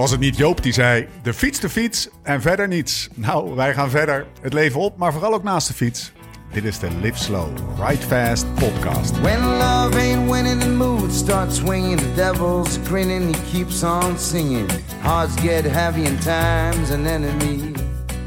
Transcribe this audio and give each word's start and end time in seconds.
Was 0.00 0.10
het 0.10 0.20
niet 0.20 0.36
Joop 0.36 0.62
die 0.62 0.72
zei: 0.72 1.06
de 1.22 1.34
fiets, 1.34 1.60
de 1.60 1.68
fiets 1.68 2.08
en 2.22 2.40
verder 2.40 2.68
niets? 2.68 3.08
Nou, 3.14 3.54
wij 3.54 3.74
gaan 3.74 3.90
verder. 3.90 4.26
Het 4.40 4.52
leven 4.52 4.80
op, 4.80 4.96
maar 4.96 5.12
vooral 5.12 5.34
ook 5.34 5.42
naast 5.42 5.68
de 5.68 5.74
fiets. 5.74 6.12
Dit 6.52 6.64
is 6.64 6.78
de 6.78 6.88
Live 7.00 7.18
Slow, 7.18 7.48
Ride 7.86 8.02
Fast 8.02 8.54
podcast. 8.54 9.20
When 9.20 9.40
love 9.40 9.98
ain't 9.98 10.30
winning, 10.30 10.60
the 10.60 10.68
mood 10.68 11.12
starts 11.12 11.56
swinging. 11.56 11.98
The 11.98 12.14
devil's 12.14 12.78
grinning, 12.84 13.36
he 13.36 13.52
keeps 13.52 13.82
on 13.82 14.18
singing. 14.18 14.70
Hearts 15.00 15.40
get 15.40 15.64
heavy 15.64 16.06
and 16.06 16.22
time's 16.22 16.90
an 16.90 17.06
enemy. 17.06 17.72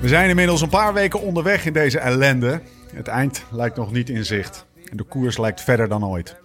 We 0.02 0.08
zijn 0.08 0.30
inmiddels 0.30 0.62
een 0.62 0.70
paar 0.70 0.94
weken 0.94 1.22
onderweg 1.22 1.66
in 1.66 1.74
deze 1.74 2.00
ellende. 2.00 2.62
Het 2.94 3.08
eind 3.08 3.44
lijkt 3.52 3.76
nog 3.76 3.92
niet 3.92 4.10
in 4.10 4.26
zicht. 4.26 4.66
En 4.90 4.98
de 4.98 5.04
koers 5.04 5.38
lijkt 5.38 5.62
verder 5.62 5.88
dan 5.88 6.06
ooit. 6.06 6.36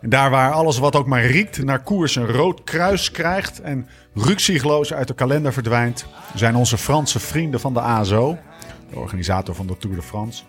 Daar 0.00 0.30
waar 0.30 0.52
alles 0.52 0.78
wat 0.78 0.96
ook 0.96 1.06
maar 1.06 1.26
riekt 1.26 1.64
naar 1.64 1.82
koers 1.82 2.16
een 2.16 2.26
rood 2.26 2.64
kruis 2.64 3.10
krijgt 3.10 3.60
en 3.60 3.88
ruksigloos 4.14 4.92
uit 4.92 5.08
de 5.08 5.14
kalender 5.14 5.52
verdwijnt, 5.52 6.06
zijn 6.34 6.56
onze 6.56 6.78
Franse 6.78 7.20
vrienden 7.20 7.60
van 7.60 7.74
de 7.74 7.80
ASO, 7.80 8.38
de 8.90 8.98
organisator 8.98 9.54
van 9.54 9.66
de 9.66 9.76
Tour 9.76 9.96
de 9.96 10.02
France, 10.02 10.42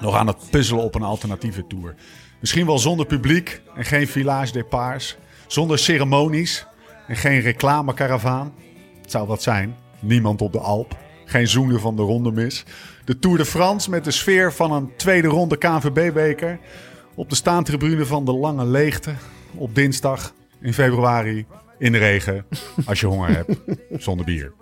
nog 0.00 0.16
aan 0.16 0.26
het 0.26 0.50
puzzelen 0.50 0.84
op 0.84 0.94
een 0.94 1.02
alternatieve 1.02 1.66
tour. 1.66 1.94
Misschien 2.40 2.66
wel 2.66 2.78
zonder 2.78 3.06
publiek 3.06 3.62
en 3.74 3.84
geen 3.84 4.08
village 4.08 4.52
départs, 4.52 5.16
zonder 5.46 5.78
ceremonies 5.78 6.66
en 7.06 7.16
geen 7.16 7.40
reclamekaravaan. 7.40 8.54
Het 9.02 9.10
zou 9.10 9.26
wat 9.26 9.42
zijn. 9.42 9.76
Niemand 10.00 10.42
op 10.42 10.52
de 10.52 10.58
Alp, 10.58 10.96
geen 11.24 11.48
zoenen 11.48 11.80
van 11.80 11.96
de 11.96 12.02
ronde 12.02 12.32
mis. 12.32 12.64
De 13.04 13.18
Tour 13.18 13.36
de 13.36 13.44
France 13.44 13.90
met 13.90 14.04
de 14.04 14.10
sfeer 14.10 14.52
van 14.52 14.72
een 14.72 14.92
tweede 14.96 15.28
ronde 15.28 15.56
KNVB-beker. 15.56 16.58
Op 17.14 17.30
de 17.30 17.36
staantribune 17.36 18.06
van 18.06 18.24
de 18.24 18.32
Lange 18.32 18.64
Leegte 18.64 19.14
op 19.54 19.74
dinsdag 19.74 20.32
in 20.60 20.74
februari 20.74 21.46
in 21.78 21.92
de 21.92 21.98
regen 21.98 22.44
als 22.86 23.00
je 23.00 23.06
honger 23.06 23.28
hebt 23.28 23.56
zonder 24.04 24.24
bier. 24.24 24.52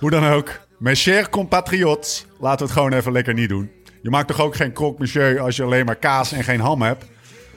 Hoe 0.00 0.10
dan 0.10 0.24
ook, 0.24 0.60
mes 0.78 1.02
chers 1.02 1.28
compatriots, 1.28 2.26
laten 2.38 2.58
we 2.58 2.64
het 2.64 2.72
gewoon 2.72 2.92
even 2.92 3.12
lekker 3.12 3.34
niet 3.34 3.48
doen. 3.48 3.70
Je 4.02 4.10
maakt 4.10 4.28
toch 4.28 4.40
ook 4.40 4.56
geen 4.56 4.72
croque 4.72 4.98
monsieur 4.98 5.40
als 5.40 5.56
je 5.56 5.62
alleen 5.62 5.84
maar 5.84 5.96
kaas 5.96 6.32
en 6.32 6.44
geen 6.44 6.60
ham 6.60 6.82
hebt? 6.82 7.04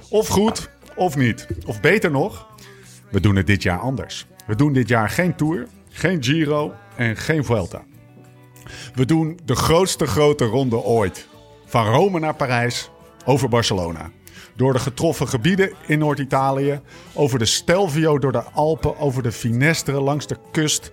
Of 0.09 0.27
goed, 0.27 0.69
of 0.95 1.15
niet. 1.15 1.47
Of 1.65 1.81
beter 1.81 2.11
nog, 2.11 2.47
we 3.11 3.19
doen 3.19 3.35
het 3.35 3.47
dit 3.47 3.63
jaar 3.63 3.79
anders. 3.79 4.27
We 4.45 4.55
doen 4.55 4.73
dit 4.73 4.87
jaar 4.87 5.09
geen 5.09 5.35
Tour, 5.35 5.67
geen 5.89 6.23
Giro 6.23 6.73
en 6.95 7.17
geen 7.17 7.45
Vuelta. 7.45 7.83
We 8.93 9.05
doen 9.05 9.39
de 9.45 9.55
grootste 9.55 10.07
grote 10.07 10.45
ronde 10.45 10.83
ooit. 10.83 11.27
Van 11.65 11.85
Rome 11.85 12.19
naar 12.19 12.35
Parijs, 12.35 12.89
over 13.27 13.49
Barcelona. 13.49 14.11
Door 14.55 14.73
de 14.73 14.79
getroffen 14.79 15.27
gebieden 15.27 15.73
in 15.85 15.99
Noord-Italië, 15.99 16.81
over 17.13 17.39
de 17.39 17.45
Stelvio 17.45 18.19
door 18.19 18.31
de 18.31 18.43
Alpen, 18.43 18.99
over 18.99 19.23
de 19.23 19.31
Finestre 19.31 20.01
langs 20.01 20.27
de 20.27 20.37
kust, 20.51 20.91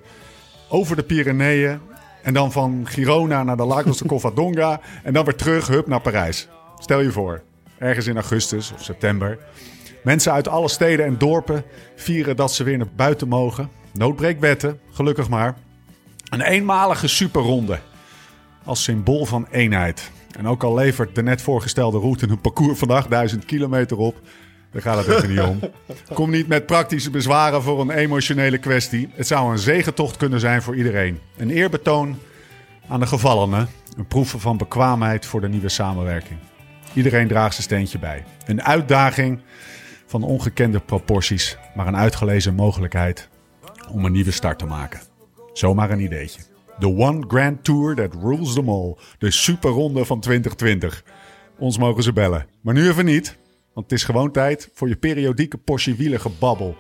over 0.69 0.97
de 0.97 1.03
Pyreneeën 1.03 1.81
en 2.23 2.35
dan 2.35 2.53
van 2.53 2.83
Girona 2.85 3.43
naar 3.43 3.57
de 3.57 3.65
Lagos 3.65 3.99
de 3.99 4.07
Covadonga 4.07 4.81
en 5.03 5.13
dan 5.13 5.25
weer 5.25 5.35
terug, 5.35 5.67
hup, 5.67 5.87
naar 5.87 6.01
Parijs. 6.01 6.49
Stel 6.79 7.01
je 7.01 7.11
voor, 7.11 7.43
ergens 7.79 8.07
in 8.07 8.15
augustus 8.15 8.73
of 8.73 8.83
september. 8.83 9.39
Mensen 10.03 10.33
uit 10.33 10.49
alle 10.49 10.69
steden 10.69 11.07
en 11.07 11.19
dorpen 11.19 11.65
vieren 11.97 12.37
dat 12.37 12.53
ze 12.53 12.65
weer 12.65 12.79
naar 12.79 12.87
buiten 12.97 13.29
mogen. 13.29 13.71
Noodbreekt 13.93 14.41
wetten, 14.41 14.81
gelukkig 14.91 15.29
maar. 15.29 15.57
Een 16.29 16.41
eenmalige 16.41 17.09
superronde. 17.09 17.79
Als 18.65 18.83
symbool 18.83 19.25
van 19.25 19.47
eenheid. 19.51 20.11
En 20.37 20.47
ook 20.47 20.63
al 20.63 20.75
levert 20.75 21.15
de 21.15 21.23
net 21.23 21.43
voorgestelde 21.43 21.99
route 21.99 22.29
een 22.29 22.41
parcours 22.41 22.79
van 22.79 22.91
8000 22.91 23.45
kilometer 23.45 23.97
op. 23.97 24.21
Daar 24.71 24.83
gaat 24.83 25.07
het 25.07 25.17
even 25.17 25.29
niet 25.29 25.41
om. 25.41 25.61
Kom 26.15 26.31
niet 26.31 26.49
met 26.49 26.67
praktische 26.67 27.11
bezwaren 27.11 27.63
voor 27.63 27.81
een 27.81 27.91
emotionele 27.91 28.59
kwestie. 28.59 29.09
Het 29.13 29.27
zou 29.27 29.53
een 29.53 29.59
zegentocht 29.59 30.17
kunnen 30.17 30.41
zijn 30.41 30.63
voor 30.63 30.77
iedereen. 30.77 31.21
Een 31.37 31.51
eerbetoon 31.51 32.19
aan 32.89 33.01
de 33.01 33.07
gevallenen. 33.07 33.69
Een 33.97 34.07
proef 34.07 34.35
van 34.39 34.57
bekwaamheid 34.57 35.27
voor 35.27 35.41
de 35.41 35.49
nieuwe 35.49 35.69
samenwerking. 35.69 36.39
Iedereen 36.95 37.29
draagt 37.29 37.53
zijn 37.55 37.67
steentje 37.67 37.99
bij. 37.99 38.25
Een 38.47 38.63
uitdaging 38.63 39.41
van 40.07 40.23
ongekende 40.23 40.81
proporties, 40.81 41.59
maar 41.75 41.87
een 41.87 41.97
uitgelezen 41.97 42.55
mogelijkheid 42.55 43.29
om 43.91 44.05
een 44.05 44.13
nieuwe 44.13 44.31
start 44.31 44.59
te 44.59 44.67
maken. 44.67 45.01
Zomaar 45.53 45.91
een 45.91 46.01
ideetje. 46.01 46.54
The 46.79 46.89
One 46.89 47.25
Grand 47.29 47.65
Tour 47.65 47.95
that 47.95 48.15
rules 48.23 48.55
them 48.55 48.69
all. 48.69 48.99
De 49.19 49.31
superronde 49.31 50.05
van 50.05 50.21
2020. 50.21 51.05
Ons 51.59 51.79
mogen 51.79 52.03
ze 52.03 52.13
bellen. 52.13 52.47
Maar 52.61 52.75
nu 52.75 52.89
even 52.89 53.05
niet, 53.05 53.37
want 53.73 53.91
het 53.91 53.99
is 53.99 54.05
gewoon 54.05 54.33
tijd 54.33 54.71
voor 54.75 54.89
je 54.89 54.97
periodieke 54.97 55.59
portie 55.59 55.95
wielengebabbel. 55.95 56.77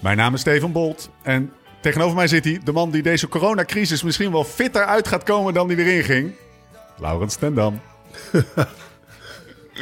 Mijn 0.00 0.16
naam 0.16 0.34
is 0.34 0.40
Steven 0.40 0.72
Bolt 0.72 1.10
en 1.22 1.52
tegenover 1.80 2.16
mij 2.16 2.28
zit 2.28 2.44
hij, 2.44 2.60
de 2.64 2.72
man 2.72 2.90
die 2.90 3.02
deze 3.02 3.28
coronacrisis 3.28 4.02
misschien 4.02 4.32
wel 4.32 4.44
fitter 4.44 4.84
uit 4.84 5.08
gaat 5.08 5.22
komen 5.22 5.54
dan 5.54 5.68
die 5.68 5.76
erin 5.76 6.04
ging. 6.04 6.32
Laurens 6.98 7.36
ten 7.36 7.54
Dam. 7.54 7.80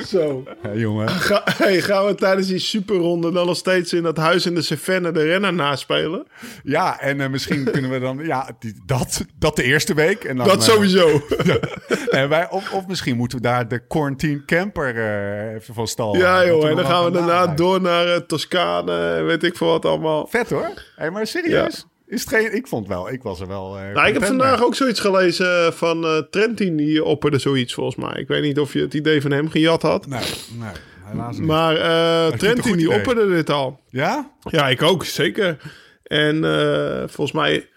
Zo. 0.06 0.44
Hey, 0.62 0.76
jongen. 0.76 1.08
Ga, 1.08 1.42
hey, 1.44 1.80
gaan 1.80 2.06
we 2.06 2.14
tijdens 2.14 2.46
die 2.46 2.58
superronde 2.58 3.32
dan 3.32 3.46
nog 3.46 3.56
steeds 3.56 3.92
in 3.92 4.02
dat 4.02 4.16
huis 4.16 4.46
in 4.46 4.54
de 4.54 4.62
Cevennes 4.62 5.12
de 5.12 5.22
renner 5.22 5.52
naspelen? 5.52 6.26
Ja, 6.62 7.00
en 7.00 7.20
eh, 7.20 7.28
misschien 7.28 7.64
kunnen 7.72 7.90
we 7.90 7.98
dan... 7.98 8.18
Ja, 8.24 8.50
die- 8.58 8.82
dat, 8.86 9.24
dat 9.38 9.56
de 9.56 9.62
eerste 9.62 9.94
week. 9.94 10.24
En 10.24 10.36
dan, 10.36 10.46
dat 10.46 10.56
eh, 10.56 10.62
sowieso. 10.74 11.20
en 12.10 12.28
wij, 12.28 12.50
of, 12.50 12.72
of 12.72 12.86
misschien 12.86 13.16
moeten 13.16 13.38
we 13.38 13.44
daar 13.44 13.68
de 13.68 13.86
quarantine 13.86 14.44
camper 14.44 14.96
eh, 14.96 15.54
even 15.54 15.74
van 15.74 15.86
stal 15.86 16.16
ja 16.16 16.46
joh, 16.46 16.68
en 16.68 16.76
dan 16.76 16.84
gaan 16.84 17.04
we 17.04 17.10
daarna 17.10 17.46
door 17.46 17.80
naar 17.80 18.06
eh, 18.06 18.16
Toscane 18.20 19.22
weet 19.22 19.42
ik 19.42 19.56
veel 19.56 19.66
wat 19.68 19.84
allemaal. 19.84 20.26
Vet 20.26 20.50
hoor. 20.50 20.70
Hey, 20.96 21.10
maar 21.10 21.26
serieus? 21.26 21.86
Is 22.08 22.20
het 22.20 22.28
geen... 22.28 22.54
Ik 22.54 22.66
vond 22.66 22.88
wel... 22.88 23.12
Ik 23.12 23.22
was 23.22 23.40
er 23.40 23.46
wel... 23.46 23.78
eh, 23.78 23.92
Nou, 23.94 24.06
ik 24.08 24.14
heb 24.14 24.24
vandaag 24.24 24.62
ook 24.64 24.74
zoiets 24.74 25.00
gelezen 25.00 25.72
van 25.74 26.04
eh, 26.04 26.16
Trentin, 26.30 26.76
die 26.76 27.04
opperde 27.04 27.38
zoiets 27.38 27.74
volgens 27.74 27.96
mij. 27.96 28.20
Ik 28.20 28.28
weet 28.28 28.42
niet 28.42 28.58
of 28.58 28.72
je 28.72 28.80
het 28.80 28.94
idee 28.94 29.20
van 29.22 29.30
hem 29.30 29.50
gejat 29.50 29.82
had. 29.82 30.06
Nee, 30.06 30.20
nee. 30.58 30.70
Helaas 31.04 31.36
niet. 31.38 31.46
Maar 31.46 31.76
eh, 31.76 32.36
Trentin 32.36 32.76
die 32.76 32.86
idee. 32.86 32.96
opperde 32.98 33.28
dit 33.28 33.50
al. 33.50 33.80
Ja? 33.90 34.30
Ja, 34.50 34.68
ik 34.68 34.82
ook, 34.82 35.04
zeker. 35.04 35.56
En 36.02 36.44
eh, 36.44 36.98
volgens 37.06 37.32
mij, 37.32 37.68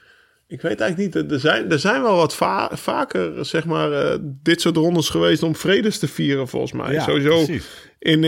ik 0.47 0.61
weet 0.61 0.79
eigenlijk 0.79 1.15
niet, 1.15 1.31
er 1.31 1.39
zijn, 1.39 1.71
er 1.71 1.79
zijn 1.79 2.01
wel 2.01 2.15
wat 2.15 2.35
va- 2.35 2.69
vaker, 2.73 3.45
zeg 3.45 3.65
maar, 3.65 3.91
eh, 3.91 4.17
dit 4.21 4.61
soort 4.61 4.75
rondes 4.77 5.09
geweest 5.09 5.43
om 5.43 5.55
vredes 5.55 5.99
te 5.99 6.07
vieren, 6.07 6.47
volgens 6.47 6.71
mij. 6.71 6.93
Ja, 6.93 7.03
Sowieso 7.03 7.43
precies. 7.43 7.65
in, 7.99 8.23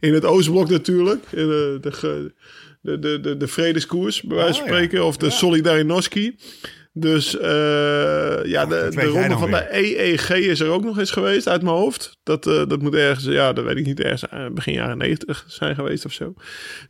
in 0.00 0.14
het 0.14 0.24
Oostblok 0.24 0.68
natuurlijk, 0.70 1.24
in 1.30 1.46
de, 1.48 1.78
de, 1.80 1.92
ge- 1.92 2.32
de, 2.86 2.98
de, 2.98 3.20
de, 3.20 3.36
de 3.36 3.46
vredeskoers, 3.48 4.22
bij 4.22 4.36
wijze 4.36 4.52
van 4.52 4.62
Oh, 4.62 4.68
ja. 4.68 4.74
spreken, 4.74 5.04
of 5.04 5.16
de 5.16 5.30
Solidarinoski. 5.30 6.36
Dus 6.98 7.38
eh, 7.38 8.44
ja, 8.44 8.66
de, 8.66 9.04
ronde 9.04 9.38
van 9.38 9.50
de 9.50 9.66
EEG 9.70 10.30
is 10.30 10.60
er 10.60 10.68
ook 10.68 10.84
nog 10.84 10.98
eens 10.98 11.10
geweest 11.10 11.48
uit 11.48 11.62
mijn 11.62 11.74
hoofd. 11.74 12.18
Dat, 12.22 12.46
eh, 12.46 12.62
dat 12.68 12.82
moet 12.82 12.94
ergens, 12.94 13.24
ja, 13.24 13.52
dat 13.52 13.64
weet 13.64 13.76
ik 13.76 13.86
niet, 13.86 14.00
ergens 14.00 14.28
eh, 14.28 14.46
begin 14.52 14.72
jaren 14.72 14.98
90 14.98 15.44
zijn 15.46 15.74
geweest 15.74 16.04
of 16.04 16.12
zo. 16.12 16.34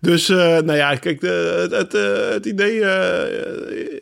Dus, 0.00 0.28
nou 0.28 0.72
ja, 0.74 0.94
kijk, 0.94 1.20
de, 1.20 1.68
het, 1.70 1.92
het, 2.32 2.46
idee 2.46 2.80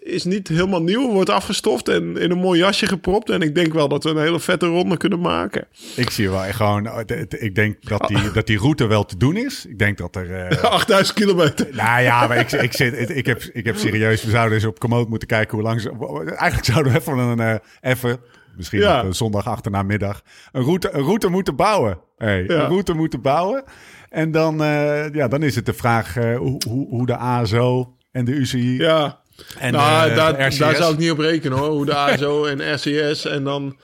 is 0.03 0.25
niet 0.25 0.49
helemaal 0.49 0.83
nieuw. 0.83 1.11
Wordt 1.11 1.31
afgestoft 1.31 1.89
en 1.89 2.17
in 2.17 2.31
een 2.31 2.39
mooi 2.39 2.61
jasje 2.61 2.87
gepropt. 2.87 3.31
En 3.31 3.41
ik 3.41 3.55
denk 3.55 3.73
wel 3.73 3.89
dat 3.89 4.05
we 4.05 4.11
een 4.11 4.19
hele 4.19 4.41
vette 4.41 4.67
ronde 4.67 4.97
kunnen 4.97 5.21
maken. 5.21 5.67
Ik 5.97 6.11
zie 6.11 6.31
wel 6.31 6.53
gewoon... 6.53 7.05
Ik 7.39 7.55
denk 7.55 7.77
dat 7.89 8.05
Ah. 8.05 8.23
die, 8.23 8.31
dat 8.33 8.47
die 8.47 8.59
route 8.59 8.87
wel 8.87 9.05
te 9.05 9.17
doen 9.17 9.37
is. 9.37 9.67
Ik 9.67 9.79
denk 9.79 9.99
dat 9.99 10.17
er... 10.17 10.35
eh, 10.35 10.63
8000 10.73 11.19
kilometer. 11.19 11.67
Nou 11.73 12.03
ja, 12.03 12.27
maar 12.27 12.39
ik, 12.39 12.53
ik, 12.53 12.73
zit, 12.73 13.11
ik, 13.11 13.27
heb, 13.27 13.43
ik 13.53 13.65
heb 13.65 13.77
serieus... 13.77 14.25
We 14.25 14.31
zouden 14.31 14.55
eens 14.55 14.67
op 14.67 14.79
Komoot 14.79 15.09
moeten 15.09 15.29
kijken 15.29 15.55
hoe 15.55 15.67
lang... 15.67 15.81
Ze, 15.81 15.93
eigenlijk 16.27 16.65
zouden 16.65 16.93
we 16.93 16.99
even 16.99 17.19
een... 17.19 17.41
eh, 17.41 17.55
even, 17.93 18.21
misschien 18.57 18.81
Ja. 18.81 19.07
op 19.07 19.15
zondag 19.15 19.47
achtermiddag... 19.47 20.23
Een 20.53 20.63
route, 20.63 20.91
een 20.93 21.03
route 21.03 21.29
moeten 21.29 21.57
bouwen. 21.57 21.99
Hey, 22.17 22.43
Ja. 22.43 22.55
Een 22.63 22.69
route 22.69 22.93
moeten 22.93 23.21
bouwen. 23.21 23.65
En 24.11 24.31
dan, 24.31 24.63
eh, 24.63 25.15
ja, 25.15 25.29
dan 25.29 25.43
is 25.43 25.55
het 25.55 25.67
de 25.67 25.73
vraag 25.75 26.17
eh, 26.17 26.37
hoe, 26.37 26.61
hoe, 26.69 26.89
hoe 26.89 27.07
de 27.07 27.17
ASO 27.17 27.97
en 28.13 28.25
de 28.25 28.33
UCI... 28.33 28.77
Ja. 28.77 29.23
En 29.59 29.73
nou, 29.73 30.15
daar, 30.15 30.37
de 30.37 30.45
RCS. 30.45 30.59
daar 30.59 30.75
zou 30.75 30.93
ik 30.93 30.99
niet 30.99 31.11
op 31.11 31.19
rekenen 31.19 31.59
hoor. 31.59 31.69
Hoe 31.71 31.85
de 31.87 31.95
ASO 32.07 32.45
en 32.45 32.75
RCS 32.75 33.25
en 33.25 33.45
dan 33.45 33.77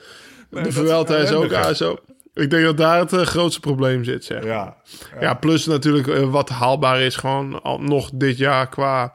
de 0.51 0.73
Vuelta 0.73 1.17
is 1.17 1.33
ook? 1.33 1.53
ASO. 1.53 1.97
Ik 2.35 2.51
denk 2.51 2.65
dat 2.65 2.77
daar 2.77 2.99
het 2.99 3.13
grootste 3.13 3.61
probleem 3.61 4.05
zit, 4.05 4.25
zeg. 4.25 4.45
Ja, 4.45 4.77
Ja, 5.21 5.35
plus 5.35 5.67
natuurlijk 5.67 6.25
wat 6.31 6.49
haalbaar 6.49 7.01
is 7.01 7.17
gewoon 7.17 7.63
al, 7.63 7.79
nog 7.81 8.11
dit 8.15 8.37
jaar 8.37 8.69
qua, 8.69 9.15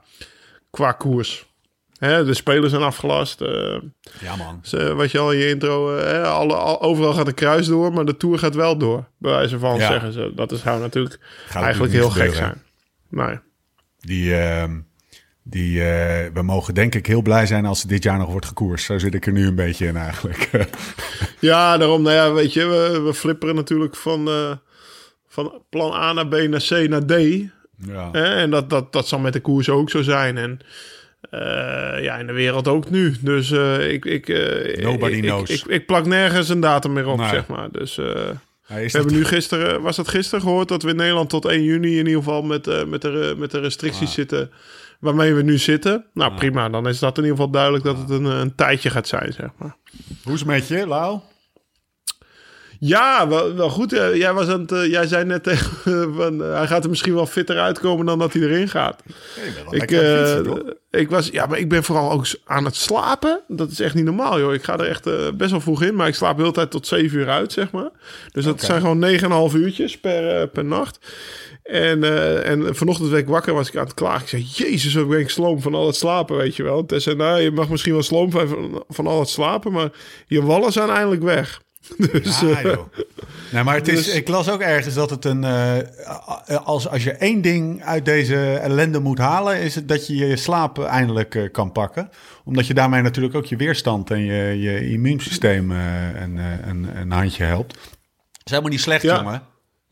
qua 0.71 0.91
koers. 0.91 1.45
Hè, 1.95 2.25
de 2.25 2.33
spelers 2.33 2.71
zijn 2.71 2.83
afgelast. 2.83 3.41
eh, 3.41 3.77
ja 4.19 4.35
man. 4.35 4.59
ze- 4.63 4.93
wat 4.93 5.11
je 5.11 5.19
al 5.19 5.31
in 5.31 5.37
je 5.39 5.49
intro... 5.49 5.97
hè, 5.97 6.23
alle, 6.23 6.53
al- 6.55 6.81
overal 6.81 7.13
gaat 7.13 7.27
een 7.27 7.33
kruis 7.33 7.67
door, 7.67 7.93
maar 7.93 8.05
de 8.05 8.17
Tour 8.17 8.39
gaat 8.39 8.55
wel 8.55 8.77
door. 8.77 9.07
Bij 9.17 9.31
wijze 9.31 9.59
van 9.59 9.77
Ja. 9.79 9.87
zeggen 9.87 10.13
ze. 10.13 10.31
Dat 10.35 10.51
is, 10.51 10.61
zou 10.61 10.79
natuurlijk 10.81 11.19
Gaat 11.47 11.63
eigenlijk 11.63 11.93
heel 11.93 12.09
gek 12.09 12.33
zijn. 12.33 12.61
Nee. 13.09 13.39
Die, 13.99 14.35
ehm, 14.35 14.79
die, 15.43 15.79
eh, 15.83 16.31
we 16.33 16.41
mogen 16.41 16.73
denk 16.73 16.95
ik 16.95 17.05
heel 17.05 17.21
blij 17.21 17.45
zijn 17.45 17.65
als 17.65 17.79
het 17.81 17.89
dit 17.89 18.03
jaar 18.03 18.17
nog 18.17 18.29
wordt 18.31 18.45
gekoerst. 18.45 18.85
Zo 18.85 18.97
zit 18.97 19.13
ik 19.13 19.25
er 19.25 19.31
nu 19.31 19.47
een 19.47 19.55
beetje 19.55 19.85
in 19.87 19.97
eigenlijk. 19.97 20.49
Ja, 21.39 21.77
daarom, 21.77 22.01
nou 22.01 22.15
ja, 22.15 22.33
weet 22.33 22.53
je, 22.53 22.65
we, 22.65 23.01
we 23.01 23.13
flipperen 23.13 23.55
natuurlijk 23.55 23.95
van, 23.95 24.29
van 25.27 25.61
plan 25.69 25.93
A 25.93 26.13
naar 26.13 26.27
B 26.27 26.33
naar 26.47 26.61
C 26.69 26.69
naar 26.89 27.05
D. 27.05 27.11
ja. 27.87 28.11
En 28.11 28.49
dat, 28.51 28.69
dat, 28.69 28.91
dat 28.93 29.07
zal 29.07 29.19
met 29.19 29.33
de 29.33 29.39
koers 29.39 29.69
ook 29.69 29.89
zo 29.89 30.01
zijn. 30.01 30.37
En 30.37 30.59
Eh, 31.29 32.03
ja, 32.03 32.15
in 32.15 32.27
de 32.27 32.33
wereld 32.33 32.67
ook 32.67 32.89
nu. 32.89 33.15
Dus 33.21 33.51
eh, 33.51 33.91
ik, 33.91 34.05
ik, 34.05 34.29
eh, 34.29 34.83
Nobody 34.83 35.15
ik, 35.15 35.21
knows. 35.21 35.49
Ik, 35.49 35.61
ik, 35.61 35.67
ik 35.67 35.85
plak 35.85 36.05
nergens 36.05 36.49
een 36.49 36.59
datum 36.59 36.93
meer 36.93 37.07
op, 37.07 37.21
zeg 37.29 37.47
maar. 37.47 37.71
Dus 37.71 37.95
we 37.95 38.35
hebben 38.67 39.13
nu 39.13 39.25
gisteren, 39.25 39.81
was 39.81 39.95
dat 39.95 40.07
gisteren 40.07 40.41
gehoord, 40.41 40.67
dat 40.67 40.83
we 40.83 40.89
in 40.89 40.95
Nederland 40.95 41.29
tot 41.29 41.45
1 41.45 41.63
juni 41.63 41.99
in 41.99 42.05
ieder 42.05 42.23
geval 42.23 42.41
met, 42.41 42.87
met, 42.87 43.01
de, 43.01 43.35
met 43.37 43.51
de 43.51 43.59
restricties 43.59 44.07
Ah. 44.07 44.13
zitten 44.13 44.51
waarmee 44.99 45.33
we 45.33 45.41
nu 45.41 45.57
zitten. 45.57 46.05
Nou, 46.13 46.35
prima. 46.35 46.69
Dan 46.69 46.87
is 46.87 46.99
dat 46.99 47.17
in 47.17 47.23
ieder 47.23 47.37
geval 47.37 47.51
duidelijk 47.51 47.83
dat 47.83 47.97
het 47.97 48.09
een, 48.09 48.25
een 48.25 48.55
tijdje 48.55 48.89
gaat 48.89 49.07
zijn, 49.07 49.33
zeg 49.33 49.49
maar. 49.57 49.75
Hoe 50.23 50.33
is 50.33 50.39
het 50.39 50.49
met 50.49 50.67
je, 50.67 50.87
Lau? 50.87 51.19
Ja, 52.79 53.27
wel, 53.27 53.55
wel 53.55 53.69
goed. 53.69 53.93
Eh, 53.93 54.15
Jij, 54.15 54.33
was 54.33 54.47
aan 54.47 54.61
het, 54.61 54.71
eh, 54.71 54.89
jij 54.89 55.07
zei 55.07 55.25
net 55.25 55.43
tegen 55.43 56.13
van, 56.15 56.43
eh, 56.43 56.57
hij 56.57 56.67
gaat 56.67 56.83
er 56.83 56.89
misschien 56.89 57.13
wel 57.13 57.25
fitter 57.25 57.59
uitkomen 57.59 58.05
dan 58.05 58.19
dat 58.19 58.33
hij 58.33 58.41
erin 58.41 58.69
gaat. 58.69 59.03
Ik, 59.71 59.81
Ik, 59.81 59.91
eh, 59.91 60.39
ik 60.91 61.09
was, 61.09 61.29
ja, 61.31 61.45
maar 61.45 61.59
ik 61.59 61.69
ben 61.69 61.83
vooral 61.83 62.11
ook 62.11 62.25
aan 62.45 62.65
het 62.65 62.75
slapen. 62.75 63.41
Dat 63.47 63.71
is 63.71 63.79
echt 63.79 63.95
niet 63.95 64.05
normaal, 64.05 64.39
joh. 64.39 64.53
Ik 64.53 64.63
ga 64.63 64.77
er 64.79 64.87
echt 64.87 65.37
best 65.37 65.51
wel 65.51 65.61
vroeg 65.61 65.81
in, 65.83 65.95
maar 65.95 66.07
ik 66.07 66.15
slaap 66.15 66.35
de 66.35 66.41
hele 66.41 66.53
tijd 66.53 66.71
tot 66.71 66.87
7 66.87 67.17
uur 67.19 67.29
uit, 67.29 67.51
zeg 67.51 67.71
maar. 67.71 67.89
Dus 68.31 68.45
dat 68.45 68.61
zijn 68.61 68.81
gewoon 68.81 68.99
9,5 68.99 69.55
uurtjes 69.55 69.99
per, 69.99 70.47
per 70.47 70.65
nacht. 70.65 70.99
En, 71.63 72.03
en 72.43 72.75
vanochtend 72.75 73.09
werd 73.09 73.21
ik 73.21 73.29
wakker, 73.29 73.53
was 73.53 73.67
ik 73.67 73.75
aan 73.77 73.85
het 73.85 73.93
klagen. 73.93 74.21
Ik 74.21 74.27
zei, 74.27 74.69
jezus, 74.69 74.93
wat 74.93 75.09
ben 75.09 75.19
ik 75.19 75.29
sloom 75.29 75.61
van 75.61 75.75
al 75.75 75.85
het 75.87 75.95
slapen, 75.95 76.37
weet 76.37 76.55
je 76.55 76.63
wel. 76.63 76.85
Tess 76.85 77.03
zei, 77.03 77.15
nou, 77.15 77.41
je 77.41 77.51
mag 77.51 77.69
misschien 77.69 77.93
wel 77.93 78.03
sloom 78.03 78.31
van, 78.31 78.83
van 78.87 79.07
al 79.07 79.19
het 79.19 79.29
slapen, 79.29 79.71
maar 79.71 79.89
je 80.27 80.43
wallen 80.43 80.71
zijn 80.71 80.89
eindelijk 80.89 81.23
weg. 81.23 81.61
Dus, 82.11 82.39
Ja, 82.39 82.47
eh, 82.49 82.61
joh. 82.63 82.85
Nee, 83.51 83.63
maar 83.63 83.75
het 83.75 83.87
is, 83.87 84.05
Dus- 84.05 84.13
ik 84.13 84.27
las 84.27 84.49
ook 84.49 84.61
ergens 84.61 84.93
dat 84.95 85.09
het 85.09 85.25
een. 85.25 85.43
eh, 85.43 85.77
als, 86.63 86.87
als 86.87 87.03
je 87.03 87.11
één 87.11 87.41
ding 87.41 87.83
uit 87.83 88.05
deze 88.05 88.53
ellende 88.61 88.99
moet 88.99 89.17
halen, 89.17 89.59
is 89.61 89.75
het 89.75 89.87
dat 89.87 90.07
je 90.07 90.15
je 90.15 90.35
slaap 90.35 90.83
eindelijk 90.83 91.35
eh, 91.35 91.51
kan 91.51 91.71
pakken. 91.71 92.09
Omdat 92.43 92.67
je 92.67 92.73
daarmee 92.73 93.01
natuurlijk 93.01 93.35
ook 93.35 93.45
je 93.45 93.55
weerstand 93.55 94.11
en 94.11 94.19
je, 94.25 94.59
je 94.61 94.89
immuunsysteem 94.89 95.71
eh, 95.71 96.21
een, 96.21 96.37
een, 96.69 96.97
een 96.97 97.11
handje 97.11 97.43
helpt. 97.43 97.73
Dat 97.73 97.83
is 98.43 98.51
helemaal 98.51 98.71
niet 98.71 98.81
slecht, 98.81 99.01
Ja. 99.01 99.15
jongen. 99.15 99.41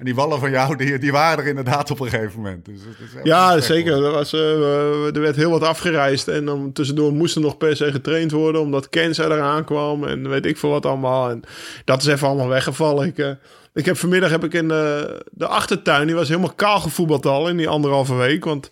En 0.04 0.10
die 0.10 0.18
wallen 0.18 0.40
van 0.40 0.52
jou, 0.52 0.76
die, 0.76 0.98
die 0.98 1.12
waren 1.12 1.44
er 1.44 1.50
inderdaad 1.50 1.92
op 1.92 2.00
een 2.00 2.10
gegeven 2.10 2.42
moment. 2.42 2.66
Dus 2.66 2.76
is 2.76 3.22
Ja, 3.24 3.60
zeker. 3.60 4.04
Er, 4.06 4.12
was, 4.12 4.34
eh, 4.34 5.16
er 5.16 5.22
werd 5.22 5.36
heel 5.36 5.50
wat 5.50 5.64
afgereisd. 5.64 6.28
En 6.28 6.46
dan 6.46 6.72
tussendoor 6.72 7.14
moest 7.14 7.36
er 7.36 7.42
nog 7.42 7.58
per 7.58 7.76
se 7.76 7.92
getraind 7.92 8.32
worden. 8.32 8.62
Omdat 8.62 8.90
Kenza 8.90 9.26
eraan 9.26 9.64
kwam. 9.64 10.04
En 10.04 10.30
weet 10.30 10.46
ik 10.46 10.58
veel 10.58 10.70
wat 10.70 10.86
allemaal. 10.86 11.30
En 11.30 11.42
dat 11.86 12.02
is 12.02 12.08
even 12.08 12.28
allemaal 12.28 12.48
weggevallen. 12.48 13.08
Ik, 13.08 13.18
eh, 13.18 13.30
ik 13.74 13.86
heb 13.86 13.98
vanmiddag 13.98 14.30
heb 14.30 14.44
ik 14.44 14.54
in 14.54 14.68
de, 14.68 15.22
de 15.32 15.48
achtertuin. 15.48 16.08
Die 16.08 16.16
was 16.16 16.28
helemaal 16.28 16.54
kaal 16.54 16.80
gevoetbald 16.80 17.26
al 17.26 17.50
in 17.50 17.58
die 17.58 17.70
anderhalve 17.70 18.16
week. 18.16 18.46
Want 18.46 18.72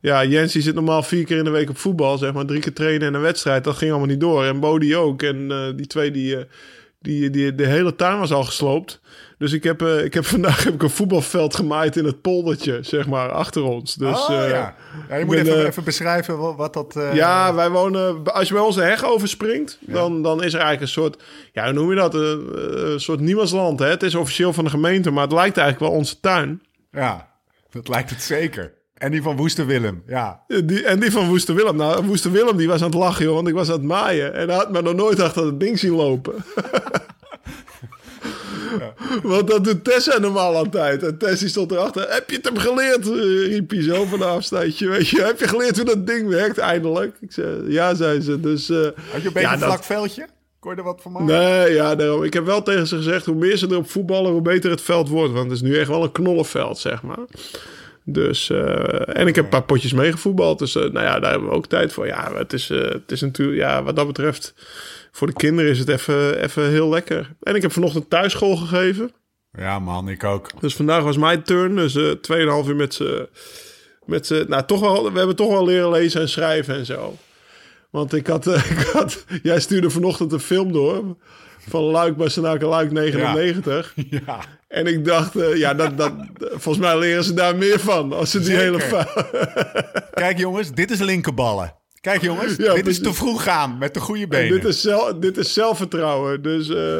ja, 0.00 0.24
Jens 0.24 0.52
die 0.52 0.62
zit 0.62 0.74
normaal 0.74 1.02
vier 1.02 1.24
keer 1.24 1.38
in 1.38 1.44
de 1.44 1.50
week 1.50 1.70
op 1.70 1.78
voetbal. 1.78 2.18
Zeg 2.18 2.32
maar 2.32 2.44
drie 2.46 2.60
keer 2.60 2.72
trainen 2.72 3.08
en 3.08 3.14
een 3.14 3.20
wedstrijd. 3.20 3.64
Dat 3.64 3.76
ging 3.76 3.90
allemaal 3.90 4.08
niet 4.08 4.20
door. 4.20 4.44
En 4.44 4.60
Bodie 4.60 4.96
ook. 4.96 5.22
En 5.22 5.50
eh, 5.50 5.58
die 5.76 5.86
twee 5.86 6.10
die... 6.10 6.36
die, 7.00 7.30
die, 7.30 7.54
de 7.54 7.66
hele 7.66 7.96
tuin 7.96 8.18
was 8.18 8.32
al 8.32 8.44
gesloopt. 8.44 9.00
Dus 9.42 9.52
ik 9.52 9.62
heb, 9.62 9.82
eh, 9.82 10.04
ik 10.04 10.14
heb 10.14 10.24
vandaag 10.36 10.64
heb 10.64 10.74
ik 10.74 10.82
een 10.82 10.90
voetbalveld 10.90 11.54
gemaaid 11.54 11.96
in 11.96 12.04
het 12.04 12.20
poldertje, 12.20 12.78
zeg 12.82 13.06
maar, 13.06 13.30
achter 13.30 13.62
ons. 13.62 13.94
Dus, 13.94 14.28
oh, 14.28 14.42
eh, 14.42 14.50
ja. 14.50 14.74
ja. 15.08 15.16
Je 15.16 15.24
moet 15.24 15.34
ben, 15.34 15.46
even, 15.46 15.58
eh, 15.58 15.66
even 15.66 15.84
beschrijven 15.84 16.38
wat, 16.38 16.56
wat 16.56 16.72
dat... 16.72 16.96
ja, 17.12 17.54
wij 17.54 17.70
wonen. 17.70 18.32
Als 18.32 18.48
je 18.48 18.54
bij 18.54 18.62
onze 18.62 18.82
heg 18.82 19.04
overspringt, 19.04 19.78
dan, 19.80 20.22
dan 20.22 20.42
is 20.42 20.52
er 20.52 20.60
eigenlijk 20.60 20.80
een 20.80 21.02
soort. 21.02 21.22
Ja, 21.52 21.64
hoe 21.64 21.72
noem 21.72 21.90
je 21.90 21.96
dat? 21.96 22.14
Een, 22.14 22.48
een 22.92 23.00
soort 23.00 23.20
niemandsland. 23.20 23.78
Hè? 23.78 23.86
Het 23.86 24.02
is 24.02 24.14
officieel 24.14 24.52
van 24.52 24.64
de 24.64 24.70
gemeente, 24.70 25.10
maar 25.10 25.22
het 25.22 25.32
lijkt 25.32 25.56
eigenlijk 25.56 25.90
wel 25.90 26.00
onze 26.00 26.20
tuin. 26.20 26.62
ja, 26.90 27.28
dat 27.70 27.88
lijkt 27.88 28.10
het 28.10 28.22
zeker. 28.22 28.72
En 28.94 29.10
die 29.10 29.22
van 29.22 29.36
Woeste 29.36 29.64
Willem, 29.64 30.02
ja. 30.06 30.42
Die, 30.64 30.84
en 30.84 31.00
die 31.00 31.10
van 31.10 31.28
Woester 31.28 31.54
Willem. 31.54 31.76
Nou, 31.76 32.06
Woester 32.06 32.30
Willem 32.30 32.56
die 32.56 32.68
was 32.68 32.80
aan 32.80 32.90
het 32.90 32.98
lachen, 32.98 33.24
joh, 33.24 33.34
want 33.34 33.48
ik 33.48 33.54
was 33.54 33.68
aan 33.68 33.74
het 33.74 33.82
maaien. 33.82 34.34
En 34.34 34.48
hij 34.48 34.56
had 34.56 34.72
me 34.72 34.82
nog 34.82 34.94
nooit 34.94 35.20
achter 35.20 35.46
het 35.46 35.60
ding 35.60 35.78
zien 35.78 35.94
lopen. 35.94 36.34
Want 39.22 39.48
dat 39.48 39.64
doet 39.64 39.84
Tessa 39.84 40.18
normaal 40.18 40.56
altijd. 40.56 41.02
En 41.02 41.18
Tess 41.18 41.40
die 41.40 41.48
stond 41.48 41.70
erachter. 41.70 42.06
Heb 42.12 42.30
je 42.30 42.36
het 42.36 42.44
hem 42.44 42.56
geleerd? 42.58 43.08
eh, 43.10 43.46
riep 43.46 43.70
hij 43.70 43.82
zo 43.82 44.04
van 44.04 44.22
een 44.22 44.28
afstandje. 44.28 44.88
Weet 44.88 45.08
je, 45.08 45.22
heb 45.22 45.38
je 45.38 45.48
geleerd 45.48 45.76
hoe 45.76 45.84
dat 45.84 46.06
ding 46.06 46.28
werkt 46.28 46.58
eindelijk? 46.58 47.16
Ik 47.20 47.32
zei, 47.32 47.70
ja, 47.72 47.94
zei 47.94 48.20
ze. 48.20 48.40
Dus, 48.40 48.70
eh, 48.70 48.76
Had 48.76 48.92
je 48.94 49.16
een 49.16 49.22
beetje 49.22 49.40
Ja, 49.40 49.52
een 49.52 49.58
dat- 49.58 49.68
vlak 49.68 49.84
veldje? 49.84 50.26
Kon 50.60 50.70
je 50.72 50.76
er 50.78 50.84
wat 50.84 51.00
van 51.02 51.12
maken? 51.12 51.26
Nee, 51.26 51.72
ja, 51.74 51.94
daarom. 51.94 52.22
Ik 52.22 52.32
heb 52.34 52.44
wel 52.44 52.62
tegen 52.62 52.86
ze 52.86 52.96
gezegd, 52.96 53.26
hoe 53.26 53.34
meer 53.34 53.56
ze 53.56 53.66
erop 53.70 53.90
voetballen, 53.90 54.32
hoe 54.32 54.42
beter 54.42 54.70
het 54.70 54.80
veld 54.80 55.08
wordt. 55.08 55.32
Want 55.32 55.44
het 55.50 55.54
is 55.62 55.68
nu 55.68 55.78
echt 55.78 55.88
wel 55.88 56.02
een 56.02 56.12
knollenveld, 56.12 56.78
zeg 56.78 57.02
maar. 57.02 57.18
Dus, 58.04 58.50
eh, 58.50 59.16
en 59.18 59.26
ik 59.26 59.34
heb 59.34 59.44
een 59.44 59.50
paar 59.50 59.62
potjes 59.64 59.92
meegevoetbald. 59.92 60.58
Dus, 60.58 60.74
nou 60.74 60.92
ja, 61.00 61.20
daar 61.20 61.30
hebben 61.30 61.48
we 61.48 61.54
ook 61.54 61.66
tijd 61.66 61.92
voor. 61.92 62.06
Ja, 62.06 62.32
het 62.34 62.52
is, 62.52 62.68
het 62.68 63.12
is 63.12 63.20
natuurlijk, 63.20 63.58
ja, 63.58 63.82
wat 63.82 63.96
dat 63.96 64.06
betreft, 64.06 64.54
voor 65.12 65.26
de 65.26 65.32
kinderen 65.32 65.70
is 65.70 65.78
het 65.78 65.88
even, 65.88 66.42
even 66.42 66.70
heel 66.70 66.88
lekker. 66.88 67.34
En 67.42 67.54
ik 67.54 67.62
heb 67.62 67.72
vanochtend 67.72 68.10
thuisschool 68.10 68.56
gegeven. 68.56 69.12
Ja, 69.52 69.78
man, 69.78 70.08
ik 70.08 70.24
ook. 70.24 70.60
Dus 70.60 70.74
vandaag 70.74 71.02
was 71.02 71.16
mijn 71.16 71.42
turn. 71.42 71.76
Dus 71.76 71.94
eh 71.96 72.62
2,5 72.62 72.68
uur 72.68 72.76
met 72.76 72.94
ze. 72.94 73.28
Met 74.04 74.26
ze. 74.26 74.44
Nou, 74.48 74.64
toch 74.66 74.80
wel. 74.80 75.12
We 75.12 75.18
hebben 75.18 75.36
toch 75.36 75.50
wel 75.50 75.64
leren 75.64 75.90
lezen 75.90 76.20
en 76.20 76.28
schrijven 76.28 76.74
en 76.74 76.86
zo. 76.86 77.16
Want 77.90 78.14
ik 78.14 78.26
had. 78.26 78.46
ik 78.76 78.90
had 78.92 79.24
jij 79.42 79.60
stuurde 79.60 79.90
vanochtend 79.90 80.32
een 80.32 80.40
film 80.40 80.72
door. 80.72 81.16
Van 81.68 81.82
Luik 81.82 82.16
Bastenaken 82.16 82.68
Luik 82.68 82.90
99. 82.90 83.94
Ja, 84.26 84.38
En 84.68 84.86
ik 84.86 85.04
dacht, 85.04 85.36
eh, 85.36 85.56
ja, 85.56 85.74
dat, 85.74 85.96
dat, 85.96 86.12
volgens 86.38 86.78
mij 86.78 86.98
leren 86.98 87.24
ze 87.24 87.34
daar 87.34 87.56
meer 87.56 87.80
van. 87.80 88.12
Als 88.12 88.30
ze 88.30 88.38
die 88.38 88.56
Zeker. 88.56 88.62
hele. 88.62 90.08
kijk 90.14 90.38
jongens, 90.38 90.72
dit 90.72 90.90
is 90.90 90.98
linkerballen. 90.98 91.74
Kijk 92.02 92.20
jongens, 92.22 92.56
Ja, 92.66 92.74
dit 92.74 92.86
is 92.86 93.00
te 93.00 93.12
vroeg 93.14 93.42
gaan 93.42 93.78
met 93.78 93.94
de 93.94 94.00
goede 94.00 94.22
En 94.22 94.28
benen. 94.28 94.50
dit, 94.60 94.64
is 94.64 94.80
zelf, 94.80 95.12
dit 95.14 95.36
is 95.36 95.52
zelfvertrouwen. 95.52 96.42
Dus. 96.42 96.68
eh, 96.68 96.98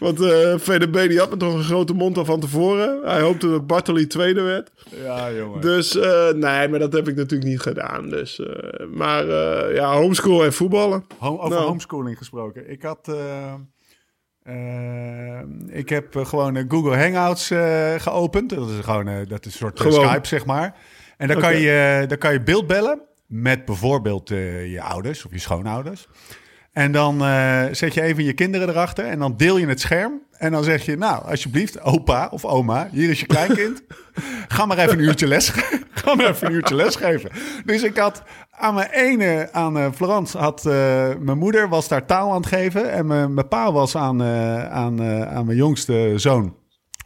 want 0.00 0.20
eh 0.20 0.54
VDB 0.58 1.08
die 1.08 1.18
had 1.18 1.30
me 1.30 1.36
toch 1.36 1.54
een 1.54 1.62
grote 1.64 1.92
mond 1.94 2.18
al 2.18 2.24
van 2.24 2.40
tevoren. 2.40 3.00
Hij 3.04 3.20
hoopte 3.20 3.50
dat 3.50 3.66
Bartoli 3.66 4.06
tweede 4.06 4.40
werd. 4.42 4.70
Ja, 5.04 5.32
jongen. 5.32 5.60
Dus 5.60 5.96
eh, 5.96 6.28
nee, 6.32 6.68
maar 6.68 6.78
dat 6.78 6.92
heb 6.92 7.08
ik 7.08 7.16
natuurlijk 7.16 7.50
niet 7.50 7.60
gedaan. 7.60 8.08
Dus, 8.08 8.40
eh, 8.40 8.86
maar 8.92 9.28
eh, 9.28 9.74
ja, 9.74 9.92
homeschool 9.96 10.44
en 10.44 10.52
voetballen. 10.52 11.04
Home- 11.18 11.38
over 11.38 11.50
Nou. 11.56 11.66
homeschooling 11.68 12.18
gesproken. 12.18 12.70
Ik 12.70 12.82
had... 12.82 13.08
eh, 13.08 13.52
eh, 14.42 15.40
ik 15.66 15.88
heb 15.88 16.16
eh, 16.16 16.26
gewoon 16.26 16.56
eh, 16.56 16.64
Google 16.68 16.96
Hangouts 16.96 17.50
eh, 17.50 17.94
geopend. 17.98 18.50
Dat 18.50 18.68
is 18.68 18.84
gewoon 18.84 19.08
eh, 19.08 19.16
dat 19.28 19.46
is 19.46 19.52
een 19.52 19.58
soort 19.58 19.80
eh, 19.80 19.86
Gewoon. 19.86 20.08
Skype, 20.08 20.26
zeg 20.26 20.44
maar. 20.46 20.76
En 21.16 21.28
dan, 21.28 21.38
kan 21.40 21.56
je, 21.56 22.04
dan 22.08 22.18
kan 22.18 22.32
je 22.32 22.40
beeld 22.42 22.66
bellen 22.66 23.00
met 23.26 23.64
bijvoorbeeld 23.64 24.30
eh, 24.30 24.72
je 24.72 24.82
ouders 24.82 25.24
of 25.24 25.32
je 25.32 25.38
schoonouders. 25.38 26.08
En 26.72 26.92
dan 26.92 27.24
eh, 27.24 27.64
zet 27.70 27.94
je 27.94 28.02
even 28.02 28.24
je 28.24 28.32
kinderen 28.32 28.68
erachter 28.68 29.04
en 29.04 29.18
dan 29.18 29.36
deel 29.36 29.56
je 29.56 29.66
het 29.66 29.80
scherm. 29.80 30.22
En 30.32 30.52
dan 30.52 30.64
zeg 30.64 30.84
je, 30.84 30.96
nou, 30.96 31.24
alsjeblieft, 31.24 31.80
opa 31.80 32.28
of 32.30 32.44
oma, 32.44 32.88
hier 32.92 33.10
is 33.10 33.20
je 33.20 33.26
kleinkind. 33.26 33.82
Ga 34.48 34.66
maar 34.66 34.78
even 34.78 34.92
een 34.98 35.04
uurtje 35.04 35.26
les, 35.26 35.48
ga 36.00 36.14
maar 36.14 36.28
even 36.28 36.46
een 36.46 36.52
uurtje 36.52 36.74
lesgeven. 36.74 37.30
Dus 37.64 37.82
ik 37.82 37.96
had 37.96 38.22
aan 38.50 38.74
mijn 38.74 38.90
ene, 38.90 39.48
aan 39.52 39.78
eh, 39.78 39.92
Florence, 39.92 40.38
had 40.38 40.64
mijn 41.18 41.38
moeder 41.38 41.68
was 41.68 41.88
daar 41.88 42.06
taal 42.06 42.30
aan 42.30 42.40
het 42.40 42.46
geven. 42.46 42.92
En 42.92 43.06
mijn, 43.06 43.34
mijn 43.34 43.48
pa 43.48 43.72
was 43.72 43.96
aan, 43.96 44.22
aan, 44.22 45.02
aan 45.26 45.46
mijn 45.46 45.58
jongste 45.58 46.12
zoon. 46.16 46.54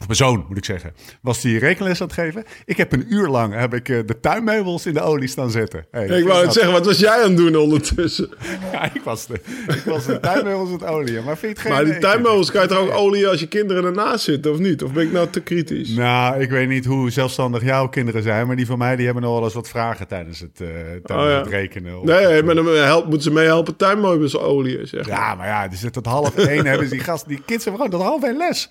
Of 0.01 0.05
mijn 0.07 0.17
zoon, 0.19 0.45
moet 0.49 0.57
ik 0.57 0.65
zeggen. 0.65 0.95
Was 1.23 1.41
die 1.41 1.59
rekenles 1.59 2.01
aan 2.01 2.07
het 2.07 2.17
geven. 2.17 2.45
Ik 2.65 2.77
heb 2.77 2.93
een 2.93 3.05
uur 3.09 3.29
lang 3.29 3.55
heb 3.55 3.75
ik, 3.75 3.89
eh, 3.89 3.99
de 4.07 4.21
tuinmeubels 4.21 4.87
in 4.87 4.95
de 4.95 5.01
olie 5.01 5.29
staan 5.29 5.51
zetten. 5.51 5.87
Hey, 5.91 6.07
ik 6.07 6.27
wou 6.27 6.43
het 6.45 6.53
zeggen, 6.53 6.73
wat 6.73 6.87
was 6.87 6.99
jij 6.99 7.23
aan 7.23 7.29
het 7.29 7.37
doen 7.37 7.57
ondertussen? 7.57 8.29
Ja, 8.73 8.95
ik 8.95 9.03
was 9.03 9.27
de, 9.27 9.35
ik 9.69 9.83
was 9.85 10.07
de 10.07 10.21
tuinmeubels 10.21 10.69
aan 10.69 10.75
het 10.75 10.85
olieën. 10.85 11.25
Maar 11.25 11.39
vind 11.39 11.41
je 11.41 11.49
het 11.49 11.59
geen... 11.59 11.73
Maar 11.73 11.85
die 11.93 11.99
tuinmeubels 11.99 12.51
kan 12.51 12.63
je 12.63 12.69
toch 12.69 12.79
ook 12.79 12.91
olie 12.95 13.29
als 13.29 13.41
je 13.41 13.47
kinderen 13.49 13.85
ernaast 13.85 14.25
zitten, 14.25 14.53
of 14.53 14.59
niet? 14.59 14.83
Of 14.83 14.93
ben 14.93 15.03
ik 15.03 15.13
nou 15.13 15.29
te 15.31 15.41
kritisch? 15.41 15.89
Nou, 15.89 16.41
ik 16.41 16.51
weet 16.51 16.69
niet 16.69 16.85
hoe 16.85 17.11
zelfstandig 17.11 17.63
jouw 17.65 17.89
kinderen 17.89 18.23
zijn, 18.23 18.47
maar 18.47 18.57
die 18.57 18.67
van 18.67 18.79
mij 18.79 18.97
die 18.97 19.05
hebben 19.05 19.23
nog 19.23 19.35
wel 19.35 19.45
eens 19.45 19.55
wat 19.55 19.69
vragen 19.69 20.07
tijdens 20.09 20.41
het, 20.41 20.61
eh, 20.61 20.67
tijdens 20.69 21.11
Oh, 21.11 21.17
ja. 21.25 21.39
het 21.39 21.47
rekenen. 21.49 21.99
Of- 22.01 22.05
Nee, 22.05 22.43
maar 22.43 22.55
dan 22.55 22.67
help, 22.67 23.05
moeten 23.05 23.23
ze 23.23 23.31
meehelpen 23.31 23.77
tuinmeubels 23.77 24.39
olie, 24.39 24.87
zeg 24.87 25.09
maar. 25.09 25.19
Ja, 25.19 25.35
maar 25.35 25.47
ja, 25.47 25.69
dus 25.69 25.85
tot 25.91 26.07
half 26.07 26.37
één 26.37 26.67
hebben 26.71 26.89
ze 26.89 26.95
die 26.95 27.05
gast, 27.05 27.29
die 27.29 27.43
kids 27.47 27.65
hebben 27.65 27.83
gewoon 27.83 28.01
tot 28.01 28.09
half 28.09 28.25
één 28.25 28.37
les. 28.37 28.71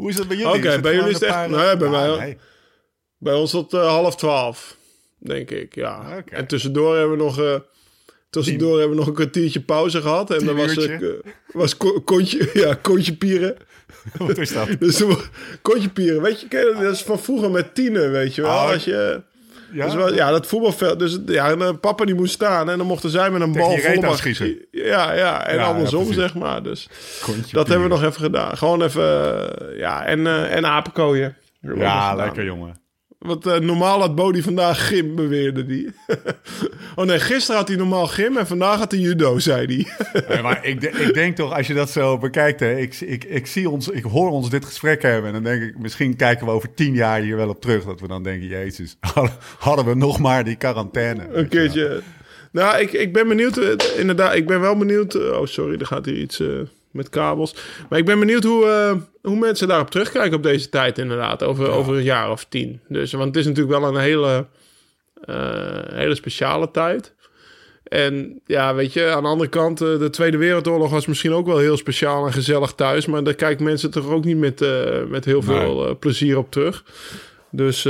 Hoe 0.00 0.08
is 0.10 0.16
dat 0.16 0.28
bij 0.28 0.36
jullie? 0.36 0.52
Oké, 0.54 0.80
bij 0.80 0.94
jullie 0.94 1.08
is 1.08 1.14
het 1.14 1.22
echt- 1.22 1.48
nee, 1.48 1.76
bij 1.76 1.88
Ja, 1.90 2.06
mij- 2.06 2.18
nee. 2.18 2.38
Bij 3.18 3.34
ons 3.34 3.50
tot 3.50 3.74
eh, 3.74 3.86
half 3.86 4.16
twaalf, 4.16 4.76
denk 5.18 5.50
ik, 5.50 5.74
ja. 5.74 6.16
Oké. 6.18 6.34
En 6.34 6.46
tussendoor 6.46 6.96
hebben 6.96 7.16
we 7.18 7.22
nog... 7.24 7.40
eh, 7.40 7.54
Tussendoor 8.30 8.70
hebben 8.78 8.90
we 8.90 8.96
nog 8.96 9.06
een 9.06 9.14
kwartiertje 9.14 9.60
pauze 9.60 10.00
gehad. 10.00 10.30
En 10.30 10.44
dan 10.44 10.56
was, 10.56 10.76
eh, 10.76 10.98
was 11.52 11.76
ko- 11.76 12.00
kontje, 12.00 12.50
ja, 12.64 12.74
kontje 12.74 13.16
pieren. 13.16 13.56
Wat 14.18 14.38
is 14.38 14.52
dat? 14.52 14.68
Dus 14.80 15.02
kontje 15.62 15.88
pieren, 15.88 16.22
weet 16.22 16.40
je, 16.40 16.74
dat 16.80 16.92
is 16.94 17.02
van 17.02 17.18
vroeger 17.20 17.50
met 17.50 17.74
tienen, 17.74 18.10
weet 18.12 18.34
je 18.34 18.42
wel. 18.42 18.50
Oh, 18.50 18.70
Als 18.70 18.84
je, 18.84 19.22
Ja? 19.72 19.88
dus 19.88 20.14
ja, 20.14 20.30
dat 20.30 20.46
voetbalveld. 20.46 20.98
Dus 20.98 21.18
ja, 21.26 21.50
en, 21.50 21.62
eh, 21.62 21.70
papa 21.80 22.04
die 22.04 22.14
moest 22.14 22.32
staan 22.32 22.70
en 22.70 22.78
dan 22.78 22.86
mochten 22.86 23.10
zij 23.10 23.30
met 23.30 23.40
een 23.42 23.52
bal 23.52 23.76
volle 23.76 24.06
aanschieten. 24.06 24.66
Ja, 24.70 25.12
ja, 25.12 25.46
en 25.46 25.56
Ja, 25.56 25.64
andersom 25.64 26.06
ja, 26.06 26.12
zeg 26.12 26.34
maar. 26.34 26.62
Dus 26.62 26.88
Kontje 27.22 27.56
dat 27.56 27.68
hebben 27.68 27.88
we 27.88 27.94
nog 27.94 28.02
even 28.04 28.20
gedaan. 28.20 28.56
Gewoon 28.56 28.82
even, 28.82 29.02
eh, 29.72 29.78
ja, 29.78 30.04
en, 30.04 30.26
eh 30.26 30.56
en 30.56 30.66
apenkooien. 30.66 31.36
Ja, 31.60 31.70
gedaan. 31.70 32.16
lekker 32.16 32.44
jongen. 32.44 32.80
Want 33.26 33.46
eh, 33.46 33.58
normaal 33.58 34.00
had 34.00 34.14
Bodie 34.14 34.42
vandaag 34.42 34.88
gym, 34.88 35.14
beweerde 35.14 35.66
die. 35.66 35.88
oh 36.96 37.04
nee, 37.04 37.18
gisteren 37.20 37.56
had 37.56 37.68
hij 37.68 37.76
normaal 37.76 38.06
gym 38.06 38.36
en 38.36 38.46
vandaag 38.46 38.78
had 38.78 38.90
hij 38.90 39.00
judo, 39.00 39.38
zei 39.38 39.66
hij. 39.66 39.86
Ja, 40.36 40.42
maar 40.42 40.64
ik, 40.66 40.80
de- 40.80 40.88
ik 40.90 41.14
denk 41.14 41.36
toch, 41.36 41.52
als 41.56 41.66
je 41.66 41.74
dat 41.74 41.90
zo 41.90 42.18
bekijkt, 42.18 42.60
hè, 42.60 42.76
ik, 42.78 43.00
ik, 43.00 43.24
ik, 43.24 43.46
zie 43.46 43.70
ons, 43.70 43.88
ik 43.88 44.02
hoor 44.04 44.30
ons 44.30 44.50
dit 44.50 44.64
gesprek 44.64 45.02
hebben. 45.02 45.26
En 45.26 45.32
dan 45.32 45.42
denk 45.52 45.62
ik, 45.62 45.78
misschien 45.78 46.16
kijken 46.16 46.46
we 46.46 46.52
over 46.52 46.74
tien 46.74 46.94
jaar 46.94 47.20
hier 47.20 47.36
wel 47.36 47.48
op 47.48 47.60
terug. 47.60 47.84
Dat 47.84 48.00
we 48.00 48.08
dan 48.08 48.22
denken, 48.22 48.48
jezus, 48.48 48.96
hadden 49.58 49.84
we 49.84 49.94
nog 49.94 50.18
maar 50.18 50.44
die 50.44 50.56
quarantaine. 50.56 51.28
Een 51.32 51.48
keertje. 51.48 52.00
Nou, 52.52 52.80
ik, 52.80 52.92
ik 52.92 53.12
ben 53.12 53.28
benieuwd. 53.28 53.56
eh, 53.56 53.98
Inderdaad, 53.98 54.34
ik 54.34 54.46
ben 54.46 54.60
wel 54.60 54.76
benieuwd. 54.76 55.14
eh, 55.14 55.40
Oh, 55.40 55.46
sorry, 55.46 55.80
er 55.80 55.86
gaat 55.86 56.04
hier 56.04 56.16
iets 56.18 56.42
met 56.90 57.08
kabels. 57.08 57.54
Maar 57.88 57.98
ik 57.98 58.04
ben 58.04 58.18
benieuwd 58.18 58.44
hoe, 58.44 58.66
eh, 58.66 58.96
hoe 59.22 59.38
mensen 59.38 59.68
daarop 59.68 59.90
terugkijken 59.90 60.36
op 60.36 60.42
deze 60.42 60.68
tijd, 60.68 60.98
inderdaad. 60.98 61.42
Over, 61.42 61.70
over 61.70 61.96
een 61.96 62.02
jaar 62.02 62.30
of 62.30 62.44
tien. 62.44 62.80
Dus, 62.88 63.12
want 63.12 63.26
het 63.26 63.36
is 63.36 63.46
natuurlijk 63.46 63.78
wel 63.78 63.88
een 63.88 64.00
hele, 64.00 64.46
eh, 65.24 65.78
hele 65.92 66.14
speciale 66.14 66.70
tijd. 66.70 67.14
En 67.84 68.40
ja, 68.46 68.74
weet 68.74 68.92
je, 68.92 69.06
aan 69.06 69.22
de 69.22 69.28
andere 69.28 69.50
kant, 69.50 69.80
eh, 69.80 69.98
de 69.98 70.10
Tweede 70.10 70.36
Wereldoorlog 70.36 70.90
was 70.90 71.06
misschien 71.06 71.32
ook 71.32 71.46
wel 71.46 71.58
heel 71.58 71.76
speciaal 71.76 72.26
en 72.26 72.32
gezellig 72.32 72.72
thuis. 72.72 73.06
Maar 73.06 73.24
daar 73.24 73.34
kijken 73.34 73.64
mensen 73.64 73.90
toch 73.90 74.08
ook 74.08 74.24
niet 74.24 74.36
met, 74.36 74.64
met 75.08 75.24
heel 75.24 75.42
veel 75.42 75.96
plezier 75.98 76.38
op 76.38 76.50
terug. 76.50 76.84
Dus 77.52 77.82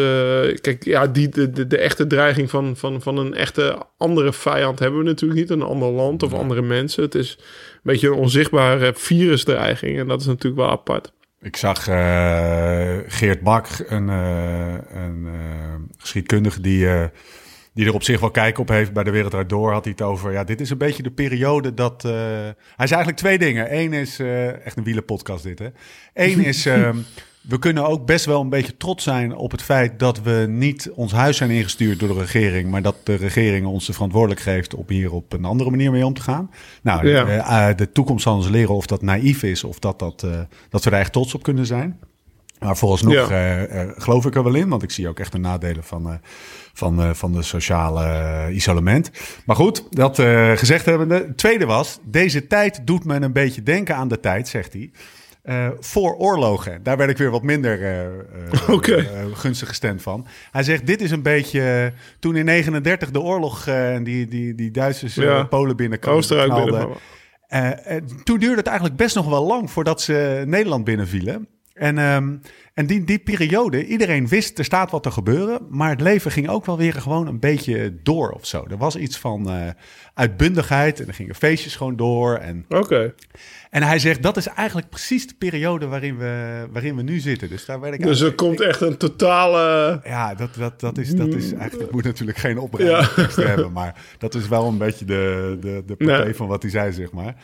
kijk, 0.60 0.84
ja, 0.84 1.06
die, 1.06 1.28
de, 1.28 1.50
de, 1.50 1.66
de 1.66 1.78
echte 1.78 2.06
dreiging 2.06 2.50
van, 2.50 2.76
van, 2.76 3.02
van 3.02 3.16
een 3.16 3.34
echte 3.34 3.78
andere 3.96 4.32
vijand 4.32 4.78
hebben 4.78 4.98
we 4.98 5.06
natuurlijk 5.06 5.40
niet. 5.40 5.50
Een 5.50 5.62
ander 5.62 5.88
land 5.88 6.22
of 6.22 6.34
andere 6.34 6.62
mensen. 6.62 7.02
Het 7.02 7.14
is 7.14 7.38
beetje 7.82 8.08
een 8.08 8.14
onzichtbare 8.14 8.92
virusdreiging. 8.94 9.98
En 9.98 10.06
dat 10.06 10.20
is 10.20 10.26
natuurlijk 10.26 10.60
wel 10.60 10.70
apart. 10.70 11.12
Ik 11.42 11.56
zag 11.56 11.88
eh, 11.88 12.98
Geert 13.06 13.40
Bak, 13.40 13.68
een, 13.86 14.08
eh, 14.08 14.74
een 14.92 15.26
eh, 15.26 15.74
geschiedkundige 15.98 16.60
die, 16.60 16.88
die 17.74 17.86
er 17.86 17.94
op 17.94 18.02
zich 18.02 18.20
wel 18.20 18.30
kijk 18.30 18.58
op 18.58 18.68
heeft 18.68 18.92
bij 18.92 19.04
de 19.04 19.10
Wereld 19.10 19.48
Door, 19.48 19.72
had 19.72 19.84
hij 19.84 19.92
het 19.92 20.02
over. 20.02 20.32
Ja, 20.32 20.44
dit 20.44 20.60
is 20.60 20.70
een 20.70 20.78
beetje 20.78 21.02
de 21.02 21.10
periode 21.10 21.74
dat. 21.74 22.02
hij 22.02 22.54
zei 22.86 22.94
eigenlijk 22.94 23.16
twee 23.16 23.38
dingen. 23.38 23.76
Eén 23.78 23.92
is 23.92 24.18
echt 24.64 24.76
een 24.76 24.84
wielenpodcast, 24.84 25.42
dit 25.42 25.58
hè. 25.58 25.68
Eén 26.14 26.44
is. 26.44 26.68
we 27.40 27.58
kunnen 27.58 27.86
ook 27.86 28.06
best 28.06 28.24
wel 28.24 28.40
een 28.40 28.48
beetje 28.48 28.76
trots 28.76 29.04
zijn 29.04 29.34
op 29.36 29.50
het 29.50 29.62
feit 29.62 29.98
dat 29.98 30.22
we 30.22 30.46
niet 30.48 30.90
ons 30.94 31.12
huis 31.12 31.36
zijn 31.36 31.50
ingestuurd 31.50 31.98
door 32.00 32.08
de 32.08 32.20
regering, 32.20 32.70
maar 32.70 32.82
dat 32.82 32.96
de 33.04 33.14
regering 33.14 33.66
ons 33.66 33.86
de 33.86 33.92
verantwoordelijk 33.92 34.40
geeft 34.40 34.74
om 34.74 34.84
hier 34.88 35.12
op 35.12 35.32
een 35.32 35.44
andere 35.44 35.70
manier 35.70 35.90
mee 35.90 36.06
om 36.06 36.14
te 36.14 36.22
gaan. 36.22 36.50
Nou, 36.82 37.08
Ja. 37.08 37.26
eh, 37.26 37.68
eh, 37.70 37.76
de 37.76 37.92
toekomst 37.92 38.22
zal 38.22 38.34
ons 38.36 38.48
leren 38.48 38.74
of 38.74 38.86
dat 38.86 39.02
naïef 39.02 39.42
is 39.42 39.64
of 39.64 39.78
dat, 39.78 39.98
dat, 39.98 40.22
eh, 40.22 40.40
dat 40.68 40.84
we 40.84 40.90
er 40.90 40.98
echt 40.98 41.12
trots 41.12 41.34
op 41.34 41.42
kunnen 41.42 41.66
zijn. 41.66 41.98
Maar 42.58 42.76
vooralsnog 42.76 43.14
Ja. 43.30 43.66
geloof 43.96 44.26
ik 44.26 44.34
er 44.34 44.44
wel 44.44 44.54
in, 44.54 44.68
want 44.68 44.82
ik 44.82 44.90
zie 44.90 45.08
ook 45.08 45.18
echt 45.18 45.32
de 45.32 45.38
nadelen 45.38 45.84
van, 45.84 46.06
eh, 46.10 46.14
van, 46.72 47.16
van 47.16 47.32
de 47.32 47.42
sociale 47.42 48.48
isolement. 48.52 49.10
Maar 49.46 49.56
goed, 49.56 49.84
dat 49.90 50.14
gezegd 50.54 50.84
hebbende. 50.86 51.14
Het 51.14 51.36
tweede 51.36 51.66
was, 51.66 51.98
deze 52.04 52.46
tijd 52.46 52.80
doet 52.84 53.04
me 53.04 53.20
een 53.20 53.32
beetje 53.32 53.62
denken 53.62 53.96
aan 53.96 54.08
de 54.08 54.20
tijd, 54.20 54.48
zegt 54.48 54.72
hij. 54.72 54.90
Eh, 55.42 55.68
voor 55.78 56.14
oorlogen. 56.14 56.82
Daar 56.82 56.96
werd 56.96 57.10
ik 57.10 57.16
weer 57.16 57.30
wat 57.30 57.42
minder 57.42 57.82
eh, 57.82 58.04
eh, 58.98 59.26
gunstig 59.32 59.68
gestemd 59.68 60.02
van. 60.02 60.26
Hij 60.50 60.62
zegt, 60.62 60.86
dit 60.86 61.00
is 61.00 61.10
een 61.10 61.22
beetje... 61.22 61.92
toen 62.18 62.36
in 62.36 62.44
39 62.44 63.10
de 63.10 63.20
oorlog 63.20 63.66
en 63.66 64.04
die, 64.04 64.26
die, 64.26 64.54
die 64.54 64.70
Duitsers 64.70 65.14
Ja. 65.14 65.44
Polen 65.44 65.76
binnenkwamen. 65.76 66.18
Oostenrijk 66.18 66.54
binnen. 66.54 66.88
Toen 68.24 68.38
duurde 68.38 68.56
het 68.56 68.66
eigenlijk 68.66 68.96
best 68.96 69.14
nog 69.14 69.28
wel 69.28 69.46
lang 69.46 69.70
voordat 69.70 70.00
ze 70.00 70.42
Nederland 70.46 70.84
binnenvielen. 70.84 71.48
En, 71.72 71.98
ehm, 71.98 72.36
en 72.80 72.86
die, 72.86 73.04
die 73.04 73.18
periode, 73.18 73.86
iedereen 73.86 74.28
wist 74.28 74.58
er 74.58 74.64
staat 74.64 74.90
wat 74.90 75.02
te 75.02 75.10
gebeuren. 75.10 75.60
Maar 75.70 75.90
het 75.90 76.00
leven 76.00 76.30
ging 76.30 76.48
ook 76.48 76.66
wel 76.66 76.76
weer 76.76 76.92
gewoon 76.92 77.26
een 77.26 77.38
beetje 77.40 77.94
door 78.02 78.30
of 78.30 78.46
zo. 78.46 78.66
Er 78.70 78.76
was 78.76 78.96
iets 78.96 79.18
van 79.18 79.50
eh, 79.50 79.68
uitbundigheid 80.14 81.00
en 81.00 81.06
er 81.08 81.14
gingen 81.14 81.34
feestjes 81.34 81.76
gewoon 81.76 81.96
door. 81.96 82.34
En, 82.36 82.64
Oké. 82.68 83.14
en 83.70 83.82
hij 83.82 83.98
zegt 83.98 84.22
dat 84.22 84.36
is 84.36 84.46
eigenlijk 84.46 84.88
precies 84.88 85.26
de 85.28 85.34
periode 85.38 85.86
waarin 85.86 86.18
we, 86.18 86.66
waarin 86.72 86.96
we 86.96 87.02
nu 87.02 87.18
zitten. 87.18 87.48
Dus 87.48 87.64
daar 87.64 87.80
werd 87.80 87.94
ik 87.94 88.02
Dus 88.02 88.20
er 88.20 88.34
komt 88.34 88.60
echt 88.60 88.80
een 88.80 88.96
totale... 88.96 90.00
ja, 90.04 90.34
dat, 90.34 90.54
dat, 90.54 90.80
dat, 90.80 90.98
is, 90.98 91.14
dat 91.14 91.34
is 91.34 91.52
eigenlijk. 91.52 91.88
Ik 91.88 91.94
moet 91.94 92.04
natuurlijk 92.04 92.38
geen 92.38 92.68
Ja. 92.78 93.08
tekst 93.14 93.36
hebben, 93.36 93.72
maar 93.72 94.04
dat 94.18 94.34
is 94.34 94.48
wel 94.48 94.66
een 94.68 94.78
beetje 94.78 95.04
de, 95.04 95.56
de, 95.60 95.82
de 95.86 95.94
Nee. 96.04 96.34
van 96.34 96.46
wat 96.46 96.62
hij 96.62 96.70
zei, 96.70 96.92
zeg 96.92 97.12
maar. 97.12 97.34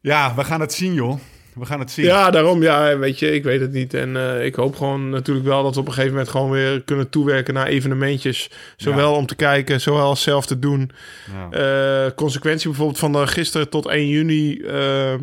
Ja, 0.00 0.34
we 0.34 0.44
gaan 0.44 0.60
het 0.60 0.72
zien, 0.72 0.94
joh. 0.94 1.18
We 1.54 1.64
gaan 1.66 1.80
het 1.80 1.90
zien. 1.90 2.04
Ja, 2.04 2.30
daarom. 2.30 2.62
Ja, 2.62 2.98
weet 2.98 3.18
je, 3.18 3.30
ik 3.32 3.42
weet 3.44 3.60
het 3.60 3.72
niet. 3.72 3.94
En 3.94 4.16
eh, 4.16 4.44
ik 4.44 4.54
hoop 4.54 4.76
gewoon 4.76 5.10
natuurlijk 5.10 5.46
wel 5.46 5.62
dat 5.62 5.74
we 5.74 5.80
op 5.80 5.86
een 5.86 5.92
gegeven 5.92 6.12
moment 6.14 6.30
gewoon 6.30 6.50
weer 6.50 6.82
kunnen 6.82 7.08
toewerken 7.10 7.54
naar 7.54 7.66
evenementjes. 7.66 8.50
Zowel 8.76 9.14
om 9.14 9.26
te 9.26 9.34
kijken, 9.36 9.80
zowel 9.80 10.04
als 10.06 10.22
zelf 10.22 10.46
te 10.46 10.58
doen. 10.58 10.90
Ja. 11.50 12.04
Eh, 12.06 12.10
consequentie 12.14 12.68
bijvoorbeeld 12.68 12.98
van 12.98 13.12
de 13.12 13.26
gisteren 13.26 13.68
tot 13.68 13.86
1 13.86 14.08
juni. 14.08 14.60
eh, 14.60 15.14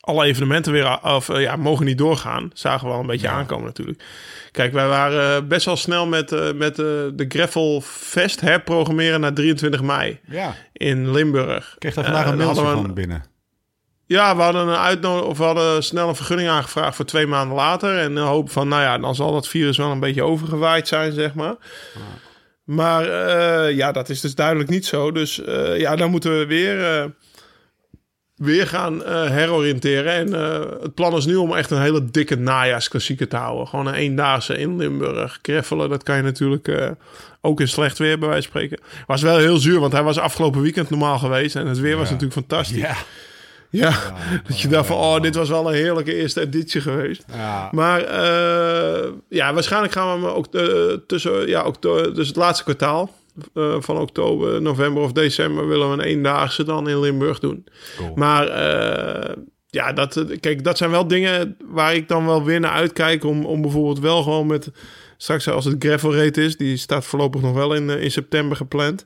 alle 0.00 0.24
evenementen 0.24 0.72
weer 0.72 0.86
a- 0.86 1.14
of, 1.16 1.28
eh, 1.28 1.40
ja, 1.42 1.56
mogen 1.56 1.84
niet 1.86 1.98
doorgaan. 1.98 2.50
Zagen 2.54 2.84
we 2.86 2.90
wel 2.92 3.00
een 3.00 3.06
beetje 3.06 3.28
aankomen 3.28 3.66
natuurlijk. 3.66 4.02
Kijk, 4.50 4.72
wij 4.72 4.88
waren 4.88 5.48
best 5.48 5.66
wel 5.66 5.76
snel 5.76 6.06
met, 6.06 6.54
met 6.56 6.76
de 6.76 7.24
Greffel 7.28 7.80
Fest 7.84 8.40
herprogrammeren 8.40 9.20
naar 9.20 9.32
23 9.32 9.82
mei 9.82 10.18
ja. 10.28 10.54
in 10.72 11.10
Limburg. 11.12 11.70
Ik 11.72 11.78
kreeg 11.78 11.94
daar 11.94 12.04
vandaag 12.04 12.26
een 12.30 12.36
mailtje 12.36 12.62
van 12.62 12.94
binnen. 12.94 13.22
Ja, 14.12 14.36
we 14.36 14.42
hadden 14.42 14.68
een 14.68 14.76
uitnodiging 14.76 15.30
of 15.30 15.38
we 15.38 15.44
hadden 15.44 15.82
snel 15.82 16.08
een 16.08 16.16
vergunning 16.16 16.48
aangevraagd 16.48 16.96
voor 16.96 17.04
twee 17.04 17.26
maanden 17.26 17.56
later. 17.56 17.98
En 17.98 18.14
de 18.14 18.20
hoop 18.20 18.50
van, 18.50 18.68
nou 18.68 18.82
ja, 18.82 18.98
dan 18.98 19.14
zal 19.14 19.32
dat 19.32 19.48
virus 19.48 19.76
wel 19.76 19.90
een 19.90 20.00
beetje 20.00 20.22
overgewaaid 20.22 20.88
zijn, 20.88 21.12
zeg 21.12 21.34
maar. 21.34 21.56
Maar 22.64 23.08
eh, 23.08 23.76
ja, 23.76 23.92
dat 23.92 24.08
is 24.08 24.20
dus 24.20 24.34
duidelijk 24.34 24.68
niet 24.68 24.86
zo. 24.86 25.12
Dus 25.12 25.44
eh, 25.44 25.78
ja, 25.78 25.96
dan 25.96 26.10
moeten 26.10 26.38
we 26.38 26.46
weer, 26.46 26.84
eh, 26.84 27.04
weer 28.34 28.66
gaan 28.66 29.02
heroriënteren. 29.06 30.12
En 30.12 30.32
het 30.82 30.94
plan 30.94 31.16
is 31.16 31.26
nu 31.26 31.36
om 31.36 31.54
echt 31.54 31.70
een 31.70 31.80
hele 31.80 32.10
dikke 32.10 32.36
najaarsklassieker 32.36 33.28
te 33.28 33.36
houden. 33.36 33.66
Gewoon 33.68 33.86
een 33.86 33.94
eendaagse 33.94 34.58
in 34.58 34.76
Limburg. 34.76 35.40
Kreffelen, 35.40 35.88
dat 35.88 36.02
kan 36.02 36.16
je 36.16 36.22
natuurlijk 36.22 36.94
ook 37.40 37.60
in 37.60 37.68
slecht 37.68 37.98
weer 37.98 38.18
bij 38.18 38.28
wijze 38.28 38.48
van 38.50 38.60
spreken. 38.60 38.84
Was 39.06 39.22
wel 39.22 39.38
heel 39.38 39.56
zuur, 39.56 39.80
want 39.80 39.92
hij 39.92 40.02
was 40.02 40.18
afgelopen 40.18 40.62
weekend 40.62 40.90
normaal 40.90 41.18
geweest. 41.18 41.56
En 41.56 41.66
het 41.66 41.78
weer 41.78 41.96
was 41.96 42.10
natuurlijk 42.10 42.32
fantastisch. 42.32 42.76
Ja. 42.76 42.96
Ja, 43.72 43.92
dat 44.48 44.60
je 44.60 44.68
dacht 44.68 44.86
van, 44.86 44.96
oh, 44.96 45.20
dit 45.20 45.34
was 45.34 45.48
wel 45.48 45.68
een 45.68 45.74
heerlijke 45.74 46.14
eerste 46.14 46.40
editie 46.40 46.80
geweest. 46.80 47.24
ja. 47.32 47.68
Maar 47.72 48.00
eh, 48.00 49.10
ja, 49.28 49.54
waarschijnlijk 49.54 49.92
gaan 49.92 50.20
we 50.20 50.26
hem 50.26 50.36
ook 50.36 50.54
eh, 50.54 50.96
tussen, 51.06 51.48
ja, 51.48 51.64
okto- 51.64 52.12
dus 52.12 52.26
het 52.26 52.36
laatste 52.36 52.64
kwartaal 52.64 53.10
eh, 53.54 53.76
van 53.78 53.98
oktober, 53.98 54.62
november 54.62 55.02
of 55.02 55.12
december 55.12 55.68
willen 55.68 55.88
we 55.88 55.92
een 55.92 56.08
eendaagse 56.08 56.64
dan 56.64 56.88
in 56.88 57.00
Limburg 57.00 57.38
doen. 57.38 57.64
Cool. 57.96 58.12
Maar 58.14 58.46
ja, 59.66 59.92
dat, 59.92 60.24
kijk, 60.40 60.64
dat 60.64 60.78
zijn 60.78 60.90
wel 60.90 61.06
dingen 61.08 61.56
waar 61.64 61.94
ik 61.94 62.08
dan 62.08 62.26
wel 62.26 62.44
weer 62.44 62.60
naar 62.60 62.72
uitkijk 62.72 63.24
om, 63.24 63.44
om 63.44 63.62
bijvoorbeeld 63.62 64.00
wel 64.00 64.22
gewoon 64.22 64.46
met, 64.46 64.70
straks 65.16 65.48
als 65.48 65.64
het 65.64 65.76
gravel 65.78 66.14
rate 66.16 66.42
is, 66.44 66.56
die 66.56 66.76
staat 66.76 67.04
voorlopig 67.04 67.40
nog 67.40 67.54
wel 67.54 67.74
in, 67.74 67.90
in 67.90 68.10
september 68.10 68.56
gepland. 68.56 69.04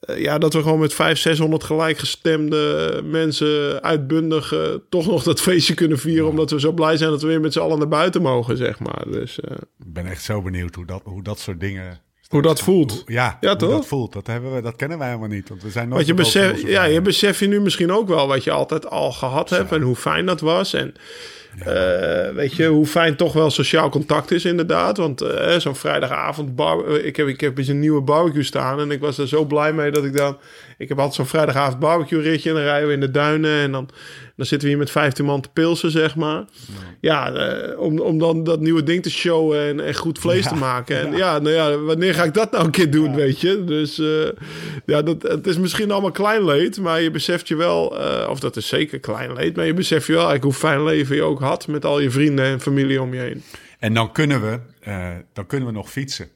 Eh, 0.00 0.20
ja, 0.20 0.38
dat 0.38 0.52
we 0.52 0.62
gewoon 0.62 0.78
met 0.78 0.94
500, 0.94 1.20
600 1.36 1.64
gelijkgestemde 1.64 3.00
mensen 3.04 3.82
uitbundig 3.82 4.54
toch 4.88 5.06
nog 5.06 5.22
dat 5.22 5.40
feestje 5.40 5.74
kunnen 5.74 5.98
vieren. 5.98 6.28
Omdat 6.28 6.50
we 6.50 6.60
zo 6.60 6.72
blij 6.72 6.96
zijn 6.96 7.10
dat 7.10 7.22
we 7.22 7.26
weer 7.28 7.40
met 7.40 7.52
z'n 7.52 7.58
allen 7.60 7.78
naar 7.78 7.88
buiten 7.88 8.22
mogen, 8.22 8.56
zeg 8.56 8.78
maar. 8.78 9.04
Dus 9.10 9.40
eh, 9.40 9.50
Ik 9.78 9.92
ben 9.92 10.06
echt 10.06 10.22
zo 10.22 10.42
benieuwd 10.42 10.74
hoe 10.74 10.86
dat, 10.86 11.00
hoe 11.04 11.22
dat 11.22 11.38
soort 11.38 11.60
dingen... 11.60 12.00
hoe 12.28 12.42
dat 12.42 12.60
voelt. 12.60 12.92
Hoe- 12.92 13.02
ja, 13.12 13.36
Ja, 13.40 13.48
hoe 13.48 13.58
toch? 13.58 13.70
dat 13.70 13.86
voelt. 13.86 14.12
Dat, 14.12 14.26
hebben 14.26 14.54
we, 14.54 14.60
dat 14.62 14.76
kennen 14.76 14.98
wij 14.98 15.06
helemaal 15.08 15.28
niet. 15.28 15.48
Want 15.48 15.62
we 15.62 15.70
zijn 15.70 15.88
nooit 15.88 16.06
Want 16.06 16.18
je, 16.18 16.24
besef, 16.24 16.50
ja, 16.52 16.66
je 16.66 16.66
vrijheid. 16.66 17.02
besef 17.02 17.40
je 17.40 17.46
nu 17.48 17.60
misschien 17.60 17.92
ook 17.92 18.08
wel 18.08 18.26
wat 18.26 18.44
je 18.44 18.50
altijd 18.50 18.86
al 18.90 19.12
gehad 19.12 19.50
hebt 19.50 19.72
en 19.72 19.82
hoe 19.82 19.96
fijn 19.96 20.26
dat 20.26 20.40
was. 20.40 20.72
En 20.74 20.94
eh, 21.58 22.34
weet 22.34 22.54
je, 22.54 22.66
hoe 22.66 22.86
fijn 22.86 23.16
toch 23.16 23.32
wel 23.32 23.50
sociaal 23.50 23.88
contact 23.88 24.30
is 24.30 24.44
inderdaad. 24.44 24.96
Want 24.96 25.20
eh, 25.20 25.56
zo'n 25.56 25.76
vrijdagavond, 25.76 26.56
bar, 26.56 27.00
ik, 27.00 27.16
heb, 27.16 27.26
ik 27.26 27.40
heb 27.40 27.58
een 27.58 27.80
nieuwe 27.80 28.00
barbecue 28.00 28.42
staan 28.42 28.80
en 28.80 28.90
ik 28.90 29.00
was 29.00 29.18
er 29.18 29.28
zo 29.28 29.44
blij 29.44 29.72
mee 29.72 29.90
dat 29.90 30.04
ik 30.04 30.16
dan... 30.16 30.36
Ik 30.78 30.88
heb 30.88 30.96
altijd 30.98 31.14
zo'n 31.16 31.26
vrijdagavond 31.26 31.78
barbecue 31.78 32.20
ritje 32.22 32.48
en 32.48 32.54
dan 32.54 32.64
rijden 32.64 32.88
we 32.88 32.94
in 32.94 33.00
de 33.00 33.10
duinen 33.10 33.60
en 33.60 33.72
dan, 33.72 33.88
dan 34.36 34.46
zitten 34.46 34.60
we 34.68 34.68
hier 34.74 34.78
met 34.82 34.90
15 34.90 35.24
man 35.24 35.40
te 35.40 35.48
pilsen, 35.52 35.90
zeg 35.90 36.16
maar. 36.16 36.44
Ja, 37.00 37.32
eh, 37.32 37.78
om, 37.80 37.98
om 38.00 38.18
dan 38.18 38.44
dat 38.44 38.60
nieuwe 38.60 38.82
ding 38.82 39.02
te 39.02 39.10
showen 39.10 39.60
en, 39.68 39.80
en 39.80 39.94
goed 39.94 40.18
vlees 40.18 40.44
Ja, 40.44 40.48
te 40.50 40.54
maken. 40.56 41.00
En 41.00 41.10
ja. 41.12 41.16
ja. 41.16 41.38
nou 41.38 41.54
ja, 41.54 41.76
wanneer 41.78 42.14
ga 42.14 42.24
ik 42.24 42.34
dat 42.34 42.50
nou 42.50 42.64
een 42.64 42.70
keer 42.70 42.90
doen, 42.90 43.14
weet 43.14 43.40
je? 43.40 43.64
Dus 43.64 43.98
eh, 43.98 44.42
ja, 44.86 45.02
dat, 45.02 45.22
het 45.22 45.46
is 45.46 45.58
misschien 45.58 45.90
allemaal 45.90 46.10
klein 46.10 46.44
leed, 46.44 46.80
maar 46.80 47.00
je 47.00 47.10
beseft 47.10 47.48
je 47.48 47.56
wel, 47.56 48.00
eh, 48.00 48.28
of 48.30 48.40
dat 48.40 48.56
is 48.56 48.68
zeker 48.68 49.00
klein 49.00 49.32
leed, 49.32 49.56
maar 49.56 49.66
je 49.66 49.74
beseft 49.74 50.06
je 50.06 50.12
wel 50.12 50.28
eigenlijk 50.28 50.58
hoe 50.60 50.68
fijn 50.70 50.84
leven 50.84 51.16
je 51.16 51.22
ook 51.22 51.40
had 51.40 51.66
met 51.66 51.84
al 51.84 52.00
je 52.00 52.10
vrienden 52.10 52.44
en 52.44 52.60
familie 52.60 53.00
om 53.02 53.14
je 53.14 53.20
heen. 53.20 53.42
En 53.78 53.94
dan 53.94 54.12
kunnen 54.12 54.40
we, 54.40 54.60
dan 55.32 55.46
kunnen 55.46 55.68
we 55.68 55.74
nog 55.74 55.90
fietsen. 55.90 56.28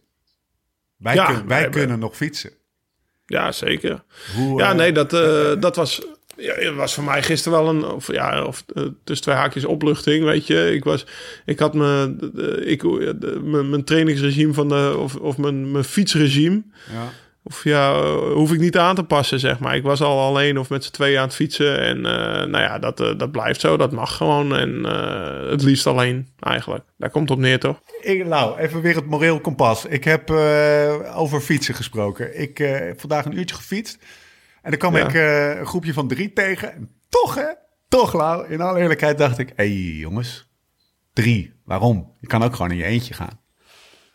Wij, 0.96 1.14
kun- 1.16 1.34
wij 1.34 1.60
wij- 1.60 1.68
kunnen 1.68 1.98
nog 1.98 2.16
fietsen. 2.16 2.50
Ja, 3.30 3.52
zeker. 3.52 4.02
Hoe, 4.36 4.58
Ja, 4.58 4.70
eh, 4.70 4.76
nee, 4.76 4.92
dat, 4.92 5.12
eh, 5.12 5.52
dat 5.60 5.76
was. 5.76 6.02
ja, 6.36 6.72
was 6.72 6.94
voor 6.94 7.04
mij 7.04 7.22
gisteren 7.22 7.62
wel 7.62 7.68
een, 7.68 7.84
of 7.84 8.12
ja, 8.12 8.44
of 8.44 8.64
uh, 8.74 8.84
tussen 9.04 9.26
twee 9.26 9.36
haakjes 9.36 9.64
opluchting, 9.64 10.24
weet 10.24 10.46
je. 10.46 10.72
Ik 10.74 10.84
was, 10.84 11.06
ik 11.44 11.58
had 11.58 11.74
me, 11.74 12.16
ik, 12.64 12.82
mijn 13.42 13.84
trainingsregime 13.84 14.52
van 14.52 14.68
de, 14.68 14.94
of, 14.98 15.16
of 15.16 15.36
mijn, 15.38 15.70
mijn 15.70 15.84
fietsregime. 15.84 16.62
Ja. 16.92 17.12
Of 17.42 17.64
ja, 17.64 18.02
hoef 18.16 18.52
ik 18.52 18.60
niet 18.60 18.78
aan 18.78 18.94
te 18.94 19.04
passen, 19.04 19.40
zeg 19.40 19.58
maar. 19.58 19.76
Ik 19.76 19.82
was 19.82 20.00
al 20.00 20.20
alleen 20.20 20.58
of 20.58 20.70
met 20.70 20.84
z'n 20.84 20.92
tweeën 20.92 21.18
aan 21.18 21.24
het 21.24 21.34
fietsen. 21.34 21.80
En 21.80 21.96
uh, 21.96 22.02
nou 22.44 22.58
ja, 22.58 22.78
dat, 22.78 23.00
uh, 23.00 23.18
dat 23.18 23.30
blijft 23.30 23.60
zo. 23.60 23.76
Dat 23.76 23.92
mag 23.92 24.16
gewoon. 24.16 24.56
En 24.56 24.84
het 25.50 25.62
liefst 25.62 25.86
alleen, 25.86 26.28
eigenlijk. 26.40 26.84
Daar 26.96 27.10
komt 27.10 27.28
het 27.28 27.38
op 27.38 27.44
neer, 27.44 27.58
toch? 27.58 27.80
Ik, 28.00 28.26
nou, 28.26 28.58
even 28.58 28.80
weer 28.80 28.94
het 28.94 29.06
moreel 29.06 29.40
kompas. 29.40 29.84
Ik 29.84 30.04
heb 30.04 30.30
over 31.14 31.40
fietsen 31.40 31.74
gesproken. 31.74 32.40
Ik 32.40 32.58
heb 32.58 33.00
vandaag 33.00 33.24
een 33.24 33.38
uurtje 33.38 33.56
gefietst. 33.56 33.98
En 34.62 34.70
dan 34.70 34.78
kwam 34.78 34.96
ja. 34.96 35.08
ik 35.08 35.14
een 35.58 35.66
groepje 35.66 35.92
van 35.92 36.08
drie 36.08 36.32
tegen. 36.32 36.72
En 36.72 36.90
toch, 37.08 37.34
hè? 37.34 37.46
Toch, 37.88 38.12
Lau. 38.12 38.48
In 38.48 38.60
alle 38.60 38.80
eerlijkheid 38.80 39.18
dacht 39.18 39.38
ik... 39.38 39.48
Hé, 39.48 39.54
hey, 39.64 39.74
jongens. 39.76 40.48
Drie. 41.12 41.52
Waarom? 41.64 42.16
Je 42.20 42.26
kan 42.26 42.42
ook 42.42 42.56
gewoon 42.56 42.70
in 42.70 42.76
je 42.76 42.84
eentje 42.84 43.14
gaan. 43.14 43.40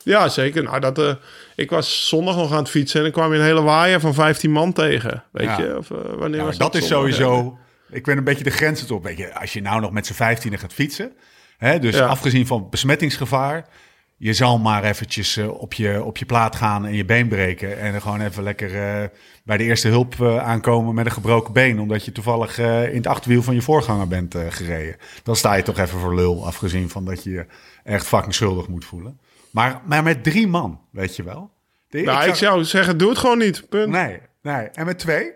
Ja, 0.03 0.29
zeker. 0.29 0.63
Nou, 0.63 0.79
dat, 0.79 0.99
uh, 0.99 1.13
ik 1.55 1.69
was 1.69 2.07
zondag 2.07 2.35
nog 2.35 2.51
aan 2.51 2.57
het 2.57 2.69
fietsen 2.69 2.97
en 2.97 3.03
dan 3.03 3.13
kwam 3.13 3.31
je 3.33 3.39
een 3.39 3.45
hele 3.45 3.61
waaier 3.61 3.99
van 3.99 4.13
15 4.13 4.51
man 4.51 4.73
tegen. 4.73 5.23
Weet 5.31 5.45
Ja. 5.45 5.59
je? 5.59 5.77
Of, 5.77 5.89
uh, 5.89 5.97
wanneer 6.17 6.39
Ja, 6.39 6.45
was 6.45 6.57
dat 6.57 6.71
dat 6.73 6.81
is 6.81 6.87
zondag? 6.87 7.13
sowieso. 7.13 7.57
Ik 7.89 8.03
ben 8.03 8.17
een 8.17 8.23
beetje 8.23 8.43
de 8.43 8.49
grenzen 8.49 8.95
op. 8.95 9.03
Weet 9.03 9.17
je, 9.17 9.33
als 9.39 9.53
je 9.53 9.61
nou 9.61 9.81
nog 9.81 9.91
met 9.91 10.05
z'n 10.05 10.13
vijftienen 10.13 10.59
gaat 10.59 10.73
fietsen. 10.73 11.11
Hè, 11.57 11.79
dus 11.79 11.95
Ja. 11.95 12.05
afgezien 12.05 12.47
van 12.47 12.67
besmettingsgevaar. 12.69 13.67
Je 14.17 14.33
zal 14.33 14.57
maar 14.59 14.83
eventjes 14.83 15.37
eh, 15.37 15.49
op, 15.61 15.73
je, 15.73 16.03
op 16.03 16.17
je 16.17 16.25
plaat 16.25 16.55
gaan 16.55 16.85
en 16.85 16.93
je 16.93 17.05
been 17.05 17.27
breken. 17.27 17.79
En 17.79 17.91
dan 17.91 18.01
gewoon 18.01 18.21
even 18.21 18.43
lekker 18.43 18.67
eh, 18.75 19.07
bij 19.43 19.57
de 19.57 19.63
eerste 19.63 19.87
hulp 19.87 20.21
eh, 20.21 20.37
aankomen 20.37 20.95
met 20.95 21.05
een 21.05 21.11
gebroken 21.11 21.53
been. 21.53 21.79
Omdat 21.79 22.05
je 22.05 22.11
toevallig 22.11 22.59
eh, 22.59 22.89
in 22.89 22.95
het 22.95 23.07
achterwiel 23.07 23.43
van 23.43 23.53
je 23.55 23.61
voorganger 23.61 24.07
bent 24.07 24.35
eh, 24.35 24.41
gereden. 24.49 24.95
Dan 25.23 25.35
sta 25.35 25.53
je 25.53 25.63
toch 25.63 25.77
even 25.79 25.99
voor 25.99 26.15
lul. 26.15 26.45
Afgezien 26.45 26.89
van 26.89 27.05
dat 27.05 27.23
je 27.23 27.29
je 27.31 27.45
echt 27.83 28.05
fucking 28.07 28.33
schuldig 28.33 28.67
moet 28.67 28.85
voelen. 28.85 29.19
Maar, 29.55 29.81
maar 29.85 30.03
met 30.03 30.23
drie 30.23 30.47
man, 30.47 30.79
weet 30.91 31.15
je 31.15 31.23
wel. 31.23 31.51
De- 31.89 32.01
Nou, 32.01 32.27
ik, 32.27 32.35
zou 32.35 32.63
zeggen, 32.63 32.97
doe 32.97 33.09
het 33.09 33.17
gewoon 33.17 33.37
niet. 33.37 33.69
Punt. 33.69 33.91
Nee, 33.91 34.19
nee. 34.41 34.65
En 34.73 34.85
met 34.85 34.99
twee? 34.99 35.31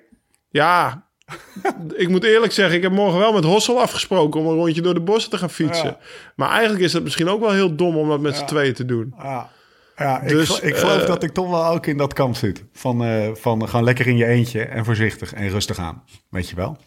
Ja, 0.50 1.04
ik 1.96 2.10
moet 2.10 2.24
eerlijk 2.24 2.52
zeggen, 2.52 2.76
ik 2.76 2.82
heb 2.84 2.92
morgen 2.92 3.20
wel 3.20 3.34
met 3.34 3.44
Hossel 3.44 3.80
afgesproken 3.82 4.40
om 4.40 4.48
een 4.48 4.54
rondje 4.56 4.82
door 4.82 4.94
de 4.94 5.00
bossen 5.02 5.32
te 5.32 5.38
gaan 5.38 5.50
fietsen. 5.50 5.86
Ja. 5.86 5.98
Maar 6.36 6.50
eigenlijk 6.50 6.82
is 6.82 6.94
het 6.94 7.04
misschien 7.04 7.28
ook 7.30 7.40
wel 7.40 7.52
heel 7.52 7.76
dom 7.76 7.98
om 7.98 8.10
dat 8.10 8.20
met 8.20 8.36
z'n 8.36 8.42
Ja. 8.42 8.48
tweeën 8.48 8.74
te 8.74 8.86
doen. 8.86 9.14
Ja, 9.18 9.50
ja 9.98 10.22
ik, 10.22 10.28
Dus, 10.30 10.60
ik 10.60 10.76
geloof 10.76 11.02
eh, 11.02 11.08
dat 11.08 11.24
ik 11.24 11.32
toch 11.34 11.50
wel 11.50 11.66
ook 11.66 11.86
in 11.86 11.98
dat 11.98 12.14
kamp 12.14 12.36
zit. 12.36 12.64
Van, 12.74 13.04
eh, 13.04 13.30
van 13.34 13.68
gewoon 13.70 13.84
lekker 13.86 14.08
in 14.08 14.18
je 14.18 14.26
eentje 14.26 14.62
en 14.64 14.86
voorzichtig 14.86 15.34
en 15.34 15.50
rustig 15.50 15.78
aan. 15.80 16.04
Weet 16.30 16.50
je 16.50 16.56
wel? 16.56 16.78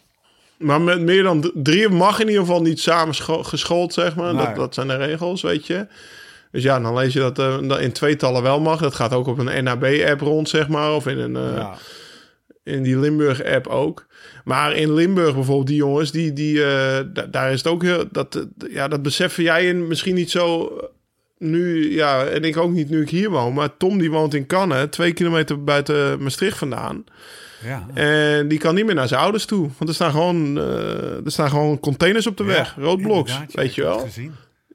Maar 0.57 0.81
met 0.81 1.01
meer 1.01 1.23
dan 1.23 1.51
drie 1.53 1.89
mag 1.89 2.19
in 2.19 2.27
ieder 2.27 2.41
geval 2.45 2.61
niet 2.61 2.79
samen 2.79 3.15
scho- 3.15 3.43
geschoold, 3.43 3.93
zeg 3.93 4.15
maar. 4.15 4.33
Nee. 4.33 4.45
Dat, 4.45 4.55
dat 4.55 4.73
zijn 4.73 4.87
de 4.87 4.95
regels, 4.95 5.41
weet 5.41 5.67
je. 5.67 5.87
Dus 6.53 6.63
ja, 6.63 6.79
dan 6.79 6.93
lees 6.93 7.13
je 7.13 7.19
dat 7.19 7.35
dat 7.35 7.79
in 7.79 7.91
tweetallen 7.91 8.43
wel 8.43 8.59
mag. 8.59 8.79
Dat 8.79 8.95
gaat 8.95 9.13
ook 9.13 9.27
op 9.27 9.37
een 9.37 9.63
NAB-app 9.63 10.21
rond, 10.21 10.49
zeg 10.49 10.67
maar. 10.67 10.93
Of 10.93 11.07
in, 11.07 11.17
een, 11.17 11.35
eh, 11.35 11.55
ja. 11.57 11.75
in 12.63 12.83
die 12.83 12.99
Limburg-app 12.99 13.67
ook. 13.67 14.05
Maar 14.43 14.75
in 14.75 14.93
Limburg 14.93 15.33
bijvoorbeeld, 15.33 15.67
die 15.67 15.75
jongens, 15.75 16.11
die, 16.11 16.33
die, 16.33 16.63
eh, 16.63 16.99
da- 17.13 17.25
daar 17.31 17.51
is 17.51 17.57
het 17.57 17.67
ook 17.67 17.81
heel... 17.83 18.03
Dat, 18.11 18.47
ja, 18.69 18.87
dat 18.87 19.01
beseffen 19.01 19.43
jij 19.43 19.65
in 19.65 19.87
misschien 19.87 20.15
niet 20.15 20.31
zo 20.31 20.71
nu... 21.37 21.93
Ja, 21.93 22.23
en 22.25 22.43
ik 22.43 22.57
ook 22.57 22.71
niet 22.71 22.89
nu 22.89 23.01
ik 23.01 23.09
hier 23.09 23.29
woon. 23.29 23.53
Maar 23.53 23.77
Tom, 23.77 23.97
die 23.97 24.11
woont 24.11 24.33
in 24.33 24.45
Cannes, 24.47 24.87
twee 24.89 25.13
kilometer 25.13 25.63
buiten 25.63 26.23
Maastricht 26.23 26.57
vandaan. 26.57 27.03
Ja. 27.63 27.87
En 27.93 28.47
die 28.47 28.59
kan 28.59 28.75
niet 28.75 28.85
meer 28.85 28.95
naar 28.95 29.07
zijn 29.07 29.21
ouders 29.21 29.45
toe. 29.45 29.69
Want 29.77 29.89
er 29.89 29.95
staan 29.95 30.11
gewoon, 30.11 30.57
er 31.25 31.31
staan 31.31 31.49
gewoon 31.49 31.79
containers 31.79 32.27
op 32.27 32.37
de 32.37 32.43
weg. 32.43 32.75
Ja, 32.75 32.81
Roodbloks, 32.81 33.39
weet 33.53 33.75
je 33.75 33.81
wel. 33.81 33.99
gezien. 33.99 34.33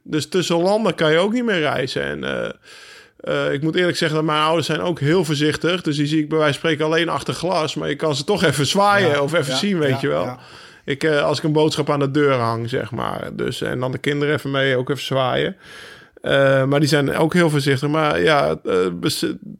Dus 0.09 0.29
tussen 0.29 0.57
landen 0.57 0.95
kan 0.95 1.13
je 1.13 1.19
ook 1.19 1.33
niet 1.33 1.45
meer 1.45 1.59
reizen. 1.59 2.03
En 2.03 2.25
eh, 2.25 2.51
eh, 3.19 3.53
ik 3.53 3.63
moet 3.63 3.75
eerlijk 3.75 3.97
zeggen 3.97 4.17
dat 4.17 4.27
mijn 4.27 4.43
ouders 4.43 4.67
zijn 4.67 4.81
ook 4.81 5.01
heel 5.01 5.25
voorzichtig. 5.25 5.83
Dus 5.83 5.97
die 5.97 6.07
zie 6.07 6.23
ik 6.23 6.29
bij 6.29 6.39
wijze 6.39 6.59
van 6.59 6.63
spreken 6.63 6.85
alleen 6.85 7.09
achter 7.09 7.35
glas. 7.35 7.75
Maar 7.75 7.89
je 7.89 7.97
kan 7.97 8.15
ze 8.15 8.25
toch 8.25 8.45
even 8.45 8.67
zwaaien 8.67 9.09
Ja, 9.09 9.21
of 9.21 9.35
even 9.35 9.53
ja, 9.53 9.59
zien, 9.59 9.79
weet 9.79 9.91
ja, 9.91 9.99
je 10.01 10.09
wel. 10.09 10.37
Ik, 10.85 11.05
eh, 11.05 11.23
als 11.23 11.39
ik 11.39 11.45
een 11.45 11.53
boodschap 11.53 11.91
aan 11.91 11.99
de 11.99 12.11
deur 12.11 12.33
hang, 12.33 12.69
zeg 12.69 12.91
maar. 12.91 13.31
Dus, 13.33 13.61
en 13.61 13.81
dan 13.81 13.93
de 13.93 13.99
kinderen 13.99 14.35
even 14.35 14.51
mee, 14.51 14.77
ook 14.77 14.91
even 14.91 15.03
zwaaien. 15.03 15.57
Maar 16.69 16.81
die 16.81 16.89
zijn 16.89 17.17
ook 17.17 17.35
heel 17.35 17.51
voorzichtig. 17.51 17.89
Maar 17.89 18.23
ja, 18.23 18.61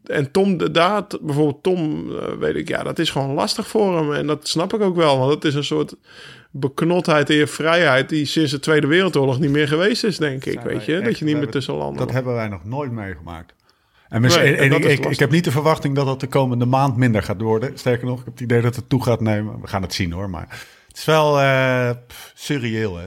en 0.05 0.31
Tom, 0.31 0.57
de 0.57 0.71
daad, 0.71 1.17
bijvoorbeeld 1.21 1.63
Tom, 1.63 2.11
weet 2.39 2.55
ik, 2.55 2.67
ja, 2.67 2.83
dat 2.83 2.99
is 2.99 3.09
gewoon 3.09 3.33
lastig 3.33 3.67
voor 3.67 3.97
hem. 3.97 4.13
En 4.13 4.27
dat 4.27 4.47
snap 4.47 4.73
ik 4.73 4.81
ook 4.81 4.95
wel, 4.95 5.17
want 5.17 5.33
het 5.33 5.45
is 5.45 5.55
een 5.55 5.63
soort 5.63 5.95
beknotheid 6.51 7.29
in 7.29 7.35
je 7.37 7.47
vrijheid 7.47 8.09
die 8.09 8.25
sinds 8.25 8.51
de 8.51 8.59
Tweede 8.59 8.87
Wereldoorlog 8.87 9.39
niet 9.39 9.51
meer 9.51 9.67
geweest 9.67 10.03
is, 10.03 10.17
denk 10.17 10.45
ik. 10.45 10.59
Weet 10.61 10.85
je, 10.85 10.95
echt- 10.95 11.05
dat 11.05 11.19
je 11.19 11.25
niet 11.25 11.37
meer 11.37 11.49
tussen 11.49 11.73
landen. 11.73 11.97
Dat 12.05 12.11
hebben 12.11 12.33
wij 12.33 12.47
nog 12.47 12.65
nooit 12.65 12.91
meegemaakt. 12.91 13.53
En, 14.09 14.21
misschien- 14.21 14.43
Nee, 14.43 14.55
en 14.55 14.71
en 14.73 14.89
ik, 14.89 15.05
ik, 15.05 15.19
heb 15.19 15.31
niet 15.31 15.43
de 15.43 15.51
verwachting 15.51 15.95
dat 15.95 16.05
dat 16.05 16.19
de 16.19 16.27
komende 16.27 16.65
maand 16.65 16.97
minder 16.97 17.23
gaat 17.23 17.41
worden. 17.41 17.77
Sterker 17.77 18.05
nog, 18.07 18.19
ik 18.19 18.25
heb 18.25 18.33
het 18.33 18.43
idee 18.43 18.61
dat 18.61 18.75
het 18.75 18.89
toe 18.89 19.03
gaat 19.03 19.21
nemen. 19.21 19.61
We 19.61 19.67
gaan 19.67 19.81
het 19.81 19.93
zien 19.93 20.11
hoor, 20.11 20.29
maar 20.29 20.47
het 20.87 20.97
is 20.97 21.05
wel 21.05 21.39
eh, 21.39 21.89
pff, 22.07 22.31
surreëel 22.35 22.97
hè. 22.97 23.05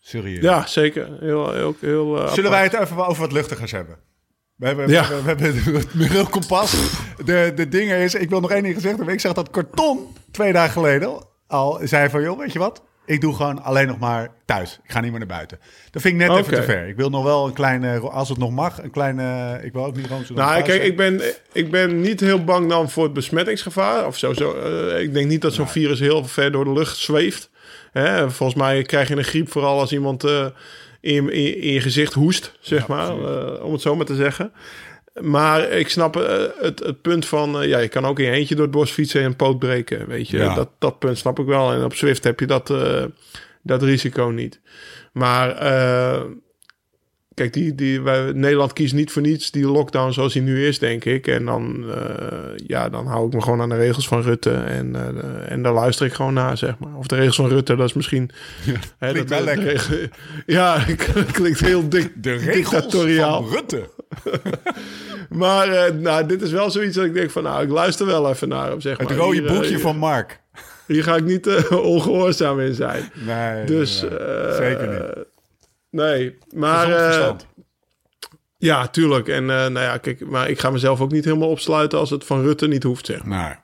Surreëel. 0.00 0.42
Ja, 0.42 0.66
zeker. 0.66 1.08
Heel, 1.20 1.52
heel, 1.52 1.74
heel, 1.80 2.22
eh, 2.24 2.32
Zullen 2.32 2.50
wij 2.50 2.62
het 2.62 2.72
even 2.74 3.06
over 3.06 3.20
wat 3.22 3.32
luchtigers 3.32 3.70
hebben? 3.70 3.96
We 4.56 4.66
hebben, 4.66 4.88
Ja. 4.88 5.08
we, 5.08 5.22
we 5.22 5.28
hebben 5.28 5.54
het 5.74 5.94
Merel 5.94 6.26
Kompas. 6.26 6.74
De, 7.24 7.52
de 7.54 7.68
dingen 7.68 7.98
is, 7.98 8.14
ik 8.14 8.28
wil 8.30 8.40
nog 8.40 8.50
één 8.50 8.62
ding 8.62 8.74
gezegd 8.74 8.96
hebben. 8.96 9.14
Ik 9.14 9.20
zag 9.20 9.32
dat 9.32 9.50
Karton 9.50 10.06
twee 10.30 10.52
dagen 10.52 10.72
geleden 10.72 11.24
al 11.52 11.80
zei 11.82 12.08
van... 12.08 12.22
joh, 12.22 12.38
weet 12.38 12.52
je 12.52 12.58
wat? 12.58 12.82
Ik 13.06 13.20
doe 13.20 13.34
gewoon 13.34 13.62
alleen 13.62 13.86
nog 13.86 13.98
maar 13.98 14.28
thuis. 14.44 14.80
Ik 14.84 14.90
ga 14.92 15.00
niet 15.00 15.10
meer 15.10 15.18
naar 15.18 15.28
buiten. 15.28 15.58
Dat 15.90 16.02
vind 16.02 16.20
ik 16.20 16.28
net 16.28 16.38
even 16.38 16.54
te 16.54 16.62
ver. 16.62 16.88
Ik 16.88 16.96
wil 16.96 17.10
nog 17.10 17.24
wel 17.24 17.46
een 17.46 17.52
kleine, 17.52 17.98
als 17.98 18.28
het 18.28 18.38
nog 18.38 18.50
mag, 18.50 18.82
een 18.82 18.90
kleine... 18.90 19.58
Ik 19.62 19.72
wil 19.72 19.84
ook 19.84 19.96
niet 19.96 20.06
gewoon 20.06 20.24
zo... 20.24 20.34
Nou, 20.34 20.62
kijk, 20.62 20.82
ik 20.82 20.96
ben, 20.96 21.20
ik 21.52 21.70
ben 21.70 22.00
niet 22.00 22.20
heel 22.20 22.44
bang 22.44 22.68
dan 22.68 22.90
voor 22.90 23.04
het 23.04 23.12
besmettingsgevaar. 23.12 24.06
Of 24.06 24.18
zo, 24.18 24.32
zo. 24.32 24.54
eh, 24.54 25.00
ik 25.00 25.12
denk 25.14 25.28
niet 25.28 25.42
dat 25.42 25.54
zo'n 25.54 25.68
virus 25.68 26.00
heel 26.00 26.24
ver 26.24 26.52
door 26.52 26.64
de 26.64 26.72
lucht 26.72 26.96
zweeft. 26.96 27.50
Hè, 27.92 28.30
volgens 28.30 28.58
mij 28.58 28.82
krijg 28.82 29.08
je 29.08 29.16
een 29.16 29.24
griep 29.24 29.50
vooral 29.50 29.80
als 29.80 29.92
iemand 29.92 30.24
eh, 30.24 30.46
in, 31.00 31.32
in 31.32 31.72
je 31.72 31.80
gezicht 31.80 32.12
hoest, 32.12 32.52
zeg 32.60 32.86
maar. 32.86 33.08
eh, 33.08 33.64
om 33.64 33.72
het 33.72 33.80
zo 33.82 33.96
maar 33.96 34.06
te 34.06 34.14
zeggen. 34.14 34.52
Maar 35.20 35.70
ik 35.70 35.88
snap 35.88 36.16
eh, 36.16 36.44
het, 36.58 36.78
het 36.78 37.02
punt 37.02 37.26
van... 37.26 37.62
eh, 37.62 37.68
ja, 37.68 37.78
je 37.78 37.88
kan 37.88 38.06
ook 38.06 38.18
in 38.18 38.24
je 38.24 38.30
eentje 38.30 38.54
door 38.54 38.64
het 38.64 38.74
bos 38.74 38.90
fietsen 38.90 39.20
en 39.20 39.26
een 39.26 39.36
poot 39.36 39.58
breken, 39.58 40.06
weet 40.06 40.28
je. 40.28 40.36
Ja. 40.36 40.54
Dat, 40.54 40.70
dat 40.78 40.98
punt 40.98 41.18
snap 41.18 41.38
ik 41.38 41.46
wel. 41.46 41.72
En 41.72 41.84
op 41.84 41.94
Zwift 41.94 42.24
heb 42.24 42.40
je 42.40 42.46
dat, 42.46 42.70
eh, 42.70 43.04
dat 43.62 43.82
risico 43.82 44.26
niet. 44.28 44.60
Maar... 45.12 45.56
Kijk, 47.34 47.52
die, 47.52 47.74
die, 47.74 48.00
wij, 48.00 48.32
Nederland 48.32 48.72
kiest 48.72 48.94
niet 48.94 49.12
voor 49.12 49.22
niets 49.22 49.50
die 49.50 49.66
lockdown 49.66 50.12
zoals 50.12 50.32
die 50.32 50.42
nu 50.42 50.66
is, 50.66 50.78
denk 50.78 51.04
ik. 51.04 51.26
En 51.26 51.44
dan, 51.44 51.84
ja, 52.66 52.88
dan 52.88 53.06
hou 53.06 53.26
ik 53.26 53.32
me 53.32 53.42
gewoon 53.42 53.60
aan 53.60 53.68
de 53.68 53.76
regels 53.76 54.08
van 54.08 54.22
Rutte. 54.22 54.50
En, 54.50 54.96
en 55.48 55.62
daar 55.62 55.72
luister 55.72 56.06
ik 56.06 56.12
gewoon 56.12 56.34
naar, 56.34 56.56
zeg 56.58 56.78
maar. 56.78 56.94
Of 56.94 57.06
de 57.06 57.14
regels 57.14 57.36
van 57.36 57.48
Rutte, 57.48 57.76
dat 57.76 57.88
is 57.88 57.92
misschien... 57.92 58.30
hè, 58.98 59.10
klinkt 59.10 59.28
dat, 59.28 59.44
wel 59.44 59.54
lekker. 59.54 60.08
ja, 60.46 60.84
klinkt 61.32 61.60
heel 61.60 61.88
dik, 61.88 62.12
De 62.14 62.32
regels 62.32 62.54
dictatoriaal. 62.54 63.42
van 63.42 63.52
Rutte. 63.52 63.88
Maar 65.28 65.68
eh, 65.68 65.94
nou, 65.94 66.26
dit 66.26 66.42
is 66.42 66.50
wel 66.50 66.70
zoiets 66.70 66.96
dat 66.96 67.04
ik 67.04 67.14
denk 67.14 67.30
van... 67.30 67.42
Nou, 67.42 67.62
ik 67.62 67.70
luister 67.70 68.06
wel 68.06 68.30
even 68.30 68.48
naar 68.48 68.68
hem, 68.68 68.80
zeg 68.80 68.98
Het 68.98 69.08
maar. 69.08 69.16
rode 69.16 69.36
Hier, 69.36 69.46
eh, 69.46 69.52
boekje 69.52 69.68
hier- 69.68 69.78
van 69.80 69.96
Mark. 69.96 70.40
Hier 70.86 71.02
ga 71.02 71.16
ik 71.16 71.24
niet 71.24 71.46
eh, 71.46 71.72
ongehoorzaam 71.94 72.60
in 72.60 72.74
zijn. 72.74 73.10
Nee, 73.14 73.64
Dus... 73.64 74.00
nee, 74.00 74.10
zeker 74.52 74.88
niet. 74.88 75.24
Nee, 75.90 76.38
maar... 76.54 77.36
Ja, 78.58 78.86
tuurlijk. 78.88 79.28
En 79.28 79.44
nou 79.46 79.78
ja, 79.80 79.96
kijk, 79.98 80.26
maar 80.28 80.48
ik 80.48 80.58
ga 80.58 80.70
mezelf 80.70 81.00
ook 81.00 81.12
niet 81.12 81.24
helemaal 81.24 81.48
opsluiten 81.48 81.98
als 81.98 82.10
het 82.10 82.24
van 82.24 82.42
Rutte 82.42 82.66
niet 82.68 82.82
hoeft, 82.82 83.06
zeg. 83.06 83.24
Nee. 83.24 83.38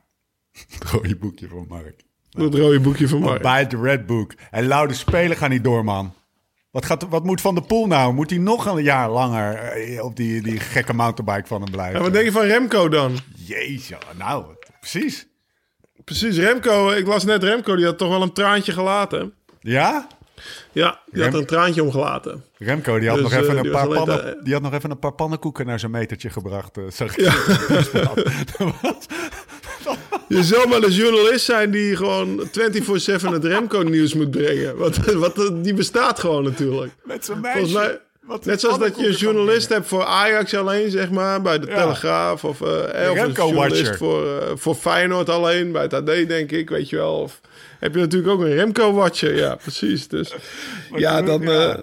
Het 0.68 0.84
rode 0.90 1.16
boekje 1.16 1.48
van 1.48 1.64
Mark. 1.68 2.00
Dat 2.30 2.54
rode 2.54 2.80
boekje 2.80 3.08
van 3.08 3.20
Mark. 3.20 3.42
Bij 3.42 3.66
de 3.66 3.80
Red 3.82 4.06
Book. 4.06 4.32
En 4.50 4.66
Loude 4.66 4.94
Spelen 4.94 5.36
gaan 5.36 5.50
niet 5.50 5.64
door, 5.64 5.84
man. 5.84 6.14
Wat, 6.78 6.86
gaat, 6.86 7.06
wat 7.08 7.24
moet 7.24 7.40
Van 7.40 7.54
de 7.54 7.60
Poel 7.62 7.86
nou? 7.86 8.12
Moet 8.14 8.30
hij 8.30 8.38
nog 8.38 8.66
een 8.66 8.82
jaar 8.82 9.10
langer 9.10 9.54
eh, 9.54 10.04
op 10.04 10.16
die, 10.16 10.42
die 10.42 10.60
gekke 10.60 10.94
mountainbike 10.94 11.46
van 11.46 11.62
hem 11.62 11.70
blijven? 11.70 11.96
En 11.96 12.02
wat 12.02 12.12
denk 12.12 12.24
je 12.24 12.32
van 12.32 12.42
Remco 12.42 12.88
dan? 12.88 13.18
Jezus, 13.36 13.96
nou, 14.18 14.44
precies. 14.80 15.26
Precies, 16.04 16.36
Remco. 16.36 16.90
Ik 16.90 17.06
las 17.06 17.24
net 17.24 17.42
Remco, 17.42 17.76
die 17.76 17.84
had 17.84 17.98
toch 17.98 18.08
wel 18.08 18.22
een 18.22 18.32
traantje 18.32 18.72
gelaten. 18.72 19.32
Ja? 19.60 20.06
Ja, 20.72 21.00
die 21.10 21.22
Rem- 21.22 21.32
had 21.32 21.40
een 21.40 21.46
traantje 21.46 21.82
omgelaten. 21.82 22.44
Remco, 22.58 22.98
die 22.98 23.08
had, 23.08 23.18
Dus, 23.18 23.30
nog 23.30 23.40
even 23.40 23.50
eh, 23.50 23.56
een 23.56 23.62
die 23.62 23.72
paar 23.72 23.88
pannen, 23.88 24.18
te- 24.20 24.40
die 24.42 24.52
had 24.52 24.62
nog 24.62 24.72
even 24.72 24.90
een 24.90 24.98
paar 24.98 25.12
pannenkoeken 25.12 25.66
naar 25.66 25.78
zijn 25.78 25.90
metertje 25.92 26.30
gebracht. 26.30 26.78
zag 26.88 27.16
ik. 27.16 27.32
Je 30.38 30.42
zou 30.42 30.68
maar 30.68 30.82
een 30.82 30.90
journalist 30.90 31.44
zijn 31.44 31.70
die 31.70 31.96
gewoon 31.96 32.48
24-7 32.48 32.52
het 33.32 33.44
Remco-nieuws 33.44 34.14
moet 34.14 34.30
brengen. 34.30 34.76
Want, 34.76 34.96
wat, 35.12 35.50
die 35.62 35.74
bestaat 35.74 36.18
gewoon 36.20 36.44
natuurlijk. 36.44 36.92
Met 37.04 37.24
Volgens 37.24 37.54
meisje. 37.56 37.72
mij- 37.74 38.00
Wat 38.20 38.44
Net 38.44 38.60
zoals 38.60 38.78
dat 38.78 38.98
je 38.98 39.06
een 39.06 39.12
journalist 39.14 39.68
hebt 39.68 39.86
voor 39.88 40.04
Ajax 40.04 40.54
alleen, 40.54 40.90
zeg 40.90 41.10
maar, 41.10 41.42
bij 41.42 41.58
de 41.58 41.66
Ja. 41.66 41.74
Telegraaf. 41.82 42.44
Of, 42.44 42.60
eh, 42.60 42.68
eh, 42.68 43.10
of 43.10 43.16
een 43.16 43.22
Remco-watcher. 43.24 43.54
journalist 43.54 43.96
voor, 43.96 44.26
eh, 44.38 44.50
voor 44.54 44.74
Feyenoord 44.74 45.28
alleen, 45.28 45.72
bij 45.72 45.82
het 45.82 45.92
AD, 45.94 46.06
denk 46.06 46.50
ik, 46.50 46.68
weet 46.68 46.88
je 46.88 46.96
wel. 46.96 47.14
Of 47.20 47.40
heb 47.78 47.94
je 47.94 48.00
natuurlijk 48.00 48.32
ook 48.32 48.40
een 48.40 48.54
Remco-watcher, 48.54 49.36
ja, 49.36 49.54
precies. 49.54 50.08
Dus 50.08 50.34
ja, 50.96 51.22
dan, 51.22 51.40
ja. 51.40 51.74
eh, 51.76 51.82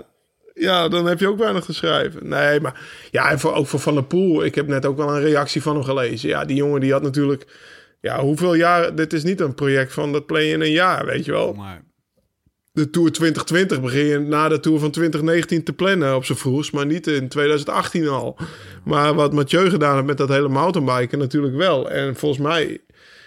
ja, 0.53 0.87
dan 0.87 1.05
heb 1.05 1.19
je 1.19 1.27
ook 1.27 1.37
weinig 1.39 1.65
te 1.65 1.73
schrijven. 1.73 2.27
Nee, 2.27 2.59
maar 2.59 2.81
ja, 3.11 3.29
en 3.31 3.39
voor, 3.39 3.53
ook 3.53 3.67
voor 3.67 3.79
Van 3.79 3.93
der 3.93 4.03
Poel. 4.03 4.43
Ik 4.45 4.55
heb 4.55 4.67
net 4.67 4.85
ook 4.85 4.97
wel 4.97 5.15
een 5.15 5.21
reactie 5.21 5.61
van 5.61 5.73
hem 5.75 5.83
gelezen. 5.83 6.29
Ja, 6.29 6.45
die 6.45 6.55
jongen 6.55 6.81
die 6.81 6.91
had 6.91 7.01
natuurlijk... 7.01 7.45
Ja, 8.01 8.19
hoeveel 8.21 8.53
jaar... 8.53 8.95
Dit 8.95 9.13
is 9.13 9.23
niet 9.23 9.39
een 9.39 9.53
project 9.55 9.93
van 9.93 10.11
dat 10.11 10.25
play 10.25 10.51
in 10.51 10.61
een 10.61 10.71
jaar, 10.71 11.05
weet 11.05 11.25
je 11.25 11.31
wel 11.31 11.53
Maar, 11.53 11.83
de 12.71 12.89
Tour 12.89 13.11
2020 13.11 13.81
begin 13.81 14.05
je 14.05 14.19
na 14.19 14.47
de 14.47 14.59
Tour 14.59 14.79
van 14.79 14.91
2019 14.91 15.63
te 15.63 15.73
plannen 15.73 16.15
op 16.15 16.25
zijn 16.25 16.37
vroegst, 16.37 16.73
maar 16.73 16.85
niet 16.85 17.07
in 17.07 17.27
2018 17.27 18.07
al. 18.07 18.37
Maar 18.83 19.13
wat 19.13 19.33
Mathieu 19.33 19.69
gedaan 19.69 19.93
heeft 19.95 20.05
met 20.07 20.17
dat 20.17 20.29
hele 20.29 20.47
mountainbiken 20.47 21.19
natuurlijk 21.19 21.55
wel. 21.55 21.89
En 21.91 22.15
volgens 22.15 22.41
mij 22.41 22.81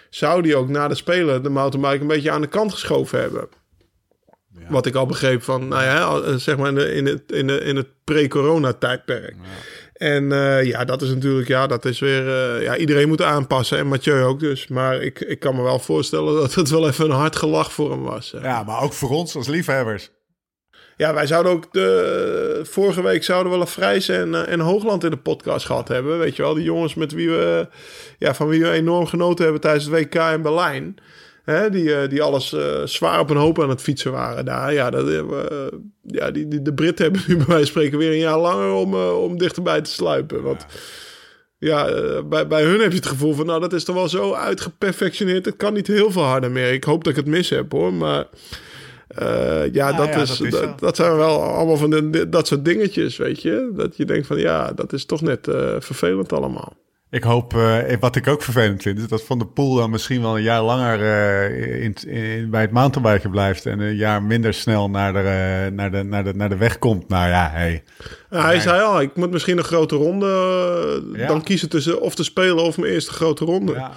zou 0.09 0.41
die 0.41 0.55
ook 0.55 0.69
na 0.69 0.87
de 0.87 0.95
Spelen 0.95 1.43
de 1.43 1.49
mountainbike 1.49 2.01
een 2.01 2.07
beetje 2.07 2.31
aan 2.31 2.41
de 2.41 2.47
kant 2.47 2.71
geschoven 2.73 3.19
hebben. 3.19 3.47
Wat 4.69 4.85
ik 4.85 4.95
al 4.95 5.05
begreep 5.05 5.41
van, 5.43 5.67
nou 5.67 5.83
ja, 5.83 6.03
al- 6.03 6.39
zeg 6.39 6.57
maar 6.57 6.67
in, 6.67 6.75
de, 6.75 6.93
in 6.93 7.05
het, 7.05 7.31
in, 7.31 7.47
de, 7.47 7.59
in 7.59 7.75
het 7.75 7.87
pre-corona 8.03 8.73
tijdperk. 8.73 9.35
En 9.99 10.31
eh, 10.31 10.63
ja, 10.63 10.85
dat 10.85 11.01
is 11.01 11.09
natuurlijk, 11.09 11.47
ja, 11.47 11.67
dat 11.67 11.85
is 11.85 11.99
weer, 11.99 12.27
eh, 12.29 12.63
ja, 12.63 12.77
iedereen 12.77 13.07
moet 13.07 13.21
aanpassen 13.21 13.77
en 13.77 13.87
Mathieu 13.87 14.23
ook 14.23 14.39
dus. 14.39 14.67
Maar 14.67 15.01
ik, 15.01 15.19
ik 15.19 15.39
kan 15.39 15.55
me 15.55 15.61
wel 15.61 15.79
voorstellen 15.79 16.35
dat 16.35 16.53
het 16.55 16.69
wel 16.69 16.87
even 16.87 17.05
een 17.05 17.11
hard 17.11 17.35
gelach 17.35 17.71
voor 17.71 17.91
hem 17.91 18.03
was. 18.03 18.31
hè. 18.31 18.39
ja, 18.39 18.63
maar 18.63 18.81
ook 18.81 18.93
voor 18.93 19.09
ons 19.09 19.35
als 19.35 19.47
liefhebbers. 19.47 20.11
Ja, 20.95 21.13
wij 21.13 21.27
zouden 21.27 21.51
ook 21.51 21.73
de 21.73 22.61
vorige 22.63 23.03
week 23.03 23.23
zouden 23.23 23.51
we 23.51 23.57
Lafrijs 23.57 24.09
en, 24.09 24.35
eh, 24.35 24.51
en 24.51 24.59
Hoogland 24.59 25.03
in 25.03 25.09
de 25.09 25.17
podcast 25.17 25.65
gehad 25.65 25.87
hebben. 25.87 26.19
Weet 26.19 26.35
je 26.35 26.41
wel, 26.41 26.53
die 26.53 26.63
jongens 26.63 26.93
met 26.93 27.11
wie 27.11 27.29
we, 27.29 27.67
ja, 28.17 28.33
van 28.33 28.47
wie 28.47 28.61
we 28.61 28.71
enorm 28.71 29.05
genoten 29.05 29.43
hebben 29.43 29.61
tijdens 29.61 29.85
het 29.85 29.93
WK 29.93 30.15
in 30.15 30.41
Berlijn. 30.41 30.95
Hè, 31.49 31.69
die, 31.69 31.95
eh, 31.95 32.09
die 32.09 32.21
alles 32.21 32.53
eh, 32.53 32.85
zwaar 32.85 33.19
op 33.19 33.29
een 33.29 33.37
hoop 33.37 33.61
aan 33.61 33.69
het 33.69 33.81
fietsen 33.81 34.11
waren 34.11 34.45
daar. 34.45 34.73
Ja, 34.73 34.89
dat, 34.89 35.09
eh, 35.09 35.21
ja 36.01 36.31
die, 36.31 36.47
die, 36.47 36.61
de 36.61 36.73
Britten 36.73 37.03
hebben 37.05 37.21
nu 37.27 37.35
bij 37.35 37.45
wijze 37.45 37.61
van 37.61 37.67
spreken 37.67 37.97
weer 37.97 38.11
een 38.11 38.17
jaar 38.17 38.39
langer 38.39 38.71
om, 38.71 38.93
eh, 38.93 39.23
om 39.23 39.37
dichterbij 39.37 39.81
te 39.81 39.89
sluipen. 39.89 40.43
Want 40.43 40.65
ja, 41.57 41.89
bij, 42.23 42.47
bij 42.47 42.63
hun 42.63 42.79
heb 42.79 42.91
je 42.91 42.97
het 42.97 43.05
gevoel 43.05 43.33
van, 43.33 43.45
nou, 43.45 43.59
dat 43.59 43.73
is 43.73 43.83
toch 43.83 43.95
wel 43.95 44.09
zo 44.09 44.33
uitgeperfectioneerd. 44.33 45.45
Het 45.45 45.55
kan 45.55 45.73
niet 45.73 45.87
heel 45.87 46.11
veel 46.11 46.23
harder 46.23 46.51
meer. 46.51 46.73
Ik 46.73 46.83
hoop 46.83 47.03
dat 47.03 47.11
ik 47.11 47.19
het 47.19 47.27
mis 47.27 47.49
heb 47.49 47.71
hoor, 47.71 47.93
maar... 47.93 48.27
ja, 49.71 49.93
dat, 49.93 50.07
ja, 50.07 50.21
is, 50.21 50.37
dat 50.37 50.53
is 50.53 50.59
dat, 50.79 50.95
zijn 50.95 51.15
wel 51.15 51.41
allemaal 51.43 51.77
van 51.77 51.89
de, 51.89 52.29
dat 52.29 52.47
soort 52.47 52.65
dingetjes, 52.65 53.17
weet 53.17 53.41
je. 53.41 53.71
Dat 53.75 53.97
je 53.97 54.05
denkt 54.05 54.27
van, 54.27 54.39
ja, 54.39 54.71
dat 54.71 54.93
is 54.93 55.05
toch 55.05 55.21
net 55.21 55.47
vervelend 55.79 56.33
allemaal. 56.33 56.77
Ik 57.11 57.23
hoop, 57.23 57.53
eh, 57.53 57.97
wat 57.99 58.15
ik 58.15 58.27
ook 58.27 58.41
vervelend 58.43 58.81
vind, 58.81 58.99
is 58.99 59.07
dat 59.07 59.23
Van 59.23 59.37
der 59.37 59.47
Poel 59.47 59.75
dan 59.75 59.89
misschien 59.89 60.21
wel 60.21 60.37
een 60.37 60.43
jaar 60.43 60.61
langer 60.61 61.01
eh, 61.01 61.83
in, 61.83 61.93
in, 62.07 62.49
bij 62.49 62.61
het 62.61 62.71
mountainbiken 62.71 63.31
blijft 63.31 63.65
en 63.65 63.79
een 63.79 63.95
jaar 63.95 64.23
minder 64.23 64.53
snel 64.53 64.89
naar 64.89 65.13
de, 65.13 65.19
eh, 65.19 65.71
naar 65.71 65.91
de, 65.91 66.03
naar 66.03 66.23
de, 66.23 66.33
naar 66.33 66.49
de 66.49 66.57
weg 66.57 66.79
komt. 66.79 67.07
Nou 67.07 67.29
ja, 67.29 67.49
hey. 67.51 67.83
Ja, 68.29 68.45
hij 68.45 68.59
zei 68.59 68.81
al, 68.81 69.01
ik 69.01 69.15
moet 69.15 69.31
misschien 69.31 69.57
een 69.57 69.63
grote 69.63 69.95
ronde 69.95 70.27
Ja. 71.15 71.27
dan 71.27 71.43
kiezen 71.43 71.69
tussen 71.69 72.01
of 72.01 72.15
te 72.15 72.23
spelen 72.23 72.63
of 72.63 72.77
mijn 72.77 72.93
eerste 72.93 73.11
grote 73.11 73.45
ronde. 73.45 73.73
Ja. 73.73 73.91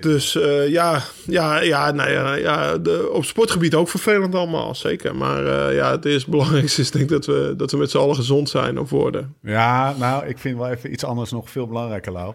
Dus 0.00 0.36
eh, 0.36 0.68
ja, 0.68 1.02
ja, 1.26 1.60
ja, 1.60 1.90
nou 1.90 2.10
ja, 2.10 2.34
ja 2.34 2.78
de, 2.78 3.10
op 3.12 3.24
sportgebied 3.24 3.74
ook 3.74 3.88
vervelend 3.88 4.34
allemaal, 4.34 4.74
zeker. 4.74 5.16
Maar 5.16 5.46
eh, 5.68 5.74
ja, 5.76 5.90
het 5.90 6.04
eerste 6.04 6.30
belangrijkste 6.36 6.80
is 6.80 6.90
denk 6.90 7.04
ik 7.04 7.10
dat 7.10 7.26
we, 7.26 7.54
dat 7.56 7.70
we 7.70 7.76
met 7.76 7.90
z'n 7.90 7.98
allen 7.98 8.14
gezond 8.16 8.48
zijn 8.48 8.78
of 8.78 8.90
worden. 8.90 9.34
ja, 9.42 9.94
nou, 9.98 10.26
ik 10.26 10.38
vind 10.38 10.58
wel 10.58 10.68
even 10.68 10.92
iets 10.92 11.04
anders 11.04 11.30
nog 11.30 11.50
veel 11.50 11.66
belangrijker, 11.66 12.12
Lau. 12.12 12.34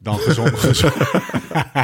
Dan 0.00 0.18
gezond. 0.28 0.58
gezond. 0.58 0.94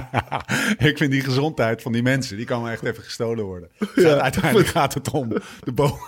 ik 0.88 0.98
vind 0.98 1.10
die 1.10 1.20
gezondheid 1.20 1.82
van 1.82 1.92
die 1.92 2.02
mensen, 2.02 2.36
die 2.36 2.46
kan 2.46 2.62
me 2.62 2.70
echt 2.70 2.82
even 2.84 3.02
gestolen 3.02 3.44
worden. 3.44 3.68
Ja. 3.94 4.18
Uiteindelijk 4.18 4.68
gaat 4.68 4.94
het 4.94 5.10
om 5.10 5.28
de, 5.64 5.72
bo 5.72 5.98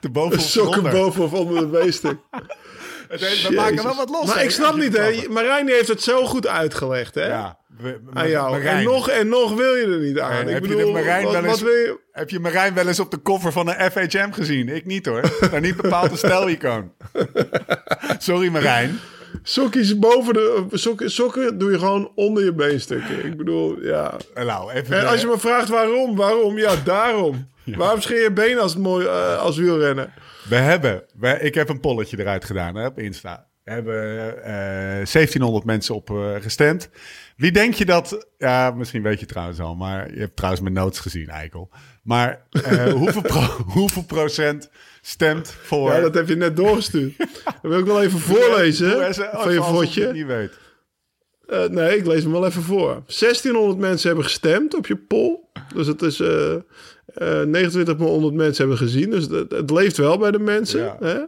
de 0.00 0.10
boven 0.10 0.38
of 0.38 0.44
Sokken 0.44 0.76
onder. 0.76 0.92
boven 0.92 1.24
of 1.24 1.32
onder 1.32 1.70
de 1.72 1.78
heeft- 1.82 3.48
We 3.48 3.54
maken 3.54 3.82
wel 3.82 3.94
wat 3.96 4.10
los. 4.10 4.26
Maar 4.26 4.42
ik 4.44 4.50
snap 4.50 4.76
niet, 4.76 4.96
hè. 4.96 5.28
Marijn 5.28 5.68
heeft 5.68 5.88
het 5.88 6.02
zo 6.02 6.26
goed 6.26 6.46
uitgelegd, 6.46 7.14
hè. 7.14 7.26
Ja, 7.26 7.58
we- 7.82 8.00
Aan 8.12 8.28
jou. 8.28 8.50
Marijn. 8.50 8.76
En 8.76 8.84
nog 8.84 9.08
en 9.08 9.28
nog 9.28 9.54
wil 9.54 9.74
je 9.74 9.82
er 9.86 9.98
niet 10.00 10.18
aan. 10.20 10.32
Eh, 10.32 10.40
ik 10.40 10.48
heb 10.48 10.62
je 10.64 10.68
bedoel, 10.68 10.86
de 10.86 10.92
Marijn 10.98 11.24
wat, 11.24 11.32
wel 11.32 11.44
eens- 11.44 11.60
wil 11.62 11.70
je... 11.72 11.98
Heb 12.12 12.30
je 12.30 12.40
Marijn 12.40 12.74
wel 12.74 12.86
eens 12.88 13.00
op 13.00 13.10
de 13.10 13.22
cover 13.22 13.52
van 13.52 13.68
een 13.68 13.90
FHM 13.90 14.30
gezien? 14.32 14.68
Ik 14.68 14.86
niet 14.86 15.06
hoor. 15.06 15.20
Nou, 15.50 15.60
niet 15.60 15.76
bepaald 15.76 16.10
een 16.10 16.16
stijlicoon. 16.16 16.92
Sorry 18.18 18.48
Marijn. 18.48 18.98
Sokjes 19.42 19.98
boven 19.98 20.34
de... 20.34 20.64
Sokken, 20.70 21.10
sokken 21.10 21.58
doe 21.58 21.70
je 21.70 21.78
gewoon 21.78 22.12
onder 22.14 22.44
je 22.44 22.52
beenstukken. 22.52 23.24
Ik 23.26 23.36
bedoel, 23.36 23.82
ja... 23.82 24.16
Eh, 24.34 24.44
Nou, 24.46 24.72
even 24.72 24.98
En 25.00 25.06
als 25.06 25.20
je 25.20 25.26
me 25.26 25.38
vraagt 25.38 25.68
waarom, 25.68 26.16
waarom? 26.16 26.58
Ja, 26.58 26.74
daarom. 26.84 27.48
Waarom 27.64 28.00
scheer 28.00 28.22
je 28.22 28.32
benen 28.32 28.62
als, 28.62 28.76
mooi, 28.76 29.06
eh, 29.06 29.38
als 29.38 29.56
wielrennen? 29.56 30.12
We 30.48 30.56
hebben, 30.56 31.02
we, 31.18 31.38
ik 31.40 31.54
heb 31.54 31.68
een 31.68 31.80
polletje 31.80 32.18
eruit 32.20 32.44
gedaan 32.44 32.74
hè, 32.76 32.86
op 32.86 32.98
Insta. 32.98 33.46
We 33.64 33.70
hebben 33.72 34.02
eh 34.44 34.52
1700 35.12 35.64
mensen 35.64 35.94
op 35.94 36.10
eh, 36.10 36.34
gestemd. 36.40 36.88
Wie 37.40 37.52
denk 37.52 37.74
je 37.74 37.84
dat, 37.84 38.26
ja, 38.38 38.70
misschien 38.70 39.02
weet 39.02 39.20
je 39.20 39.26
trouwens 39.26 39.60
al, 39.60 39.74
maar 39.74 40.12
je 40.14 40.18
hebt 40.20 40.36
trouwens 40.36 40.62
mijn 40.62 40.74
notes 40.74 40.98
gezien, 40.98 41.28
Eikel. 41.28 41.70
Maar 42.02 42.46
eh, 42.50 42.92
hoeveel, 43.02 43.22
pro- 43.22 43.62
hoeveel 43.66 44.04
procent 44.04 44.70
stemt 45.00 45.54
voor... 45.62 45.92
Ja, 45.92 46.00
dat 46.00 46.14
heb 46.14 46.28
je 46.28 46.36
net 46.36 46.56
doorgestuurd. 46.56 47.16
Dat 47.44 47.54
wil 47.62 47.78
ik 47.78 47.84
wel 47.84 48.02
even 48.02 48.18
voorlezen 48.18 48.90
Doe 48.90 49.14
van 49.14 49.24
je 49.24 49.30
alsof 49.30 49.52
je 49.52 49.58
het 49.60 49.64
fotje. 49.64 50.12
niet 50.12 50.26
weet. 50.26 50.58
Eh, 51.46 51.64
nee, 51.64 51.96
ik 51.96 52.06
lees 52.06 52.22
hem 52.22 52.32
wel 52.32 52.46
even 52.46 52.62
voor. 52.62 53.02
1600 53.06 53.78
mensen 53.78 54.06
hebben 54.08 54.24
gestemd 54.26 54.74
op 54.74 54.86
je 54.86 54.96
poll. 54.96 55.38
Dus 55.74 55.86
het 55.86 56.02
is 56.02 56.20
eh 56.20 56.54
2900 57.14 58.34
mensen 58.34 58.68
hebben 58.68 58.86
gezien. 58.86 59.10
Dus 59.10 59.26
het, 59.28 59.50
het 59.50 59.70
leeft 59.70 59.96
wel 59.96 60.18
bij 60.18 60.30
de 60.30 60.38
mensen. 60.38 60.80
Ja. 60.80 60.96
Hè? 61.00 61.18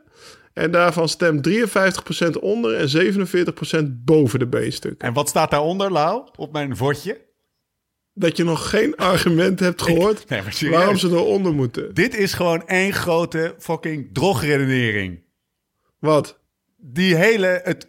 En 0.54 0.70
daarvan 0.70 1.08
stemt 1.08 1.48
53% 1.48 2.40
onder 2.40 2.74
en 2.74 3.14
47% 3.92 4.04
boven 4.04 4.38
de 4.38 4.46
beenstukken. 4.46 5.08
En 5.08 5.14
wat 5.14 5.28
staat 5.28 5.50
daaronder, 5.50 5.92
Lau, 5.92 6.28
op 6.36 6.52
mijn 6.52 6.76
vodje? 6.76 7.20
Dat 8.14 8.36
je 8.36 8.44
nog 8.44 8.70
geen 8.70 8.96
argument 8.96 9.60
hebt 9.60 9.82
gehoord 9.82 10.28
Nee, 10.28 10.70
waarom 10.70 10.96
ze 10.96 11.08
eronder 11.08 11.52
moeten. 11.52 11.94
Dit 11.94 12.16
is 12.16 12.32
gewoon 12.32 12.66
één 12.66 12.92
grote 12.92 13.54
fucking 13.58 14.08
drogredenering. 14.12 15.22
Wat? 15.98 16.38
Die 16.76 17.14
hele, 17.14 17.60
het, 17.64 17.88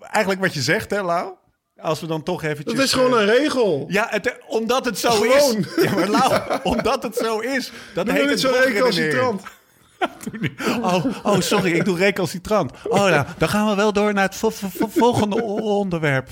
eigenlijk 0.00 0.40
wat 0.40 0.54
je 0.54 0.60
zegt, 0.60 0.90
hè, 0.90 1.02
Lau? 1.02 1.34
Als 1.76 2.00
we 2.00 2.06
dan 2.06 2.22
toch 2.22 2.42
eventjes... 2.42 2.76
Dat 2.76 2.84
is 2.84 2.92
gewoon 2.92 3.14
eh, 3.14 3.20
een 3.20 3.26
regel. 3.26 3.84
Ja, 3.88 4.06
het, 4.10 4.38
omdat 4.46 4.84
het 4.84 4.98
zo 4.98 5.10
Gewoon. 5.10 5.56
is. 5.58 5.84
Ja, 5.84 5.94
maar 5.94 6.08
Lau, 6.08 6.60
omdat 6.62 7.02
het 7.02 7.16
zo 7.16 7.38
is. 7.38 7.72
Dat 7.94 8.10
heet 8.10 8.30
het 8.30 8.40
zo 8.40 8.50
drogredenering. 8.50 9.40
Oh, 10.82 11.04
oh, 11.22 11.40
sorry, 11.40 11.72
ik 11.72 11.84
doe 11.84 11.96
recalcitrant. 11.98 12.72
Oh, 12.84 12.98
nou, 13.10 13.26
dan 13.38 13.48
gaan 13.48 13.68
we 13.68 13.74
wel 13.74 13.92
door 13.92 14.12
naar 14.14 14.24
het 14.24 14.34
vo- 14.34 14.50
vo- 14.50 14.68
vo- 14.68 14.88
volgende 14.88 15.42
onderwerp. 15.62 16.28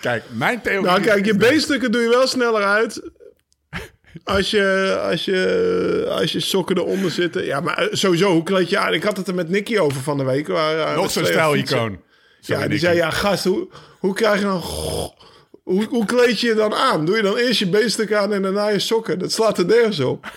Kijk, 0.00 0.24
mijn 0.32 0.60
theorie... 0.60 0.86
Nou, 0.86 1.00
kijk, 1.00 1.24
je 1.24 1.34
beenstukken 1.36 1.92
doe 1.92 2.00
je 2.02 2.08
wel 2.08 2.26
sneller 2.26 2.62
uit. 2.64 3.10
Als 4.24 4.50
je, 4.50 4.98
als 5.10 5.24
je, 5.24 6.06
als 6.10 6.32
je 6.32 6.40
sokken 6.40 6.76
eronder 6.78 7.10
zitten. 7.10 7.44
Ja, 7.44 7.60
maar 7.60 7.78
eh, 7.78 7.88
sowieso, 7.92 8.32
hoe 8.32 8.42
kleed 8.42 8.70
je 8.70 8.78
aan? 8.78 8.92
Ik 8.94 9.02
had 9.02 9.16
het 9.16 9.28
er 9.28 9.34
met 9.34 9.48
Nicky 9.48 9.78
over 9.78 10.02
van 10.02 10.16
de 10.18 10.24
week. 10.24 10.48
Waar, 10.48 10.78
eh, 10.78 10.94
Nog 10.96 11.10
zo'n 11.10 11.24
stijlicoon. 11.24 12.00
Ja, 12.40 12.58
die 12.58 12.68
Nicky. 12.68 12.80
zei, 12.80 12.96
ja, 12.96 13.10
gast, 13.10 13.44
hoe, 13.44 13.68
hoe 13.98 14.14
krijg 14.14 14.38
je 14.38 14.44
dan... 14.44 14.62
Hoe, 15.62 15.84
hoe 15.84 16.04
kleed 16.04 16.40
je 16.40 16.46
je 16.46 16.54
dan 16.54 16.74
aan? 16.74 17.04
Doe 17.04 17.16
je 17.16 17.22
dan 17.22 17.36
eerst 17.36 17.58
je 17.58 17.68
beenstuk 17.68 18.12
aan 18.12 18.32
en 18.32 18.42
daarna 18.42 18.68
je 18.68 18.78
sokken? 18.78 19.18
Dat 19.18 19.32
slaat 19.32 19.58
er 19.58 19.66
nergens 19.66 20.00
op. 20.00 20.32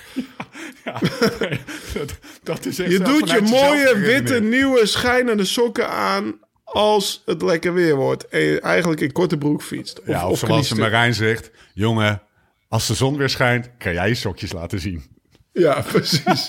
dat, 1.94 2.18
dat 2.44 2.66
is 2.66 2.80
echt 2.80 2.92
Je 2.92 3.00
doet 3.00 3.30
je 3.30 3.42
mooie, 3.42 3.98
witte, 3.98 4.42
nieuwe, 4.42 4.86
schijnende 4.86 5.46
sokken 5.46 5.90
aan... 5.90 6.40
als 6.64 7.22
het 7.26 7.42
lekker 7.42 7.74
weer 7.74 7.96
wordt. 7.96 8.28
En 8.28 8.40
je 8.40 8.60
eigenlijk 8.60 9.02
in 9.02 9.12
korte 9.12 9.38
broek 9.38 9.62
fietst. 9.62 10.00
Of, 10.00 10.08
Ja, 10.08 10.26
of, 10.26 10.32
of 10.32 10.38
zoals 10.38 10.54
kniestuk. 10.54 10.78
Marijn 10.78 11.14
zegt... 11.14 11.52
Jongen, 11.74 12.22
als 12.68 12.88
de 12.88 12.94
zon 12.94 13.18
weer 13.18 13.30
schijnt, 13.30 13.70
kan 13.78 13.94
jij 13.94 14.08
je 14.08 14.16
sokjes 14.16 14.52
laten 14.52 14.80
zien. 14.80 15.15
Ja, 15.56 15.82
precies. 15.82 16.48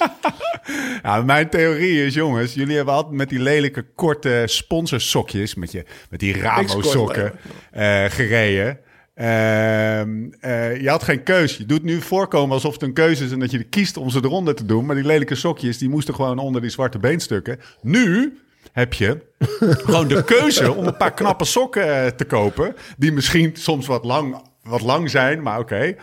Mijn 1.24 1.48
theorie 1.48 2.04
is, 2.04 2.14
jongens, 2.14 2.54
jullie 2.54 2.76
hebben 2.76 2.94
altijd 2.94 3.14
met 3.14 3.28
die 3.28 3.38
lelijke 3.38 3.84
korte 3.94 4.42
sponsorsokjes, 4.46 5.54
met, 5.54 5.72
je, 5.72 5.84
met 6.10 6.20
die 6.20 6.40
Rabo-sokken 6.40 7.32
eh, 7.70 8.04
gereden. 8.04 8.78
Ehm, 9.14 10.30
eh, 10.40 10.80
je 10.80 10.88
had 10.88 11.02
geen 11.02 11.22
keus. 11.22 11.56
Je 11.56 11.66
doet 11.66 11.82
nu 11.82 12.00
voorkomen 12.00 12.54
alsof 12.54 12.72
het 12.72 12.82
een 12.82 12.92
keuze 12.92 13.24
is 13.24 13.32
en 13.32 13.38
dat 13.38 13.50
je 13.50 13.64
kiest 13.64 13.96
om 13.96 14.10
ze 14.10 14.20
eronder 14.22 14.54
te 14.54 14.64
doen. 14.64 14.86
Maar 14.86 14.94
die 14.94 15.04
lelijke 15.04 15.34
sokjes, 15.34 15.78
die 15.78 15.88
moesten 15.88 16.14
gewoon 16.14 16.38
onder 16.38 16.60
die 16.60 16.70
zwarte 16.70 16.98
beenstukken. 16.98 17.60
Nu 17.82 18.38
heb 18.72 18.92
je 18.92 19.20
gewoon 19.58 20.08
de 20.08 20.24
keuze 20.24 20.72
om 20.72 20.86
een 20.86 20.96
paar 20.96 21.14
knappe 21.14 21.44
sokken 21.44 22.04
eh, 22.04 22.06
te 22.06 22.24
kopen. 22.24 22.76
Die 22.96 23.12
misschien 23.12 23.56
soms 23.56 23.86
wat 23.86 24.04
lang, 24.04 24.42
wat 24.62 24.82
lang 24.82 25.10
zijn, 25.10 25.42
maar 25.42 25.58
oké. 25.58 25.94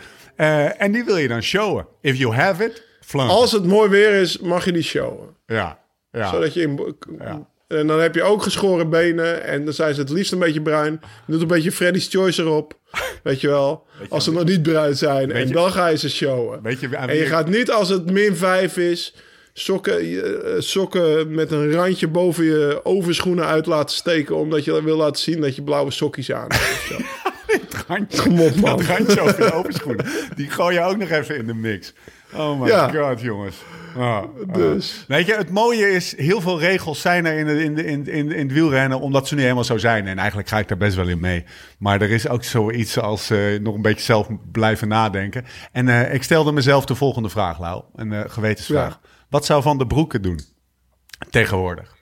En 0.76 0.92
die 0.92 1.04
wil 1.04 1.16
je 1.16 1.28
dan 1.28 1.42
showen. 1.42 1.86
If 2.00 2.16
you 2.16 2.34
have 2.34 2.64
it, 2.64 2.92
Flanken. 3.06 3.36
Als 3.36 3.52
het 3.52 3.64
mooi 3.66 3.88
weer 3.90 4.12
is, 4.12 4.38
mag 4.38 4.64
je 4.64 4.72
die 4.72 4.82
showen. 4.82 5.28
Ja, 5.46 5.78
ja. 6.10 6.30
Zodat 6.30 6.54
je 6.54 6.60
in, 6.62 6.96
Ja. 7.18 7.46
En 7.68 7.86
dan 7.86 8.00
heb 8.00 8.14
je 8.14 8.22
ook 8.22 8.42
geschoren 8.42 8.90
benen. 8.90 9.42
En 9.44 9.64
dan 9.64 9.74
zijn 9.74 9.94
ze 9.94 10.00
het 10.00 10.10
liefst 10.10 10.32
een 10.32 10.38
beetje 10.38 10.62
bruin. 10.62 11.00
Doet 11.26 11.40
een 11.40 11.46
beetje 11.46 11.72
Freddy's 11.72 12.08
Choice 12.10 12.42
erop. 12.42 12.78
Weet 13.22 13.40
je 13.40 13.48
wel. 13.48 13.86
Als 14.08 14.24
ze 14.24 14.32
nog 14.32 14.44
niet 14.44 14.62
bruin 14.62 14.96
zijn. 14.96 15.32
En 15.32 15.46
je- 15.48 15.52
dan 15.54 15.70
ga 15.72 15.86
je 15.86 15.96
ze 15.96 16.10
showen. 16.10 16.60
Je 16.80 16.88
En 16.96 17.16
je 17.16 17.26
gaat 17.26 17.48
niet 17.48 17.70
als 17.70 17.88
het 17.88 18.10
min 18.10 18.36
5 18.36 18.76
is. 18.76 19.14
Sokken, 19.52 19.98
eh, 20.00 20.50
sokken 20.58 21.34
met 21.34 21.50
een 21.50 21.72
randje 21.72 22.08
boven 22.08 22.44
je 22.44 22.80
overschoenen 22.82 23.46
uit 23.46 23.66
laten 23.66 23.96
steken. 23.96 24.36
Omdat 24.36 24.64
je 24.64 24.82
wil 24.82 24.96
laten 24.96 25.22
zien 25.22 25.40
dat 25.40 25.56
je 25.56 25.62
blauwe 25.62 25.90
sokjes 25.90 26.32
aan 26.32 26.48
hebt. 26.48 27.02
randje, 27.86 28.60
dat 28.60 28.80
randje 28.80 29.20
over 29.20 29.54
overschoenen. 29.54 30.06
Die 30.36 30.50
gooi 30.50 30.74
je 30.74 30.82
ook 30.82 30.96
nog 30.96 31.08
even 31.10 31.36
in 31.36 31.46
de 31.46 31.54
mix. 31.54 31.92
Oh 32.34 32.60
my 32.60 32.68
Ja. 32.68 32.88
god, 32.88 33.20
jongens. 33.20 33.56
Ah, 33.96 34.16
ah. 34.16 34.24
Dus. 34.52 35.04
Weet 35.08 35.26
je, 35.26 35.34
het 35.34 35.50
mooie 35.50 35.90
is, 35.90 36.16
heel 36.16 36.40
veel 36.40 36.60
regels 36.60 37.00
zijn 37.00 37.26
er 37.26 37.38
in, 37.38 37.46
de, 37.46 37.64
in, 37.64 37.74
de, 37.74 37.84
in, 37.84 38.06
in, 38.06 38.32
in 38.32 38.46
het 38.46 38.52
wielrennen, 38.52 39.00
omdat 39.00 39.28
ze 39.28 39.34
nu 39.34 39.42
helemaal 39.42 39.64
zo 39.64 39.78
zijn. 39.78 40.06
En 40.06 40.18
eigenlijk 40.18 40.48
ga 40.48 40.58
ik 40.58 40.68
daar 40.68 40.78
best 40.78 40.96
wel 40.96 41.08
in 41.08 41.20
mee. 41.20 41.44
Maar 41.78 42.00
er 42.00 42.10
is 42.10 42.28
ook 42.28 42.44
zoiets 42.44 42.98
als 42.98 43.30
eh, 43.30 43.38
nog 43.60 43.74
een 43.74 43.82
beetje 43.82 44.04
zelf 44.04 44.28
blijven 44.52 44.88
nadenken. 44.88 45.44
En 45.72 45.88
eh, 45.88 46.14
ik 46.14 46.22
stelde 46.22 46.52
mezelf 46.52 46.84
de 46.84 46.94
volgende 46.94 47.28
vraag, 47.28 47.60
Lau. 47.60 47.82
Een 47.94 48.12
eh, 48.12 48.20
gewetensvraag. 48.26 49.00
Wat 49.28 49.44
zou 49.44 49.62
Van 49.62 49.78
de 49.78 49.86
Broeke 49.86 50.20
doen 50.20 50.40
tegenwoordig? 51.30 51.93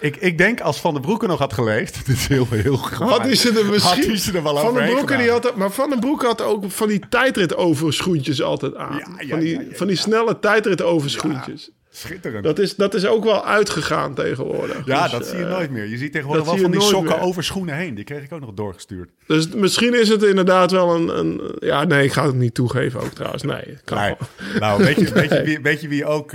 Ik, 0.00 0.16
ik 0.16 0.38
denk 0.38 0.60
als 0.60 0.80
Van 0.80 0.94
de 0.94 1.00
Broeke 1.00 1.26
nog 1.26 1.38
had 1.38 1.52
geleefd, 1.52 1.94
dit 2.06 2.16
is 2.16 2.26
heel, 2.26 2.46
heel 2.50 2.76
hij 3.22 3.34
ze 3.34 3.58
er 3.58 3.64
misschien... 3.64 4.16
Had 4.16 4.34
er 4.34 4.42
wel 4.42 4.56
Van 4.56 4.62
den 4.62 4.70
overheen 4.72 4.94
Broeke, 4.94 5.16
die 5.16 5.30
had, 5.30 5.56
maar 5.56 5.70
Van 5.70 5.90
den 5.90 6.00
Broeke 6.00 6.26
had 6.26 6.42
ook 6.42 6.70
van 6.70 6.88
die 6.88 7.00
tijdrit 7.08 7.56
overschoentjes 7.56 8.42
altijd 8.42 8.74
aan. 8.74 8.96
Ja, 8.96 9.08
ja, 9.18 9.28
van, 9.28 9.38
die, 9.38 9.58
ja, 9.58 9.64
van 9.72 9.86
die 9.86 9.96
snelle 9.96 10.38
tijdrit 10.38 10.82
overschoentjes. 10.82 11.70
Schitterend. 11.90 12.44
Dat, 12.44 12.58
is, 12.58 12.76
dat 12.76 12.94
is 12.94 13.06
ook 13.06 13.24
wel 13.24 13.44
uitgegaan 13.44 14.14
tegenwoordig. 14.14 14.86
ja, 14.86 15.02
Dus, 15.02 15.10
dat 15.10 15.26
zie 15.26 15.38
je 15.38 15.44
eh, 15.44 15.50
nooit 15.50 15.70
meer. 15.70 15.84
Je 15.84 15.96
ziet 15.96 16.12
tegenwoordig 16.12 16.44
wel 16.44 16.56
van 16.56 16.70
die 16.70 16.80
sokken 16.80 17.16
meer. 17.16 17.20
over 17.20 17.44
schoenen 17.44 17.74
heen. 17.74 17.94
Die 17.94 18.04
kreeg 18.04 18.22
ik 18.22 18.32
ook 18.32 18.40
nog 18.40 18.54
doorgestuurd. 18.54 19.10
Dus 19.26 19.48
misschien 19.48 20.00
is 20.00 20.08
het 20.08 20.22
inderdaad 20.22 20.70
wel 20.70 20.94
een, 20.94 21.18
een... 21.18 21.56
Ja, 21.60 21.84
nee, 21.84 22.04
ik 22.04 22.12
ga 22.12 22.26
het 22.26 22.34
niet 22.34 22.54
toegeven 22.54 23.00
ook 23.00 23.12
trouwens. 23.12 23.42
Nee, 23.42 23.78
kan 23.84 23.98
Nee. 23.98 24.14
Nou, 24.58 24.84
weet 24.84 24.96
je, 24.96 25.12
weet, 25.12 25.30
je 25.30 25.42
wie, 25.48 25.60
weet 25.60 25.80
je 25.80 25.88
wie 25.88 26.04
ook 26.04 26.30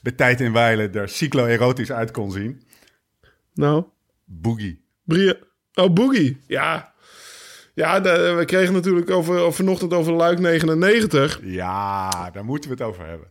bij 0.00 0.12
tijd 0.16 0.40
in 0.40 0.52
Weilen 0.52 0.94
er 0.94 1.08
cyclo-erotisch 1.08 1.92
uit 1.92 2.10
kon 2.10 2.32
zien? 2.32 2.62
Nou, 3.56 3.84
Boogie. 4.24 4.84
Brie... 5.04 5.34
Oh, 5.74 5.92
Boogie. 5.92 6.40
Ja. 6.46 6.92
Ja, 7.74 8.00
we 8.36 8.42
kregen 8.46 8.72
natuurlijk 8.74 9.10
over, 9.10 9.38
over 9.38 9.52
vanochtend 9.52 9.92
over 9.92 10.12
Luik 10.12 10.38
99. 10.38 11.40
Ja, 11.42 12.30
daar 12.30 12.44
moeten 12.44 12.70
we 12.70 12.76
het 12.76 12.86
over 12.86 13.06
hebben. 13.06 13.28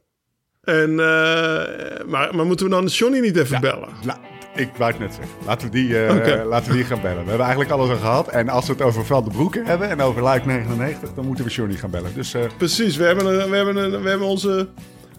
En, 0.61 0.89
eh, 0.89 2.05
maar, 2.07 2.35
maar 2.35 2.45
moeten 2.45 2.65
we 2.65 2.71
dan 2.71 2.85
Johnny 2.85 3.19
niet 3.19 3.37
even 3.37 3.61
bellen? 3.61 3.89
La- 4.03 4.19
ik 4.55 4.69
wou 4.77 4.91
het 4.91 4.99
net 4.99 5.13
zeggen. 5.13 5.33
Laten 5.45 5.67
we, 5.67 5.73
die, 5.73 6.05
eh, 6.05 6.45
laten 6.45 6.71
we 6.71 6.77
die 6.77 6.85
gaan 6.85 7.01
bellen. 7.01 7.23
We 7.23 7.29
hebben 7.29 7.45
eigenlijk 7.45 7.71
alles 7.71 7.89
al 7.89 7.95
gehad. 7.97 8.27
En 8.27 8.49
als 8.49 8.67
we 8.67 8.73
het 8.73 8.81
over 8.81 9.05
Van 9.05 9.23
de 9.23 9.29
Broeken 9.29 9.65
hebben 9.65 9.89
en 9.89 10.01
over 10.01 10.21
Luik 10.21 10.45
99, 10.45 11.13
dan 11.13 11.25
moeten 11.25 11.45
we 11.45 11.51
Johnny 11.51 11.75
gaan 11.75 11.89
bellen. 11.89 12.13
Dus 12.13 12.33
eh, 12.33 12.41
Precies, 12.57 12.95
we 12.95 13.03
hebben, 13.03 13.25
een, 13.25 13.49
we 13.49 13.55
hebben, 13.55 13.75
een, 13.77 14.01
we 14.01 14.09
hebben 14.09 14.27
onze, 14.27 14.67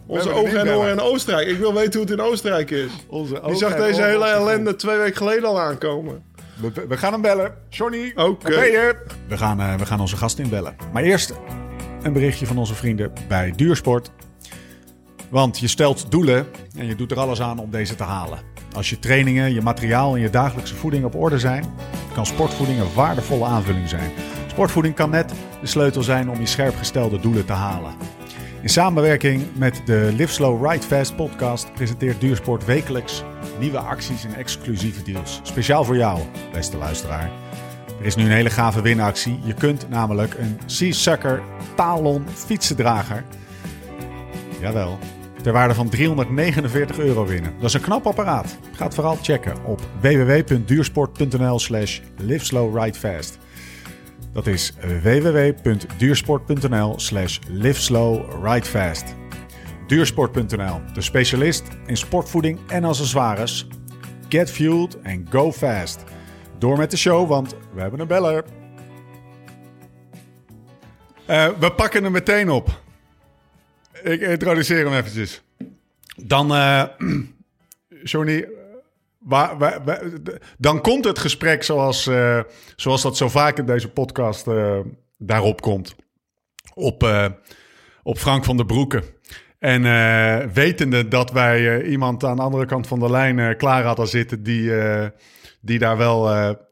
onze 0.07 0.31
ogen 0.31 0.59
en 0.59 0.75
oren 0.75 0.90
in 0.90 1.01
Oostenrijk. 1.01 1.49
Ik 1.49 1.59
wil 1.59 1.75
weten 1.75 1.92
hoe 1.92 2.11
het 2.11 2.19
in 2.19 2.25
Oostenrijk 2.25 2.71
is. 2.71 2.90
onze 3.09 3.40
Die 3.47 3.57
zag 3.57 3.77
deze 3.77 4.03
hele 4.03 4.27
ellende 4.27 4.77
twee 4.77 4.97
weken 4.99 5.16
geleden 5.16 5.45
al 5.49 5.61
aankomen. 5.61 6.25
We, 6.61 6.87
we 6.88 6.97
gaan 6.97 7.12
hem 7.12 7.23
bellen. 7.23 7.55
Johnny, 7.69 8.12
Oké. 8.14 8.49
We 9.29 9.37
gaan, 9.37 9.61
eh, 9.61 9.75
we 9.75 9.87
gaan 9.87 10.01
onze 10.01 10.16
gast 10.16 10.38
inbellen. 10.38 10.77
Maar 10.92 11.03
eerst 11.03 11.33
een 12.03 12.12
berichtje 12.12 12.47
van 12.47 12.59
onze 12.59 12.75
vrienden 12.75 13.12
bij 13.29 13.53
Duursport. 13.57 14.11
Want 15.29 15.59
je 15.59 15.69
stelt 15.69 16.11
doelen 16.11 16.47
en 16.77 16.87
je 16.87 16.95
doet 16.95 17.11
er 17.11 17.19
alles 17.19 17.40
aan 17.40 17.59
om 17.59 17.71
deze 17.71 17.95
te 17.95 18.03
halen. 18.03 18.38
Als 18.73 18.90
je 18.90 18.99
trainingen, 18.99 19.55
je 19.55 19.61
materiaal 19.62 20.14
en 20.14 20.21
je 20.21 20.31
dagelijkse 20.31 20.75
voeding 20.75 21.05
op 21.05 21.14
orde 21.14 21.38
zijn, 21.38 21.64
kan 22.14 22.27
sportvoeding 22.27 22.81
een 22.81 22.95
waardevolle 22.95 23.45
aanvulling 23.45 23.88
zijn. 23.88 24.11
Sportvoeding 24.47 24.95
kan 24.95 25.11
net 25.11 25.33
de 25.61 25.66
sleutel 25.66 26.03
zijn 26.03 26.31
om 26.31 26.40
je 26.40 26.47
scherp 26.47 26.77
gestelde 26.77 27.21
doelen 27.21 27.45
te 27.45 27.53
halen. 27.53 27.95
In 28.62 28.69
samenwerking 28.69 29.42
met 29.55 29.83
de 29.85 30.12
Live 30.16 30.33
Slow 30.33 30.66
Ride 30.71 30.87
Fast 30.87 31.16
podcast 31.16 31.73
presenteert 31.75 32.21
Duursport 32.21 32.64
wekelijks 32.64 33.23
nieuwe 33.59 33.79
acties 33.79 34.25
en 34.25 34.35
exclusieve 34.35 35.03
deals. 35.03 35.40
Speciaal 35.42 35.85
voor 35.85 35.97
jou, 35.97 36.21
beste 36.53 36.77
luisteraar. 36.77 37.31
Er 38.01 38.07
is 38.07 38.16
nu 38.16 38.25
een 38.25 38.31
hele 38.31 38.51
gave 38.51 38.83
winactie. 38.83 39.38
Je 39.45 39.55
kunt 39.55 39.88
namelijk 39.88 40.35
een 40.35 40.59
Seasucker 40.66 41.42
Talon 41.75 42.25
fietsendrager, 42.29 43.25
jawel, 44.61 44.99
ter 45.42 45.53
waarde 45.53 45.75
van 45.75 45.88
349 45.88 46.99
euro 46.99 47.27
winnen. 47.27 47.55
Dat 47.57 47.69
is 47.69 47.75
een 47.75 47.81
knap 47.81 48.07
apparaat. 48.07 48.59
Ga 48.73 48.85
het 48.85 48.95
vooral 48.95 49.19
checken 49.23 49.64
op 49.64 49.81
www.duursport.nl 50.01 51.59
slash 51.59 52.01
liveslowridefast. 52.16 53.38
Dat 54.37 54.46
is 54.46 54.72
www.duursport.nl 55.03 56.99
slash 56.99 57.38
liveslowridefast. 57.49 59.14
Duursport.nl, 59.87 60.81
de 60.94 61.01
specialist 61.01 61.64
in 61.87 61.96
sportvoeding 61.96 62.59
en 62.68 62.85
accessoires. 62.85 63.66
Get 64.29 64.51
fueled 64.51 64.99
and 65.05 65.29
go 65.31 65.53
fast. 65.53 66.05
Door 66.59 66.77
met 66.77 66.90
de 66.90 66.96
show, 66.96 67.29
want 67.29 67.57
we 67.75 67.81
hebben 67.81 68.01
een 68.01 68.07
beller. 68.07 68.44
Eh, 71.27 71.49
we 71.59 71.72
pakken 71.72 72.03
hem 72.03 72.12
meteen 72.12 72.51
op. 72.51 72.81
Ik 74.03 74.20
introduceer 74.20 74.85
hem 74.85 74.94
eventjes. 74.94 75.42
Dan, 76.16 76.55
eh 76.55 76.85
Johnny, 78.03 78.46
Waar, 79.27 79.81
dan 80.59 80.81
komt 80.81 81.05
het 81.05 81.19
gesprek 81.19 81.62
zoals, 81.62 82.07
eh, 82.07 82.41
zoals 82.77 83.03
dat 83.03 83.17
zo 83.17 83.29
vaak 83.29 83.59
in 83.59 83.67
deze 83.67 83.89
podcast 83.89 84.47
eh, 84.47 84.79
daarop 85.19 85.61
komt. 85.61 85.95
Op, 86.75 87.03
eh, 87.03 87.27
op 88.03 88.19
Frank 88.19 88.45
van 88.45 88.57
der 88.57 88.67
Broeke. 88.67 89.03
En 89.59 89.83
wetende 90.53 91.09
dat 91.09 91.31
wij 91.31 91.83
iemand 91.83 92.25
aan 92.25 92.37
de 92.37 92.43
andere 92.43 92.67
kant 92.67 92.87
van 92.87 92.99
de 92.99 93.11
lijn 93.11 93.57
klaar 93.57 93.85
hadden 93.85 94.09
zitten... 94.09 94.43
die, 94.43 94.73
die 95.61 95.79
daar 95.79 95.97
wel, 95.97 96.25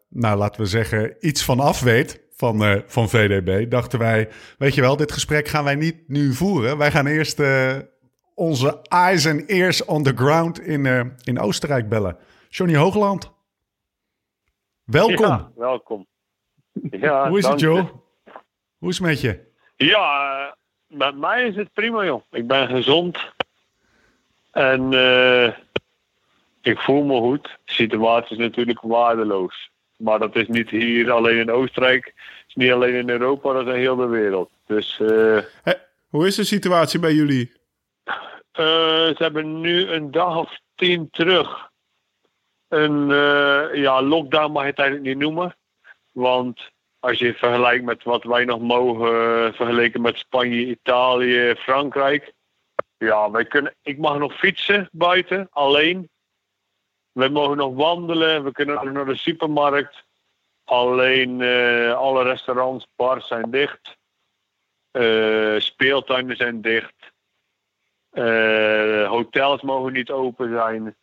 nou 0.09 0.39
laten 0.39 0.61
we 0.61 0.67
zeggen, 0.67 1.17
iets 1.21 1.45
van 1.45 1.61
af 1.61 1.81
weet 1.81 2.21
van, 2.37 2.83
van 2.87 3.09
VDB... 3.09 3.71
dachten 3.71 3.99
wij, 3.99 4.29
weet 4.59 4.75
je 4.75 4.81
wel, 4.81 4.97
dit 4.97 5.13
gesprek 5.13 5.49
gaan 5.49 5.65
wij 5.65 5.75
niet 5.75 5.97
nu 6.07 6.35
voeren. 6.35 6.79
Wij 6.79 6.91
gaan 6.91 7.07
eerst 7.07 7.43
onze 8.35 8.81
eyes 8.83 9.25
en 9.25 9.47
ears 9.47 9.85
on 9.85 10.03
the 10.03 10.13
ground 10.15 10.61
in, 10.61 11.15
in 11.23 11.41
Oostenrijk 11.41 11.89
bellen. 11.89 12.17
Johnny 12.55 12.77
Hoogland. 12.77 13.33
Welkom. 14.85 15.27
Ja, 15.27 15.51
welkom. 15.57 16.07
Ja, 16.91 17.29
Hoe 17.29 17.39
is 17.39 17.47
het. 17.47 17.61
Joe? 17.61 17.91
Hoe 18.79 18.89
is 18.89 18.99
het 18.99 19.07
met 19.07 19.21
je? 19.21 19.41
Ja, 19.77 20.39
eh, 20.47 20.53
met 20.99 21.17
mij 21.17 21.47
is 21.47 21.57
het 21.57 21.73
prima, 21.73 22.05
joh. 22.05 22.23
Ik 22.31 22.47
ben 22.47 22.69
gezond. 22.69 23.19
En 24.51 24.93
eh, 24.93 25.53
ik 26.63 26.79
voel 26.79 27.03
me 27.03 27.19
goed. 27.19 27.43
De 27.65 27.73
situatie 27.73 28.37
is 28.37 28.43
natuurlijk 28.43 28.81
waardeloos. 28.81 29.71
Maar 29.97 30.19
dat 30.19 30.37
is 30.37 30.49
niet 30.49 30.71
hier 30.71 31.11
alleen 31.11 31.39
in 31.39 31.51
Oostenrijk. 31.51 32.05
Het 32.05 32.47
is 32.47 32.55
niet 32.55 32.73
alleen 32.73 32.95
in 32.95 33.11
Europa, 33.11 33.53
dat 33.53 33.67
is 33.67 33.73
in 33.73 33.79
heel 33.79 33.97
de 33.97 34.07
wereld. 34.07 34.51
Dus 34.67 35.01
eh, 35.01 35.39
hoe 36.09 36.27
is 36.27 36.35
de 36.35 36.45
situatie 36.45 37.01
bij 37.01 37.15
jullie? 37.15 37.53
ze 38.53 39.15
hebben 39.17 39.61
nu 39.61 39.87
een 39.87 40.11
dag 40.11 40.37
of 40.37 40.59
tien 40.75 41.11
terug 41.11 41.73
een 42.75 43.11
eh, 43.11 43.83
ja, 43.83 44.03
lockdown 44.03 44.53
mag 44.53 44.63
je 44.63 44.69
het 44.69 44.79
eigenlijk 44.79 45.09
niet 45.09 45.19
noemen. 45.19 45.57
Want 46.13 46.73
als 47.05 47.19
je 47.19 47.35
vergelijkt 47.35 47.85
met 47.85 48.03
wat 48.03 48.25
wij 48.25 48.45
nog 48.45 48.61
mogen 48.61 49.09
eh, 49.09 49.53
vergeleken 49.53 50.01
met 50.01 50.19
Spanje, 50.19 50.67
Italië, 50.67 51.55
Frankrijk. 51.59 52.33
Ja, 52.99 53.31
wij 53.31 53.45
kunnen, 53.45 53.75
ik 53.83 53.99
mag 53.99 54.19
nog 54.19 54.39
fietsen 54.39 54.89
buiten, 54.93 55.49
alleen. 55.51 56.09
We 57.13 57.29
mogen 57.29 57.57
nog 57.57 57.75
wandelen, 57.75 58.45
we 58.45 58.53
kunnen 58.53 58.75
nog 58.75 58.93
naar 58.93 59.07
de 59.07 59.17
supermarkt. 59.17 60.05
Alleen 60.65 61.41
eh, 61.41 61.93
alle 61.93 62.23
restaurants, 62.23 62.87
bars 62.97 63.27
zijn 63.27 63.51
dicht. 63.51 63.97
Eh, 64.91 65.55
speeltuinen 65.59 66.37
zijn 66.37 66.61
dicht. 66.61 67.13
Hotels 69.09 69.63
mogen 69.63 69.93
niet 69.93 70.11
open 70.11 70.49
zijn. 70.49 70.97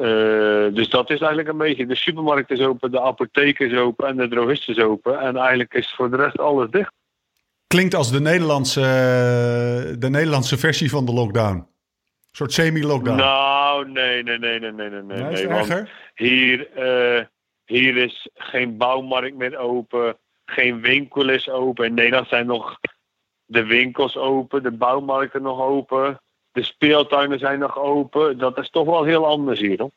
Eh, 0.00 0.74
dus 0.74 0.88
dat 0.88 1.10
is 1.10 1.18
eigenlijk 1.18 1.48
een 1.48 1.58
beetje. 1.58 1.86
De 1.86 1.96
supermarkt 1.96 2.50
is 2.50 2.60
open, 2.60 2.90
de 2.90 3.00
apotheek 3.00 3.58
is 3.58 3.74
open 3.74 4.06
en 4.06 4.16
de 4.16 4.28
drogist 4.28 4.68
is 4.68 4.78
open. 4.78 5.20
En 5.20 5.36
eigenlijk 5.36 5.74
is 5.74 5.94
voor 5.96 6.10
de 6.10 6.16
rest 6.16 6.38
alles 6.38 6.70
dicht. 6.70 6.92
Klinkt 7.66 7.94
als 7.94 8.10
de 8.10 8.20
Nederlandse, 8.20 8.80
de 9.98 10.10
Nederlandse 10.10 10.58
versie 10.58 10.90
van 10.90 11.04
de 11.04 11.12
lockdown. 11.12 11.56
Een 11.56 11.66
soort 12.36 12.52
semi-lockdown. 12.52 13.16
Nou, 13.16 13.90
nee, 13.90 14.22
nee, 14.22 14.38
nee, 14.38 14.58
nee, 14.60 14.72
nee, 14.72 14.90
nee. 14.90 15.22
nee, 15.22 15.48
want 15.48 15.88
hier, 16.14 16.70
eh, 16.72 17.24
hier 17.64 17.96
is 17.96 18.28
geen 18.34 18.76
bouwmarkt 18.76 19.36
meer 19.36 19.56
open. 19.56 20.16
Geen 20.44 20.80
winkel 20.80 21.28
is 21.28 21.48
open. 21.48 21.84
In 21.84 21.94
Nederland 21.94 22.28
zijn 22.28 22.46
nog 22.46 22.78
de 23.44 23.64
winkels 23.64 24.16
open, 24.16 24.62
de 24.62 24.70
bouwmarkten 24.70 25.42
nog 25.42 25.60
open, 25.60 26.20
de 26.52 26.62
speeltuinen 26.62 27.38
zijn 27.38 27.58
nog 27.58 27.78
open. 27.78 28.38
Dat 28.38 28.58
is 28.58 28.70
toch 28.70 28.86
wel 28.86 29.04
heel 29.04 29.26
anders 29.26 29.60
hier, 29.60 29.78
hoor. 29.78 29.90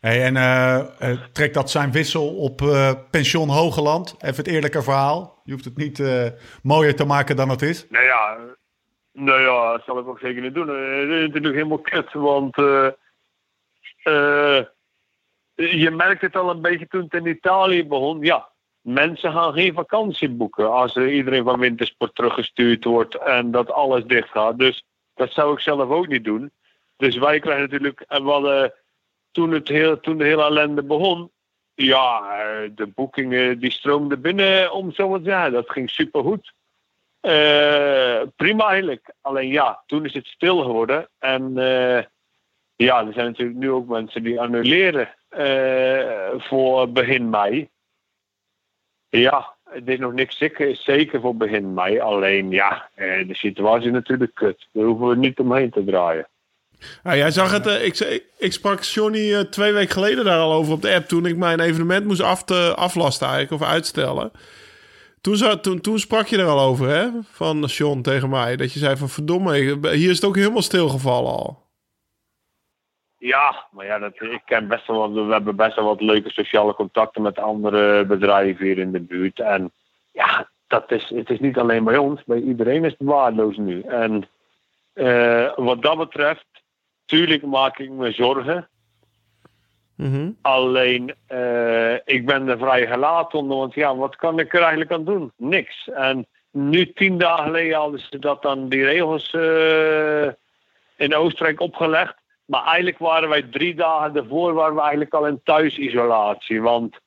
Hey, 0.00 0.24
en 0.24 0.36
eh, 0.36 0.78
eh, 0.78 1.20
trekt 1.32 1.54
dat 1.54 1.70
zijn 1.70 1.92
wissel 1.92 2.36
op 2.36 2.62
eh, 2.62 2.92
pension 3.10 3.48
Hogeland? 3.48 4.14
Even 4.18 4.36
het 4.36 4.46
eerlijke 4.46 4.82
verhaal. 4.82 5.40
Je 5.44 5.52
hoeft 5.52 5.64
het 5.64 5.76
niet 5.76 6.02
mooier 6.62 6.96
te 6.96 7.04
maken 7.04 7.36
dan 7.36 7.48
het 7.48 7.62
is. 7.62 7.86
Nou 7.88 8.04
ja, 8.04 8.38
nou 9.12 9.40
ja, 9.40 9.72
dat 9.72 9.84
zal 9.84 9.98
ik 9.98 10.08
ook 10.08 10.18
zeker 10.18 10.42
niet 10.42 10.54
doen. 10.54 10.68
Het 10.68 11.08
is 11.08 11.26
natuurlijk 11.26 11.54
helemaal 11.54 11.78
kut, 11.78 12.12
want 12.12 12.56
je 15.54 15.90
merkt 15.92 16.20
het 16.20 16.36
al 16.36 16.50
een 16.50 16.60
beetje 16.60 16.86
toen 16.86 17.02
het 17.02 17.14
in 17.14 17.26
Italië 17.26 17.86
begon. 17.86 18.20
Ja, 18.20 18.48
mensen 18.80 19.32
gaan 19.32 19.52
geen 19.52 19.74
vakantie 19.74 20.28
boeken 20.28 20.72
als 20.72 20.96
er 20.96 21.12
iedereen 21.12 21.44
van 21.44 21.60
wintersport 21.60 22.14
teruggestuurd 22.14 22.84
wordt 22.84 23.14
en 23.14 23.50
dat 23.50 23.70
alles 23.70 24.04
dicht 24.04 24.28
gaat. 24.28 24.58
Dus 24.58 24.84
dat 25.14 25.32
zou 25.32 25.52
ik 25.52 25.60
zelf 25.60 25.90
ook 25.90 26.08
niet 26.08 26.24
doen. 26.24 26.50
Dus 26.96 27.16
wij 27.16 27.40
krijgen 27.40 27.62
natuurlijk, 27.62 28.00
en 28.00 28.22
hadden 28.22 28.72
toen, 29.30 29.50
het 29.50 29.68
heel, 29.68 30.00
toen 30.00 30.18
de 30.18 30.24
hele 30.24 30.42
ellende 30.42 30.82
begon, 30.82 31.30
ja, 31.74 32.38
eh, 32.38 32.70
de 32.74 32.86
boekingen 32.86 33.58
die 33.58 33.70
stroomden 33.70 34.20
binnen 34.20 34.72
om 34.72 34.92
zo 34.92 35.08
wat 35.08 35.24
te 35.24 35.30
zeggen. 35.30 35.52
Dat 35.52 35.70
ging 35.70 35.90
supergoed. 35.90 36.52
Eh, 37.20 38.20
prima 38.36 38.68
eigenlijk. 38.68 39.14
Alleen 39.20 39.48
ja, 39.48 39.82
toen 39.86 40.04
is 40.04 40.14
het 40.14 40.26
stil 40.26 40.62
geworden. 40.62 41.08
En 41.18 41.58
eh, 41.58 42.04
ja, 42.76 43.06
er 43.06 43.12
zijn 43.12 43.26
natuurlijk 43.26 43.58
nu 43.58 43.70
ook 43.70 43.88
mensen 43.88 44.22
die 44.22 44.40
annuleren 44.40 45.08
voor 46.38 46.92
begin 46.92 47.30
mei. 47.30 47.68
Ja, 49.20 49.54
het 49.70 49.88
is 49.88 49.98
nog 49.98 50.12
niks 50.12 50.38
zeker, 50.38 50.76
zeker 50.76 51.20
voor 51.20 51.36
begin 51.36 51.74
mei. 51.74 52.00
Alleen 52.00 52.50
ja, 52.50 52.88
eh, 52.94 53.28
de 53.28 53.34
situatie 53.34 53.86
is 53.86 53.92
natuurlijk 53.92 54.34
kut. 54.34 54.68
Daar 54.72 54.84
hoeven 54.84 55.08
we 55.08 55.16
niet 55.16 55.38
omheen 55.38 55.70
te 55.70 55.84
draaien. 55.84 56.28
Jij 57.02 57.30
zag 57.30 57.52
het, 57.52 57.66
eh, 57.66 57.84
ik, 57.84 58.22
ik 58.38 58.52
sprak 58.52 58.82
Johnny 58.82 59.34
eh, 59.34 59.40
twee 59.40 59.72
weken 59.72 59.92
geleden 59.92 60.24
daar 60.24 60.38
al 60.38 60.52
over 60.52 60.72
op 60.72 60.82
de 60.82 60.94
app. 60.94 61.06
Toen 61.06 61.26
ik 61.26 61.36
mijn 61.36 61.60
evenement 61.60 62.04
moest 62.04 62.22
af 62.22 62.44
te, 62.44 62.74
aflasten 62.76 63.28
eigenlijk, 63.28 63.62
of 63.62 63.68
uitstellen. 63.68 64.30
Toen, 65.20 65.60
toen, 65.60 65.80
toen 65.80 65.98
sprak 65.98 66.26
je 66.26 66.38
er 66.38 66.46
al 66.46 66.60
over, 66.60 66.88
hè? 66.88 67.08
Van 67.30 67.64
John 67.64 68.00
tegen 68.00 68.28
mij. 68.28 68.56
Dat 68.56 68.72
je 68.72 68.78
zei 68.78 68.96
van 68.96 69.08
verdomme, 69.08 69.54
hier 69.94 70.10
is 70.10 70.16
het 70.16 70.24
ook 70.24 70.36
helemaal 70.36 70.62
stilgevallen 70.62 71.32
al. 71.32 71.67
Ja, 73.18 73.66
maar 73.70 73.86
ja, 73.86 73.98
dat, 73.98 74.20
ik 74.20 74.42
ken 74.44 74.68
best 74.68 74.86
wel 74.86 74.98
wat, 74.98 75.26
we 75.26 75.32
hebben 75.32 75.56
best 75.56 75.76
wel 75.76 75.84
wat 75.84 76.00
leuke 76.00 76.30
sociale 76.30 76.74
contacten 76.74 77.22
met 77.22 77.38
andere 77.38 78.04
bedrijven 78.04 78.66
hier 78.66 78.78
in 78.78 78.92
de 78.92 79.00
buurt. 79.00 79.40
En 79.40 79.72
ja, 80.12 80.48
dat 80.66 80.90
is, 80.90 81.08
het 81.14 81.30
is 81.30 81.40
niet 81.40 81.58
alleen 81.58 81.84
bij 81.84 81.96
ons, 81.96 82.24
bij 82.24 82.40
iedereen 82.40 82.84
is 82.84 82.94
het 82.98 83.08
waardeloos 83.08 83.56
nu. 83.56 83.82
En 83.82 84.28
eh, 84.92 85.52
wat 85.56 85.82
dat 85.82 85.98
betreft, 85.98 86.46
tuurlijk 87.04 87.42
maak 87.42 87.78
ik 87.78 87.90
me 87.90 88.12
zorgen. 88.12 88.68
Mhm. 89.94 90.30
Alleen, 90.42 91.14
eh, 91.26 91.94
ik 91.94 92.26
ben 92.26 92.48
er 92.48 92.58
vrij 92.58 92.86
gelaten 92.86 93.38
onder, 93.38 93.56
want 93.56 93.74
ja, 93.74 93.96
wat 93.96 94.16
kan 94.16 94.38
ik 94.38 94.54
er 94.54 94.60
eigenlijk 94.60 94.92
aan 94.92 95.04
doen? 95.04 95.32
Niks. 95.36 95.88
En 95.88 96.26
nu, 96.50 96.92
tien 96.92 97.18
dagen 97.18 97.44
geleden, 97.44 97.76
hadden 97.76 98.00
ze 98.00 98.18
dat 98.18 98.42
dan 98.42 98.68
die 98.68 98.84
regels 98.84 99.30
eh, 99.30 100.28
in 100.96 101.14
Oostenrijk 101.14 101.60
opgelegd. 101.60 102.14
Maar 102.48 102.64
eigenlijk 102.64 102.98
waren 102.98 103.28
wij 103.28 103.42
drie 103.42 103.74
dagen 103.74 104.16
ervoor 104.16 104.52
waren 104.52 104.74
we 104.74 104.80
eigenlijk 104.80 105.14
al 105.14 105.26
in 105.26 105.40
thuisisolatie. 105.42 106.62
Want 106.62 107.00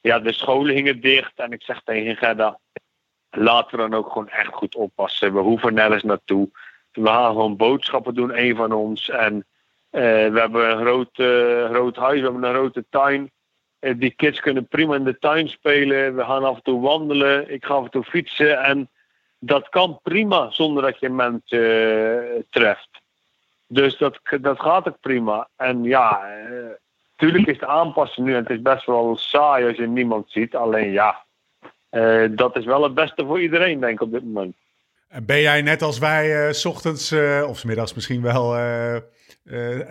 ja, 0.00 0.18
de 0.18 0.32
scholen 0.32 0.74
gingen 0.74 1.00
dicht. 1.00 1.38
En 1.38 1.52
ik 1.52 1.62
zeg 1.62 1.82
tegen 1.84 2.16
Gerda, 2.16 2.58
laten 3.30 3.70
we 3.70 3.88
dan 3.88 3.94
ook 3.94 4.12
gewoon 4.12 4.28
echt 4.28 4.52
goed 4.52 4.74
oppassen. 4.74 5.34
We 5.34 5.40
hoeven 5.40 5.74
nergens 5.74 6.02
naartoe. 6.02 6.50
We 6.92 7.06
gaan 7.06 7.32
gewoon 7.32 7.56
boodschappen 7.56 8.14
doen, 8.14 8.38
een 8.38 8.56
van 8.56 8.72
ons. 8.72 9.08
En 9.08 9.46
eh, 9.90 10.02
we 10.02 10.40
hebben 10.40 10.70
een 10.70 10.78
groot, 10.78 11.18
eh, 11.18 11.70
groot 11.70 11.96
huis, 11.96 12.18
we 12.18 12.24
hebben 12.24 12.44
een 12.44 12.54
grote 12.54 12.84
tuin. 12.90 13.30
Eh, 13.78 13.94
die 13.96 14.10
kids 14.10 14.40
kunnen 14.40 14.68
prima 14.68 14.94
in 14.94 15.04
de 15.04 15.18
tuin 15.18 15.48
spelen. 15.48 16.16
We 16.16 16.24
gaan 16.24 16.44
af 16.44 16.56
en 16.56 16.62
toe 16.62 16.80
wandelen. 16.80 17.52
Ik 17.52 17.64
ga 17.64 17.74
af 17.74 17.84
en 17.84 17.90
toe 17.90 18.04
fietsen. 18.04 18.62
En 18.62 18.90
dat 19.38 19.68
kan 19.68 20.00
prima 20.02 20.50
zonder 20.50 20.82
dat 20.82 21.00
je 21.00 21.08
mensen 21.08 22.46
treft. 22.50 23.04
Dus 23.68 23.98
dat, 23.98 24.20
dat 24.40 24.60
gaat 24.60 24.88
ook 24.88 25.00
prima. 25.00 25.48
En 25.56 25.82
ja, 25.82 26.28
eh, 26.28 26.70
tuurlijk 27.16 27.46
is 27.46 27.60
het 27.60 27.68
aanpassen 27.68 28.24
nu. 28.24 28.34
En 28.34 28.42
het 28.42 28.50
is 28.50 28.62
best 28.62 28.86
wel 28.86 29.16
saai 29.16 29.66
als 29.66 29.76
je 29.76 29.86
niemand 29.86 30.30
ziet. 30.30 30.54
Alleen 30.54 30.90
ja, 30.90 31.24
eh, 31.88 32.24
dat 32.30 32.56
is 32.56 32.64
wel 32.64 32.82
het 32.82 32.94
beste 32.94 33.24
voor 33.24 33.40
iedereen, 33.40 33.80
denk 33.80 33.92
ik, 33.92 34.00
op 34.00 34.12
dit 34.12 34.24
moment. 34.24 34.56
En 35.08 35.26
ben 35.26 35.40
jij 35.40 35.62
net 35.62 35.82
als 35.82 35.98
wij 35.98 36.46
eh, 36.46 36.52
s 36.52 36.64
ochtends 36.64 37.12
of 37.46 37.58
's 37.58 37.64
middags 37.64 37.94
misschien 37.94 38.22
wel 38.22 38.54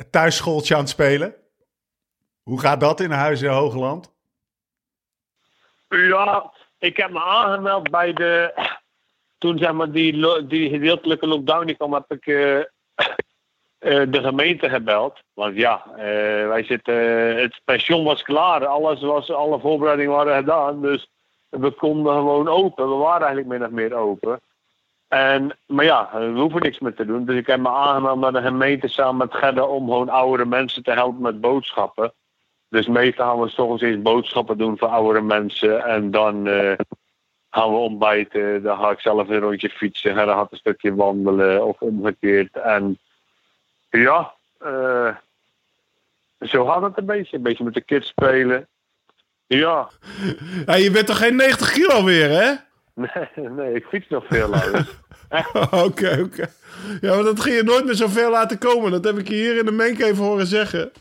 thuisschooltje 0.09 0.73
aan 0.73 0.79
het 0.79 0.89
spelen? 0.89 1.35
Hoe 2.43 2.59
gaat 2.59 2.79
dat 2.79 2.99
in 2.99 3.11
Huizen 3.11 3.49
Hoogland? 3.49 4.13
Ja, 5.89 6.53
ik 6.77 6.97
heb 6.97 7.11
me 7.11 7.21
aangemeld 7.21 7.91
bij 7.91 8.13
de. 8.13 8.53
Toen 9.37 9.57
zeg 9.57 9.71
maar 9.71 9.91
die, 9.91 10.47
die 10.47 10.69
gedeeltelijke 10.69 11.27
lockdown 11.27 11.65
die 11.65 11.75
kwam, 11.75 11.93
heb 11.93 12.11
ik 12.11 12.25
de 13.85 14.21
gemeente 14.21 14.69
gebeld. 14.69 15.23
Want 15.33 15.55
ja, 15.55 15.83
eh, 15.95 16.47
wij 16.47 16.63
zitten. 16.63 16.95
het 17.37 17.61
pension 17.65 18.03
was 18.03 18.23
klaar, 18.23 18.65
alles 18.65 19.01
was, 19.01 19.31
alle 19.31 19.59
voorbereidingen 19.59 20.11
waren 20.11 20.35
gedaan. 20.35 20.81
Dus 20.81 21.09
we 21.49 21.71
konden 21.71 22.13
gewoon 22.13 22.47
open. 22.47 22.89
We 22.89 22.95
waren 22.95 23.27
eigenlijk 23.27 23.61
min 23.61 23.73
meer 23.73 23.93
open. 23.93 24.39
En, 25.07 25.57
maar 25.67 25.85
ja, 25.85 26.09
we 26.13 26.39
hoeven 26.39 26.61
niks 26.61 26.79
meer 26.79 26.93
te 26.93 27.05
doen. 27.05 27.25
Dus 27.25 27.35
ik 27.35 27.47
heb 27.47 27.59
me 27.59 27.69
aangemeld 27.69 28.19
naar 28.19 28.31
de 28.31 28.41
gemeente 28.41 28.87
samen 28.87 29.17
met 29.17 29.33
Gerda 29.33 29.65
om 29.65 29.83
gewoon 29.83 30.09
oudere 30.09 30.45
mensen 30.45 30.83
te 30.83 30.91
helpen 30.91 31.21
met 31.21 31.41
boodschappen. 31.41 32.13
Dus 32.69 32.87
meestal 32.87 33.25
gaan 33.25 33.41
we 33.41 33.49
soms 33.49 33.81
eerst 33.81 34.03
boodschappen 34.03 34.57
doen 34.57 34.77
voor 34.77 34.87
oudere 34.87 35.21
mensen. 35.21 35.83
En 35.83 36.11
dan 36.11 36.47
eh, 36.47 36.77
gaan 37.49 37.69
we 37.69 37.77
ontbijten. 37.77 38.63
Dan 38.63 38.77
ga 38.77 38.91
ik 38.91 38.99
zelf 38.99 39.29
een 39.29 39.39
rondje 39.39 39.69
fietsen. 39.69 40.11
En 40.11 40.25
dan 40.25 40.35
gaat 40.35 40.51
een 40.51 40.57
stukje 40.57 40.95
wandelen 40.95 41.65
of 41.65 41.81
omgekeerd. 41.81 42.57
En 42.57 42.99
ja, 43.89 44.33
eh, 44.59 45.15
zo 46.39 46.65
gaat 46.65 46.81
het 46.81 46.97
een 46.97 47.05
beetje. 47.05 47.37
Een 47.37 47.43
beetje 47.43 47.63
met 47.63 47.73
de 47.73 47.81
kids 47.81 48.07
spelen. 48.07 48.67
Ja, 49.47 49.89
Ja, 50.65 50.75
je 50.75 50.91
bent 50.91 51.07
toch 51.07 51.17
geen 51.17 51.35
90 51.35 51.71
kilo 51.71 52.03
weer, 52.03 52.29
hè? 52.29 52.53
nee, 52.93 53.49
nee 53.49 53.73
ik 53.73 53.85
fiets 53.85 54.09
nog 54.09 54.25
veel 54.27 54.53
ouders. 54.53 54.89
Oké, 55.85 56.21
oké. 56.23 56.47
Ja, 57.01 57.15
maar 57.15 57.23
dat 57.23 57.39
ging 57.39 57.55
je 57.55 57.63
nooit 57.63 57.85
meer 57.85 57.95
zoveel 57.95 58.31
laten 58.31 58.57
komen. 58.57 58.91
Dat 58.91 59.03
heb 59.03 59.17
ik 59.17 59.27
je 59.27 59.33
hier 59.35 59.57
in 59.57 59.65
de 59.65 59.71
menk 59.71 59.99
even 59.99 60.23
horen 60.23 60.47
zeggen. 60.47 60.91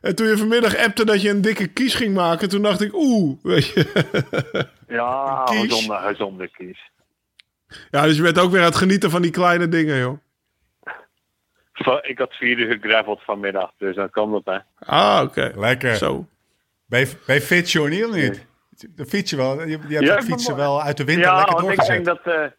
En 0.00 0.14
toen 0.14 0.26
je 0.26 0.36
vanmiddag 0.36 0.76
appte 0.76 1.04
dat 1.04 1.22
je 1.22 1.30
een 1.30 1.40
dikke 1.40 1.66
kies 1.66 1.94
ging 1.94 2.14
maken, 2.14 2.48
toen 2.48 2.62
dacht 2.62 2.80
ik, 2.80 2.94
oeh, 2.94 3.38
weet 3.42 3.66
je. 3.66 3.86
Ja, 4.88 5.46
gezonde, 5.46 5.94
gezonde 5.94 6.48
kies. 6.48 6.90
Ja, 7.90 8.02
dus 8.02 8.16
je 8.16 8.22
bent 8.22 8.38
ook 8.38 8.50
weer 8.50 8.60
aan 8.60 8.66
het 8.66 8.76
genieten 8.76 9.10
van 9.10 9.22
die 9.22 9.30
kleine 9.30 9.68
dingen, 9.68 9.98
joh. 9.98 10.18
Ik 12.02 12.18
had 12.18 12.34
vier 12.34 12.58
uur 12.58 12.72
gegraveld 12.80 13.22
vanmiddag, 13.22 13.72
dus 13.78 13.96
dan 13.96 14.10
kan 14.10 14.30
dat, 14.30 14.42
hè. 14.44 14.58
Ah, 14.78 15.22
oké. 15.24 15.52
Lekker. 15.56 15.94
Zo. 15.96 16.26
Ben 16.86 17.00
je, 17.00 17.12
ben 17.26 17.34
je 17.34 17.40
fit, 17.42 17.70
Johnny, 17.70 18.02
of 18.02 18.14
niet? 18.14 18.46
De 18.94 19.06
fiets 19.06 19.30
je 19.30 19.36
wel. 19.36 19.60
Je, 19.60 19.66
je 19.88 19.94
hebt 19.94 20.06
Ja, 20.06 20.16
ik 20.16 20.22
fietsen 20.22 20.56
wel 20.56 20.82
uit 20.82 20.96
de 20.96 21.04
winter 21.04 21.24
Ja, 21.26 21.36
lekker 21.36 21.54
want 21.54 21.68
ik 21.68 21.76
doorgezet. 21.76 22.04
denk 22.04 22.24
dat, 22.24 22.34
eh, 22.34 22.50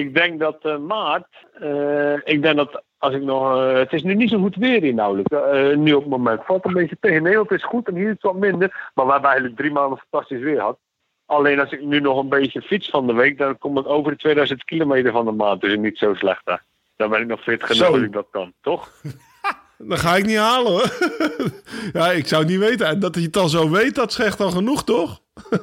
ik 0.00 0.14
denk 0.14 0.40
dat 0.40 0.64
eh, 0.64 0.78
maart, 0.78 1.26
eh, 1.52 2.14
ik 2.24 2.42
denk 2.42 2.56
dat 2.56 2.82
als 2.98 3.14
ik 3.14 3.22
nog, 3.22 3.56
eh, 3.56 3.72
het 3.72 3.92
is 3.92 4.02
nu 4.02 4.14
niet 4.14 4.30
zo 4.30 4.38
goed 4.38 4.56
weer 4.56 4.80
hier 4.82 4.94
nauwelijks, 4.94 5.32
eh, 5.36 5.76
nu 5.76 5.92
op 5.92 6.00
het 6.02 6.10
moment. 6.10 6.44
Valt 6.44 6.64
een 6.64 6.72
beetje 6.72 6.96
tegen. 7.00 7.22
Nederland 7.22 7.50
is 7.50 7.64
goed 7.64 7.88
en 7.88 7.94
hier 7.94 8.04
is 8.06 8.10
het 8.12 8.22
wat 8.22 8.34
minder, 8.36 8.90
maar 8.94 9.06
we 9.06 9.12
hebben 9.12 9.30
eigenlijk 9.30 9.60
drie 9.60 9.72
maanden 9.72 9.98
fantastisch 10.08 10.40
weer 10.42 10.56
gehad. 10.56 10.78
Alleen 11.26 11.60
als 11.60 11.70
ik 11.72 11.82
nu 11.82 12.00
nog 12.00 12.18
een 12.18 12.28
beetje 12.28 12.62
fiets 12.62 12.90
van 12.90 13.06
de 13.06 13.12
week, 13.12 13.38
dan 13.38 13.58
kom 13.58 13.78
ik 13.78 13.88
over 13.88 14.10
de 14.12 14.18
2000 14.18 14.64
kilometer 14.64 15.12
van 15.12 15.24
de 15.24 15.32
maand, 15.32 15.60
dus 15.60 15.76
niet 15.76 15.98
zo 15.98 16.14
slecht 16.14 16.42
hè. 16.44 16.54
Dan 16.98 17.10
ben 17.10 17.20
ik 17.20 17.26
nog 17.26 17.42
fit 17.42 17.64
genoeg 17.64 17.90
dat 17.90 18.02
ik 18.02 18.12
dat 18.12 18.26
kan, 18.30 18.52
toch? 18.60 18.90
Dat 19.78 19.98
ga 19.98 20.16
ik 20.16 20.26
niet 20.26 20.36
halen, 20.36 20.72
hoor. 20.72 20.92
ja, 21.92 22.10
ik 22.10 22.26
zou 22.26 22.42
het 22.42 22.50
niet 22.50 22.60
weten. 22.60 22.86
En 22.86 23.00
dat 23.00 23.14
hij 23.14 23.24
het 23.24 23.36
al 23.36 23.48
zo 23.48 23.70
weet, 23.70 23.94
dat 23.94 24.10
is 24.10 24.18
echt 24.18 24.40
al 24.40 24.50
genoeg, 24.50 24.84
toch? 24.84 25.20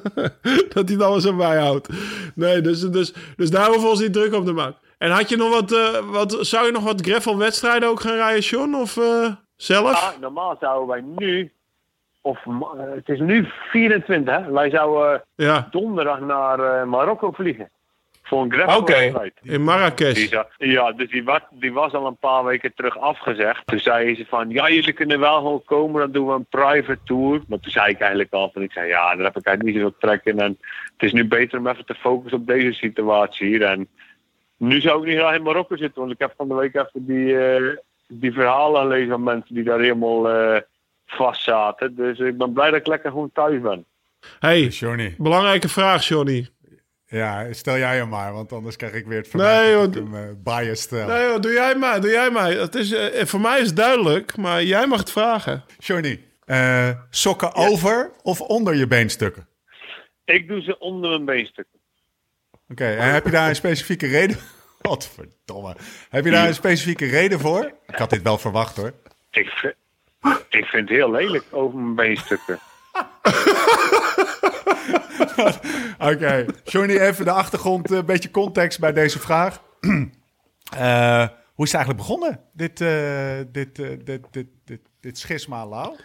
dat 0.73 0.87
hij 0.87 0.93
het 0.97 1.01
alles 1.01 1.23
zo 1.23 1.35
bijhoudt. 1.35 1.89
Nee, 2.35 2.61
dus, 2.61 2.81
dus, 2.81 3.13
dus 3.35 3.49
daar 3.49 3.65
hoeven 3.65 3.83
we 3.83 3.89
ons 3.89 3.99
niet 3.99 4.13
druk 4.13 4.33
op 4.33 4.45
te 4.45 4.51
maken. 4.53 4.75
En 4.97 5.11
had 5.11 5.29
je 5.29 5.37
nog 5.37 5.49
wat, 5.49 5.71
eh, 5.71 5.99
wat 6.11 6.37
zou 6.39 6.65
je 6.65 6.71
nog 6.71 6.83
wat 6.83 7.01
gravel-wedstrijden 7.01 7.89
ook 7.89 7.99
gaan 7.99 8.15
rijden, 8.15 8.41
John? 8.41 8.73
Of 8.73 8.97
eh, 8.97 9.31
zelf? 9.55 9.93
Ah, 9.93 10.19
normaal 10.21 10.57
zouden 10.59 10.87
wij 10.87 11.01
nu, 11.25 11.51
of 12.21 12.45
eh, 12.45 12.93
het 12.95 13.09
is 13.09 13.19
nu 13.19 13.47
24 13.71 14.35
hè, 14.35 14.51
wij 14.51 14.69
zouden 14.69 15.23
Ja. 15.35 15.67
donderdag 15.71 16.19
naar 16.19 16.87
Marokko 16.87 17.31
vliegen. 17.31 17.69
Voor 18.27 18.41
een 18.41 18.45
Oké, 18.45 18.57
gravelwedstrijd. 18.57 19.33
in 19.41 19.49
Die 19.49 19.59
Marrakesh. 19.59 20.29
ja, 20.57 20.91
dus 20.91 21.09
die, 21.09 21.23
wa- 21.23 21.47
die 21.51 21.73
was 21.73 21.93
al 21.93 22.05
een 22.07 22.17
paar 22.17 22.43
weken 22.43 22.73
terug 22.75 22.97
afgezegd. 22.99 23.61
Toen 23.67 23.79
zei 23.79 24.15
ze 24.15 24.25
van, 24.25 24.49
ja, 24.49 24.69
jullie 24.69 24.93
kunnen 24.93 25.19
wel 25.19 25.35
gewoon 25.37 25.63
komen, 25.65 26.01
dan 26.01 26.11
doen 26.11 26.27
we 26.27 26.33
een 26.33 26.45
private 26.49 26.97
tour. 27.03 27.41
Maar 27.47 27.59
toen 27.59 27.71
zei 27.71 27.89
ik 27.91 27.99
eigenlijk 27.99 28.33
al 28.33 28.49
van, 28.53 28.61
ik 28.61 28.71
zei, 28.71 28.87
ja, 28.87 29.15
daar 29.15 29.25
heb 29.25 29.37
ik 29.37 29.45
eigenlijk 29.45 29.63
niet 29.77 29.85
zoveel 29.85 29.99
trek 29.99 30.21
in. 30.25 30.39
En 30.39 30.57
het 30.93 31.03
is 31.03 31.11
nu 31.13 31.25
beter 31.27 31.59
om 31.59 31.67
even 31.67 31.85
te 31.85 31.95
focussen 31.95 32.39
op 32.39 32.47
deze 32.47 32.73
situatie 32.73 33.47
hier. 33.47 33.61
En 33.63 33.87
nu 34.57 34.81
zou 34.81 35.01
ik 35.01 35.07
niet 35.07 35.17
graag 35.17 35.35
in 35.35 35.43
Marokko 35.43 35.75
zitten, 35.77 36.01
want 36.01 36.13
ik 36.13 36.19
heb 36.19 36.33
van 36.37 36.47
de 36.47 36.53
week 36.55 36.75
even 36.75 37.05
die, 37.05 37.39
eh, 37.39 37.77
die 38.07 38.31
verhalen 38.33 38.81
gelezen 38.81 39.09
van 39.09 39.23
mensen 39.23 39.55
die 39.55 39.63
daar 39.63 39.79
helemaal 39.79 40.29
eh 40.29 40.61
vast 41.05 41.43
zaten. 41.43 41.95
Dus 41.95 42.19
ik 42.19 42.37
ben 42.37 42.53
blij 42.53 42.69
dat 42.71 42.79
ik 42.79 42.87
lekker 42.87 43.09
gewoon 43.11 43.31
thuis 43.33 43.61
ben. 43.61 43.85
Hey, 44.39 44.61
Johnny. 44.67 45.15
belangrijke 45.17 45.69
vraag, 45.69 46.07
Johnny. 46.07 46.47
Ja, 47.07 47.53
stel 47.53 47.77
jij 47.77 47.97
hem 47.97 48.09
maar, 48.09 48.33
want 48.33 48.51
anders 48.53 48.75
krijg 48.75 48.93
ik 48.93 49.05
weer 49.05 49.17
het 49.17 49.33
Nee, 49.33 49.41
verwijt 49.43 49.71
dat 49.71 49.79
want- 49.81 49.95
ik 49.95 50.01
hem 50.13 50.29
uh, 50.29 50.35
biased 50.43 50.79
stel. 50.79 51.07
Nee, 51.07 51.27
joh, 51.27 51.39
doe 51.41 51.51
jij 51.51 51.75
maar, 51.75 52.01
doe 52.01 52.09
jij 52.11 52.29
maar. 52.29 52.51
Het 52.51 52.75
is, 52.75 52.91
eh, 52.91 53.25
voor 53.25 53.41
mij 53.41 53.59
is 53.59 53.67
het 53.67 53.75
duidelijk, 53.75 54.37
maar 54.37 54.63
jij 54.63 54.87
mag 54.87 54.99
het 54.99 55.11
vragen. 55.11 55.63
Johnny, 55.79 56.23
eh, 56.45 56.89
sokken 57.09 57.55
over 57.55 58.11
of 58.23 58.41
onder 58.41 58.75
je 58.75 58.87
beenstukken? 58.87 59.47
Ik 60.25 60.47
doe 60.47 60.61
ze 60.61 60.79
onder 60.79 61.09
mijn 61.09 61.25
beenstukken. 61.25 61.79
Oké, 62.69 62.85
en 62.85 63.13
heb 63.13 63.25
je 63.25 63.31
daar 63.31 63.49
een 63.49 63.55
specifieke 63.55 64.07
reden? 64.07 64.37
Wat 64.81 65.09
verdomme. 65.13 65.75
Heb 66.09 66.25
je 66.25 66.31
daar 66.31 66.47
een 66.47 66.53
specifieke 66.53 67.05
reden 67.05 67.39
voor? 67.39 67.71
Ik 67.87 67.95
had 67.95 68.09
dit 68.09 68.21
wel 68.21 68.37
verwacht 68.37 68.77
hoor. 68.77 68.93
Ik 69.31 69.47
vind, 69.49 69.73
ik 70.49 70.65
vind 70.65 70.89
het 70.89 70.97
heel 70.97 71.11
lelijk 71.11 71.43
over 71.51 71.79
mijn 71.79 71.95
beenstukken. 71.95 72.59
Oké, 76.11 76.45
Johnny, 76.63 76.97
even 76.97 77.25
de 77.25 77.31
achtergrond, 77.31 77.91
een 77.91 78.05
beetje 78.05 78.31
context 78.31 78.79
bij 78.79 78.93
deze 78.93 79.19
vraag. 79.19 79.61
Eh, 80.77 81.27
hoe 81.53 81.65
is 81.65 81.71
het 81.71 81.81
eigenlijk 81.81 81.97
begonnen, 81.97 82.39
dit, 82.53 82.81
eh, 82.81 83.37
dit, 83.51 83.79
eh, 83.79 83.87
dit, 84.03 84.21
dit, 84.31 84.47
dit, 84.65 84.79
dit 84.99 85.17
schisma, 85.17 85.67
Lau? 85.67 85.95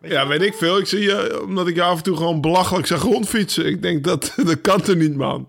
Ja, 0.00 0.26
weet 0.26 0.42
ik 0.42 0.54
veel. 0.54 0.78
Ik 0.78 0.86
zie 0.86 1.00
je, 1.00 1.42
omdat 1.42 1.68
ik 1.68 1.74
je 1.74 1.82
af 1.82 1.96
en 1.96 2.02
toe 2.02 2.16
gewoon 2.16 2.40
belachelijk 2.40 2.86
zag 2.86 3.02
rondfietsen. 3.02 3.66
Ik 3.66 3.82
denk 3.82 4.04
dat, 4.04 4.32
dat 4.46 4.60
kan 4.60 4.84
er 4.84 4.96
niet, 4.96 5.16
man. 5.16 5.48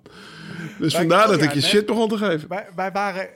Dus 0.79 0.95
vandaar 0.95 1.27
dat 1.27 1.39
ja, 1.39 1.45
ik 1.45 1.53
je 1.53 1.59
nee. 1.59 1.69
shit 1.69 1.85
begon 1.85 2.09
te 2.09 2.17
geven. 2.17 2.49
Wij, 2.49 2.67
wij 2.75 2.91
waren... 2.91 3.29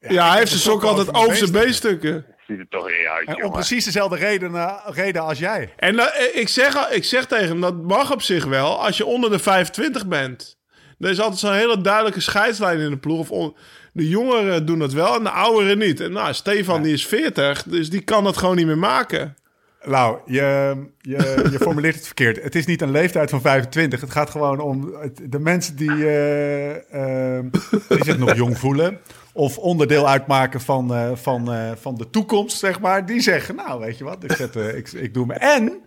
Ja, 0.00 0.28
hij 0.28 0.38
heeft 0.38 0.50
zijn 0.50 0.62
sokken 0.62 0.88
altijd 0.88 1.14
over 1.14 1.36
zijn 1.36 1.52
beenstukken. 1.52 2.26
Ziet 2.48 2.58
er 2.58 2.68
toch 2.68 2.86
niet 2.86 3.06
uit, 3.16 3.28
En 3.28 3.44
om 3.44 3.52
precies 3.52 3.84
dezelfde 3.84 4.16
reden, 4.16 4.54
eh, 4.54 4.74
reden 4.86 5.22
als 5.22 5.38
jij. 5.38 5.72
En 5.76 5.96
dat- 5.96 6.12
eh, 6.14 6.40
ik, 6.40 6.48
zeg, 6.48 6.88
ik 6.90 7.04
zeg 7.04 7.26
tegen 7.26 7.48
hem, 7.48 7.60
dat 7.60 7.82
mag 7.82 8.12
op 8.12 8.22
zich 8.22 8.44
wel 8.44 8.84
als 8.84 8.96
je 8.96 9.06
onder 9.06 9.30
de 9.30 9.38
25 9.38 10.06
bent. 10.06 10.56
Er 10.98 11.10
is 11.10 11.20
altijd 11.20 11.38
zo'n 11.40 11.52
hele 11.52 11.80
duidelijke 11.80 12.20
scheidslijn 12.20 12.78
in 12.78 12.90
de 12.90 12.96
ploeg. 12.96 13.18
Of 13.20 13.30
on- 13.30 13.56
de 13.92 14.08
jongeren 14.08 14.66
doen 14.66 14.78
dat 14.78 14.92
wel 14.92 15.14
en 15.14 15.22
de 15.22 15.30
ouderen 15.30 15.78
niet. 15.78 16.00
En 16.00 16.12
nou, 16.12 16.34
Stefan 16.34 16.82
die 16.82 16.92
is 16.92 17.06
40, 17.06 17.62
dus 17.62 17.90
die 17.90 18.00
kan 18.00 18.24
dat 18.24 18.36
gewoon 18.36 18.56
niet 18.56 18.66
meer 18.66 18.78
maken. 18.78 19.36
Lau, 19.82 20.18
je, 20.26 20.76
je, 21.00 21.48
je 21.50 21.58
formuleert 21.68 21.94
het 21.94 22.04
verkeerd. 22.06 22.42
Het 22.42 22.54
is 22.54 22.66
niet 22.66 22.82
een 22.82 22.90
leeftijd 22.90 23.30
van 23.30 23.40
25. 23.40 24.00
Het 24.00 24.10
gaat 24.10 24.30
gewoon 24.30 24.60
om 24.60 24.94
het- 25.00 25.20
de 25.24 25.38
mensen 25.38 25.76
die, 25.76 25.90
eh, 26.06 27.36
eh, 27.38 27.44
die 27.88 28.04
zich 28.04 28.18
nog 28.18 28.34
jong 28.34 28.58
voelen. 28.58 29.00
Of 29.38 29.58
onderdeel 29.58 30.08
uitmaken 30.08 30.60
van, 30.60 30.94
eh, 30.94 31.10
van, 31.14 31.52
eh, 31.52 31.70
van 31.76 31.94
de 31.94 32.10
toekomst, 32.10 32.58
zeg 32.58 32.80
maar. 32.80 33.06
Die 33.06 33.20
zeggen, 33.20 33.54
nou, 33.54 33.80
weet 33.80 33.98
je 33.98 34.04
wat, 34.04 34.24
ik, 34.24 34.32
zet, 34.32 34.56
eh, 34.56 34.76
ik, 34.76 34.92
ik 34.92 35.14
doe 35.14 35.26
me. 35.26 35.34
En, 35.34 35.80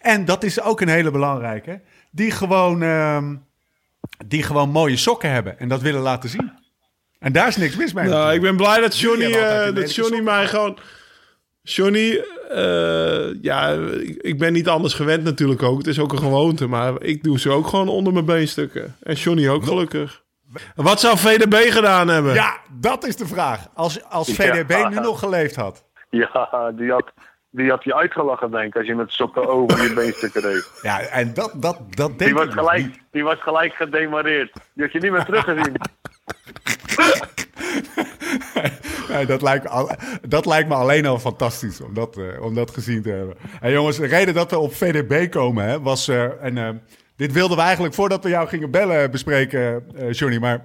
en 0.00 0.24
dat 0.24 0.44
is 0.44 0.60
ook 0.60 0.80
een 0.80 0.88
hele 0.88 1.10
belangrijke. 1.10 1.80
Die 2.10 2.30
gewoon, 2.30 2.82
ehm, 2.82 3.34
die 4.26 4.42
gewoon 4.42 4.70
mooie 4.70 4.96
sokken 4.96 5.30
hebben. 5.30 5.58
En 5.58 5.68
dat 5.68 5.80
willen 5.80 6.00
laten 6.00 6.28
zien. 6.28 6.52
En 7.18 7.32
daar 7.32 7.48
is 7.48 7.56
niks 7.56 7.76
mis 7.76 7.92
mee. 7.92 8.08
Nou, 8.08 8.34
ik 8.34 8.40
ben 8.40 8.56
blij 8.56 8.80
dat 8.80 8.98
Johnny, 8.98 9.32
dat 9.72 9.94
Johnny 9.94 10.20
mij 10.20 10.46
gewoon... 10.46 10.78
Johnny, 11.62 12.24
ja, 13.42 13.70
ik, 14.00 14.16
ik 14.16 14.38
ben 14.38 14.52
niet 14.52 14.68
anders 14.68 14.94
gewend 14.94 15.24
natuurlijk 15.24 15.62
ook. 15.62 15.78
Het 15.78 15.86
is 15.86 15.98
ook 15.98 16.12
een 16.12 16.18
gewoonte, 16.18 16.66
maar 16.66 17.02
ik 17.02 17.22
doe 17.22 17.38
ze 17.38 17.50
ook 17.50 17.66
gewoon 17.66 17.88
onder 17.88 18.12
mijn 18.12 18.24
beenstukken. 18.24 18.96
En 19.02 19.14
Johnny 19.14 19.48
ook 19.48 19.64
gelukkig. 19.64 20.23
Wat 20.74 21.00
zou 21.00 21.18
VDB 21.18 21.54
gedaan 21.72 22.08
hebben? 22.08 22.34
Ja, 22.34 22.56
dat 22.72 23.06
is 23.06 23.16
de 23.16 23.26
vraag. 23.26 23.60
Als, 23.74 24.04
als 24.04 24.32
VDB 24.32 24.70
Ja. 24.70 24.88
nu 24.88 24.94
nog 25.00 25.18
geleefd 25.18 25.56
had. 25.56 25.84
Ja, 26.10 26.72
die 26.76 26.90
had, 26.90 27.12
die 27.50 27.70
had 27.70 27.84
je 27.84 27.94
uitgelachen, 27.94 28.50
denk 28.50 28.64
ik, 28.66 28.76
als 28.76 28.86
je 28.86 28.94
met 28.94 29.12
sokken 29.12 29.48
over 29.48 29.82
je 29.82 29.92
beenstukken 29.92 30.40
reed. 30.42 30.70
Ja, 30.82 31.00
en 31.00 31.34
dat, 31.34 31.52
dat, 31.56 31.78
dat 31.90 32.08
denk 32.18 32.18
Die 32.18 32.34
was, 32.34 32.42
ik 32.44 32.50
niet. 32.50 32.58
gelijk, 32.58 32.86
die 33.10 33.24
was 33.24 33.42
gelijk 33.42 33.72
gedemareerd. 33.74 34.52
Die 34.74 34.82
had 34.84 34.92
je 34.92 35.00
niet 35.00 35.10
meer 35.12 35.24
teruggezien. 35.24 35.76
Nee, 39.08 39.26
dat, 39.26 39.42
lijkt 39.42 39.64
me 39.64 39.70
al, 39.70 39.90
dat 40.28 40.46
lijkt 40.46 40.68
me 40.68 40.74
alleen 40.74 41.06
al 41.06 41.18
fantastisch 41.18 41.80
om 41.80 41.94
dat, 41.94 42.16
eh, 42.16 42.42
om 42.42 42.54
dat 42.54 42.70
gezien 42.70 43.02
te 43.02 43.10
hebben. 43.10 43.36
En 43.60 43.70
jongens, 43.72 43.96
de 43.96 44.06
reden 44.06 44.34
dat 44.34 44.50
we 44.50 44.58
op 44.58 44.74
VDB 44.74 45.30
komen 45.30 45.64
hè, 45.64 45.80
was... 45.80 46.08
eh, 46.08 46.42
en 46.44 46.58
eh, 46.58 46.68
dit 47.16 47.32
wilden 47.32 47.56
we 47.56 47.62
eigenlijk 47.62 47.94
voordat 47.94 48.22
we 48.22 48.28
jou 48.28 48.48
gingen 48.48 48.70
bellen 48.70 49.10
bespreken, 49.10 49.84
eh 49.96 50.12
Johnny. 50.12 50.38
Maar 50.38 50.64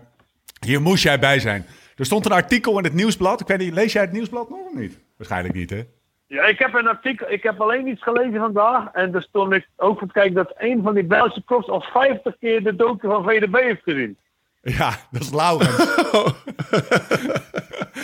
hier 0.66 0.82
moest 0.82 1.04
jij 1.04 1.20
bij 1.20 1.40
zijn. 1.40 1.66
Er 1.96 2.06
stond 2.06 2.26
een 2.26 2.32
artikel 2.32 2.78
in 2.78 2.84
het 2.84 2.94
nieuwsblad. 2.94 3.42
Ik 3.42 3.48
weet 3.48 3.58
niet, 3.58 3.74
lees 3.74 3.94
jij 3.94 4.02
het 4.02 4.12
nieuwsblad 4.12 4.50
nog 4.50 4.60
of 4.60 4.74
niet? 4.74 5.00
Waarschijnlijk 5.18 5.54
niet, 5.54 5.70
hè? 5.70 5.84
Ja, 6.28 6.44
ik 6.44 6.60
heb 6.60 6.74
een 6.74 6.88
artikel, 6.88 7.32
ik 7.32 7.44
heb 7.44 7.62
alleen 7.62 7.88
iets 7.88 8.04
gelezen 8.04 8.40
vandaag. 8.40 8.92
En 8.94 9.12
daar 9.12 9.22
stond 9.22 9.54
ik 9.54 9.68
ook 9.76 10.00
van 10.00 10.08
te 10.08 10.14
kijken 10.14 10.34
dat 10.34 10.54
een 10.58 10.82
van 10.84 10.94
die 10.94 11.04
Belgische 11.04 11.42
profs 11.42 11.68
al 11.68 11.82
50 11.82 12.38
keer 12.40 12.64
de 12.64 12.76
docu 12.76 13.08
van 13.08 13.24
VDB 13.24 13.56
heeft 13.56 13.84
gezien. 13.84 14.18
Ja, 14.62 14.94
dat 15.12 15.22
is 15.22 15.32
Laurens. 15.32 15.78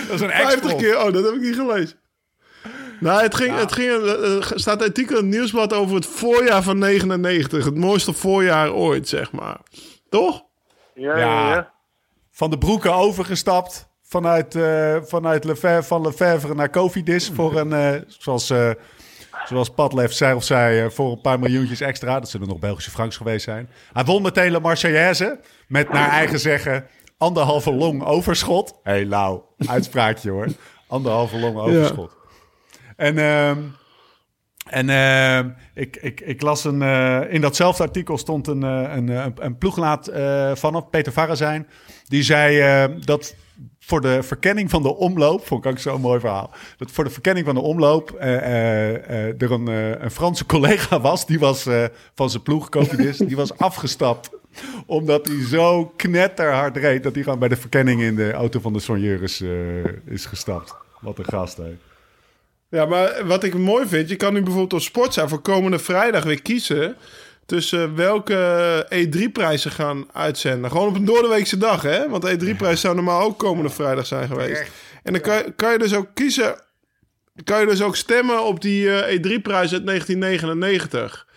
dat 0.07 0.13
is 0.13 0.21
een 0.21 0.29
50 0.29 0.71
ex 0.71 0.81
keer? 0.81 0.97
Oh, 0.97 1.13
dat 1.13 1.23
heb 1.23 1.33
ik 1.33 1.41
niet 1.41 1.55
gelezen. 1.55 1.97
Nou, 2.99 3.21
het, 3.21 3.35
ging, 3.35 3.55
het 3.55 3.71
ging, 3.71 3.89
eh, 3.89 4.35
er 4.35 4.51
staat 4.55 4.81
een 4.81 4.87
artikel 4.87 5.17
in 5.17 5.25
het 5.25 5.35
nieuwsblad 5.35 5.73
over 5.73 5.95
het 5.95 6.05
voorjaar 6.05 6.63
van 6.63 6.77
99. 6.77 7.65
Het 7.65 7.75
mooiste 7.77 8.13
voorjaar 8.13 8.73
ooit, 8.73 9.07
zeg 9.07 9.31
maar. 9.31 9.57
Toch? 10.09 10.43
Ja, 10.93 11.17
Ja. 11.17 11.17
ja, 11.17 11.49
ja. 11.49 11.73
Van 12.31 12.49
de 12.49 12.57
broeken 12.57 12.93
overgestapt. 12.93 13.87
Vanuit, 14.03 14.55
eh 14.55 14.95
vanuit 15.01 15.43
Lefebvre, 15.43 15.83
van 15.83 16.01
Lefebvre 16.01 16.55
naar 16.55 16.69
Cofidis. 16.69 17.31
Voor 17.33 17.59
een, 17.59 17.73
eh, 17.73 18.01
zoals, 18.07 18.49
eh 18.49 18.69
zoals 19.45 19.69
Padlef 19.69 20.13
zei 20.13 20.35
of 20.35 20.43
zei, 20.43 20.79
eh, 20.79 20.89
voor 20.89 21.11
een 21.11 21.21
paar 21.21 21.39
miljoentjes 21.39 21.81
extra. 21.81 22.19
Dat 22.19 22.29
zullen 22.29 22.47
nog 22.47 22.59
Belgische 22.59 22.91
francs 22.91 23.17
geweest 23.17 23.43
zijn. 23.43 23.69
Hij 23.93 24.03
won 24.03 24.21
meteen 24.21 24.51
La 24.51 24.59
Marseillaise. 24.59 25.39
Met 25.67 25.89
naar 25.89 26.09
eigen 26.09 26.39
zeggen 26.39 26.87
anderhalve 27.17 27.73
long 27.73 28.03
overschot. 28.03 28.73
Hé, 28.83 28.91
hey, 28.91 29.05
Lau, 29.05 29.41
uitspraakje 29.67 30.29
hoor. 30.29 30.47
Anderhalve 30.87 31.37
long 31.39 31.57
overschot. 31.57 32.11
En, 32.95 33.17
ehm, 33.17 33.57
en 34.69 34.89
ehm, 34.89 35.49
ik, 35.73 35.95
ik, 36.01 36.21
ik 36.21 36.41
las 36.41 36.63
een. 36.63 36.81
eh, 36.81 37.21
in 37.29 37.41
datzelfde 37.41 37.83
artikel 37.83 38.17
stond 38.17 38.47
een, 38.47 38.63
eh, 38.63 38.95
een, 38.95 39.07
een, 39.07 39.33
een 39.35 39.57
ploeglaat 39.57 40.07
eh 40.07 40.55
vanaf 40.55 40.89
Peter 40.89 41.11
Varrazijn. 41.13 41.67
Die 42.07 42.23
zei 42.23 42.59
eh, 42.59 42.95
dat 43.05 43.35
voor 43.79 44.01
de 44.01 44.23
verkenning 44.23 44.69
van 44.69 44.81
de 44.83 44.95
omloop. 44.95 45.45
Vond 45.45 45.65
ik 45.65 45.71
ook 45.71 45.79
zo'n 45.79 46.01
mooi 46.01 46.19
verhaal. 46.19 46.51
Dat 46.77 46.91
voor 46.91 47.03
de 47.03 47.09
verkenning 47.09 47.45
van 47.45 47.55
de 47.55 47.61
omloop. 47.61 48.11
eh, 48.11 48.35
eh, 48.37 48.95
eh, 48.95 49.41
er 49.41 49.51
een, 49.51 49.67
eh, 49.67 49.89
een 49.89 50.11
Franse 50.11 50.45
collega 50.55 51.01
was. 51.01 51.25
Die 51.25 51.39
was 51.39 51.65
eh, 51.65 51.83
van 52.15 52.29
zijn 52.29 52.43
ploeg, 52.43 52.69
die 53.17 53.35
was 53.35 53.57
afgestapt. 53.57 54.29
Omdat 54.85 55.27
hij 55.27 55.45
zo 55.45 55.85
knetterhard 55.85 56.77
reed. 56.77 57.03
Dat 57.03 57.13
hij 57.13 57.23
gewoon 57.23 57.39
bij 57.39 57.47
de 57.49 57.55
verkenning 57.55 58.01
in 58.01 58.15
de 58.15 58.31
auto 58.31 58.59
van 58.59 58.73
de 58.73 58.79
soigneur 58.79 59.23
is, 59.23 59.41
eh, 59.41 59.85
is 60.05 60.25
gestapt. 60.25 60.75
Wat 61.01 61.17
een 61.19 61.25
gast, 61.25 61.57
hè. 61.57 61.75
Ja, 62.76 62.86
maar 62.86 63.26
wat 63.26 63.43
ik 63.43 63.53
mooi 63.53 63.88
vind, 63.88 64.09
je 64.09 64.15
kan 64.15 64.34
nu 64.34 64.39
bijvoorbeeld 64.41 64.73
op 64.73 64.82
Sportza 64.82 65.28
voor 65.28 65.39
komende 65.39 65.80
vrijdag 65.80 66.23
weer 66.23 66.41
kiezen 66.41 66.95
tussen 67.45 67.95
welke 67.95 68.86
E3-prijzen 68.89 69.71
gaan 69.71 70.05
uitzenden. 70.13 70.71
Gewoon 70.71 70.88
op 70.88 70.95
een 70.95 71.05
doordeweekse 71.05 71.57
dag, 71.57 71.82
hè? 71.82 72.09
Want 72.09 72.23
de 72.23 72.38
E3-prijs 72.38 72.82
zou 72.82 72.95
normaal 72.95 73.21
ook 73.21 73.39
komende 73.39 73.69
vrijdag 73.69 74.05
zijn 74.05 74.28
geweest. 74.28 74.63
En 75.03 75.13
dan 75.13 75.21
kan 75.21 75.36
je, 75.36 75.53
kan 75.55 75.71
je 75.71 75.78
dus 75.78 75.93
ook 75.93 76.07
kiezen, 76.13 76.61
kan 77.43 77.59
je 77.59 77.65
dus 77.65 77.82
ook 77.82 77.95
stemmen 77.95 78.45
op 78.45 78.61
die 78.61 78.89
eh, 78.89 79.17
E3-prijs 79.17 79.73
uit 79.73 79.86
1999. 79.86 81.28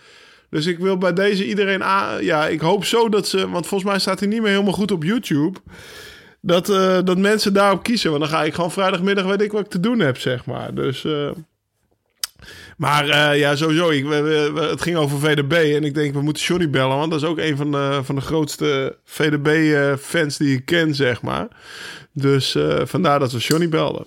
Dus 0.49 0.65
ik 0.65 0.79
wil 0.79 0.97
bij 0.97 1.13
deze 1.13 1.47
iedereen 1.47 1.83
aan. 1.83 2.23
Ja, 2.23 2.47
ik 2.47 2.59
hoop 2.59 2.85
zo 2.85 3.09
dat 3.09 3.27
ze. 3.27 3.49
Want 3.49 3.67
volgens 3.67 3.89
mij 3.89 3.99
staat 3.99 4.19
hij 4.19 4.27
niet 4.27 4.41
meer 4.41 4.51
helemaal 4.51 4.73
goed 4.73 4.91
op 4.91 5.03
YouTube. 5.03 5.59
Dat, 6.41 6.69
eh, 6.69 6.99
dat 7.03 7.17
mensen 7.17 7.53
daarop 7.53 7.83
kiezen. 7.83 8.09
Want 8.11 8.21
dan 8.23 8.31
ga 8.31 8.43
ik 8.43 8.53
gewoon 8.53 8.71
vrijdagmiddag 8.71 9.25
weet 9.25 9.41
ik 9.41 9.51
wat 9.51 9.61
ik 9.61 9.69
te 9.71 9.79
doen 9.79 9.99
heb, 9.99 10.17
zeg 10.17 10.45
maar. 10.45 10.73
Dus. 10.73 11.05
eh, 11.05 11.31
maar 12.77 13.09
eh, 13.09 13.39
ja, 13.39 13.55
sowieso. 13.55 13.89
Ik, 13.89 14.03
we, 14.05 14.21
we- 14.21 14.51
we- 14.53 14.61
het 14.61 14.81
ging 14.81 14.97
over 14.97 15.19
VDB. 15.19 15.51
En 15.75 15.83
ik 15.83 15.93
denk, 15.93 16.13
we 16.13 16.21
moeten 16.21 16.43
Johnny 16.43 16.69
bellen. 16.69 16.97
Want 16.97 17.11
dat 17.11 17.21
is 17.21 17.27
ook 17.27 17.37
een 17.37 17.57
van 17.57 17.71
de, 17.71 17.99
van 18.03 18.15
de 18.15 18.21
grootste 18.21 18.97
VDB-fans 19.03 20.37
die 20.37 20.57
ik 20.57 20.65
ken, 20.65 20.95
zeg 20.95 21.21
maar. 21.21 21.47
Dus 22.11 22.55
eh, 22.55 22.81
vandaar 22.85 23.19
dat 23.19 23.31
we 23.31 23.37
Johnny 23.37 23.69
belden. 23.69 24.05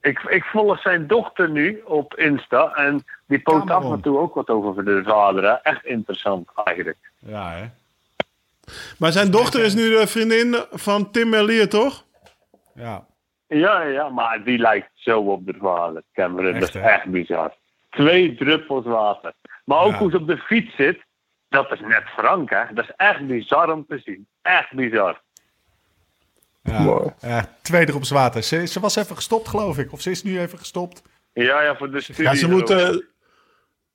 Ik, 0.00 0.18
ik 0.28 0.44
volg 0.44 0.80
zijn 0.80 1.06
dochter 1.06 1.50
nu 1.50 1.80
op 1.84 2.14
Insta. 2.14 2.72
En 2.74 3.04
die 3.26 3.38
post 3.42 3.70
af 3.70 3.84
en 3.92 4.00
toe 4.00 4.18
ook 4.18 4.34
wat 4.34 4.48
over 4.48 4.84
de 4.84 5.02
vader. 5.04 5.42
Hè. 5.44 5.50
Echt 5.52 5.84
interessant 5.84 6.48
eigenlijk. 6.64 6.98
Ja, 7.18 7.50
hè? 7.50 7.64
Maar 8.98 9.12
zijn 9.12 9.30
dochter 9.30 9.64
is 9.64 9.74
nu 9.74 9.88
de 9.88 10.06
vriendin 10.06 10.56
van 10.72 11.10
Tim 11.10 11.28
Merlier, 11.28 11.68
toch? 11.68 12.04
Ja. 12.74 13.06
Ja, 13.46 13.82
ja, 13.82 14.08
maar 14.08 14.44
die 14.44 14.58
lijkt 14.58 14.90
zo 14.94 15.20
op 15.20 15.46
de 15.46 15.54
vader, 15.60 16.02
Cameron. 16.12 16.50
Echt, 16.54 16.60
dat 16.60 16.68
is 16.74 16.80
hè? 16.80 16.88
echt 16.88 17.04
bizar. 17.06 17.54
Twee 17.90 18.34
druppels 18.34 18.84
water. 18.84 19.32
Maar 19.64 19.78
ook 19.80 19.92
Ja. 19.92 19.98
hoe 19.98 20.10
ze 20.10 20.16
op 20.16 20.26
de 20.26 20.36
fiets 20.38 20.76
zit, 20.76 21.04
dat 21.48 21.72
is 21.72 21.80
net 21.80 22.02
Frank, 22.16 22.50
hè. 22.50 22.62
Dat 22.74 22.84
is 22.84 22.92
echt 22.96 23.26
bizar 23.26 23.72
om 23.72 23.86
te 23.88 23.98
zien. 24.04 24.26
Echt 24.42 24.72
bizar. 24.72 25.22
Ja. 26.62 27.14
Ja, 27.20 27.56
twee 27.62 27.86
druppels 27.86 28.10
water. 28.10 28.42
Ze, 28.42 28.66
ze 28.66 28.80
was 28.80 28.96
even 28.96 29.16
gestopt, 29.16 29.48
geloof 29.48 29.78
ik. 29.78 29.92
Of 29.92 30.00
ze 30.00 30.10
is 30.10 30.22
nu 30.22 30.40
even 30.40 30.58
gestopt. 30.58 31.02
Ja, 31.32 31.62
ja, 31.62 31.76
voor 31.76 31.90
de 31.90 32.00
studie. 32.00 32.22
Ja, 32.24 32.34
ze 32.34 32.48
moet, 32.48 32.68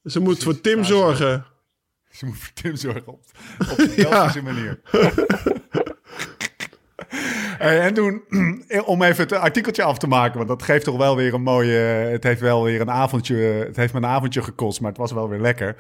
ze 0.04 0.20
moet 0.20 0.44
voor 0.44 0.62
Tim 0.62 0.84
zorgen. 0.84 1.46
Ze 2.18 2.26
moet 2.26 2.38
voor 2.38 2.54
Tim 2.54 2.76
zorgen 2.76 3.08
op, 3.08 3.22
op 3.60 3.78
de 3.78 3.94
Belgische 3.96 4.42
manier. 4.42 4.80
Hey, 7.58 7.80
en 7.80 7.94
toen, 7.94 8.24
om 8.86 9.02
even 9.02 9.24
het 9.24 9.34
artikeltje 9.34 9.84
af 9.84 9.98
te 9.98 10.08
maken, 10.08 10.38
want 10.38 10.50
dat 10.50 10.64
geeft 10.64 10.84
toch 10.84 10.98
wel 10.98 11.16
weer 11.16 11.34
een 11.34 11.42
mooie. 11.42 11.78
Het 11.78 12.24
heeft 12.24 12.42
wel 12.42 12.64
weer 12.64 12.82
een 12.82 12.92
avondje. 12.92 13.36
Het 13.36 13.76
heeft 13.76 13.94
me 13.94 14.00
een 14.00 14.06
avondje 14.06 14.42
gekost, 14.42 14.82
maar 14.82 14.90
het 14.90 15.00
was 15.00 15.12
wel 15.12 15.30
weer 15.30 15.40
lekker. 15.40 15.76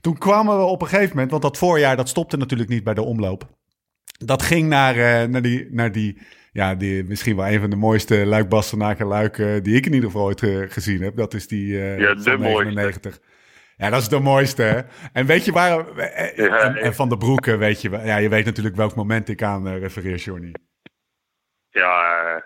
Toen 0.00 0.18
kwamen 0.18 0.58
we 0.58 0.64
op 0.64 0.82
een 0.82 0.88
gegeven 0.88 1.10
moment, 1.10 1.30
want 1.30 1.42
dat 1.42 1.58
voorjaar 1.58 1.96
dat 1.96 2.08
stopte 2.08 2.36
natuurlijk 2.36 2.70
niet 2.70 2.84
bij 2.84 2.94
de 2.94 3.02
omloop. 3.02 3.48
Dat 4.18 4.42
ging 4.42 4.68
naar, 4.68 4.96
eh, 4.96 5.28
naar, 5.28 5.42
die, 5.42 5.68
naar 5.70 5.92
die, 5.92 6.18
ja, 6.52 6.74
die, 6.74 7.04
misschien 7.04 7.36
wel 7.36 7.48
een 7.48 7.60
van 7.60 7.70
de 7.70 7.76
mooiste 7.76 8.26
luik 8.26 8.48
bastenaken 8.48 9.06
luiken 9.06 9.62
die 9.62 9.76
ik 9.76 9.86
in 9.86 9.94
ieder 9.94 10.10
geval 10.10 10.26
ooit 10.26 10.42
eh, 10.42 10.58
gezien 10.68 11.02
heb. 11.02 11.16
Dat 11.16 11.34
is 11.34 11.48
die 11.48 11.80
eh, 11.80 11.98
Ja, 11.98 12.14
de 12.14 12.22
van 12.22 12.40
mooiste. 12.40 13.12
99. 13.76 13.76
Ja, 13.76 13.90
dat 13.90 14.00
is 14.00 14.08
de 14.08 14.18
mooiste, 14.20 14.62
hè? 14.62 14.80
En 15.12 15.26
weet 15.26 15.44
je 15.44 15.52
waar... 15.52 15.86
Ja, 15.96 16.08
en, 16.10 16.44
ja. 16.44 16.74
en 16.76 16.94
Van 16.94 17.08
de 17.08 17.16
Broeken, 17.16 17.58
weet 17.58 17.82
je... 17.82 17.90
Ja, 17.90 18.16
je 18.16 18.28
weet 18.28 18.44
natuurlijk 18.44 18.76
welk 18.76 18.94
moment 18.94 19.28
ik 19.28 19.42
aan 19.42 19.66
eh, 19.66 19.78
refereer, 19.78 20.16
Johnny. 20.16 20.52
Ja, 21.70 22.42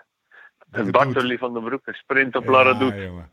een 0.71 0.91
Bartoli 0.91 1.37
van 1.37 1.53
den 1.53 1.63
Broek, 1.63 1.87
een 1.87 1.93
sprint 1.93 2.35
op 2.35 2.45
Lara 2.47 2.73
doet. 2.73 2.93
Ja, 2.95 3.01
jongen. 3.01 3.31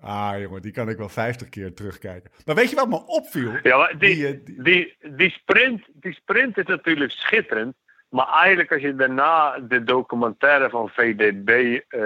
Ah, 0.00 0.40
jongen, 0.40 0.62
die 0.62 0.72
kan 0.72 0.88
ik 0.88 0.96
wel 0.96 1.08
50 1.08 1.48
keer 1.48 1.74
terugkijken. 1.74 2.30
Maar 2.44 2.54
weet 2.54 2.70
je 2.70 2.76
wat 2.76 2.88
me 2.88 3.06
opviel? 3.06 3.52
Ja, 3.62 3.76
maar 3.76 3.98
die, 3.98 4.14
Die, 4.14 4.26
eh, 4.26 4.38
die- 4.44 4.62
die, 4.62 4.96
die, 5.16 5.30
sprint, 5.30 5.86
die 5.92 6.12
sprint 6.12 6.58
is 6.58 6.64
natuurlijk 6.66 7.10
schitterend. 7.10 7.76
Maar 8.08 8.26
eigenlijk 8.28 8.72
als 8.72 8.82
je 8.82 8.94
daarna 8.94 9.58
de 9.58 9.84
documentaire 9.84 10.70
van 10.70 10.88
VDB 10.88 11.48
eh, 11.88 12.00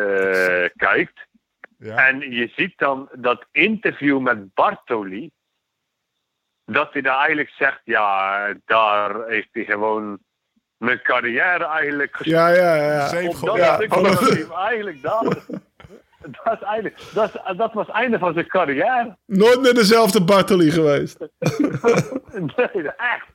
kijkt... 0.76 1.26
Ja, 1.82 2.08
En 2.08 2.20
je 2.30 2.52
ziet 2.56 2.78
dan 2.78 3.08
dat 3.12 3.44
interview 3.52 4.18
met 4.20 4.54
Bartoli. 4.54 5.30
Dat 6.64 6.92
hij 6.92 7.02
daar 7.02 7.18
eigenlijk 7.18 7.50
zegt, 7.50 7.80
ja, 7.84 8.54
daar 8.64 9.26
heeft 9.26 9.48
hij 9.52 9.64
gewoon 9.64 10.18
mijn 10.76 11.02
carrière 11.02 11.64
eigenlijk 11.64 12.16
gespeeld. 12.16 12.36
Ja, 12.36 12.48
ja, 12.48 12.74
ja. 12.74 12.98
Dat 13.40 13.56
ja, 13.56 13.74
stuk 13.74 14.50
eigenlijk 14.52 15.02
daar. 15.02 15.22
Dat, 16.44 16.52
is 16.60 16.62
eigenlijk, 16.62 16.98
dat, 17.14 17.34
is- 17.34 17.56
dat 17.56 17.72
was 17.72 17.86
het 17.86 17.96
einde 17.96 18.18
van 18.18 18.32
zijn 18.32 18.46
carrière. 18.46 19.16
Nooit 19.26 19.60
meer 19.60 19.74
dezelfde 19.74 20.24
Bartoli 20.24 20.70
geweest. 20.70 21.18
Nee, 22.56 22.88
echt. 22.96 23.26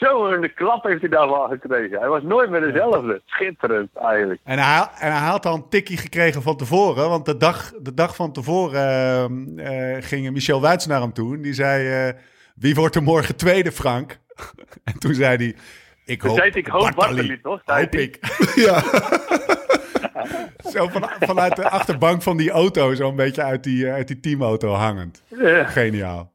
Zo'n 0.00 0.52
klap 0.54 0.84
heeft 0.84 1.00
hij 1.00 1.10
daarvan 1.10 1.48
gekregen. 1.48 1.98
Hij 1.98 2.08
was 2.08 2.22
nooit 2.22 2.50
meer 2.50 2.60
dezelfde. 2.60 3.22
Schitterend 3.26 3.88
eigenlijk. 3.94 4.40
En 4.44 4.58
hij, 4.58 4.88
en 4.98 5.12
hij 5.12 5.28
had 5.28 5.46
al 5.46 5.54
een 5.54 5.68
tikkie 5.68 5.96
gekregen 5.96 6.42
van 6.42 6.56
tevoren. 6.56 7.08
Want 7.08 7.24
de 7.24 7.36
dag, 7.36 7.72
de 7.80 7.94
dag 7.94 8.14
van 8.14 8.32
tevoren 8.32 9.58
eh, 9.58 9.96
ging 10.00 10.30
Michel 10.30 10.60
Wuits 10.60 10.86
naar 10.86 11.00
hem 11.00 11.12
toe. 11.12 11.34
En 11.34 11.42
die 11.42 11.54
zei, 11.54 12.08
eh, 12.08 12.14
wie 12.54 12.74
wordt 12.74 12.94
er 12.94 13.02
morgen 13.02 13.36
tweede, 13.36 13.72
Frank? 13.72 14.18
en 14.84 14.98
toen 14.98 15.14
zei 15.14 15.36
hij, 15.36 15.56
ik 16.04 16.20
Toen 16.20 16.28
hoop 16.28 16.38
zei 16.38 16.50
hij, 16.50 16.60
ik 16.60 16.66
hoop 16.66 16.92
Bartoli, 16.94 17.40
toch? 17.40 17.62
Zei 17.66 17.80
Hoop 17.80 17.94
ik. 17.94 18.18
Ja. 18.64 18.82
Zo 20.72 20.88
van, 20.88 21.10
vanuit 21.20 21.56
de 21.56 21.70
achterbank 21.70 22.22
van 22.22 22.36
die 22.36 22.50
auto, 22.50 22.94
zo'n 22.94 23.16
beetje 23.16 23.42
uit 23.42 23.64
die, 23.64 23.86
eh, 23.86 23.94
uit 23.94 24.08
die 24.08 24.20
teamauto 24.20 24.72
hangend. 24.72 25.22
Ja. 25.28 25.64
Geniaal. 25.64 26.32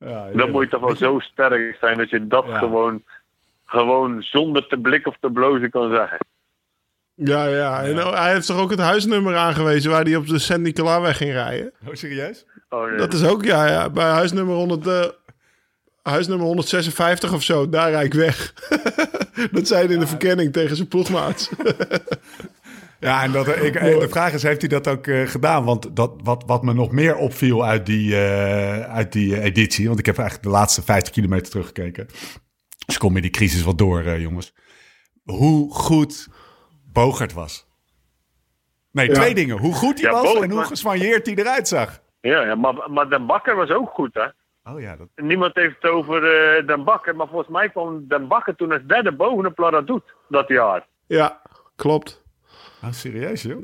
Ja, 0.00 0.28
Dan 0.34 0.50
moet 0.50 0.62
je 0.62 0.68
toch 0.70 0.80
wel 0.80 0.96
zo 0.96 1.18
sterk 1.18 1.76
zijn 1.80 1.98
dat 1.98 2.10
je 2.10 2.26
dat 2.26 2.44
Ja. 2.46 2.58
gewoon, 2.58 3.02
gewoon 3.66 4.22
zonder 4.22 4.66
te 4.66 4.78
blikken 4.78 5.10
of 5.10 5.16
te 5.20 5.30
blozen 5.30 5.70
kan 5.70 5.90
zeggen. 5.90 6.18
Ja, 7.14 7.46
ja. 7.46 7.82
En 7.82 7.98
oh, 8.04 8.14
hij 8.22 8.32
heeft 8.32 8.46
toch 8.46 8.60
ook 8.60 8.70
het 8.70 8.78
huisnummer 8.80 9.36
aangewezen 9.36 9.90
waar 9.90 10.04
hij 10.04 10.16
op 10.16 10.26
de 10.26 10.38
Saint-Nicolas 10.38 11.16
ging 11.16 11.32
rijden? 11.32 11.72
Oh, 11.86 11.94
serieus? 11.94 12.46
Oh, 12.68 12.86
nee. 12.88 12.96
Dat 12.96 13.12
is 13.12 13.24
ook, 13.26 13.44
ja, 13.44 13.66
ja. 13.66 13.90
Bij 13.90 14.10
huisnummer 14.10 14.54
100, 14.54 14.86
eh, 14.86 15.04
huisnummer 16.02 16.46
156 16.46 17.32
of 17.32 17.42
zo, 17.42 17.68
daar 17.68 17.90
rijd 17.90 18.06
ik 18.06 18.14
weg. 18.14 18.54
dat 19.52 19.66
zei 19.66 19.84
hij 19.84 19.94
in 19.94 20.00
de 20.00 20.06
verkenning 20.06 20.52
tegen 20.52 20.76
zijn 20.76 20.88
ploegmaats. 20.88 21.50
Ja, 23.00 23.22
en 23.22 23.32
dat, 23.32 23.48
ik, 23.48 23.74
eh, 23.74 23.98
de 24.00 24.08
vraag 24.08 24.32
is, 24.32 24.42
heeft 24.42 24.60
hij 24.60 24.68
dat 24.68 24.88
ook 24.88 25.06
eh, 25.06 25.26
gedaan? 25.26 25.64
Want 25.64 25.96
dat, 25.96 26.12
wat, 26.22 26.42
wat 26.46 26.62
me 26.62 26.72
nog 26.74 26.92
meer 26.92 27.16
opviel 27.16 27.64
uit 27.64 27.86
die, 27.86 28.16
eh, 28.16 28.80
uit 28.94 29.12
die 29.12 29.40
editie... 29.40 29.86
want 29.86 29.98
ik 29.98 30.06
heb 30.06 30.18
eigenlijk 30.18 30.48
de 30.48 30.54
laatste 30.54 30.82
50 30.82 31.12
kilometer 31.12 31.50
teruggekeken. 31.50 32.06
Dus 32.86 32.98
kom 32.98 33.16
in 33.16 33.22
die 33.22 33.30
crisis 33.30 33.62
wat 33.62 33.78
door, 33.78 34.00
eh, 34.00 34.20
jongens. 34.20 34.54
Hoe 35.24 35.74
goed 35.74 36.28
Bogert 36.92 37.32
was. 37.32 37.68
Nee, 38.92 39.06
Ja. 39.08 39.14
twee 39.14 39.34
dingen. 39.34 39.58
Hoe 39.58 39.74
goed 39.74 40.00
hij 40.00 40.10
Ja, 40.10 40.16
was 40.16 40.22
Bogert 40.32 40.44
en 40.44 40.50
hoe 40.56 40.64
geswanjeerd 40.64 41.26
hij 41.26 41.34
eruit 41.34 41.68
zag. 41.68 42.00
Ja, 42.20 42.40
ja 42.44 42.54
maar, 42.54 42.90
maar 42.90 43.08
Den 43.08 43.26
Bakker 43.26 43.56
was 43.56 43.70
ook 43.70 43.90
goed, 43.90 44.14
hè? 44.14 44.26
Oh 44.72 44.80
ja, 44.80 44.96
dat... 44.96 45.08
Niemand 45.16 45.54
heeft 45.54 45.74
het 45.80 45.90
over 45.90 46.24
eh, 46.56 46.66
Den 46.66 46.84
Bakker, 46.84 47.16
maar 47.16 47.28
volgens 47.28 47.50
mij 47.50 47.68
kwam 47.70 48.04
Den 48.08 48.28
Bakker 48.28 48.56
toen 48.56 48.72
als 48.72 48.82
derde 48.86 49.12
bovenop 49.12 49.58
Lara 49.58 49.80
doet 49.80 50.02
dat 50.28 50.48
jaar. 50.48 50.86
ja, 51.06 51.42
klopt. 51.76 52.19
Oh, 52.84 52.92
serieus, 52.92 53.42
joh? 53.42 53.62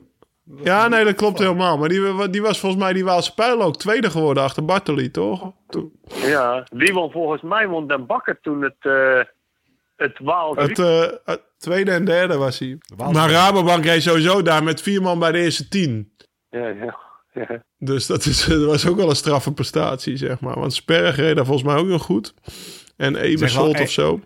Ja, 0.62 0.88
nee, 0.88 1.04
dat 1.04 1.14
klopt 1.14 1.38
helemaal. 1.38 1.78
Maar 1.78 1.88
die, 1.88 2.30
die 2.30 2.42
was 2.42 2.60
volgens 2.60 2.82
mij 2.82 2.92
die 2.92 3.04
Waalse 3.04 3.34
Pijl 3.34 3.62
ook 3.62 3.76
tweede 3.76 4.10
geworden 4.10 4.42
achter 4.42 4.64
Bartoli, 4.64 5.10
toch? 5.10 5.52
Toen- 5.68 5.92
Ja, 6.08 6.66
die 6.72 6.92
won 6.92 7.10
volgens 7.10 7.42
mij 7.42 7.68
won 7.68 7.88
Den 7.88 8.06
Bakker 8.06 8.38
toen 8.42 8.62
het, 8.62 8.76
eh 8.78 9.20
het 9.96 10.18
eh, 10.78 11.06
het 11.24 11.42
tweede 11.58 11.90
en 11.90 12.04
derde 12.04 12.36
was 12.36 12.58
hij. 12.58 12.78
Maar 13.12 13.30
Rabobank 13.30 13.84
reed 13.84 14.02
sowieso 14.02 14.42
daar 14.42 14.62
met 14.64 14.80
vier 14.82 15.02
man 15.02 15.18
bij 15.18 15.32
de 15.32 15.38
eerste 15.38 15.68
tien. 15.68 16.12
Ja, 16.50 16.68
ja, 16.68 16.96
ja. 17.32 17.64
Dus 17.78 18.06
dat, 18.06 18.24
is, 18.24 18.44
dat 18.46 18.64
was 18.64 18.86
ook 18.86 18.96
wel 18.96 19.08
een 19.10 19.16
straffe 19.16 19.52
prestatie, 19.52 20.16
zeg 20.16 20.40
maar. 20.40 20.58
Want 20.58 20.74
Sperg 20.74 21.16
reed 21.16 21.36
daar 21.36 21.44
volgens 21.46 21.66
mij 21.66 21.76
ook 21.76 21.86
nog 21.86 22.02
goed. 22.02 22.34
En 22.96 23.16
Ebersold 23.16 23.74
eh, 23.74 23.80
of 23.82 23.90
zo. 23.90 24.20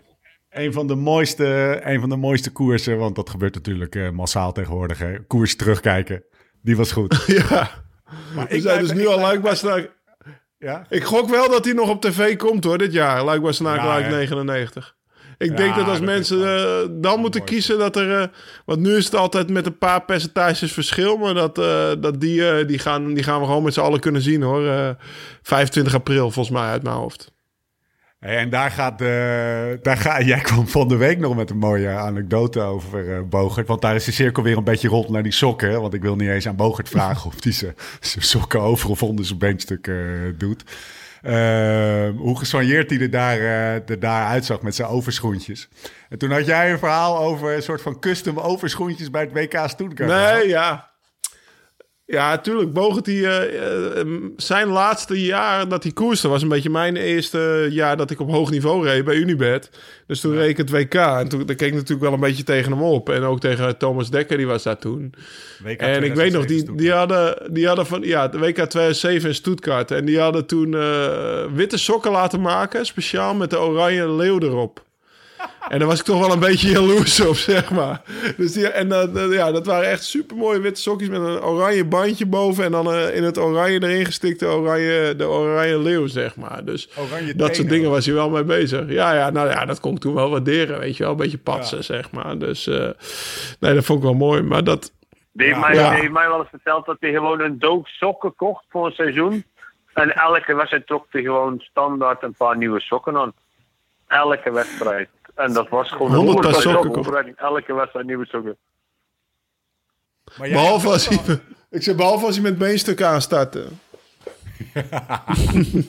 Een 0.50 0.72
van 0.72 0.86
de 0.86 0.94
mooiste, 0.94 1.80
een 1.84 2.00
van 2.00 2.08
de 2.08 2.16
mooiste 2.16 2.50
koersen, 2.52 2.98
want 2.98 3.16
dat 3.16 3.30
gebeurt 3.30 3.54
natuurlijk 3.54 3.94
eh, 3.94 4.10
massaal 4.10 4.52
tegenwoordig. 4.52 4.98
Hè. 4.98 5.18
Koers 5.26 5.56
terugkijken, 5.56 6.24
die 6.62 6.76
was 6.76 6.92
goed. 6.92 7.24
ja. 7.48 7.70
Maar 8.34 8.46
We 8.48 8.60
zijn 8.60 8.80
dus 8.80 8.92
nu 8.92 9.06
al 9.06 9.20
Luikbaar. 9.20 9.88
Ja? 10.58 10.86
Ik 10.88 11.04
gok 11.04 11.28
wel 11.28 11.50
dat 11.50 11.64
hij 11.64 11.74
nog 11.74 11.88
op 11.88 12.00
tv 12.00 12.36
komt 12.36 12.64
hoor, 12.64 12.78
dit 12.78 12.92
jaar. 12.92 13.24
Luikbaar 13.24 13.54
Ja, 13.62 14.00
hè? 14.02 14.10
99. 14.10 14.96
Ik 15.38 15.50
Ja, 15.50 15.56
denk 15.56 15.74
dat 15.74 15.88
als 15.88 15.98
dat 15.98 16.06
mensen 16.06 16.56
eh, 16.56 16.88
dan 16.90 17.20
moeten 17.20 17.40
mooi. 17.40 17.52
kiezen 17.52 17.78
dat 17.78 17.96
er... 17.96 18.20
eh, 18.20 18.26
want 18.64 18.80
nu 18.80 18.96
is 18.96 19.04
het 19.04 19.14
altijd 19.14 19.50
met 19.50 19.66
een 19.66 19.78
paar 19.78 20.04
percentages 20.04 20.72
verschil. 20.72 21.16
Maar 21.16 21.34
dat, 21.34 21.54
dat 22.02 22.20
die, 22.20 22.64
die, 22.64 22.78
gaan, 22.78 23.14
die 23.14 23.22
gaan 23.24 23.40
we 23.40 23.46
gewoon 23.46 23.62
met 23.62 23.74
z'n 23.74 23.80
allen 23.80 24.00
kunnen 24.00 24.22
zien 24.22 24.42
hoor. 24.42 24.66
Eh, 24.66 24.90
25 25.42 25.94
april 25.94 26.30
volgens 26.30 26.56
mij 26.56 26.68
uit 26.70 26.82
mijn 26.82 26.94
hoofd. 26.96 27.32
En 28.20 28.50
daar 28.50 28.70
gaat, 28.70 28.98
de, 28.98 29.78
daar 29.82 29.96
ga, 29.96 30.20
jij 30.32 30.40
kwam 30.40 30.68
van 30.68 30.88
de 30.88 30.96
week 30.96 31.18
nog 31.18 31.36
met 31.36 31.50
een 31.50 31.58
mooie 31.58 31.88
anekdote 31.88 32.60
over 32.60 33.16
eh, 33.16 33.22
Bogert. 33.22 33.66
Want 33.66 33.82
daar 33.82 33.94
is 33.94 34.04
de 34.04 34.12
cirkel 34.12 34.42
weer 34.42 34.56
een 34.56 34.64
beetje 34.64 34.88
rond 34.88 35.08
naar 35.08 35.22
die 35.22 35.32
sokken. 35.32 35.80
Want 35.80 35.94
ik 35.94 36.02
wil 36.02 36.16
niet 36.16 36.28
eens 36.28 36.48
aan 36.48 36.56
Bogert 36.56 36.88
vragen 36.98 37.26
of 37.26 37.42
hij 37.42 37.52
zijn 37.52 37.74
sokken 38.00 38.60
over 38.60 38.90
of 38.90 39.02
onder 39.02 39.24
zijn 39.24 39.38
beenstuk 39.38 39.86
eh, 39.86 39.96
doet. 40.38 40.64
Eh, 41.22 42.08
hoe 42.16 42.38
gesoigneerd 42.38 42.90
hij 42.90 43.00
er 43.00 43.10
daar, 43.10 43.38
eh, 43.38 43.74
er 43.74 43.98
daar 43.98 44.26
uitzag 44.26 44.62
met 44.62 44.74
zijn 44.74 44.88
overschoentjes. 44.88 45.68
En 46.08 46.18
toen 46.18 46.30
had 46.30 46.46
jij 46.46 46.72
een 46.72 46.78
verhaal 46.78 47.18
over 47.18 47.54
een 47.54 47.62
soort 47.62 47.82
van 47.82 48.00
custom 48.00 48.38
overschoentjes 48.38 49.10
bij 49.10 49.22
het 49.22 49.32
WK 49.32 49.68
Stuttgart. 49.68 50.10
Nee, 50.10 50.48
ja. 50.48 50.89
Ja, 52.10 52.38
tuurlijk. 52.38 52.72
Bogert 52.72 53.04
die, 53.04 53.26
eh, 53.26 54.00
eh, 54.00 54.06
zijn 54.36 54.68
laatste 54.68 55.22
jaar 55.22 55.68
dat 55.68 55.82
hij 55.82 55.92
koerste 55.92 56.28
was 56.28 56.42
een 56.42 56.48
beetje 56.48 56.70
mijn 56.70 56.96
eerste 56.96 57.66
jaar 57.70 57.96
dat 57.96 58.10
ik 58.10 58.20
op 58.20 58.30
hoog 58.30 58.50
niveau 58.50 58.86
reed 58.86 59.04
bij 59.04 59.14
Unibet. 59.14 59.70
Dus 60.06 60.20
toen 60.20 60.34
reed 60.34 60.48
ik 60.48 60.56
het 60.56 60.70
WK 60.70 60.94
en 60.94 61.28
toen 61.28 61.46
daar 61.46 61.56
keek 61.56 61.68
ik 61.68 61.74
natuurlijk 61.74 62.00
wel 62.00 62.12
een 62.12 62.20
beetje 62.20 62.42
tegen 62.42 62.72
hem 62.72 62.82
op. 62.82 63.08
En 63.08 63.22
ook 63.22 63.40
tegen 63.40 63.78
Thomas 63.78 64.10
Dekker, 64.10 64.36
die 64.36 64.46
was 64.46 64.62
daar 64.62 64.78
toen. 64.78 65.14
WK 65.62 65.80
En 65.80 66.02
ik 66.02 66.14
weet 66.14 66.32
nog, 66.32 66.44
die, 66.44 66.64
2007 66.64 66.76
die, 66.76 66.92
hadden, 66.92 67.54
die 67.54 67.66
hadden 67.66 67.86
van 67.86 68.02
ja, 68.02 68.28
de 68.28 68.38
WK 68.38 68.54
2007 68.54 69.28
in 69.28 69.34
Stuttgart. 69.34 69.90
En 69.90 70.04
die 70.04 70.20
hadden 70.20 70.46
toen 70.46 70.74
eh, 70.74 71.44
witte 71.54 71.78
sokken 71.78 72.10
laten 72.10 72.40
maken, 72.40 72.86
speciaal 72.86 73.34
met 73.34 73.50
de 73.50 73.60
oranje 73.60 74.10
leeuw 74.10 74.38
erop. 74.38 74.88
En 75.68 75.78
daar 75.78 75.88
was 75.88 75.98
ik 75.98 76.04
toch 76.04 76.20
wel 76.20 76.32
een 76.32 76.38
beetje 76.40 76.70
jaloers 76.70 77.20
op, 77.26 77.34
zeg 77.34 77.70
maar. 77.70 78.02
Dus 78.36 78.52
die, 78.52 78.68
en 78.68 78.92
eh, 78.92 79.32
ja, 79.32 79.52
dat 79.52 79.66
waren 79.66 79.88
echt 79.88 80.04
super 80.04 80.36
mooie 80.36 80.60
witte 80.60 80.80
sokjes 80.80 81.08
met 81.08 81.20
een 81.20 81.42
oranje 81.42 81.84
bandje 81.84 82.26
boven. 82.26 82.64
En 82.64 82.70
dan 82.70 82.92
eh, 82.92 83.16
in 83.16 83.22
het 83.22 83.38
oranje 83.38 83.82
erin 83.82 84.04
gestikte 84.04 84.46
oranje, 84.46 85.14
de 85.16 85.28
oranje 85.28 85.78
leeuw, 85.78 86.06
zeg 86.06 86.36
maar. 86.36 86.64
Dus 86.64 86.88
Oranje 86.98 87.34
dat 87.34 87.56
soort 87.56 87.68
dingen 87.68 87.90
was 87.90 88.06
hij 88.06 88.14
wel 88.14 88.30
mee 88.30 88.44
bezig. 88.44 88.88
Ja, 88.88 89.12
ja, 89.14 89.30
nou 89.30 89.48
ja, 89.48 89.64
dat 89.64 89.80
kon 89.80 89.94
ik 89.94 90.00
toen 90.00 90.14
wel 90.14 90.30
waarderen, 90.30 90.78
weet 90.78 90.96
je 90.96 91.02
wel. 91.02 91.12
Een 91.12 91.18
beetje 91.18 91.38
patsen, 91.38 91.84
zeg 91.84 92.10
maar. 92.10 92.38
Dus 92.38 92.66
eh, 92.66 92.90
nee, 93.60 93.74
dat 93.74 93.84
vond 93.84 93.98
ik 93.98 94.04
wel 94.04 94.14
mooi. 94.14 94.42
Maar 94.42 94.64
dat, 94.64 94.92
Die 95.32 95.46
heeft, 95.46 95.58
Ja. 95.58 95.66
mij, 95.66 95.74
Ja. 95.74 95.90
die 95.90 96.00
heeft 96.00 96.12
mij 96.12 96.28
wel 96.28 96.38
eens 96.38 96.48
verteld 96.50 96.86
dat 96.86 96.96
hij 97.00 97.10
gewoon 97.12 97.40
een 97.40 97.58
doos 97.58 97.96
sokken 97.98 98.34
kocht 98.36 98.64
voor 98.68 98.86
een 98.86 98.92
seizoen. 98.92 99.44
En 99.94 100.14
elke 100.16 100.54
wedstrijd 100.54 100.86
trok 100.86 101.06
hij 101.10 101.22
gewoon 101.22 101.58
standaard 101.60 102.22
een 102.22 102.34
paar 102.34 102.56
nieuwe 102.56 102.80
sokken 102.80 103.16
aan. 103.16 103.32
Elke 104.08 104.52
wedstrijd. 104.52 105.08
En 105.40 105.52
dat 105.52 105.68
was 105.68 105.90
gewoon 105.90 106.14
100 106.14 106.46
een 106.46 106.54
sokken 106.54 106.92
voorbereiding. 106.94 107.36
Elke 107.36 107.74
wedstrijd 107.74 108.06
nieuwe 108.06 108.26
sokken. 108.26 108.56
Behalve 110.38 110.88
als 110.88 111.08
hij, 111.08 111.40
ik 111.70 111.82
zeg, 111.82 111.94
behalve 111.96 112.24
als 112.26 112.34
hij 112.34 112.44
met 112.44 112.58
beenstukken 112.58 113.06
aanstartte. 113.08 113.66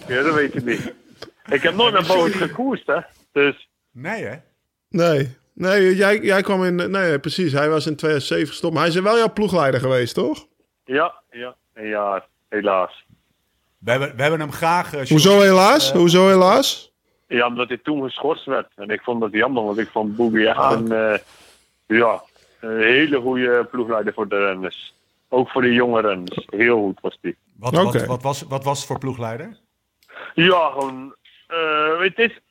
Ja, 0.07 0.23
dat 0.23 0.33
weet 0.33 0.53
je 0.53 0.61
niet. 0.63 0.93
Ik 1.49 1.61
heb 1.61 1.75
nooit 1.75 1.93
naar 1.93 2.05
boven 2.05 2.31
gekoerst, 2.31 2.87
hè. 2.87 2.99
Dus 3.31 3.67
Nee, 3.91 4.23
hè? 4.23 4.35
Nee, 4.89 5.35
nee 5.53 5.95
jij, 5.95 6.19
jij 6.19 6.41
kwam 6.41 6.63
in... 6.63 6.91
Nee, 6.91 7.19
precies. 7.19 7.51
Hij 7.51 7.69
was 7.69 7.85
in 7.87 7.95
2007 7.95 8.47
gestopt. 8.47 8.73
Maar 8.73 8.83
hij 8.83 8.91
is 8.91 8.99
wel 8.99 9.17
jouw 9.17 9.33
ploegleider 9.33 9.79
geweest, 9.79 10.13
toch? 10.13 10.47
ja, 10.85 11.13
ja, 11.31 11.55
een 11.73 11.87
jaar. 11.87 12.27
Helaas. 12.49 13.05
We 13.77 13.91
hebben, 13.91 14.15
we 14.15 14.21
hebben 14.21 14.39
hem 14.39 14.51
graag... 14.51 14.93
eh, 14.93 15.07
Hoezo 15.07 15.39
helaas? 15.39 15.91
Hoezo 15.91 16.27
helaas? 16.27 16.90
Ja, 17.31 17.47
omdat 17.47 17.67
hij 17.67 17.77
toen 17.77 18.03
geschorst 18.03 18.45
werd. 18.45 18.67
En 18.75 18.89
ik 18.89 19.01
vond 19.01 19.21
dat 19.21 19.31
jammer, 19.31 19.63
want 19.63 19.77
ik 19.77 19.89
vond 19.89 20.15
Boogie 20.15 20.47
echt 20.47 20.57
Ah. 20.57 20.71
een, 20.71 20.91
eh, 20.91 21.19
ja, 21.85 22.21
een 22.59 22.81
hele 22.81 23.19
goede 23.19 23.67
ploegleider 23.71 24.13
voor 24.13 24.27
de 24.27 24.45
renners. 24.45 24.93
Ook 25.29 25.49
voor 25.49 25.61
de 25.61 25.73
jonge 25.73 26.01
renners. 26.01 26.45
Heel 26.49 26.77
goed 26.77 26.99
was 27.01 27.17
die. 27.21 27.37
Wat, 27.57 27.75
wat, 27.75 28.05
wat, 28.05 28.21
was, 28.21 28.41
wat 28.41 28.63
was 28.63 28.77
het 28.77 28.87
voor 28.87 28.99
ploegleider? 28.99 29.57
Ja, 30.33 30.69
gewoon. 30.69 31.15
eh 31.47 31.97
weet 31.97 32.15
je, 32.15 32.41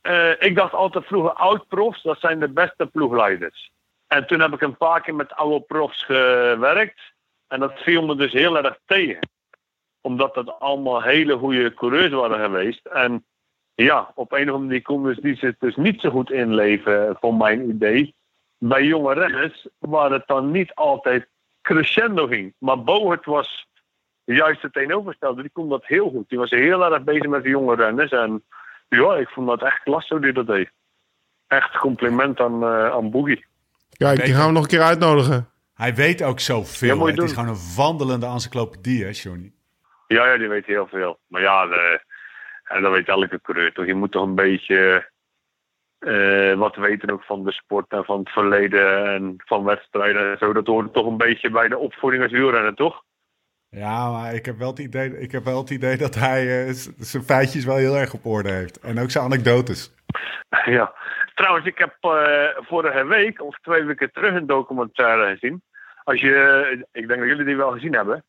eh, 0.00 0.30
ik 0.48 0.54
dacht 0.56 0.72
altijd 0.74 1.04
vroeger 1.06 1.32
oud-profs, 1.32 2.02
dat 2.02 2.20
zijn 2.20 2.38
de 2.38 2.48
beste 2.48 2.86
ploegleiders. 2.86 3.70
En 4.06 4.26
toen 4.26 4.40
heb 4.40 4.52
ik 4.52 4.60
een 4.60 4.76
paar 4.76 5.00
keer 5.00 5.14
met 5.14 5.34
oude 5.34 5.60
profs 5.60 6.04
gewerkt. 6.04 7.00
En 7.48 7.60
dat 7.60 7.72
viel 7.76 8.06
me 8.06 8.16
dus 8.16 8.32
heel 8.32 8.56
erg 8.56 8.78
tegen. 8.86 9.28
Omdat 10.00 10.34
dat 10.34 10.60
allemaal 10.60 11.02
hele 11.02 11.36
goede 11.36 11.74
coureurs 11.74 12.12
waren 12.12 12.38
geweest. 12.44 12.86
En 12.86 13.24
ja, 13.84 14.12
op 14.14 14.32
een 14.32 14.48
of 14.48 14.54
andere 14.54 14.58
manier 14.58 14.82
konden 14.82 15.14
ze 15.14 15.20
die 15.20 15.36
zich 15.36 15.54
dus 15.58 15.76
niet 15.76 16.00
zo 16.00 16.10
goed 16.10 16.30
inleven, 16.30 17.16
voor 17.20 17.34
mijn 17.34 17.68
idee. 17.68 18.14
Bij 18.58 18.84
jonge 18.84 19.14
renners, 19.14 19.68
waar 19.78 20.10
het 20.10 20.26
dan 20.26 20.50
niet 20.50 20.74
altijd 20.74 21.28
crescendo 21.62 22.26
ging. 22.26 22.54
Maar 22.58 22.82
Bohert 22.82 23.24
was 23.24 23.66
juist 24.24 24.62
het 24.62 24.72
tegenovergestelde. 24.72 25.42
Die 25.42 25.50
kon 25.50 25.68
dat 25.68 25.86
heel 25.86 26.10
goed. 26.10 26.28
Die 26.28 26.38
was 26.38 26.50
heel 26.50 26.84
erg 26.84 27.04
bezig 27.04 27.26
met 27.26 27.42
de 27.42 27.48
jonge 27.48 27.74
renners. 27.74 28.10
En 28.10 28.42
ja, 28.88 29.14
ik 29.14 29.28
vond 29.28 29.46
dat 29.46 29.62
echt 29.62 29.82
klasse 29.82 30.14
hoe 30.14 30.22
die 30.22 30.32
dat 30.32 30.46
deed. 30.46 30.70
Echt 31.46 31.76
compliment 31.76 32.40
aan, 32.40 32.62
eh 32.62 32.90
aan 32.90 33.10
Boogie. 33.10 33.46
Kijk, 33.96 34.24
die 34.24 34.34
gaan 34.34 34.46
we 34.46 34.52
nog 34.52 34.62
een 34.62 34.68
keer 34.68 34.82
uitnodigen. 34.82 35.48
Hij 35.74 35.94
weet 35.94 36.22
ook 36.22 36.40
zoveel. 36.40 36.96
Ja, 36.96 37.04
het 37.04 37.08
is 37.08 37.14
doen. 37.16 37.28
gewoon 37.28 37.48
een 37.48 37.74
wandelende 37.76 38.26
encyclopedie, 38.26 39.04
hè, 39.04 39.10
Johnny? 39.12 39.52
Ja, 40.06 40.26
ja, 40.26 40.38
die 40.38 40.48
weet 40.48 40.66
heel 40.66 40.86
veel. 40.86 41.18
Maar 41.26 41.40
ja, 41.42 41.66
de, 41.66 42.00
en 42.68 42.82
dat 42.82 42.92
weet 42.92 43.08
elke 43.08 43.40
coureur 43.40 43.72
toch. 43.72 43.86
Je 43.86 43.94
moet 43.94 44.12
toch 44.12 44.22
een 44.22 44.34
beetje 44.34 45.10
eh, 45.98 46.54
wat 46.54 46.76
weten 46.76 47.10
ook 47.10 47.22
van 47.22 47.44
de 47.44 47.52
sport 47.52 47.92
en 47.92 48.04
van 48.04 48.18
het 48.18 48.28
verleden 48.28 49.06
en 49.06 49.34
van 49.36 49.64
wedstrijden 49.64 50.30
en 50.30 50.38
zo. 50.38 50.52
Dat 50.52 50.66
hoort 50.66 50.92
toch 50.92 51.06
een 51.06 51.16
beetje 51.16 51.50
bij 51.50 51.68
de 51.68 51.78
opvoeding 51.78 52.22
als 52.22 52.32
wielrenner, 52.32 52.74
toch? 52.74 53.02
Ja, 53.70 54.10
maar 54.10 54.34
ik 54.34 54.46
heb 54.46 54.58
wel 54.58 54.68
het 54.68 54.78
idee, 54.78 55.18
ik 55.18 55.32
heb 55.32 55.44
wel 55.44 55.58
het 55.58 55.70
idee 55.70 55.96
dat 55.96 56.14
hij 56.14 56.66
eh, 56.66 56.72
zijn 56.96 57.22
feitjes 57.22 57.64
wel 57.64 57.76
heel 57.76 57.96
erg 57.96 58.14
op 58.14 58.26
orde 58.26 58.50
heeft. 58.50 58.80
En 58.80 58.98
ook 58.98 59.10
zijn 59.10 59.24
anekdotes. 59.24 59.94
Ja. 60.64 60.94
Trouwens, 61.34 61.66
ik 61.66 61.78
heb 61.78 61.96
eh, 62.00 62.64
vorige 62.66 63.06
week 63.06 63.42
of 63.42 63.58
twee 63.58 63.82
weken 63.82 64.12
terug 64.12 64.34
een 64.34 64.46
documentaire 64.46 65.32
gezien. 65.32 65.62
Als 66.04 66.20
je, 66.20 66.86
ik 66.92 67.08
denk 67.08 67.20
dat 67.20 67.28
jullie 67.28 67.44
die 67.44 67.56
wel 67.56 67.70
gezien 67.70 67.94
hebben. 67.94 68.24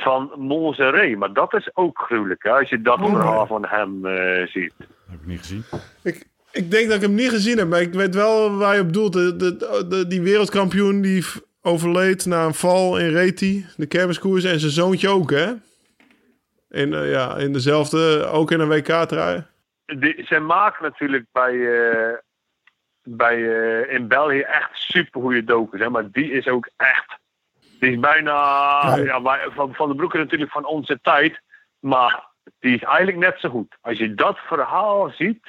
Van 0.00 0.32
Monzeré. 0.36 1.16
Maar 1.16 1.32
dat 1.32 1.54
is 1.54 1.70
ook 1.74 1.98
gruwelijk, 1.98 2.42
hè? 2.42 2.50
Als 2.50 2.68
je 2.68 2.82
dat 2.82 2.98
verhaal 2.98 3.46
van 3.46 3.66
hem 3.66 4.06
eh, 4.06 4.46
ziet. 4.46 4.72
Dat 4.78 4.86
heb 5.10 5.20
ik 5.20 5.26
niet 5.26 5.38
gezien. 5.38 5.64
Ik, 6.02 6.26
ik 6.52 6.70
denk 6.70 6.86
dat 6.86 6.96
ik 6.96 7.02
hem 7.02 7.14
niet 7.14 7.28
gezien 7.30 7.58
heb, 7.58 7.68
maar 7.68 7.80
ik 7.80 7.92
weet 7.92 8.14
wel 8.14 8.56
waar 8.56 8.74
je 8.74 8.80
op 8.80 8.92
doelt. 8.92 9.12
De, 9.12 9.36
de, 9.36 9.86
de- 9.88 10.06
die 10.06 10.22
wereldkampioen 10.22 11.00
die 11.00 11.24
overleed 11.62 12.26
na 12.26 12.44
een 12.44 12.54
val 12.54 12.98
in 12.98 13.08
Reti, 13.10 13.66
de 13.76 13.86
kermiskoers. 13.86 14.44
En 14.44 14.60
zijn 14.60 14.72
zoontje 14.72 15.08
ook, 15.08 15.30
hè? 15.30 15.52
In, 16.70 16.94
eh, 16.94 17.10
ja, 17.10 17.36
in 17.36 17.52
dezelfde, 17.52 18.24
ook 18.26 18.50
in 18.50 18.60
een 18.60 18.68
WK-trui. 18.68 19.44
Die, 19.86 20.24
zij 20.26 20.40
maken 20.40 20.82
natuurlijk 20.82 21.24
bij, 21.32 21.80
eh, 21.90 22.14
bij, 23.02 23.34
eh, 23.36 23.94
in 23.94 24.08
België 24.08 24.40
echt 24.40 24.70
supergoeie 24.72 25.44
docus. 25.44 25.80
Hè? 25.80 25.90
Maar 25.90 26.10
die 26.10 26.30
is 26.32 26.48
ook 26.48 26.68
echt. 26.76 27.17
Die 27.80 27.90
is 27.92 27.98
bijna. 27.98 28.32
Ja. 28.32 28.96
Ja, 28.96 29.22
wij- 29.22 29.48
van, 29.54 29.74
van 29.74 29.88
de 29.88 29.94
Broek 29.94 30.14
is 30.14 30.20
natuurlijk 30.20 30.50
van 30.50 30.64
onze 30.66 30.98
tijd. 31.02 31.40
Maar 31.78 32.26
die 32.58 32.74
is 32.74 32.82
eigenlijk 32.82 33.18
net 33.18 33.40
zo 33.40 33.48
goed. 33.48 33.76
Als 33.80 33.98
je 33.98 34.14
dat 34.14 34.38
verhaal 34.38 35.10
ziet. 35.10 35.46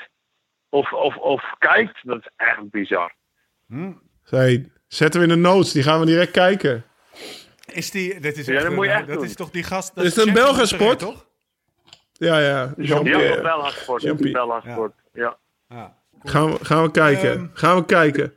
Of, 0.72 0.94
of, 0.94 1.16
of 1.18 1.44
kijkt, 1.58 2.00
dat 2.04 2.20
is 2.20 2.30
echt 2.36 2.70
bizar. 2.70 3.14
Zij, 4.24 4.72
zetten 4.88 5.20
we 5.22 5.28
in 5.28 5.34
de 5.34 5.40
notes, 5.50 5.72
die 5.72 5.84
gaan 5.84 6.00
we 6.00 6.06
direct 6.06 6.32
kijken. 6.32 6.84
Is 7.66 7.92
die, 7.92 8.20
dit 8.20 8.38
is, 8.38 8.46
Ja, 8.46 8.62
dat 8.62 8.72
moet 8.74 8.86
je 8.86 8.92
een- 8.92 8.98
echt 8.98 9.08
dat 9.08 9.16
doen. 9.16 9.26
is 9.26 9.36
toch 9.36 9.50
die 9.50 9.64
gast... 9.64 9.96
dat 9.96 10.06
Is 10.06 10.16
het 10.16 10.28
een 10.28 10.34
Monterrey, 10.34 10.66
sport? 10.66 11.00
toch? 11.00 11.26
Ja, 12.14 12.40
ja. 12.40 12.48
Ja, 12.48 12.74
Jean-Pierre. 12.78 13.42
Bella 13.42 13.70
Sport. 13.70 14.02
Jean-Pierre. 14.02 14.62
Sport. 14.72 14.94
Ja. 15.14 15.38
Ja. 15.70 15.98
Gaan, 16.24 16.52
we, 16.52 16.66
gaan 16.66 16.84
we 16.84 16.92
kijken. 16.92 17.32
Ehm. 17.32 17.48
gaan 17.54 17.76
we 17.76 17.86
kijken. 17.86 18.34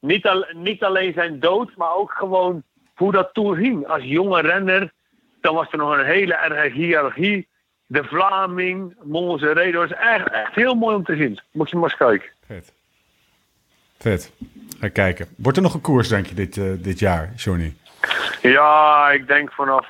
Niet, 0.00 0.26
al, 0.26 0.46
niet 0.52 0.82
alleen 0.82 1.12
zijn 1.12 1.40
dood, 1.40 1.76
maar 1.76 1.94
ook 1.94 2.10
gewoon 2.12 2.62
hoe 2.98 3.12
dat 3.12 3.30
toen 3.34 3.56
ging. 3.56 3.86
Als 3.86 4.02
jonge 4.02 4.40
renner, 4.40 4.92
dan 5.40 5.54
was 5.54 5.72
er 5.72 5.78
nog 5.78 5.96
een 5.98 6.04
hele 6.04 6.34
erge 6.34 6.68
hiërarchie. 6.76 7.48
De 7.86 8.04
Vlaming, 8.04 8.94
Monzeré, 9.02 9.70
dat 9.70 9.88
was 9.88 9.98
echt, 9.98 10.28
echt 10.30 10.54
heel 10.54 10.74
mooi 10.74 10.94
om 10.96 11.04
te 11.04 11.16
zien. 11.16 11.40
Moet 11.52 11.70
je 11.70 11.76
maar 11.76 11.84
eens 11.88 11.98
kijken. 11.98 12.28
Vet. 12.46 12.72
Vet. 13.98 14.32
Ga 14.80 14.88
kijken. 14.88 15.26
Wordt 15.36 15.56
er 15.56 15.62
nog 15.62 15.74
een 15.74 15.80
koers, 15.80 16.08
denk 16.08 16.26
je, 16.26 16.34
dit, 16.34 16.56
eh, 16.56 16.64
dit 16.78 16.98
jaar, 16.98 17.32
Johnny? 17.36 17.74
Ja, 18.42 19.10
ik 19.10 19.26
denk 19.26 19.52
vanaf 19.52 19.86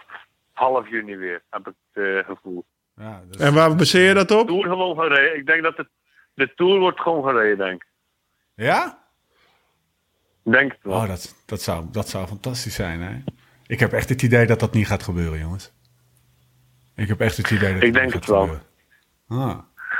half 0.52 0.88
juni 0.90 1.16
weer, 1.16 1.42
heb 1.50 1.68
ik 1.68 1.74
het 1.92 2.04
eh, 2.04 2.24
gevoel. 2.24 2.64
Ja, 2.96 3.22
is- 3.30 3.36
En 3.36 3.54
waar 3.54 3.74
baseer 3.76 4.08
je 4.08 4.14
dat 4.14 4.30
op? 4.30 4.46
Tour 4.46 4.62
gewoon 4.68 4.96
gereden. 4.98 5.36
Ik 5.36 5.46
denk 5.46 5.62
dat 5.62 5.76
het, 5.76 5.88
de 6.34 6.54
Tour 6.54 6.78
wordt 6.78 7.00
gewoon 7.00 7.22
gereden, 7.24 7.58
denk 7.58 7.82
ik. 7.82 7.88
ja? 8.54 8.98
Denk 10.50 10.72
het 10.72 10.80
wel. 10.82 10.94
Oh, 10.94 11.08
dat, 11.08 11.34
dat, 11.46 11.62
zou, 11.62 11.84
dat 11.92 12.08
zou 12.08 12.26
fantastisch 12.26 12.74
zijn, 12.74 13.00
hè? 13.00 13.12
Ik 13.66 13.80
heb 13.80 13.92
echt 13.92 14.08
het 14.08 14.22
idee 14.22 14.46
dat 14.46 14.60
dat 14.60 14.72
niet 14.74 14.86
gaat 14.86 15.02
gebeuren, 15.02 15.38
jongens. 15.38 15.72
Ik 16.94 17.08
heb 17.08 17.20
echt 17.20 17.36
het 17.36 17.50
idee 17.50 17.72
dat 17.74 17.82
Ik 17.82 17.92
dat 17.92 18.02
denk 18.02 18.04
niet 18.04 18.14
het 18.14 18.24
gaat 18.24 18.32
wel. 18.34 18.40
gebeuren. 18.42 18.66
Ah. 19.28 19.58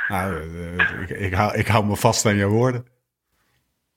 Nou, 0.09 0.35
eh, 0.79 1.03
ik, 1.03 1.11
ik, 1.11 1.35
hou, 1.35 1.57
ik 1.57 1.67
hou 1.67 1.85
me 1.85 1.97
vast 1.97 2.27
aan 2.27 2.37
jouw 2.37 2.49
woorden. 2.49 2.87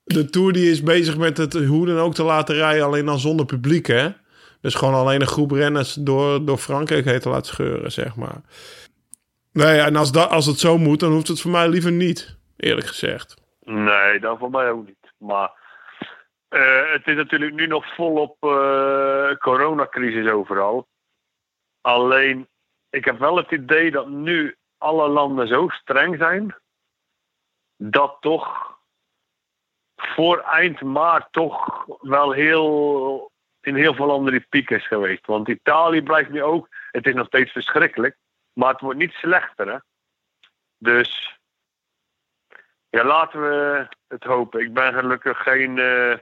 De 0.04 0.30
Tour 0.30 0.52
die 0.52 0.70
is 0.70 0.82
bezig 0.82 1.16
met 1.16 1.36
het 1.36 1.52
hoe 1.52 1.86
dan 1.86 1.98
ook 1.98 2.14
te 2.14 2.22
laten 2.22 2.54
rijden, 2.54 2.84
alleen 2.84 3.04
dan 3.06 3.18
zonder 3.18 3.46
publiek, 3.46 3.86
hè? 3.86 4.08
Dus 4.60 4.74
gewoon 4.74 4.94
alleen 4.94 5.20
een 5.20 5.26
groep 5.26 5.50
renners 5.50 5.94
door, 5.94 6.44
door 6.44 6.58
Frankrijk 6.58 7.04
heen 7.04 7.20
te 7.20 7.28
laten 7.28 7.52
scheuren, 7.52 7.92
zeg 7.92 8.16
maar. 8.16 8.40
Nee, 9.52 9.78
en 9.80 9.96
als, 9.96 10.12
dat, 10.12 10.30
als 10.30 10.46
het 10.46 10.58
zo 10.58 10.78
moet, 10.78 11.00
dan 11.00 11.12
hoeft 11.12 11.28
het 11.28 11.40
voor 11.40 11.50
mij 11.50 11.68
liever 11.68 11.92
niet, 11.92 12.36
eerlijk 12.56 12.86
gezegd. 12.86 13.34
Nee, 13.64 14.20
dat 14.20 14.38
voor 14.38 14.50
mij 14.50 14.70
ook 14.70 14.86
niet. 14.86 15.12
Maar 15.18 15.50
eh, 16.52 16.92
het 16.92 17.06
is 17.06 17.14
natuurlijk 17.14 17.52
nu 17.52 17.66
nog 17.66 17.94
volop 17.94 18.36
eh 18.40 19.36
coronacrisis 19.36 20.30
overal. 20.30 20.88
Alleen, 21.80 22.48
ik 22.90 23.04
heb 23.04 23.18
wel 23.18 23.36
het 23.36 23.50
idee 23.50 23.90
dat 23.90 24.08
nu 24.08 24.56
alle 24.78 25.08
landen 25.08 25.48
zo 25.48 25.68
streng 25.68 26.16
zijn. 26.18 26.54
Dat 27.76 28.16
toch 28.20 28.78
voor 29.96 30.38
eind 30.38 30.80
maart 30.80 31.32
toch 31.32 31.86
wel 32.00 32.32
heel 32.32 33.30
in 33.60 33.74
heel 33.74 33.94
veel 33.94 34.06
landen 34.06 34.32
die 34.32 34.46
piek 34.48 34.70
is 34.70 34.86
geweest. 34.86 35.26
Want 35.26 35.48
Italië 35.48 36.02
blijft 36.02 36.30
nu 36.30 36.42
ook. 36.42 36.68
Het 36.90 37.06
is 37.06 37.14
nog 37.14 37.26
steeds 37.26 37.52
verschrikkelijk. 37.52 38.16
Maar 38.52 38.72
het 38.72 38.80
wordt 38.80 38.98
niet 38.98 39.12
slechter. 39.12 39.72
Hè? 39.72 39.78
Dus 40.78 41.38
ja, 42.88 43.04
laten 43.04 43.40
we 43.40 43.88
het 44.08 44.24
hopen. 44.24 44.60
Ik 44.60 44.72
ben 44.72 44.92
gelukkig 44.92 45.42
geen, 45.42 45.78
eh, 45.78 46.18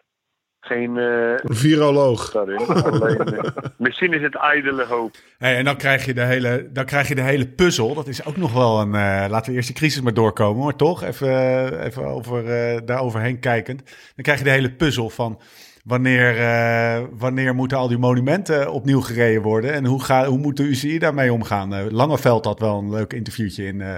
geen 0.61 0.97
eh, 0.99 1.35
viroloog. 1.43 2.31
daarin. 2.31 2.67
Alleen, 2.67 3.19
eh, 3.19 3.53
misschien 3.79 4.13
is 4.13 4.23
het 4.23 4.35
ijdele 4.37 4.85
hoop. 4.87 5.17
Hey, 5.39 5.57
en 5.57 5.65
dan 5.65 5.77
krijg, 5.77 6.05
je 6.05 6.15
de 6.15 6.21
hele, 6.25 6.69
dan 6.73 6.85
krijg 6.85 7.09
je 7.09 7.15
de 7.15 7.21
hele 7.21 7.49
puzzel. 7.49 7.95
Dat 7.95 8.09
is 8.09 8.25
ook 8.25 8.37
nog 8.37 8.53
wel 8.53 8.81
een. 8.81 8.95
eh, 8.95 9.25
laten 9.29 9.51
we 9.51 9.57
eerst 9.57 9.69
die 9.69 9.77
crisis 9.77 10.01
maar 10.01 10.15
doorkomen, 10.15 10.65
maar 10.65 10.77
toch? 10.77 11.03
Even, 11.05 11.85
even 11.85 12.05
over, 12.05 12.47
eh, 12.51 12.81
daar 12.85 13.01
overheen 13.01 13.39
kijkend. 13.41 13.83
Dan 14.15 14.25
krijg 14.25 14.39
je 14.39 14.45
de 14.45 14.51
hele 14.51 14.73
puzzel 14.73 15.11
van. 15.11 15.41
Wanneer, 15.85 16.39
eh, 16.39 17.03
wanneer 17.11 17.55
moeten 17.55 17.79
al 17.79 17.89
die 17.89 17.99
monumenten 17.99 18.73
opnieuw 18.73 19.01
gereden 19.01 19.43
worden? 19.43 19.73
En 19.73 19.85
hoe, 19.85 20.03
ga, 20.05 20.27
hoe 20.27 20.39
moet 20.39 20.57
de 20.57 20.63
UCI 20.63 20.99
daarmee 20.99 21.33
omgaan? 21.33 21.75
Eh, 21.75 21.85
Langeveld 21.91 22.45
had 22.45 22.61
wel 22.61 22.79
een 22.79 22.91
leuk 22.91 23.13
interviewtje 23.13 23.65
in, 23.65 23.81
eh, 23.81 23.95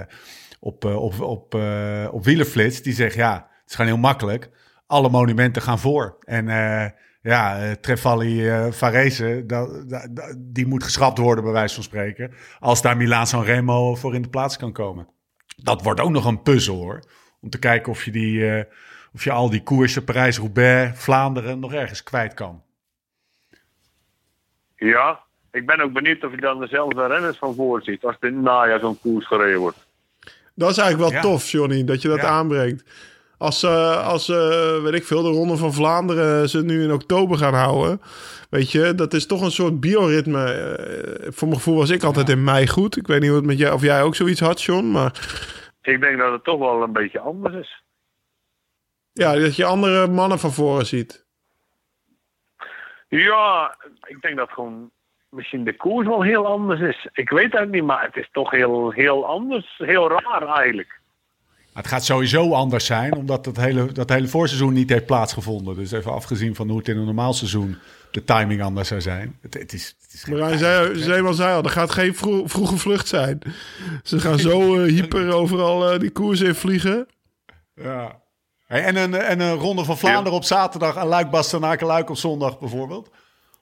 op, 0.59 0.85
eh, 0.85 0.95
op, 1.01 1.21
op, 1.21 1.55
eh, 1.55 2.07
op 2.11 2.23
Wielerflits. 2.25 2.81
Die 2.81 2.93
zegt, 2.93 3.15
ja, 3.15 3.33
het 3.33 3.69
is 3.69 3.75
gewoon 3.75 3.91
heel 3.91 3.99
makkelijk. 4.01 4.49
Alle 4.87 5.09
monumenten 5.09 5.61
gaan 5.61 5.79
voor. 5.79 6.17
En 6.23 6.49
eh, 6.49 6.89
ja, 7.21 7.61
eh, 7.61 7.71
Trefalli 7.71 8.49
eh 8.49 8.71
Varese, 8.71 9.43
dat- 9.47 9.89
dat- 9.89 10.07
dat- 10.11 10.35
die 10.37 10.67
moet 10.67 10.83
geschrapt 10.83 11.17
worden, 11.17 11.43
bij 11.43 11.53
wijze 11.53 11.75
van 11.75 11.83
spreken. 11.83 12.33
Als 12.59 12.81
daar 12.81 12.97
Milaan 12.97 13.27
San 13.27 13.43
Remo 13.43 13.95
voor 13.95 14.15
in 14.15 14.21
de 14.21 14.29
plaats 14.29 14.57
kan 14.57 14.71
komen. 14.71 15.07
Dat 15.55 15.83
wordt 15.83 15.99
ook 15.99 16.09
nog 16.09 16.25
een 16.25 16.41
puzzel 16.41 16.75
hoor. 16.75 16.99
Om 17.41 17.49
te 17.49 17.59
kijken 17.59 17.91
of 17.91 18.03
je, 18.05 18.11
die, 18.11 18.49
eh, 18.51 18.63
of 19.13 19.23
je 19.23 19.31
al 19.31 19.49
die 19.49 19.63
koersen, 19.63 20.03
Parijs-Roubaix, 20.03 20.99
Vlaanderen, 21.03 21.59
nog 21.59 21.73
ergens 21.73 22.03
kwijt 22.03 22.33
kan. 22.33 22.61
Ja, 24.75 25.19
ik 25.51 25.65
ben 25.65 25.79
ook 25.81 25.93
benieuwd 25.93 26.23
of 26.23 26.31
je 26.31 26.41
dan 26.41 26.59
dezelfde 26.59 27.07
renners 27.07 27.37
van 27.37 27.55
voor 27.55 27.81
ziet. 27.83 28.03
Als 28.03 28.15
er 28.19 28.27
in 28.27 28.35
het 28.35 28.43
najaar 28.43 28.79
zo'n 28.79 28.99
koers 28.99 29.27
gereden 29.27 29.59
wordt. 29.59 29.77
Dat 30.55 30.69
is 30.69 30.77
eigenlijk 30.77 31.11
wel 31.11 31.21
Ja. 31.21 31.29
tof, 31.29 31.49
Johnny, 31.49 31.83
dat 31.83 32.01
je 32.01 32.07
dat 32.07 32.21
Ja. 32.21 32.27
aanbrengt. 32.27 32.83
Als, 33.43 33.63
eh, 33.63 34.07
als 34.07 34.29
eh, 34.29 34.81
weet 34.81 34.93
ik 34.93 35.03
veel, 35.03 35.21
de 35.23 35.29
Ronde 35.29 35.57
van 35.57 35.73
Vlaanderen 35.73 36.49
ze 36.49 36.63
nu 36.63 36.83
in 36.83 36.91
oktober 36.91 37.37
gaan 37.37 37.53
houden. 37.53 38.01
Weet 38.49 38.71
je, 38.71 38.95
dat 38.95 39.13
is 39.13 39.25
toch 39.27 39.41
een 39.41 39.51
soort 39.51 39.79
bioritme. 39.79 40.43
Eh, 40.43 41.31
voor 41.31 41.47
mijn 41.47 41.59
gevoel 41.59 41.77
was 41.77 41.89
ik 41.89 42.03
altijd 42.03 42.29
in 42.29 42.43
mei 42.43 42.67
goed. 42.67 42.97
Ik 42.97 43.07
weet 43.07 43.19
niet 43.19 43.29
hoe 43.29 43.37
het 43.37 43.47
met 43.47 43.57
jij, 43.57 43.71
of 43.71 43.81
jij 43.81 44.03
ook 44.03 44.15
zoiets 44.15 44.39
had, 44.39 44.61
John. 44.61 44.91
Maar 44.91 45.11
Ik 45.81 46.01
denk 46.01 46.17
dat 46.17 46.31
het 46.31 46.43
toch 46.43 46.59
wel 46.59 46.81
een 46.81 46.93
beetje 46.93 47.19
anders 47.19 47.55
is. 47.55 47.83
ja, 49.13 49.35
dat 49.35 49.55
je 49.55 49.65
andere 49.65 50.07
mannen 50.07 50.39
van 50.39 50.51
voren 50.51 50.85
ziet. 50.85 51.25
Ja, 53.07 53.75
ik 54.07 54.21
denk 54.21 54.37
dat 54.37 54.49
gewoon 54.49 54.91
misschien 55.29 55.63
de 55.63 55.75
koers 55.75 56.07
wel 56.07 56.21
heel 56.21 56.45
anders 56.45 56.79
is. 56.79 57.07
Ik 57.13 57.29
weet 57.29 57.53
het 57.53 57.71
niet, 57.71 57.83
maar 57.83 58.03
het 58.03 58.15
is 58.15 58.29
toch 58.31 58.51
heel, 58.51 58.91
heel 58.91 59.25
anders. 59.25 59.73
Heel 59.77 60.09
raar 60.09 60.47
eigenlijk. 60.47 61.01
Het 61.73 61.87
gaat 61.87 62.05
sowieso 62.05 62.53
anders 62.53 62.85
zijn, 62.85 63.15
omdat 63.15 63.45
het 63.45 63.57
hele, 63.57 63.91
dat 63.91 64.09
hele 64.09 64.27
voorseizoen 64.27 64.73
niet 64.73 64.89
heeft 64.89 65.05
plaatsgevonden. 65.05 65.75
Dus 65.75 65.91
even 65.91 66.13
afgezien 66.13 66.55
van 66.55 66.69
hoe 66.69 66.77
het 66.77 66.87
in 66.87 66.97
een 66.97 67.05
normaal 67.05 67.33
seizoen 67.33 67.77
de 68.11 68.23
timing 68.23 68.61
anders 68.61 68.87
zou 68.87 69.01
zijn. 69.01 69.37
Het, 69.41 69.53
het 69.53 69.73
is, 69.73 69.95
het 70.01 70.13
is 70.13 70.59
zei, 70.59 70.99
Zeeman 70.99 71.33
zei 71.33 71.55
al, 71.55 71.63
er 71.63 71.69
gaat 71.69 71.91
geen 71.91 72.15
vro- 72.15 72.47
vroege 72.47 72.77
vlucht 72.77 73.07
zijn. 73.07 73.39
Ze 74.03 74.19
gaan 74.19 74.39
zo 74.39 74.79
eh, 74.79 74.91
hyper 74.95 75.33
overal 75.33 75.91
eh, 75.91 75.99
die 75.99 76.09
koers 76.09 76.41
in 76.41 76.55
vliegen. 76.55 77.07
Ja. 77.75 78.21
Hey, 78.65 78.83
en, 78.83 78.95
een, 78.95 79.13
en 79.13 79.39
een 79.39 79.55
ronde 79.55 79.83
van 79.83 79.97
Vlaanderen 79.97 80.37
op 80.37 80.43
zaterdag 80.43 80.95
en 80.95 81.07
Luik 81.07 81.29
Bastenaken 81.29 81.87
Luik 81.87 82.09
op 82.09 82.17
zondag 82.17 82.59
bijvoorbeeld. 82.59 83.09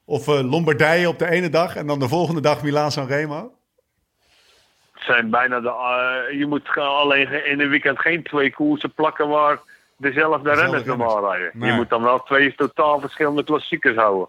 Of 0.06 0.28
eh, 0.28 0.50
Lombardije 0.50 1.08
op 1.08 1.20
de 1.20 1.30
ene 1.30 1.50
dag 1.50 1.76
en 1.76 1.88
dan 1.88 2.00
de 2.00 2.08
volgende 2.08 2.42
dag 2.42 2.64
Milaan 2.64 2.92
San 2.92 3.08
Remo. 3.08 3.52
Zijn 5.12 5.30
bijna 5.30 5.60
de. 5.60 5.70
eh, 5.70 6.40
je 6.40 6.46
moet 6.46 6.68
gewoon 6.68 6.98
alleen 6.98 7.46
in 7.46 7.60
een 7.60 7.70
weekend 7.70 8.00
geen 8.00 8.24
twee 8.24 8.54
koersen 8.54 8.94
plakken 8.94 9.28
waar 9.28 9.60
dezelfde 9.98 10.54
renners 10.54 10.84
normaal 10.84 11.30
rijden. 11.30 11.52
Nee. 11.54 11.70
Je 11.70 11.76
moet 11.76 11.90
dan 11.90 12.04
wel 12.04 12.24
twee 12.24 12.56
totaal 12.56 13.00
verschillende 13.00 13.44
klassiekers 13.44 13.96
houden. 13.96 14.28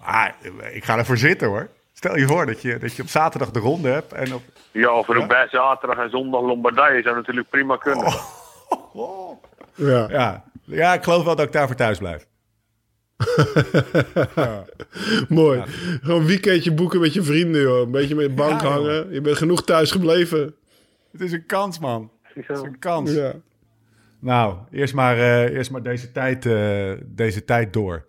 Ah, 0.00 0.28
ik 0.72 0.84
ga 0.84 0.98
ervoor 0.98 1.16
zitten 1.16 1.48
hoor. 1.48 1.68
Stel 1.92 2.16
je 2.16 2.26
voor 2.26 2.46
dat 2.46 2.62
je, 2.62 2.78
dat 2.78 2.96
je 2.96 3.02
op 3.02 3.08
zaterdag 3.08 3.50
de 3.50 3.58
ronde 3.58 3.88
hebt 3.88 4.12
en 4.12 4.34
op... 4.34 4.42
Ja, 4.70 4.90
of 4.92 5.06
Roubaix 5.06 5.50
zaterdag 5.50 5.98
en 5.98 6.10
zondag 6.10 6.40
Lombardije 6.40 7.02
zou 7.02 7.16
natuurlijk 7.16 7.50
prima 7.50 7.76
kunnen. 7.76 8.06
Oh. 8.92 9.42
Ja. 9.74 10.06
Ja. 10.08 10.44
ja, 10.64 10.92
ik 10.92 11.02
geloof 11.02 11.24
wel 11.24 11.36
dat 11.36 11.46
ik 11.46 11.52
daarvoor 11.52 11.76
thuis 11.76 11.98
blijf. 11.98 12.26
Mooi. 15.28 15.62
Gewoon 16.02 16.20
een 16.20 16.26
weekendje 16.26 16.72
boeken 16.72 17.00
met 17.00 17.14
je 17.14 17.22
vrienden, 17.22 17.60
joh. 17.60 17.80
Een 17.80 17.90
beetje 17.90 18.14
met 18.14 18.24
je 18.24 18.30
bank 18.34 18.60
Ja, 18.60 18.66
joh. 18.66 18.74
hangen. 18.74 19.12
Je 19.12 19.20
bent 19.20 19.36
genoeg 19.36 19.64
thuis 19.64 19.90
gebleven. 19.90 20.54
Het 21.12 21.20
is 21.20 21.32
een 21.32 21.46
kans, 21.46 21.78
man. 21.78 22.10
Het 22.22 22.48
is 22.48 22.60
een 22.60 22.78
kans. 22.78 23.12
Ja. 23.12 23.32
Nou, 24.20 24.56
eerst 24.70 24.94
maar, 24.94 25.16
eh, 25.18 25.56
eerst 25.56 25.70
maar 25.70 25.82
deze, 25.82 26.12
tijd, 26.12 26.46
eh, 26.46 26.92
deze 27.06 27.44
tijd 27.44 27.72
door. 27.72 28.06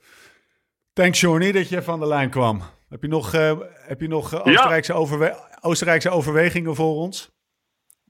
Thanks, 0.93 1.19
Johnny, 1.19 1.51
dat 1.51 1.69
je 1.69 1.81
van 1.81 1.99
de 1.99 2.07
lijn 2.07 2.29
kwam. 2.29 2.61
Heb 2.89 3.01
je 3.01 3.07
nog, 3.07 3.33
eh, 3.33 3.57
heb 3.73 4.01
je 4.01 4.07
nog 4.07 4.43
Oostenrijkse, 4.45 4.93
overwe- 4.93 5.35
Oostenrijkse 5.61 6.09
overwegingen 6.09 6.75
voor 6.75 6.95
ons? 6.95 7.31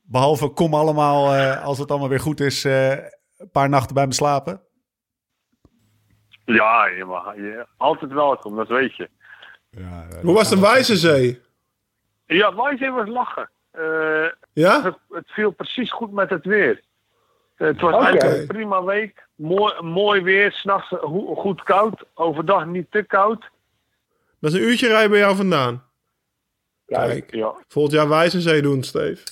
Behalve 0.04 0.48
kom 0.48 0.74
allemaal, 0.74 1.34
eh, 1.36 1.64
als 1.64 1.78
het 1.78 1.90
allemaal 1.90 2.10
weer 2.10 2.20
goed 2.20 2.40
is, 2.40 2.66
eh, 2.66 2.90
een 3.38 3.50
paar 3.52 3.70
nachten 3.70 3.96
bij 3.96 4.08
me 4.08 4.14
slapen. 4.14 4.62
Ja, 6.46 6.86
je 6.88 7.06
mag, 7.06 7.36
je, 7.36 7.66
altijd 7.78 8.12
welkom, 8.12 8.56
dat 8.56 8.68
weet 8.68 8.96
je. 8.96 9.10
Ja, 9.70 10.08
Hoe 10.22 10.34
was 10.34 10.50
de 10.50 10.60
Wijzenzee? 10.60 11.42
Ja, 12.26 12.56
wij 12.56 12.92
was 12.92 13.08
lachen. 13.08 13.50
Eh, 13.72 14.28
Ja? 14.54 14.84
het, 14.84 14.98
het 15.10 15.32
viel 15.32 15.52
precies 15.52 15.92
goed 15.92 16.12
met 16.12 16.30
het 16.30 16.46
weer. 16.46 16.82
Het 17.56 17.82
was 17.82 18.04
eigenlijk 18.06 18.40
een 18.40 18.48
prima 18.48 18.84
week. 18.84 19.28
Mooi, 19.36 19.82
mooi 19.82 20.22
weer, 20.22 20.52
s'nachts 20.52 20.88
go- 20.88 21.36
goed 21.36 21.64
koud. 21.64 22.04
Overdag 22.14 22.66
niet 22.66 22.92
te 22.92 23.04
koud. 23.04 23.50
Dat 24.40 24.54
is 24.54 24.60
een 24.60 24.66
uurtje 24.66 24.88
rijden 24.88 25.10
bij 25.10 25.20
jou 25.20 25.36
vandaan. 25.36 25.84
Kijk. 26.86 27.36
Ja. 27.36 27.54
Volgend 27.68 27.96
jaar 27.96 28.10
Wijzenzee 28.10 28.62
doen, 28.62 28.84
Steve. 28.84 29.24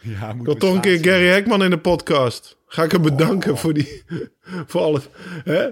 ja, 0.00 0.28
Ik 0.30 0.42
wil 0.42 0.54
toch 0.56 0.74
een 0.74 0.80
keer 0.80 0.98
Gary 0.98 1.26
Hekman 1.26 1.62
in 1.62 1.70
de 1.70 1.78
podcast. 1.78 2.58
Ga 2.66 2.82
ik 2.82 2.92
hem 2.92 3.02
bedanken 3.02 3.56
voor 3.56 3.72
die... 3.72 4.02
voor 4.66 4.80
alles. 4.80 5.08
Hè? 5.44 5.68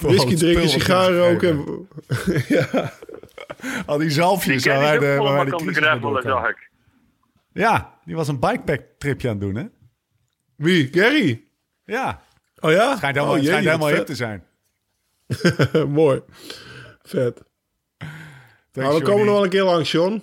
Whisky 0.00 0.34
drinken, 0.34 0.68
sigaren 0.68 1.18
roken. 1.18 1.88
ja. 2.48 2.92
Al 3.86 3.98
die 3.98 4.10
zalfjes 4.10 4.62
Die 4.62 4.72
waar 4.72 4.80
wij 4.80 4.98
de, 4.98 5.52
de 5.54 5.72
de 5.72 6.20
zag 6.22 6.48
ik. 6.48 6.70
Ja, 7.52 7.98
die 8.04 8.14
was 8.16 8.28
een 8.28 8.38
bikepack 8.38 8.80
tripje 8.98 9.28
aan 9.28 9.34
het 9.34 9.42
doen, 9.42 9.54
hè? 9.54 9.64
Wie? 10.56 10.88
Gary? 10.92 11.44
Ja, 11.84 12.22
Oh 12.60 12.70
ja? 12.70 12.96
schijnt 12.96 13.14
helemaal, 13.16 13.36
oh, 13.36 13.42
schijnt 13.42 13.62
jee, 13.62 13.72
helemaal 13.72 13.88
hip 13.88 13.96
vet. 13.96 14.06
te 14.06 14.14
zijn. 14.14 14.44
Mooi. 15.88 16.20
Vet. 17.02 17.42
Nou, 18.72 18.98
we 18.98 19.02
komen 19.02 19.24
nog 19.26 19.34
wel 19.34 19.44
een 19.44 19.50
keer 19.50 19.62
langs, 19.62 19.90
John. 19.92 20.22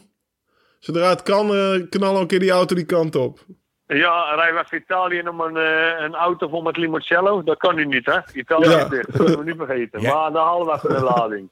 Zodra 0.79 1.09
het 1.09 1.23
kan, 1.23 1.45
eh, 1.55 1.89
knallen 1.89 2.13
we 2.15 2.21
een 2.21 2.27
keer 2.27 2.39
die 2.39 2.51
auto 2.51 2.75
die 2.75 2.85
kant 2.85 3.15
op. 3.15 3.45
Ja, 3.87 4.35
rijden 4.35 4.55
we 4.55 4.61
even 4.65 4.77
Italië 4.77 5.21
om 5.27 5.39
een, 5.41 5.57
eh, 5.57 6.03
een 6.05 6.15
auto 6.15 6.47
vol 6.47 6.61
met 6.61 6.77
limoncello? 6.77 7.43
Dat 7.43 7.57
kan 7.57 7.75
nu 7.75 7.85
niet, 7.85 8.05
hè? 8.05 8.19
Italië 8.33 8.69
Ja. 8.69 8.77
is 8.83 8.89
dicht, 8.89 9.05
dat 9.07 9.15
kunnen 9.15 9.37
we 9.37 9.43
niet 9.43 9.55
vergeten. 9.57 10.01
Ja. 10.01 10.13
Maar 10.13 10.31
dan 10.31 10.45
halen 10.45 10.65
we 10.67 10.73
even 10.73 10.95
een 10.95 11.03
lading. 11.03 11.49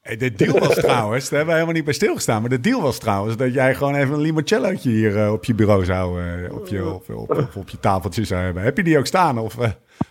Hey, 0.00 0.16
de 0.16 0.32
deal 0.32 0.58
was 0.58 0.74
trouwens, 0.74 1.22
daar 1.28 1.38
hebben 1.38 1.46
we 1.46 1.52
helemaal 1.52 1.74
niet 1.74 1.84
bij 1.84 1.94
stilgestaan, 1.94 2.40
maar 2.40 2.50
de 2.50 2.60
deal 2.60 2.82
was 2.82 2.98
trouwens 2.98 3.36
dat 3.36 3.54
jij 3.54 3.74
gewoon 3.74 3.94
even 3.94 4.14
een 4.14 4.20
limoncellootje 4.20 4.90
hier 4.90 5.22
eh, 5.24 5.32
op 5.32 5.44
je 5.44 5.54
bureau 5.54 5.84
zou, 5.84 6.22
eh, 6.22 6.54
op, 6.54 6.66
je, 6.66 6.84
op, 6.84 7.08
op, 7.10 7.30
op, 7.30 7.56
op 7.56 7.68
je 7.68 7.78
tafeltje 7.80 8.24
zou 8.24 8.40
hebben. 8.42 8.62
Heb 8.62 8.76
je 8.76 8.82
die 8.82 8.98
ook 8.98 9.06
staan 9.06 9.38
of 9.38 9.54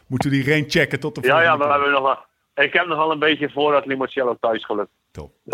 moeten 0.07 0.29
we 0.29 0.35
die 0.35 0.45
rain 0.45 0.65
checken 0.69 0.99
tot 0.99 1.15
de 1.15 1.21
Ja, 1.27 1.41
ja, 1.41 1.49
volgende 1.49 1.57
we 1.57 1.69
keer? 1.73 1.73
hebben 1.73 2.01
nog 2.03 2.13
wel... 2.55 2.65
Ik 2.65 2.73
heb 2.73 2.87
nog 2.87 2.97
wel 2.97 3.11
een 3.11 3.19
beetje 3.19 3.49
voorraad 3.49 3.85
limoncello 3.85 4.37
thuis 4.39 4.65
gelukt. 4.65 4.91
Top. 5.11 5.31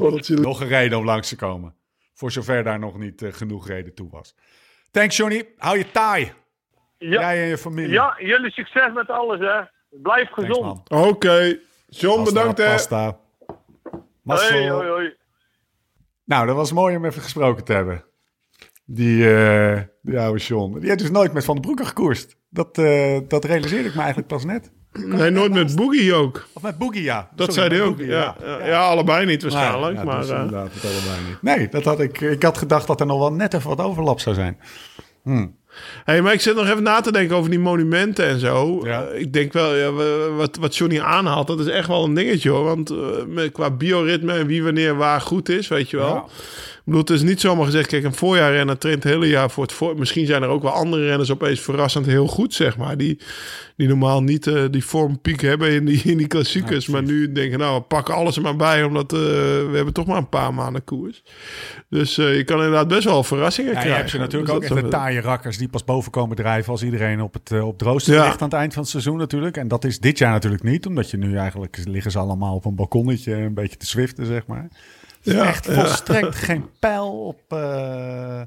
Oh, 0.00 0.18
Nog 0.28 0.60
een 0.60 0.68
reden 0.68 0.98
om 0.98 1.04
langs 1.04 1.28
te 1.28 1.36
komen. 1.36 1.74
Voor 2.20 2.30
zover 2.32 2.64
daar 2.64 2.78
nog 2.78 2.98
niet 2.98 3.22
eh, 3.22 3.32
genoeg 3.32 3.66
reden 3.66 3.94
toe 3.94 4.10
was. 4.10 4.34
Thanks 4.90 5.16
Johnny, 5.16 5.48
hou 5.56 5.78
je 5.78 5.90
taai. 5.90 6.32
Ja, 6.98 7.20
Jij 7.20 7.42
en 7.42 7.48
je 7.48 7.58
familie. 7.58 7.92
ja 7.92 8.16
jullie 8.18 8.50
succes 8.50 8.92
met 8.94 9.10
alles, 9.10 9.40
hè. 9.40 9.60
Blijf 9.90 10.30
gezond. 10.30 10.90
Oké. 10.90 11.58
John, 11.86 12.16
Pasta, 12.22 12.22
bedankt 12.34 12.58
hè. 12.58 12.64
Pasta. 12.64 13.18
Hoi, 14.24 14.70
hoi, 14.70 14.88
hoi. 14.88 15.16
Nou, 16.24 16.46
dat 16.46 16.56
was 16.56 16.72
mooi 16.72 16.96
om 16.96 17.04
even 17.04 17.22
gesproken 17.22 17.64
te 17.64 17.72
hebben. 17.72 18.04
Die, 18.84 19.34
eh 19.34 19.80
die 20.02 20.18
oude 20.18 20.40
John. 20.40 20.78
Die 20.78 20.88
heeft 20.88 21.00
dus 21.00 21.10
nooit 21.10 21.32
met 21.32 21.44
Van 21.44 21.54
den 21.54 21.64
Broeke 21.64 21.84
gekoerst. 21.84 22.36
Dat, 22.48 22.78
eh, 22.78 23.18
dat 23.28 23.44
realiseerde 23.44 23.88
ik 23.88 23.94
me 23.94 23.98
eigenlijk 24.00 24.28
pas 24.28 24.44
net. 24.44 24.72
Nee, 24.92 25.30
nooit 25.30 25.52
met 25.52 25.76
Boogie 25.76 26.14
ook. 26.14 26.46
Of 26.52 26.62
met 26.62 26.78
Boogie, 26.78 27.02
ja. 27.02 27.28
Dat 27.34 27.54
Sorry, 27.54 27.68
zei 27.68 27.80
hij 27.80 27.90
ook. 27.90 27.96
Boogie, 27.96 28.12
Ja, 28.12 28.36
ja. 28.44 28.66
ja, 28.66 28.80
allebei 28.80 29.26
niet 29.26 29.42
waarschijnlijk. 29.42 29.96
Ja, 29.96 30.04
maar, 30.04 30.22
eh, 30.22 30.28
inderdaad 30.28 30.74
het 30.74 30.84
allebei 30.84 31.28
niet. 31.28 31.42
Nee, 31.42 31.68
dat 31.68 31.84
had 31.84 32.00
ik, 32.00 32.20
ik 32.20 32.42
had 32.42 32.58
gedacht 32.58 32.86
dat 32.86 33.00
er 33.00 33.06
nog 33.06 33.18
wel 33.18 33.32
net 33.32 33.54
even 33.54 33.68
wat 33.68 33.80
overlap 33.80 34.20
zou 34.20 34.34
zijn. 34.34 34.58
hey, 36.04 36.22
maar 36.22 36.32
ik 36.32 36.40
zit 36.40 36.54
nog 36.54 36.68
even 36.68 36.82
na 36.82 37.00
te 37.00 37.12
denken 37.12 37.36
over 37.36 37.50
die 37.50 37.58
monumenten 37.58 38.26
en 38.26 38.38
zo. 38.38 38.80
Ja. 38.82 39.04
Eh, 39.04 39.20
ik 39.20 39.32
denk 39.32 39.52
wel, 39.52 39.92
wat, 40.36 40.56
wat 40.56 40.76
Johnny 40.76 41.00
aanhaalt, 41.00 41.46
dat 41.46 41.60
is 41.60 41.66
echt 41.66 41.88
wel 41.88 42.04
een 42.04 42.14
dingetje 42.14 42.50
hoor. 42.50 42.64
Want 42.64 42.90
eh, 42.90 42.96
met, 43.26 43.52
qua 43.52 43.70
bioritme 43.70 44.32
en 44.32 44.46
wie 44.46 44.62
wanneer 44.62 44.96
waar 44.96 45.20
goed 45.20 45.48
is, 45.48 45.68
weet 45.68 45.90
je 45.90 45.96
wel. 45.96 46.28
Bedoel, 46.84 47.00
het 47.00 47.10
is 47.10 47.22
niet 47.22 47.40
zomaar 47.40 47.64
gezegd, 47.64 47.86
kijk, 47.88 48.04
een 48.04 48.14
voorjaarrenner 48.14 48.78
traint 48.78 49.02
het 49.02 49.12
hele 49.12 49.28
jaar 49.28 49.50
voor 49.50 49.62
het 49.62 49.72
voor. 49.72 49.98
Misschien 49.98 50.26
zijn 50.26 50.42
er 50.42 50.48
ook 50.48 50.62
wel 50.62 50.72
andere 50.72 51.06
renners 51.06 51.30
opeens 51.30 51.60
verrassend 51.60 52.06
heel 52.06 52.26
goed, 52.26 52.54
zeg 52.54 52.76
maar. 52.76 52.96
Die, 52.96 53.18
die 53.76 53.88
normaal 53.88 54.22
niet 54.22 54.46
eh, 54.46 54.64
die 54.70 54.84
vormpiek 54.84 55.40
hebben 55.40 55.70
in 55.72 55.84
die, 55.84 56.02
in 56.04 56.16
die 56.18 56.26
klassiekers. 56.26 56.86
maar 56.86 57.02
nu 57.02 57.32
denken, 57.32 57.58
nou, 57.58 57.76
we 57.76 57.82
pakken 57.82 58.14
alles 58.14 58.36
er 58.36 58.42
maar 58.42 58.56
bij, 58.56 58.82
omdat 58.82 59.12
eh, 59.12 59.18
we 59.18 59.70
hebben 59.72 59.92
toch 59.94 60.06
maar 60.06 60.16
een 60.16 60.28
paar 60.28 60.54
maanden 60.54 60.84
koers. 60.84 61.22
Dus 61.88 62.18
eh, 62.18 62.36
je 62.36 62.44
kan 62.44 62.56
inderdaad 62.56 62.88
best 62.88 63.04
wel 63.04 63.24
verrassingen 63.24 63.72
Ja, 63.72 63.76
je 63.76 63.82
krijgen. 63.82 64.00
hebt 64.00 64.10
ze 64.10 64.18
natuurlijk 64.18 64.46
Dus 64.60 64.70
ook 64.70 64.76
echt 64.76 64.84
de 64.84 64.90
taaie 64.90 65.20
rakkers 65.20 65.58
die 65.58 65.68
pas 65.68 65.84
boven 65.84 66.10
komen 66.10 66.36
drijven 66.36 66.72
als 66.72 66.82
iedereen 66.82 67.20
op 67.20 67.32
het, 67.34 67.62
op 67.62 67.72
het 67.78 67.82
rooster 67.88 68.14
Ja. 68.14 68.24
ligt 68.24 68.42
aan 68.42 68.48
het 68.48 68.56
eind 68.58 68.72
van 68.72 68.82
het 68.82 68.90
seizoen 68.90 69.16
natuurlijk. 69.16 69.56
En 69.56 69.68
dat 69.68 69.84
is 69.84 69.98
dit 69.98 70.18
jaar 70.18 70.32
natuurlijk 70.32 70.62
niet, 70.62 70.86
omdat 70.86 71.10
je 71.10 71.16
nu 71.16 71.36
eigenlijk 71.36 71.78
liggen 71.84 72.10
ze 72.10 72.18
allemaal 72.18 72.54
op 72.54 72.64
een 72.64 72.74
balkonnetje 72.74 73.34
een 73.34 73.54
beetje 73.54 73.76
te 73.76 73.86
zwiften, 73.86 74.26
zeg 74.26 74.46
maar. 74.46 74.68
Is 75.22 75.32
Ja, 75.32 75.46
echt 75.46 75.66
ja. 75.66 75.72
volstrekt 75.74 76.34
geen 76.34 76.66
pijl 76.78 77.26
op... 77.26 77.40
eh, 77.48 78.40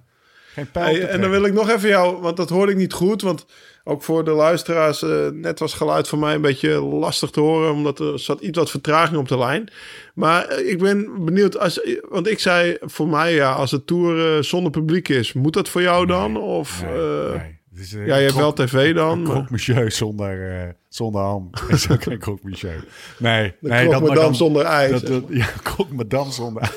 geen 0.54 0.72
pijl 0.72 0.86
Hey, 0.86 1.08
en 1.08 1.22
dan 1.22 1.30
wil 1.30 1.46
ik 1.46 1.54
nog 1.54 1.70
even 1.70 1.90
jou, 1.90 2.22
want 2.22 2.38
dat 2.38 2.50
hoorde 2.50 2.72
ik 2.72 2.78
niet 2.78 2.94
goed. 2.94 3.22
Want 3.22 3.46
ook 3.84 4.04
voor 4.04 4.24
de 4.26 4.32
luisteraars, 4.32 5.02
eh, 5.02 5.28
net 5.28 5.60
was 5.60 5.74
geluid 5.74 6.08
voor 6.08 6.20
mij 6.20 6.36
een 6.36 6.42
beetje 6.42 6.70
lastig 6.82 7.30
te 7.30 7.40
horen. 7.40 7.72
Omdat 7.72 8.00
er 8.00 8.20
zat 8.20 8.42
iets 8.42 8.58
wat 8.58 8.70
vertraging 8.70 9.18
op 9.18 9.28
de 9.28 9.38
lijn. 9.38 9.72
Maar 10.14 10.46
eh, 10.48 10.70
ik 10.70 10.80
ben 10.80 11.26
benieuwd, 11.26 11.58
als, 11.60 11.80
want 12.10 12.28
ik 12.28 12.40
zei 12.40 12.78
voor 12.82 13.08
mij, 13.08 13.34
ja, 13.34 13.52
als 13.52 13.70
de 13.72 13.84
tour 13.86 14.44
zonder 14.44 14.72
publiek 14.72 15.10
is, 15.10 15.34
moet 15.34 15.54
dat 15.54 15.70
voor 15.70 15.82
jou 15.82 16.06
dan? 16.06 16.38
Of, 16.38 16.82
Nee, 16.84 16.92
eh, 16.92 17.42
nee. 17.42 17.62
Eh, 17.76 18.06
ja, 18.08 18.16
je 18.16 18.24
hebt 18.24 18.36
wel 18.36 18.54
krok- 18.54 18.68
tv 18.68 18.94
dan. 18.96 19.18
Een 19.20 19.24
croque 19.24 19.48
monsieur 19.50 19.92
zonder, 19.92 20.52
eh, 20.62 20.70
zonder 20.90 21.22
ham. 21.22 21.50
Is 21.70 21.90
ook 21.90 22.04
geen 22.04 22.20
croque 22.20 22.50
monsieur. 22.50 22.86
Nee, 23.20 23.56
De 23.60 23.70
nee 23.70 23.90
dat 23.90 24.02
madame 24.02 24.20
dan, 24.20 24.36
zonder 24.36 24.66
ijs, 24.66 24.92
Dat, 24.92 25.06
dat, 25.08 25.24
ja, 25.30 25.46
croque 25.64 25.94
madame 25.94 26.32
zonder 26.32 26.72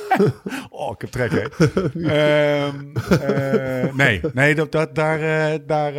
Oh, 0.70 0.90
ik 0.94 1.00
heb 1.00 1.10
trek, 1.10 1.30
hè. 1.30 1.46
Ehm, 2.08 2.74
eh, 3.20 3.94
nee, 3.94 4.20
nee 4.32 4.54
dat, 4.54 4.72
dat, 4.72 4.94
daar, 4.94 5.18
daar 5.66 5.92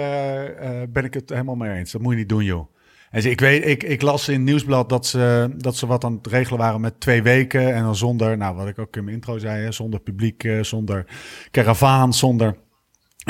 ben 0.90 1.04
ik 1.04 1.14
het 1.14 1.30
helemaal 1.30 1.56
mee 1.56 1.78
eens. 1.78 1.92
Dat 1.92 2.02
moet 2.02 2.12
je 2.14 2.18
niet 2.20 2.30
doen, 2.30 2.44
joh. 2.44 2.68
En 3.12 3.22
ze- 3.22 3.30
ik, 3.30 3.40
weet, 3.40 3.66
ik, 3.66 3.84
ik 3.84 4.02
las 4.02 4.28
in 4.28 4.34
het 4.34 4.44
nieuwsblad 4.44 4.90
dat 4.90 5.06
ze, 5.06 5.50
dat 5.58 5.76
ze 5.76 5.88
wat 5.88 6.04
aan 6.04 6.14
het 6.14 6.28
regelen 6.28 6.60
waren 6.60 6.82
met 6.82 7.00
twee 7.00 7.24
weken. 7.24 7.74
En 7.74 7.84
dan 7.84 7.96
zonder, 7.96 8.38
nou 8.38 8.56
wat 8.56 8.68
ik 8.68 8.80
ook 8.80 8.96
in 8.96 9.04
mijn 9.04 9.16
intro 9.16 9.38
zei, 9.38 9.64
hè, 9.64 9.72
zonder 9.72 10.00
publiek, 10.00 10.48
zonder 10.62 11.06
karavaan, 11.52 12.14
zonder... 12.14 12.56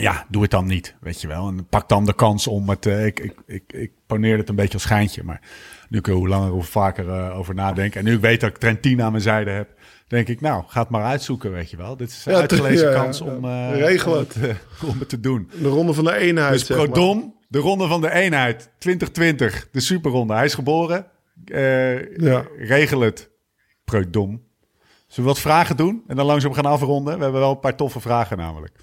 Ja, 0.02 0.26
doe 0.30 0.42
het 0.42 0.52
dan 0.52 0.66
niet, 0.66 0.96
weet 1.00 1.22
je 1.22 1.28
wel. 1.28 1.48
En 1.48 1.68
pak 1.68 1.90
dan 1.90 2.06
de 2.06 2.16
kans 2.16 2.48
om 2.48 2.70
het... 2.70 2.86
eh, 2.86 3.06
ik, 3.06 3.20
ik, 3.20 3.34
ik, 3.46 3.64
ik 3.74 3.92
poneer 4.08 4.38
het 4.38 4.50
een 4.50 4.56
beetje 4.56 4.74
als 4.74 4.82
schijntje. 4.82 5.24
Maar 5.24 5.42
nu 5.90 5.98
ik 5.98 6.08
er 6.08 6.14
hoe 6.14 6.28
langer 6.28 6.50
hoe 6.50 6.64
vaker 6.64 7.10
eh, 7.10 7.38
over 7.38 7.56
nadenk... 7.56 7.96
en 7.96 8.04
nu 8.04 8.14
ik 8.14 8.22
weet 8.22 8.42
dat 8.42 8.50
ik 8.50 8.58
Trentin 8.58 9.02
aan 9.02 9.12
mijn 9.12 9.24
zijde 9.24 9.52
heb... 9.52 9.70
denk 10.08 10.28
ik, 10.28 10.42
nou, 10.42 10.64
ga 10.68 10.80
het 10.82 10.90
maar 10.90 11.04
uitzoeken, 11.04 11.52
weet 11.52 11.70
je 11.70 11.78
wel. 11.78 11.98
Dit 11.98 12.10
is 12.10 12.26
een 12.26 12.34
Ja, 12.34 12.40
uitgelezen 12.40 12.90
ja, 12.92 13.02
kans 13.04 13.22
om, 13.22 13.46
Regel 13.74 14.12
om, 14.12 14.18
het. 14.18 14.36
om 14.86 15.00
het 15.00 15.10
te 15.10 15.20
doen. 15.20 15.52
De 15.62 15.68
ronde 15.68 15.94
van 15.94 16.04
de 16.04 16.16
eenheid, 16.16 16.52
Dus 16.68 16.70
maar. 16.70 16.78
Prodom, 16.78 17.36
de 17.48 17.60
ronde 17.60 17.88
van 17.88 18.02
de 18.02 18.12
eenheid, 18.12 18.70
2020, 18.78 19.68
de 19.72 19.80
superronde. 19.80 20.34
Hij 20.34 20.46
is 20.46 20.54
geboren. 20.54 21.06
Ja. 21.46 22.46
Regel 22.58 23.00
het, 23.02 23.30
Prodom. 23.86 24.46
Zullen 25.08 25.30
we 25.30 25.36
wat 25.36 25.40
vragen 25.40 25.78
doen 25.78 26.04
en 26.08 26.16
dan 26.16 26.26
langzaam 26.26 26.54
gaan 26.54 26.66
afronden? 26.66 27.18
We 27.18 27.24
hebben 27.24 27.42
wel 27.42 27.52
een 27.52 27.60
paar 27.60 27.76
toffe 27.76 28.00
vragen 28.00 28.38
namelijk. 28.38 28.76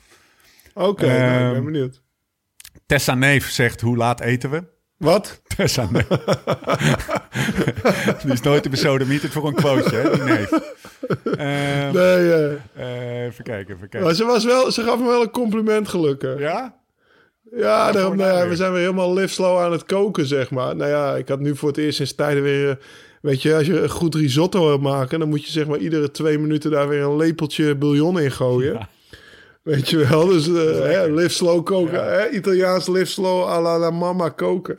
Oké, 0.74 1.06
nou, 1.06 1.18
ik 1.18 1.28
ben 1.28 1.54
Ehm, 1.54 1.64
benieuwd. 1.64 2.02
Tessa 2.86 3.14
Neef 3.14 3.50
zegt, 3.50 3.80
hoe 3.80 3.96
laat 3.96 4.20
eten 4.20 4.50
we? 4.50 4.62
Wat? 4.96 5.40
Tessa 5.56 5.88
Neef. 5.90 6.06
die 8.22 8.32
is 8.32 8.40
nooit 8.40 8.62
de 8.62 8.68
besodemieterd 8.68 9.32
voor 9.32 9.46
een 9.46 9.54
quoteje, 9.54 9.96
hè, 9.96 10.10
die 10.10 10.22
neef. 10.22 10.50
Ehm, 11.36 11.92
Nee, 11.94 12.58
eh, 12.74 13.24
even 13.24 13.44
kijken, 13.44 13.74
even 13.74 13.88
kijken. 13.88 14.02
maar 14.02 14.14
ze, 14.14 14.24
was 14.24 14.44
wel, 14.44 14.72
ze 14.72 14.82
gaf 14.82 14.98
me 14.98 15.06
wel 15.06 15.22
een 15.22 15.30
compliment 15.30 15.88
gelukkig. 15.88 16.38
Ja? 16.38 16.74
Ja, 17.56 17.92
daarom, 17.92 18.16
nou 18.16 18.38
ja, 18.38 18.48
we 18.48 18.56
zijn 18.56 18.72
weer 18.72 18.80
helemaal 18.80 19.14
live 19.14 19.32
slow 19.34 19.58
aan 19.58 19.72
het 19.72 19.84
koken, 19.84 20.26
zeg 20.26 20.50
maar. 20.50 20.76
Nou 20.76 20.90
ja, 20.90 21.16
ik 21.16 21.28
had 21.28 21.40
nu 21.40 21.56
voor 21.56 21.68
het 21.68 21.78
eerst 21.78 21.96
sinds 21.96 22.14
tijden 22.14 22.42
weer... 22.42 22.68
eh, 22.70 22.76
Weet 23.20 23.42
je, 23.42 23.54
als 23.54 23.66
je 23.66 23.80
een 23.80 23.88
goed 23.90 24.14
risotto 24.14 24.66
wil 24.66 24.78
maken... 24.78 25.18
dan 25.18 25.28
moet 25.28 25.44
je 25.44 25.50
zeg 25.52 25.66
maar 25.66 25.78
iedere 25.78 26.10
twee 26.10 26.38
minuten 26.38 26.70
daar 26.70 26.88
weer 26.88 27.02
een 27.02 27.16
lepeltje 27.16 27.74
bouillon 27.74 28.20
in 28.20 28.30
gooien. 28.32 28.88
Weet 29.64 29.90
je 29.90 29.96
wel, 30.06 30.26
dus 30.26 30.46
hè, 30.46 31.06
live 31.06 31.28
slow 31.28 31.64
koken. 31.64 32.04
Hè, 32.04 32.30
Italiaans 32.30 32.86
live 32.88 33.04
slow 33.04 33.48
à 33.48 33.60
la, 33.60 33.78
la 33.78 33.90
mama 33.90 34.28
koken. 34.28 34.78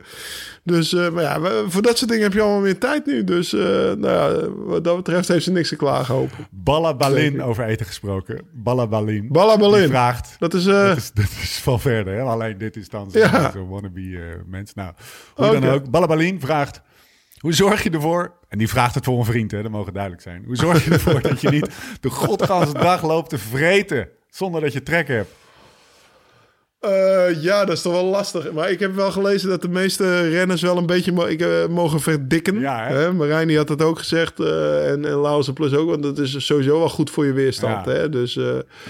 Dus, 0.63 0.93
eh, 0.93 1.09
maar 1.09 1.23
ja, 1.23 1.39
voor 1.67 1.81
dat 1.81 1.97
soort 1.97 2.09
dingen 2.09 2.23
heb 2.23 2.33
je 2.33 2.41
allemaal 2.41 2.61
meer 2.61 2.77
tijd 2.79 3.05
nu. 3.05 3.23
Dus, 3.23 3.53
eh, 3.53 3.61
nou 3.93 4.07
ja, 4.07 4.49
wat 4.49 4.83
dat 4.83 4.95
betreft 4.95 5.27
heeft 5.27 5.43
ze 5.43 5.51
niks 5.51 5.69
te 5.69 5.75
klagen, 5.75 6.15
hoop. 6.15 6.29
Balla 6.51 6.95
Balin 6.95 7.43
over 7.43 7.65
eten 7.65 7.86
gesproken. 7.86 8.41
Balla 8.51 8.88
Balin. 8.88 9.27
Balla 9.31 9.57
Balin. 9.57 9.88
Vraagt... 9.88 10.36
Dat 10.39 10.53
is... 10.53 10.63
Dat 10.63 10.97
is, 10.97 11.11
dat 11.11 11.25
is 11.25 11.59
van 11.63 11.79
verder, 11.79 12.13
hè? 12.13 12.21
alleen 12.21 12.57
dit 12.57 12.75
is 12.75 12.89
dan 12.89 13.09
Ja. 13.11 13.41
zo'n 13.41 13.51
zo 13.51 13.67
wannabe 13.67 14.43
mens. 14.47 14.73
Nou, 14.73 14.93
hoe 15.36 15.59
dan 15.59 15.69
ook. 15.69 15.89
Ballabalin 15.89 16.39
vraagt, 16.39 16.81
hoe 17.39 17.53
zorg 17.53 17.83
je 17.83 17.89
ervoor... 17.89 18.33
En 18.49 18.57
die 18.57 18.69
vraagt 18.69 18.95
het 18.95 19.05
voor 19.05 19.19
een 19.19 19.25
vriend, 19.25 19.51
hè? 19.51 19.61
dat 19.61 19.71
mogen 19.71 19.93
duidelijk 19.93 20.21
zijn. 20.23 20.43
Hoe 20.45 20.55
zorg 20.55 20.86
je 20.86 20.91
ervoor 20.91 21.21
dat 21.29 21.41
je 21.41 21.49
niet 21.49 21.69
de 21.99 22.09
godganse 22.09 22.73
dag 22.73 23.03
loopt 23.03 23.29
te 23.29 23.38
vreten... 23.38 24.09
zonder 24.36 24.61
dat 24.61 24.73
je 24.73 24.83
trek 24.83 25.07
hebt? 25.07 25.31
Eh, 26.79 27.41
ja, 27.43 27.65
dat 27.65 27.75
is 27.75 27.81
toch 27.81 27.93
wel 27.93 28.03
lastig. 28.05 28.51
Maar 28.51 28.69
ik 28.69 28.79
heb 28.79 28.95
wel 28.95 29.11
gelezen 29.11 29.49
dat 29.49 29.61
de 29.61 29.69
meeste 29.69 30.29
renners 30.29 30.61
wel 30.61 30.77
een 30.77 30.86
beetje 30.86 31.11
mo- 31.11 31.25
ik, 31.25 31.41
eh, 31.41 31.67
mogen 31.67 31.99
verdikken. 31.99 32.59
Ja, 32.59 32.88
hè? 32.88 33.13
Marijn 33.13 33.47
die 33.47 33.57
had 33.57 33.67
dat 33.67 33.81
ook 33.81 33.97
gezegd. 33.99 34.39
eh, 34.39 34.91
en, 34.91 35.05
en 35.05 35.21
Lauze 35.21 35.53
Plus 35.53 35.73
ook. 35.73 35.89
Want 35.89 36.03
dat 36.03 36.17
is 36.17 36.45
sowieso 36.45 36.79
wel 36.79 36.89
goed 36.89 37.09
voor 37.09 37.25
je 37.25 37.33
weerstand. 37.33 37.86
Ja. 37.86 37.91
Hè? 37.91 38.09
Dus 38.09 38.39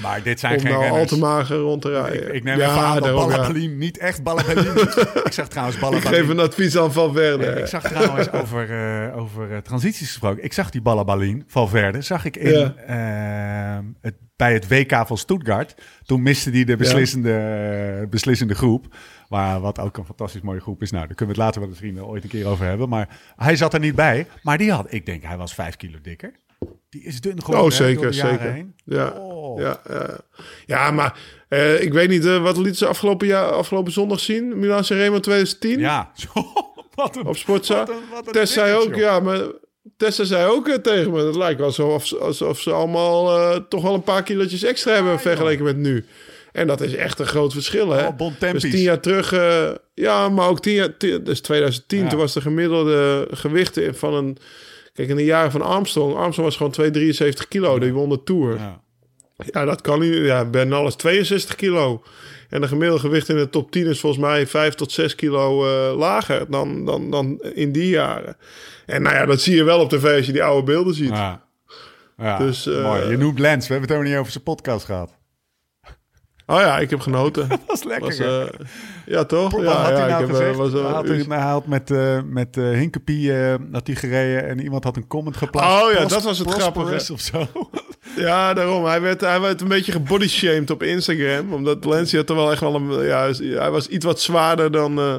Maar 0.02 0.24
dit 0.24 0.40
zijn 0.40 0.54
om 0.56 0.60
geen 0.60 0.72
nou 0.72 0.90
al 0.90 1.06
te 1.06 1.18
mager 1.18 1.58
rond 1.58 1.82
te 1.82 1.90
rijden. 1.90 2.28
Ik, 2.28 2.34
ik 2.34 2.44
neem 2.44 2.58
ja, 2.58 2.70
even 2.70 2.84
aan 2.84 3.02
daarom, 3.02 3.30
ja. 3.32 3.52
Niet 3.68 3.98
echt 3.98 4.24
Ballabalin 4.24 4.78
ik 5.24 5.32
zeg 5.32 5.48
trouwens 5.48 5.76
Ik 5.78 5.82
Ballabalin... 5.82 6.20
geef 6.20 6.30
een 6.30 6.40
advies 6.40 6.78
aan 6.78 6.94
Valverde. 6.94 7.46
Ik 7.46 7.66
zag 7.66 7.84
trouwens 7.84 8.32
over, 8.32 9.14
over 9.16 9.62
transities 9.64 10.08
gesproken. 10.08 10.44
Ik 10.44 10.54
zag 10.54 10.70
die 10.70 10.82
Ballabalin, 10.82 11.44
Valverde, 11.48 12.02
zag 12.02 12.26
ik 12.26 12.38
in, 12.38 12.74
ehm, 12.88 13.84
het, 14.02 14.16
bij 14.36 14.54
het 14.54 14.68
WK 14.68 15.08
van 15.08 15.18
Stuttgart. 15.18 15.76
Toen 16.06 16.22
miste 16.22 16.50
hij 16.50 16.64
de 16.64 16.76
beslissende, 16.76 18.08
beslissende 18.10 18.56
groep. 18.56 18.86
Maar 19.30 19.60
wat 19.60 19.80
ook 19.80 19.98
een 19.98 20.06
fantastisch 20.06 20.42
mooie 20.42 20.60
groep 20.60 20.82
is. 20.82 20.92
Nou, 20.92 21.08
daar 21.08 21.16
kunnen 21.16 21.36
we 21.36 21.42
het 21.42 21.50
later 21.52 21.60
wel 21.62 21.70
misschien 21.70 22.04
ooit 22.04 22.24
een 22.24 22.30
keer 22.30 22.48
over 22.48 22.66
hebben. 22.66 22.90
Maar 22.90 23.20
hij 23.36 23.56
zat 23.56 23.74
er 23.74 23.80
niet 23.80 23.96
bij. 23.96 24.28
Maar 24.44 24.58
die 24.58 24.72
had, 24.72 24.86
ik 24.94 25.06
denk, 25.06 25.24
hij 25.24 25.38
was 25.38 25.54
vijf 25.54 25.76
kilo 25.76 25.98
dikker. 26.02 26.32
Die 26.90 27.04
is 27.04 27.22
dun 27.22 27.40
geworden 27.44 27.66
Oh, 27.66 27.72
zeker, 27.72 28.14
zeker. 28.14 28.52
heen. 28.52 28.76
Ja, 28.86 29.10
Oh. 29.10 29.60
ja, 29.62 29.80
ja. 29.90 30.18
ja, 30.66 30.92
maar 30.92 31.20
eh, 31.48 31.82
ik 31.82 31.94
weet 31.94 32.10
niet, 32.10 32.26
eh, 32.26 32.42
wat 32.42 32.58
liet 32.58 32.78
ze 32.78 32.88
afgelopen, 32.88 33.28
jaar, 33.28 33.52
afgelopen 33.52 33.92
zondag 33.92 34.20
zien? 34.20 34.60
Milan 34.60 34.84
Sanremo 34.84 35.20
2010 35.20 35.80
Ja, 35.80 36.12
wat 36.96 37.16
een, 37.16 37.26
op 37.26 37.38
Sportza. 37.38 37.88
Tess 38.32 38.54
zei 38.54 38.74
ook, 38.76 38.90
joh. 38.90 38.98
ja, 38.98 39.20
maar 39.20 39.40
Tessa 39.98 40.24
zei 40.24 40.50
ook 40.52 40.68
eh, 40.68 40.76
tegen 40.76 41.12
me, 41.12 41.26
het 41.26 41.36
lijkt 41.36 41.58
wel 41.60 41.68
alsof, 41.68 42.14
alsof 42.14 42.60
ze 42.60 42.72
allemaal 42.72 43.38
eh, 43.40 43.60
toch 43.70 43.82
wel 43.82 43.94
een 43.94 44.04
paar 44.04 44.24
kilootjes 44.24 44.64
extra 44.64 44.94
hebben 44.94 45.20
vergeleken 45.20 45.64
met 45.64 45.78
nu. 45.78 46.06
En 46.52 46.68
dat 46.68 46.82
is 46.82 46.96
echt 46.96 47.20
een 47.20 47.26
groot 47.28 47.54
verschil, 47.54 47.90
hè? 47.92 48.08
Oh, 48.08 48.32
dus 48.52 48.62
tien 48.62 48.82
jaar 48.82 49.00
terug, 49.00 49.34
eh, 49.34 49.70
ja, 49.94 50.30
maar 50.30 50.48
ook 50.50 50.62
tien 50.62 50.74
jaar, 50.74 50.98
tien- 50.98 51.24
dus 51.24 51.40
2010, 51.42 52.00
Ja. 52.04 52.08
toen 52.10 52.20
was 52.20 52.34
de 52.34 52.42
gemiddelde 52.42 53.28
gewicht 53.32 53.80
van 53.92 54.14
een, 54.14 54.38
kijk, 54.94 55.10
in 55.10 55.16
de 55.16 55.24
jaren 55.26 55.52
van 55.52 55.62
Armstrong, 55.62 56.16
Armstrong 56.16 56.48
was 56.48 56.58
gewoon 56.58 56.72
273 56.72 57.48
kilo, 57.48 57.80
die 57.80 57.94
won 57.94 58.10
de 58.10 58.24
Tour. 58.24 58.56
Ja. 58.58 58.82
Ja, 59.52 59.66
dat 59.66 59.82
kan 59.82 60.00
niet. 60.00 60.14
Ja, 60.14 60.46
Bernal 60.46 60.88
is 60.88 60.96
62 60.96 61.56
kilo. 61.56 62.04
En 62.50 62.62
de 62.62 62.68
gemiddelde 62.68 63.02
gewicht 63.02 63.30
in 63.30 63.36
de 63.36 63.50
top 63.50 63.72
10 63.72 63.86
is 63.86 64.00
volgens 64.00 64.22
mij 64.22 64.48
5 64.48 64.74
tot 64.74 64.92
6 64.92 65.16
kilo 65.16 65.66
eh, 65.66 65.98
lager 65.98 66.46
dan, 66.50 66.86
dan, 66.86 67.12
dan 67.12 67.42
in 67.42 67.72
die 67.72 67.90
jaren. 67.90 68.38
En 68.86 69.02
nou 69.02 69.16
ja, 69.16 69.26
dat 69.26 69.42
zie 69.42 69.56
je 69.56 69.64
wel 69.64 69.80
op 69.80 69.90
tv 69.90 70.18
als 70.18 70.26
je 70.26 70.32
die 70.32 70.44
oude 70.44 70.64
beelden 70.64 70.94
ziet. 70.94 71.10
Ja. 71.10 71.44
Ja, 72.18 72.38
Dus, 72.38 72.68
eh, 72.68 72.84
mooi. 72.84 73.10
Je 73.10 73.18
noemt 73.18 73.40
Lens. 73.40 73.68
We 73.68 73.74
hebben 73.74 73.92
het 73.92 74.00
ook 74.00 74.06
niet 74.06 74.18
over 74.18 74.32
zijn 74.32 74.44
podcast 74.44 74.86
gehad. 74.86 75.14
Oh 76.46 76.60
ja, 76.60 76.80
ik 76.80 76.90
heb 76.90 77.00
genoten. 77.00 77.48
Dat 77.50 77.60
was 77.68 77.84
lekker. 77.84 78.08
Was, 78.08 78.18
eh, 78.20 78.66
ja, 79.06 79.24
toch? 79.24 79.62
Ja, 79.62 79.72
had 79.72 79.90
ja, 79.90 79.96
hij 79.96 80.08
nou 80.10 80.22
heb, 80.22 80.30
gezegd? 80.30 80.56
was, 80.56 80.72
had, 80.72 81.08
had 81.28 81.68
met, 81.68 81.92
eh 81.92 82.20
met 82.26 82.56
Hinkepie 82.56 83.34
had 83.72 83.88
hij 83.88 83.96
gereden 83.96 84.48
en 84.48 84.62
iemand 84.62 84.84
had 84.84 84.96
een 84.96 85.08
comment 85.08 85.38
geplaatst. 85.38 85.84
Oh 85.84 85.92
ja, 85.92 86.06
dat 86.06 86.24
was 86.24 86.40
het 86.40 86.52
grappige. 86.52 87.14
of 87.14 87.20
zo. 87.20 87.48
Ja, 88.16 88.54
daarom. 88.54 88.86
Hij 88.86 89.02
werd, 89.02 89.22
hij 89.22 89.40
werd 89.42 89.62
een 89.62 89.68
beetje 89.68 89.92
gebodyshamed 89.92 90.70
op 90.70 90.84
Instagram. 90.84 91.54
Omdat 91.54 91.86
Lancia 91.86 92.24
toch 92.24 92.38
wel 92.38 92.52
echt 92.52 92.62
wel 92.62 92.76
een... 92.76 93.06
Ja, 93.06 93.32
hij 93.60 93.72
was 93.72 93.88
iets 93.88 94.06
wat 94.06 94.22
zwaarder 94.22 94.72
dan... 94.72 95.00
eh 95.00 95.16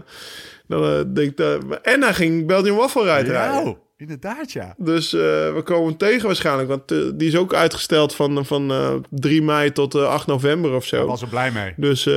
dan 0.68 0.84
eh, 0.84 1.00
denk 1.14 1.30
ik, 1.30 1.36
dat- 1.36 1.80
en 1.82 2.02
hij 2.02 2.14
ging 2.14 2.46
Belgian 2.46 2.76
Waffle 2.76 3.02
Ride 3.16 3.30
rijden. 3.30 3.64
Ja, 3.66 3.74
inderdaad 3.96 4.52
ja. 4.52 4.74
Dus 4.78 5.10
we 5.12 5.60
komen 5.64 5.88
hem 5.88 5.96
tegen 5.96 6.26
waarschijnlijk. 6.26 6.68
Want 6.68 6.88
die 7.18 7.28
is 7.28 7.36
ook 7.36 7.54
uitgesteld 7.54 8.14
van, 8.14 8.46
van 8.46 8.70
eh 8.70 8.94
3 9.10 9.42
mei 9.42 9.72
tot 9.72 9.94
eh 9.94 10.08
8 10.08 10.26
november 10.26 10.72
of 10.74 10.84
zo. 10.86 10.96
Daar 10.96 11.06
was 11.06 11.22
er 11.22 11.28
blij 11.28 11.50
mee. 11.50 11.72
Dus 11.76 12.08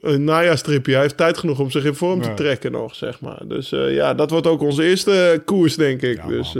Een 0.00 0.24
najaarstripje. 0.24 0.92
Hij 0.92 1.02
heeft 1.02 1.16
tijd 1.16 1.38
genoeg 1.38 1.58
om 1.58 1.70
zich 1.70 1.84
in 1.84 1.94
vorm 1.94 2.22
te 2.22 2.34
trekken 2.34 2.72
nog, 2.72 2.94
zeg 2.94 3.20
maar. 3.20 3.42
Dus 3.44 3.68
ja, 3.70 4.14
dat 4.14 4.30
wordt 4.30 4.46
ook 4.46 4.60
onze 4.60 4.84
eerste 4.84 5.42
koers, 5.44 5.76
denk 5.76 6.02
ik. 6.02 6.16
Ja, 6.16 6.26
dus. 6.26 6.56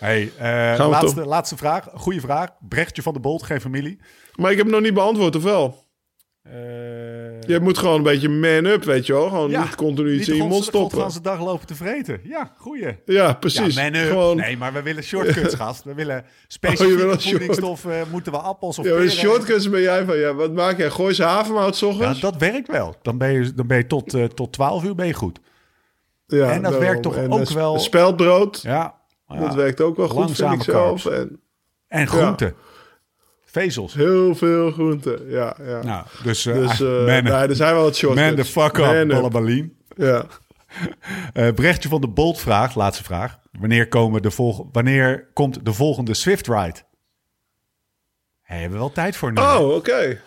Eh, 0.00 0.06
Hey, 0.08 0.32
eh, 0.38 0.88
laatste, 0.88 1.24
laatste 1.26 1.56
vraag. 1.56 1.88
Goeie 1.94 2.20
vraag. 2.20 2.48
Brechtje 2.68 3.02
van 3.02 3.12
de 3.12 3.20
Bolt, 3.20 3.42
geen 3.42 3.60
familie. 3.60 3.98
Maar 4.34 4.50
ik 4.50 4.56
heb 4.56 4.66
hem 4.66 4.74
nog 4.74 4.84
niet 4.84 4.94
beantwoord, 4.94 5.36
of 5.36 5.42
wel? 5.42 5.86
Eh, 6.42 6.52
Je 7.40 7.58
moet 7.62 7.78
gewoon 7.78 7.96
een 7.96 8.02
beetje 8.02 8.28
man-up, 8.28 8.84
weet 8.84 9.06
je 9.06 9.12
wel. 9.12 9.28
Gewoon 9.28 9.50
ja, 9.50 9.62
niet 9.62 9.74
continu 9.74 10.08
iets 10.10 10.18
niet 10.18 10.28
in 10.28 10.34
je 10.34 10.42
de 10.42 10.48
mond 10.48 10.64
stoppen. 10.64 10.90
godganse 10.90 11.20
dag 11.20 11.40
lopen 11.40 11.66
te 11.66 11.74
vreten. 11.74 12.20
Ja, 12.22 12.52
goeie. 12.56 12.98
Ja, 13.04 13.32
precies. 13.32 13.74
Ja, 13.74 13.82
man 13.90 13.94
up. 14.00 14.08
Gewoon, 14.08 14.36
Nee, 14.36 14.56
maar 14.56 14.72
we 14.72 14.82
willen 14.82 15.02
shortcuts, 15.02 15.54
gast. 15.64 15.84
We 15.84 15.94
willen 15.94 16.16
Oh, 16.16 16.22
je 16.24 16.32
specifieke 16.48 17.00
short- 17.00 17.22
voedingsstoffen. 17.22 18.06
Moeten 18.10 18.32
we 18.32 18.38
appels 18.38 18.78
of 18.78 18.84
ja, 18.84 18.90
peren? 18.92 19.10
shortcuts 19.10 19.70
ben 19.70 19.80
jij 19.80 20.04
van, 20.04 20.16
ja, 20.18 20.34
wat 20.34 20.52
maak 20.52 20.78
jij? 20.78 20.90
Gooi 20.90 21.14
ze 21.14 21.22
havermout 21.22 21.76
's 21.76 21.80
Ja, 21.80 22.14
dat 22.20 22.36
werkt 22.36 22.68
wel. 22.68 22.94
Dan 23.02 23.18
ben 23.18 23.32
je, 23.32 23.54
dan 23.54 23.66
ben 23.66 23.76
je 23.76 23.86
tot, 23.86 24.14
eh, 24.14 24.24
tot 24.24 24.52
12 24.52 24.84
uur 24.84 24.94
ben 24.94 25.06
je 25.06 25.14
goed. 25.14 25.38
Ja, 26.26 26.44
en 26.50 26.52
dat 26.54 26.62
daarom. 26.62 26.80
werkt 26.80 27.02
toch 27.02 27.16
En, 27.16 27.32
ook 27.32 27.40
eh, 27.40 27.46
wel- 27.54 27.78
Speldbrood, 27.78 28.60
Ja. 28.62 28.94
Dat 29.28 29.54
werkt 29.54 29.80
ook 29.80 29.96
wel 29.96 30.08
goed, 30.08 30.36
vind 30.36 30.52
ik 30.52 30.62
zelf. 30.62 31.06
En 31.06 31.40
En 31.88 32.06
groenten. 32.06 32.54
Vezels. 33.44 33.94
heel 33.94 34.34
veel 34.34 34.70
groenten, 34.70 35.30
ja. 35.30 35.56
ja. 35.62 35.82
Nou, 35.82 36.06
dus, 36.22 36.46
eh, 36.46 36.54
dus 36.54 36.82
ah, 36.82 37.00
eh 37.00 37.06
man, 37.06 37.32
nee, 37.32 37.48
er 37.48 37.56
zijn 37.56 37.74
wel 37.74 37.82
wat 37.82 37.96
shortcuts. 37.96 38.26
man 38.26 38.36
the 38.36 38.44
fuck 38.44 38.78
up. 38.78 39.08
Ballabalien. 39.08 39.76
Ja. 39.96 40.24
Eh 41.32 41.54
Brechtje 41.54 41.88
van 41.88 42.00
de 42.00 42.08
Bolt 42.08 42.40
vraagt, 42.40 42.74
laatste 42.74 43.04
vraag. 43.04 43.38
Wanneer, 43.60 43.88
komen 43.88 44.22
de 44.22 44.30
volg 44.30 44.62
wanneer 44.72 45.28
komt 45.32 45.64
de 45.64 45.72
volgende 45.72 46.14
Swift 46.14 46.46
Ride? 46.46 46.82
Hey, 48.42 48.60
hebben 48.60 48.78
we 48.78 48.84
wel 48.84 48.92
tijd 48.92 49.16
voor 49.16 49.32
nu? 49.32 49.40
Oh, 49.40 49.74
oké. 49.74 50.20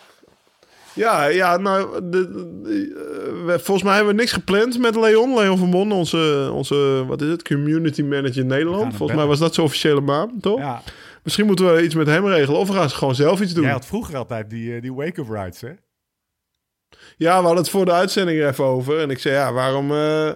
Ja, 0.94 1.24
ja, 1.26 1.56
nou, 1.56 2.00
de, 2.10 2.10
de- 2.10 2.60
eh, 2.64 3.46
we- 3.46 3.58
volgens 3.58 3.82
mij 3.86 3.94
hebben 3.96 4.14
we 4.14 4.20
niks 4.20 4.32
gepland 4.32 4.78
met 4.78 4.96
Leon. 4.96 5.34
Leon 5.34 5.58
van 5.58 5.70
Bon, 5.70 5.92
onze, 5.92 6.50
onze, 6.52 7.04
wat 7.06 7.22
is 7.22 7.28
het, 7.28 7.42
community 7.48 8.02
manager 8.02 8.44
Nederland. 8.44 8.96
Volgens 8.96 9.18
mij 9.18 9.26
was 9.26 9.38
dat 9.38 9.54
zijn 9.54 9.66
officiële 9.66 10.00
naam, 10.00 10.40
toch? 10.40 10.58
Ja, 10.58 10.82
Misschien 11.22 11.46
moeten 11.46 11.74
we 11.74 11.82
iets 11.82 11.94
met 11.94 12.06
hem 12.06 12.26
regelen. 12.26 12.60
Of 12.60 12.68
we 12.68 12.74
gaan 12.74 12.90
gewoon 12.90 13.14
zelf 13.14 13.40
iets 13.40 13.52
doen. 13.52 13.62
jij 13.62 13.72
had 13.72 13.86
vroeger 13.86 14.16
altijd 14.16 14.50
die, 14.50 14.74
eh, 14.74 14.82
die 14.82 14.92
wake-up 14.94 15.28
rides, 15.28 15.60
hè? 15.60 15.70
Ja, 17.16 17.36
we 17.38 17.44
hadden 17.44 17.56
het 17.62 17.68
voor 17.70 17.84
de 17.84 17.92
uitzending 17.92 18.40
er 18.40 18.48
even 18.48 18.64
over. 18.64 18.98
En 19.00 19.10
ik 19.10 19.18
zei, 19.18 19.34
ja, 19.34 19.52
waarom... 19.52 19.92
eh, 19.92 20.30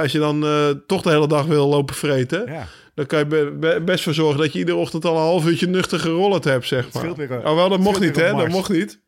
als 0.00 0.12
je 0.12 0.18
dan 0.18 0.44
toch 0.86 1.02
de 1.02 1.10
hele 1.10 1.28
dag 1.28 1.46
wil 1.46 1.66
lopen 1.68 1.94
vreten... 1.94 2.52
Ja. 2.52 2.66
dan 2.94 3.06
kan 3.06 3.18
je 3.18 3.26
be- 3.26 3.56
be- 3.60 3.80
best 3.84 4.04
voor 4.04 4.14
zorgen 4.14 4.38
dat 4.40 4.52
je 4.52 4.58
iedere 4.58 4.76
ochtend 4.78 5.04
al 5.04 5.14
een 5.14 5.20
half 5.22 5.46
uurtje 5.46 5.66
nuchter 5.68 5.98
gerold 5.98 6.44
hebt, 6.44 6.66
zeg 6.66 6.92
maar. 6.92 7.14
weer 7.14 7.38
oh, 7.46 7.54
wel, 7.54 7.68
dat 7.68 7.78
mocht 7.78 8.00
niet, 8.00 8.16
hè? 8.16 8.30
Dat 8.34 8.48
mocht 8.48 8.70
niet. 8.70 9.00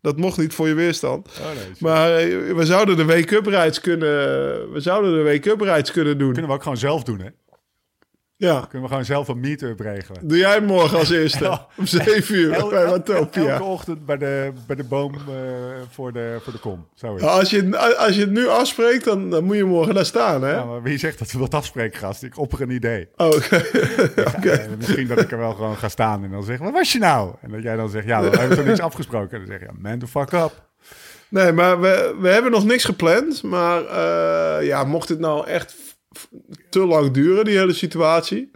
Dat 0.00 0.16
mocht 0.16 0.38
niet 0.38 0.54
voor 0.54 0.68
je 0.68 0.74
weerstand. 0.74 1.28
Oh, 1.40 1.46
nee, 1.46 1.72
Maar 1.78 2.16
eh, 2.16 2.54
we 2.54 2.64
zouden 2.64 2.96
de 2.96 3.04
wake-up 3.04 3.46
rides 3.46 3.80
kunnen... 3.80 4.08
We 4.72 4.80
zouden 4.80 5.12
de 5.12 5.30
wake-up 5.30 5.60
rides 5.60 5.90
kunnen 5.90 6.18
doen. 6.18 6.32
Kunnen 6.32 6.50
we 6.50 6.56
ook 6.56 6.62
gewoon 6.62 6.78
zelf 6.78 7.02
doen, 7.02 7.20
hè? 7.20 7.28
Ja. 8.40 8.60
Kunnen 8.60 8.82
we 8.82 8.88
gewoon 8.88 9.04
zelf 9.04 9.28
een 9.28 9.40
meet-up 9.40 9.80
regelen? 9.80 10.28
Doe 10.28 10.38
jij 10.38 10.60
morgen 10.60 10.98
als 10.98 11.10
eerste. 11.10 11.60
Om 11.78 11.86
zeven 11.86 12.34
uur 12.34 12.52
El- 12.52 12.68
bij 12.68 12.82
el- 12.84 12.90
Watopia. 12.90 13.48
Elke 13.48 13.62
ochtend 13.64 14.06
bij 14.06 14.16
de, 14.16 14.52
bij 14.66 14.76
de 14.76 14.84
boom 14.84 15.14
eh, 15.14 15.20
voor, 15.90 16.12
de, 16.12 16.38
voor 16.42 16.52
de 16.52 16.58
kom. 16.58 16.86
Zo 16.94 17.14
is. 17.14 17.22
Als 17.22 17.50
je, 17.50 17.78
als 17.96 18.14
je 18.14 18.20
het 18.20 18.30
nu 18.30 18.48
afspreekt, 18.48 19.04
dan, 19.04 19.30
dan 19.30 19.44
moet 19.44 19.56
je 19.56 19.64
morgen 19.64 19.94
daar 19.94 20.04
staan, 20.04 20.42
hè? 20.42 20.50
Ja, 20.52 20.64
maar 20.64 20.82
wie 20.82 20.98
zegt 20.98 21.18
dat 21.18 21.32
we 21.32 21.38
dat 21.38 21.54
afspreken, 21.54 21.98
gast? 21.98 22.22
Ik 22.22 22.38
opper 22.38 22.60
een 22.60 22.70
idee. 22.70 23.08
Oh, 23.16 23.28
misschien 24.78 25.06
dat 25.06 25.20
ik 25.20 25.32
er 25.32 25.38
wel 25.38 25.54
gewoon 25.54 25.76
ga 25.76 25.88
staan 25.88 26.24
en 26.24 26.30
dan 26.30 26.42
zeg, 26.44 26.58
wat 26.58 26.72
was 26.72 26.92
je 26.92 26.98
nou? 26.98 27.34
En 27.40 27.50
dat 27.50 27.62
jij 27.62 27.76
dan 27.76 27.88
zegt, 27.90 28.06
ja, 28.06 28.22
we 28.30 28.36
hebben 28.38 28.56
toch 28.56 28.66
niks 28.66 28.80
afgesproken? 28.80 29.30
En 29.30 29.38
dan 29.46 29.58
zeg 29.58 29.60
je, 29.68 29.74
man 29.78 29.98
the 29.98 30.06
fuck 30.06 30.32
up. 30.32 30.66
Nee, 31.28 31.52
maar 31.52 31.80
we, 31.80 32.16
we 32.20 32.28
hebben 32.28 32.50
nog 32.50 32.64
niks 32.64 32.84
gepland. 32.84 33.42
Maar 33.42 33.84
eh, 33.84 34.66
ja, 34.66 34.84
mocht 34.84 35.08
het 35.08 35.18
nou 35.18 35.46
echt 35.46 35.74
te 36.70 36.78
lang 36.78 37.10
duren, 37.10 37.44
die 37.44 37.58
hele 37.58 37.72
situatie... 37.72 38.50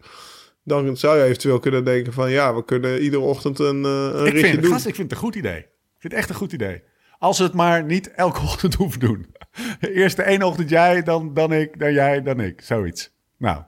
dan 0.65 0.97
zou 0.97 1.19
je 1.19 1.25
eventueel 1.25 1.59
kunnen 1.59 1.85
denken 1.85 2.13
van... 2.13 2.31
ja, 2.31 2.55
we 2.55 2.65
kunnen 2.65 3.03
iedere 3.03 3.23
ochtend 3.23 3.59
een, 3.59 3.85
eh 3.85 4.11
een 4.13 4.27
Ik 4.27 4.33
ritje 4.33 4.49
vind, 4.49 4.63
doen. 4.63 4.73
gast, 4.73 4.87
ik 4.87 4.95
vind 4.95 5.11
het 5.11 5.19
een 5.19 5.25
goed 5.25 5.35
idee. 5.35 5.59
Ik 5.59 5.99
vind 5.99 6.13
het 6.13 6.23
echt 6.23 6.29
een 6.29 6.35
goed 6.37 6.53
idee. 6.53 6.83
Als 7.19 7.39
we 7.39 7.45
het 7.45 7.55
maar 7.55 7.85
niet 7.85 8.11
elke 8.11 8.41
ochtend 8.51 8.75
hoeven 8.75 9.01
doen. 9.01 9.27
Eerst 9.81 10.17
de 10.17 10.25
ene 10.25 10.47
ochtend 10.47 10.69
jij, 10.69 11.03
dan, 11.03 11.35
dan 11.35 11.53
ik, 11.53 11.79
dan 11.79 11.93
jij, 11.93 12.23
dan 12.23 12.41
ik. 12.41 12.61
Zoiets. 12.61 13.13
Nou, 13.37 13.63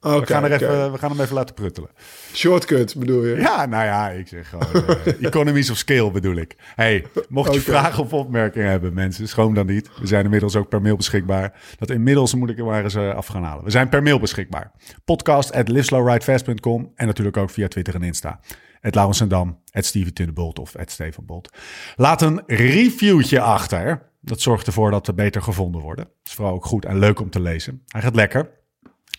We, 0.00 0.26
gaan 0.26 0.44
er 0.44 0.52
even, 0.52 0.92
we 0.92 0.98
gaan 0.98 1.10
hem 1.10 1.20
even 1.20 1.34
laten 1.34 1.54
pruttelen. 1.54 1.90
Shortcut 2.32 2.94
bedoel 2.98 3.24
je? 3.24 3.36
Ja, 3.36 3.66
nou 3.66 3.84
ja, 3.84 4.08
ik 4.08 4.28
zeg 4.28 4.48
gewoon 4.48 4.86
eh, 4.86 5.22
economies 5.26 5.70
of 5.70 5.76
scale 5.76 6.10
bedoel 6.10 6.36
ik. 6.36 6.56
Hey, 6.74 7.06
mocht 7.28 7.54
je 7.54 7.60
vragen 7.60 8.02
of 8.02 8.12
opmerkingen 8.12 8.70
hebben, 8.70 8.94
mensen, 8.94 9.28
schroom 9.28 9.54
dan 9.54 9.66
niet. 9.66 9.90
We 10.00 10.06
zijn 10.06 10.24
inmiddels 10.24 10.56
ook 10.56 10.68
per 10.68 10.82
mail 10.82 10.96
beschikbaar. 10.96 11.60
Dat 11.78 11.90
inmiddels 11.90 12.34
moet 12.34 12.50
ik 12.50 12.58
er 12.58 12.64
maar 12.64 12.84
eens 12.84 12.94
eh, 12.94 13.14
af 13.14 13.26
gaan 13.26 13.44
halen. 13.44 13.64
We 13.64 13.70
zijn 13.70 13.88
per 13.88 14.02
mail 14.02 14.18
beschikbaar. 14.18 14.72
Podcast 15.04 15.52
at 15.52 15.68
liveslowridefast.com 15.68 16.92
en 16.94 17.06
natuurlijk 17.06 17.36
ook 17.36 17.50
via 17.50 17.68
Twitter 17.68 17.94
en 17.94 18.02
Insta. 18.02 18.40
Het 18.80 18.94
Laurens 18.94 19.20
en 19.20 19.28
Dam, 19.28 19.58
het 19.70 19.86
Stevie 19.86 20.12
Tunnebolt 20.12 20.58
of 20.58 20.72
het 20.72 20.90
Steven 20.90 21.26
Bolt. 21.26 21.52
Laat 21.96 22.22
een 22.22 22.42
reviewtje 22.46 23.40
achter. 23.40 24.08
Dat 24.20 24.40
zorgt 24.40 24.66
ervoor 24.66 24.90
dat 24.90 25.06
we 25.06 25.14
beter 25.14 25.42
gevonden 25.42 25.80
worden. 25.80 26.04
Het 26.04 26.28
is 26.28 26.32
vooral 26.32 26.54
ook 26.54 26.64
goed 26.64 26.84
en 26.84 26.98
leuk 26.98 27.20
om 27.20 27.30
te 27.30 27.40
lezen. 27.40 27.82
Hij 27.86 28.00
gaat 28.00 28.14
lekker. 28.14 28.59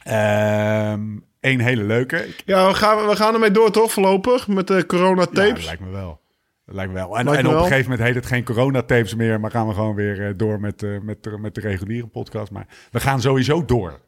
Ehm 0.04 1.02
een 1.42 1.60
hele 1.60 1.84
leuke. 1.84 2.28
Ja, 2.46 2.68
we 2.68 2.74
gaan, 2.74 3.08
we 3.08 3.16
gaan 3.16 3.34
ermee 3.34 3.52
door 3.52 3.72
toch 3.72 3.92
voorlopig? 3.92 4.48
Met 4.48 4.68
de 4.68 4.74
ja, 4.76 4.84
coronatapes? 4.84 5.54
dat 5.54 5.64
lijkt 5.64 5.82
me 5.82 5.90
wel. 5.90 6.20
Dat 6.66 6.76
lijkt 6.76 6.92
me 6.92 6.98
wel. 6.98 7.18
En, 7.18 7.28
en 7.28 7.48
op 7.48 7.54
een 7.54 7.60
gegeven 7.64 7.90
moment 7.90 8.02
heet 8.08 8.16
het 8.16 8.26
geen 8.26 8.44
coronatapes 8.44 9.16
meer, 9.16 9.40
maar 9.40 9.52
gaan 9.52 9.68
we 9.68 9.74
gewoon 9.74 9.96
weer 9.96 10.28
eh, 10.28 10.34
door 10.36 10.60
met, 10.60 10.84
eh, 10.84 10.90
met, 11.02 11.24
de- 11.24 11.38
met 11.40 11.56
de 11.56 11.62
reguliere 11.62 12.08
podcast. 12.08 12.52
Maar 12.52 12.68
we 12.92 13.00
gaan 13.00 13.22
sowieso 13.22 13.66
door. 13.66 14.00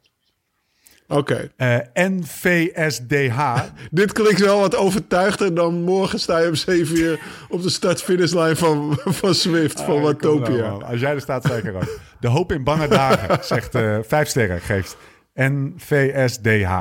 Oké. 1.07 1.51
Eh, 1.57 1.77
NVSDH. 1.93 3.39
Dit 3.91 4.11
klinkt 4.11 4.39
wel 4.39 4.59
wat 4.59 4.75
overtuigder 4.75 5.53
dan 5.55 5.81
morgen 5.81 6.19
sta 6.19 6.37
je 6.39 6.47
om 6.47 6.55
7 6.55 6.97
uur 6.97 7.19
op 7.49 7.61
de 7.61 7.69
start-finishlijn 7.69 8.55
van, 8.57 8.97
van 9.19 9.33
Swift, 9.35 9.81
van 9.81 9.95
Ah, 9.97 10.01
Watopia. 10.03 10.49
nou. 10.67 10.83
Als 10.83 10.99
jij 10.99 11.13
er 11.13 11.21
staat, 11.21 11.45
zeker 11.45 11.75
ook. 11.75 11.99
De 12.19 12.27
hoop 12.27 12.51
in 12.51 12.63
bange 12.63 12.87
dagen, 12.87 13.43
zegt 13.55 13.75
eh 13.75 13.97
vijf 14.01 14.27
sterren, 14.27 14.61
geeft 14.61 14.97
NVSDH. 15.34 16.71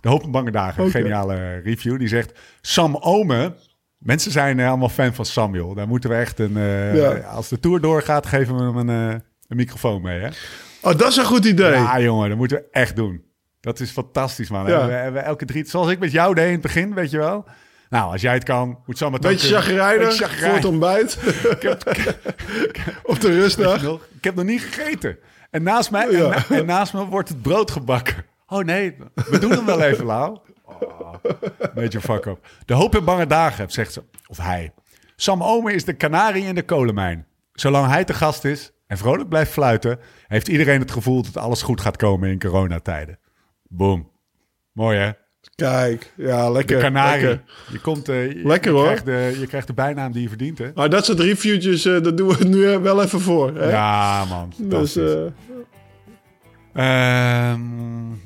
De 0.00 0.08
hoop 0.08 0.22
in 0.22 0.30
bange 0.30 0.50
dagen, 0.50 0.90
geniale 0.90 1.60
review. 1.64 1.98
Die 1.98 2.08
zegt, 2.08 2.38
Sam 2.60 2.96
Ome... 2.96 3.54
Mensen 3.98 4.30
zijn 4.30 4.60
eh, 4.60 4.68
allemaal 4.68 4.88
fan 4.88 5.14
van 5.14 5.24
Sam, 5.24 5.54
joh. 5.54 5.76
Daar 5.76 5.88
moeten 5.88 6.10
we 6.10 6.16
echt 6.16 6.38
een... 6.38 6.56
eh, 6.56 6.96
Ja. 6.96 7.10
Als 7.18 7.48
de 7.48 7.60
tour 7.60 7.80
doorgaat, 7.80 8.26
geven 8.26 8.56
we 8.56 8.62
hem 8.62 8.76
een, 8.88 9.10
eh, 9.10 9.20
een 9.48 9.56
microfoon 9.56 10.02
mee, 10.02 10.20
hè? 10.20 10.28
Oh, 10.82 10.96
dat 10.98 11.08
is 11.08 11.16
een 11.16 11.24
goed 11.24 11.44
idee. 11.44 11.72
Ja, 11.72 12.00
jongen, 12.00 12.28
dat 12.28 12.38
moeten 12.38 12.56
we 12.56 12.64
echt 12.70 12.96
doen. 12.96 13.22
Dat 13.60 13.80
is 13.80 13.90
fantastisch, 13.90 14.50
man. 14.50 14.66
Ja. 14.66 14.86
We 14.86 14.92
hebben 14.92 15.24
elke 15.24 15.44
drie... 15.44 15.64
Zoals 15.68 15.90
ik 15.90 15.98
met 15.98 16.12
jou 16.12 16.34
deed 16.34 16.46
in 16.46 16.52
het 16.52 16.60
begin, 16.60 16.94
weet 16.94 17.10
je 17.10 17.18
wel. 17.18 17.44
Nou, 17.88 18.12
als 18.12 18.20
jij 18.20 18.34
het 18.34 18.44
kan, 18.44 18.78
moet 18.86 18.98
Sam 18.98 19.12
het 19.12 19.24
ook 19.26 19.30
Beetje 19.32 19.54
chagrijnig 19.56 20.38
voor 20.38 20.54
het 20.54 20.64
ontbijt. 20.64 21.18
Ik 21.50 21.62
heb, 21.62 21.82
op 23.02 23.20
de 23.20 23.32
je 23.32 23.54
nog? 23.82 24.06
Ik 24.16 24.24
heb 24.24 24.34
nog 24.34 24.44
niet 24.44 24.62
gegeten. 24.62 25.18
En 25.50 25.62
naast, 25.62 25.90
mij, 25.90 26.06
en, 26.08 26.16
Ja. 26.16 26.28
na- 26.28 26.56
en 26.56 26.66
naast 26.66 26.92
me 26.92 27.04
wordt 27.06 27.28
het 27.28 27.42
brood 27.42 27.70
gebakken. 27.70 28.24
Oh 28.46 28.64
nee, 28.64 28.96
we 29.14 29.38
doen 29.38 29.50
hem 29.50 29.64
wel 29.64 29.80
even, 29.82 30.04
Lau. 30.04 30.38
Oh, 30.64 31.14
beetje 31.74 32.00
fuck 32.00 32.24
up. 32.26 32.46
De 32.64 32.74
hoop 32.74 32.94
in 32.96 33.04
bange 33.04 33.26
dagen, 33.26 33.70
zegt 33.70 33.92
ze. 33.92 34.02
Of 34.26 34.36
hij. 34.38 34.72
Sam 35.16 35.42
Omer 35.42 35.72
is 35.74 35.84
de 35.84 35.92
kanarie 35.92 36.44
in 36.44 36.54
de 36.54 36.62
kolenmijn. 36.62 37.26
Zolang 37.52 37.86
hij 37.86 38.04
te 38.04 38.14
gast 38.14 38.44
is 38.44 38.72
en 38.86 38.98
vrolijk 38.98 39.28
blijft 39.28 39.52
fluiten... 39.52 39.98
heeft 40.26 40.48
iedereen 40.48 40.80
het 40.80 40.90
gevoel 40.90 41.22
dat 41.22 41.36
alles 41.36 41.62
goed 41.62 41.80
gaat 41.80 41.96
komen 41.96 42.30
in 42.30 42.38
coronatijden. 42.38 43.18
Boom. 43.62 44.10
Mooi 44.72 44.98
hè? 44.98 45.10
Kijk, 45.54 46.12
ja, 46.16 46.50
lekker. 46.50 46.76
De 46.76 46.82
kanarie. 46.82 47.26
lekker. 47.26 47.44
Je, 47.72 47.78
komt, 47.80 48.08
eh, 48.08 48.26
je, 48.32 48.40
Lekker, 48.44 48.70
je 48.70 48.76
hoor. 48.76 48.84
Krijgt 48.86 49.04
de, 49.04 49.36
je 49.40 49.46
krijgt 49.46 49.66
de 49.66 49.72
bijnaam 49.72 50.12
die 50.12 50.22
je 50.22 50.28
verdient 50.28 50.58
hè? 50.58 50.70
Maar 50.74 50.90
dat 50.90 51.04
soort 51.04 51.20
reviewtjes, 51.20 51.84
eh, 51.84 52.02
dat 52.02 52.16
doen 52.16 52.28
we 52.28 52.44
nu 52.44 52.78
wel 52.78 53.02
even 53.02 53.20
voor. 53.20 53.56
Hè? 53.56 53.70
Ja 53.70 54.24
man, 54.24 54.52
dus, 54.58 54.96
eh, 54.96 55.14
Ehm, 56.72 57.60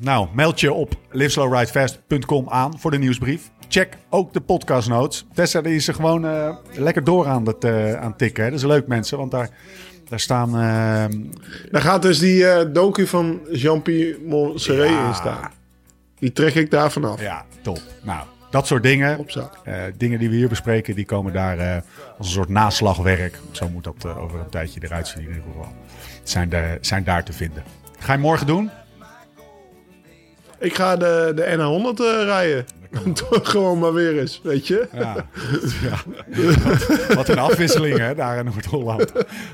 nou, 0.01 0.29
meld 0.35 0.61
je 0.61 0.73
op 0.73 0.95
liveslowridefast.com 1.11 2.49
aan 2.49 2.79
voor 2.79 2.91
de 2.91 2.99
nieuwsbrief. 2.99 3.51
Check 3.69 3.97
ook 4.11 4.33
de 4.33 4.41
podcast 4.41 4.89
notes. 4.89 5.27
Tessa 5.35 5.61
die 5.61 5.75
is 5.75 5.89
er 5.89 5.95
gewoon 5.95 6.27
eh, 6.27 6.57
lekker 6.73 7.05
door 7.05 7.27
aan 7.27 7.47
het 7.47 7.65
eh, 7.65 7.95
aan 7.95 8.17
tikken. 8.17 8.45
Hè. 8.45 8.51
Dat 8.51 8.59
is 8.59 8.65
leuk 8.67 8.87
mensen, 8.87 9.19
want 9.19 9.31
daar, 9.31 9.51
daar 10.09 10.21
staan... 10.21 10.49
ehm, 10.59 11.21
daar 11.71 11.83
gaat 11.83 12.03
dus 12.03 12.19
die 12.19 12.47
eh 12.47 12.67
docu 12.73 13.07
van 13.07 13.41
Jean-Pierre 13.51 14.19
Montserrat 14.25 14.89
Ja. 14.89 15.09
in 15.09 15.15
staan. 15.15 15.51
Die 16.23 16.33
trek 16.33 16.55
ik 16.55 16.71
daar 16.71 16.91
vanaf. 16.91 17.21
ja, 17.21 17.45
top. 17.63 17.81
Nou, 18.03 18.25
dat 18.51 18.67
soort 18.67 18.83
dingen. 18.83 19.27
Eh, 19.65 19.75
dingen 19.97 20.19
die 20.19 20.29
we 20.29 20.37
hier 20.37 20.49
bespreken, 20.49 20.95
die 20.95 21.05
komen 21.05 21.33
daar 21.33 21.59
eh, 21.59 21.83
als 22.19 22.27
een 22.27 22.33
soort 22.33 22.49
naslagwerk. 22.49 23.39
Zo 23.51 23.69
moet 23.69 23.85
dat 23.85 24.05
eh, 24.05 24.23
over 24.23 24.41
een 24.41 24.49
tijdje 24.49 24.81
eruit 24.83 25.09
zien 25.09 25.23
in 25.23 25.29
ieder 25.29 25.43
geval. 25.43 25.73
Zijn, 26.23 26.49
de, 26.49 26.79
zijn 26.81 27.05
daar 27.05 27.25
te 27.25 27.33
vinden. 27.33 27.63
Ga 27.99 28.13
je 28.13 28.19
morgen 28.19 28.47
doen? 28.47 28.71
Ik 30.63 30.75
ga 30.75 30.97
de, 30.97 31.33
de 31.35 31.43
NH100 31.43 32.01
eh, 32.01 32.25
rijden. 32.25 32.65
Gewoon 33.53 33.79
maar 33.79 33.93
weer 33.93 34.19
eens, 34.19 34.41
weet 34.43 34.67
je. 34.67 34.89
Ja. 34.93 35.27
ja. 35.83 37.15
Wat, 37.15 37.29
een 37.29 37.39
afwisseling 37.39 37.99
hè, 37.99 38.15
daar 38.15 38.39
in 38.39 38.45
Noord-Holland. 38.45 39.13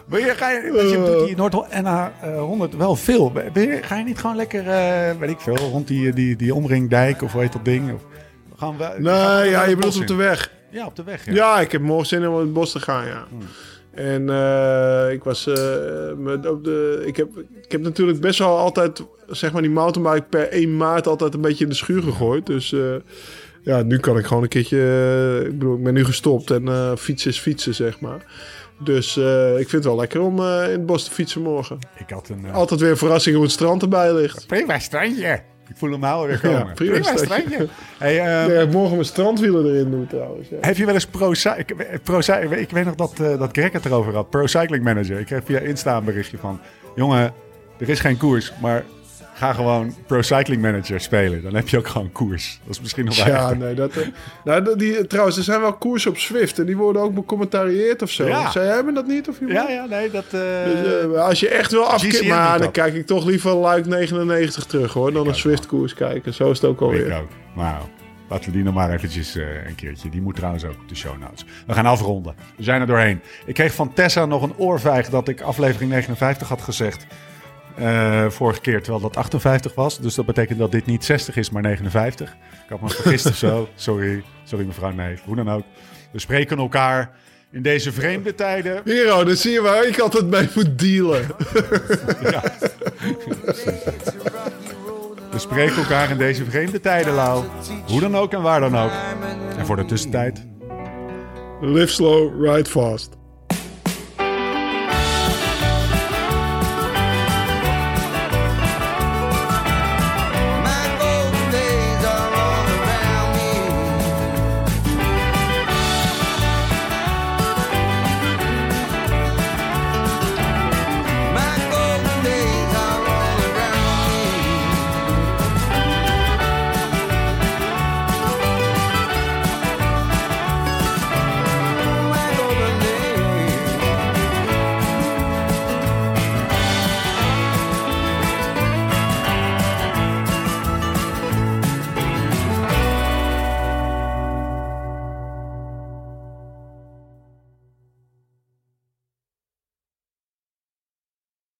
Ben 0.09 0.21
je, 0.21 0.35
ga 0.37 0.51
je, 0.51 0.63
je, 0.63 1.05
doet 1.07 1.27
die 1.27 1.37
Noord 1.37 1.67
NH100 2.73 2.77
wel 2.77 2.97
veel. 2.97 3.33
Ben 3.53 3.63
je, 3.69 3.83
ga 3.83 3.97
je 3.97 4.05
niet 4.05 4.19
gewoon 4.19 4.37
lekker, 4.37 4.69
eh, 4.69 5.19
weet 5.19 5.31
ik 5.31 5.41
veel, 5.41 5.57
rond 5.57 5.89
die, 5.89 6.13
die, 6.13 6.37
die 6.37 6.55
omringdijk 6.55 7.23
of 7.23 7.33
hoe 7.33 7.41
heet 7.41 7.53
dat 7.53 7.65
ding? 7.65 7.93
Of, 7.93 8.03
gaan 8.57 8.77
we, 8.77 8.85
gaan 8.85 8.95
we 8.95 9.01
Nee, 9.03 9.51
ja, 9.51 9.65
je 9.65 9.75
bedoelt 9.75 10.01
op 10.01 10.07
de 10.07 10.15
weg. 10.15 10.51
Ja, 10.71 10.87
op 10.87 10.97
de 10.97 11.03
weg. 11.03 11.25
Ja. 11.25 11.33
Ja, 11.33 11.61
ik 11.61 11.73
heb 11.73 11.81
morgen 11.81 12.07
zin 12.07 12.29
om 12.29 12.35
in 12.35 12.41
het 12.41 12.53
bos 12.53 12.73
te 12.73 12.81
gaan, 12.81 13.07
ja. 13.07 13.27
En 13.91 14.31
eh, 14.31 15.13
ik 15.13 15.25
was... 15.25 15.47
eh, 15.47 16.13
met 16.17 16.47
op 16.47 16.65
de, 16.65 17.03
ik, 17.07 17.17
heb, 17.17 17.29
ik 17.63 17.73
heb 17.73 17.81
natuurlijk 17.81 18.21
best 18.21 18.39
wel 18.39 18.59
altijd, 18.59 19.05
zeg 19.27 19.53
maar, 19.53 19.63
die 19.63 19.71
mountainbike 19.71 20.27
per 20.29 20.49
1 20.49 20.77
maart 20.77 21.07
altijd 21.07 21.35
een 21.35 21.41
beetje 21.41 21.65
in 21.65 21.71
de 21.71 21.77
schuur 21.77 22.03
gegooid. 22.03 22.47
Dus 22.47 22.73
eh, 22.73 22.95
ja, 23.63 23.83
nu 23.83 23.99
kan 23.99 24.19
ik 24.19 24.27
gewoon 24.27 24.43
een 24.43 24.49
keertje... 24.49 25.43
ik 25.45 25.59
bedoel, 25.59 25.77
ik 25.77 25.83
ben 25.83 25.95
nu 25.95 26.05
gestopt 26.05 26.51
en 26.51 26.99
fietsen 26.99 27.31
is 27.31 27.39
fietsen, 27.39 27.75
zeg 27.75 28.01
maar. 28.01 28.25
Dus 28.85 29.17
ik 29.57 29.69
vind 29.69 29.73
het 29.73 29.85
wel 29.85 29.97
lekker 29.97 30.21
om 30.21 30.39
in 30.41 30.45
het 30.45 30.87
bos 30.87 31.05
te 31.05 31.11
fietsen 31.11 31.43
morgen. 31.43 31.79
Ik 31.97 32.11
had 32.11 32.29
een... 32.29 32.51
Altijd 32.53 32.81
weer 32.81 32.91
een 32.91 32.97
verrassing 32.97 33.35
hoe 33.35 33.45
het 33.45 33.55
strand 33.55 33.83
erbij 33.83 34.15
ligt. 34.15 34.47
Prima 34.47 34.79
strandje. 34.79 35.43
Ik 35.69 35.77
voel 35.77 35.91
hem 35.91 36.01
nou 36.01 36.29
weer 36.29 36.41
komen. 36.41 36.67
Ja, 36.67 36.73
prima 36.75 37.17
strandje. 37.17 37.69
Hey, 37.99 38.19
ehm, 38.21 38.53
Ja, 38.53 38.67
morgen 38.67 38.93
mijn 38.93 39.05
strandwielen 39.05 39.67
erin 39.67 39.91
doen 39.91 40.07
trouwens. 40.07 40.49
Ja. 40.49 40.57
Heb 40.61 40.77
je 40.77 40.85
wel 40.85 40.95
eens 40.95 41.07
pro, 41.07 41.33
ik, 41.57 42.01
pro 42.03 42.19
ik, 42.19 42.49
weet- 42.49 42.61
ik 42.61 42.71
weet 42.71 42.85
nog 42.85 42.95
dat, 42.95 43.21
eh 43.21 43.39
dat 43.39 43.49
Greg 43.53 43.73
het 43.73 43.85
erover 43.85 44.15
had. 44.15 44.31
Pro 44.31 44.47
Cycling 44.47 44.85
Manager. 44.85 45.19
Ik 45.19 45.27
kreeg 45.27 45.41
via 45.45 45.59
Insta 45.59 45.97
een 45.97 46.05
berichtje 46.05 46.39
van... 46.39 46.61
Jongen, 46.95 47.33
er 47.79 47.89
is 47.89 48.01
geen 48.01 48.17
koers, 48.17 48.53
maar 48.61 48.85
ga 49.39 49.53
gewoon 49.53 49.95
Pro 50.07 50.23
Cycling 50.23 50.63
Manager 50.63 51.01
spelen. 51.01 51.43
Dan 51.43 51.55
heb 51.55 51.69
je 51.69 51.79
ook 51.79 51.87
gewoon 51.87 52.13
koers. 52.13 52.61
Dat 52.65 52.75
is 52.75 52.81
misschien 52.81 53.05
nog 53.05 53.25
wel 53.25 53.27
Ja, 53.35 53.55
nee, 53.55 53.75
dat... 53.75 53.91
eh, 53.97 54.07
nou, 54.45 54.77
die, 54.77 55.07
trouwens, 55.07 55.37
er 55.37 55.43
zijn 55.43 55.61
wel 55.61 55.73
koersen 55.73 56.11
op 56.11 56.19
Zwift 56.19 56.59
en 56.59 56.67
die 56.67 56.77
worden 56.77 57.03
ook 57.03 57.15
becommentarieerd 57.15 58.03
of 58.03 58.11
zo. 58.11 58.27
Ja. 58.27 58.51
Jij 58.55 58.83
me 58.83 58.93
dat 58.93 59.07
niet? 59.07 59.29
Of 59.29 59.41
iemand? 59.41 59.69
Ja, 59.69 59.75
ja, 59.75 59.87
nee, 59.87 60.11
dat... 60.11 60.25
eh, 60.25 60.41
Dus, 60.65 61.03
eh, 61.15 61.25
als 61.25 61.41
je 61.41 61.49
echt 61.49 61.71
wil 61.71 61.85
maar 62.29 62.53
doet 62.53 62.63
dan 62.63 62.71
kijk 62.73 62.95
ik 62.95 63.07
toch 63.07 63.25
liever 63.25 63.55
Luik 63.55 63.87
99 63.87 64.65
terug 64.67 64.93
hoor, 64.93 65.13
dan 65.13 65.23
een 65.23 65.29
ook 65.29 65.35
Zwift-koers 65.35 65.95
kijken. 65.95 66.35
Zo 66.35 66.51
is 66.51 66.61
het 66.61 66.71
ook 66.71 66.77
ik 66.77 66.81
alweer. 66.83 67.17
ook. 67.21 67.29
Nou, 67.55 67.83
laten 68.29 68.45
we 68.45 68.51
die 68.53 68.63
nog 68.65 68.75
maar 68.75 68.91
eventjes 68.91 69.35
een 69.35 69.75
keertje. 69.75 70.09
Die 70.09 70.23
moet 70.23 70.35
trouwens 70.37 70.65
ook 70.65 70.77
op 70.83 70.89
de 70.89 70.97
show 70.97 71.19
notes. 71.19 71.45
We 71.67 71.73
gaan 71.73 71.87
afronden. 71.87 72.35
We 72.57 72.63
zijn 72.63 72.81
er 72.81 72.87
doorheen. 72.87 73.21
Ik 73.47 73.55
kreeg 73.55 73.75
van 73.75 73.93
Tessa 73.93 74.27
nog 74.27 74.43
een 74.43 74.57
oorvijg 74.57 75.09
dat 75.09 75.29
ik 75.29 75.41
aflevering 75.41 75.91
59 75.91 76.49
had 76.49 76.63
gezegd. 76.63 77.07
Eh, 77.79 78.31
vorige 78.31 78.61
keer, 78.61 78.83
terwijl 78.83 79.03
dat 79.03 79.17
58 79.17 79.75
was. 79.75 80.01
Dus 80.01 80.15
dat 80.15 80.27
betekent 80.27 80.59
dat 80.59 80.73
dit 80.73 80.87
niet 80.87 81.05
60 81.05 81.37
is, 81.37 81.51
maar 81.51 81.63
59. 81.63 82.31
Ik 82.31 82.69
had 82.69 82.81
me 82.81 82.89
vergist 82.89 83.27
of 83.27 83.37
zo. 83.37 83.69
Sorry, 83.75 84.23
sorry 84.45 84.67
mevrouw 84.67 84.91
Neef. 84.91 85.23
Hoe 85.25 85.37
dan 85.37 85.51
ook. 85.51 85.65
We 86.13 86.19
spreken 86.19 86.59
elkaar 86.59 87.11
in 87.51 87.63
deze 87.63 87.93
vreemde 87.93 88.35
tijden. 88.35 88.81
Hero, 88.85 89.25
dan 89.25 89.37
zie 89.37 89.53
je 89.53 89.61
waar 89.61 89.87
ik 89.87 89.99
altijd 89.99 90.27
mee 90.27 90.49
moet 90.55 90.79
dealen. 90.79 91.27
We 95.31 95.39
spreken 95.39 95.77
elkaar 95.77 96.11
in 96.11 96.19
deze 96.19 96.45
vreemde 96.45 96.81
tijden, 96.81 97.15
Lau. 97.15 97.45
Hoe 97.87 98.01
dan 98.01 98.17
ook 98.17 98.33
en 98.33 98.43
waar 98.43 98.61
dan 98.61 98.77
ook. 98.77 98.91
En 99.59 99.67
voor 99.67 99.77
de 99.77 99.85
tussentijd... 99.85 100.47
Live 101.61 101.93
slow, 101.93 102.45
ride 102.45 102.71
fast. 102.71 103.18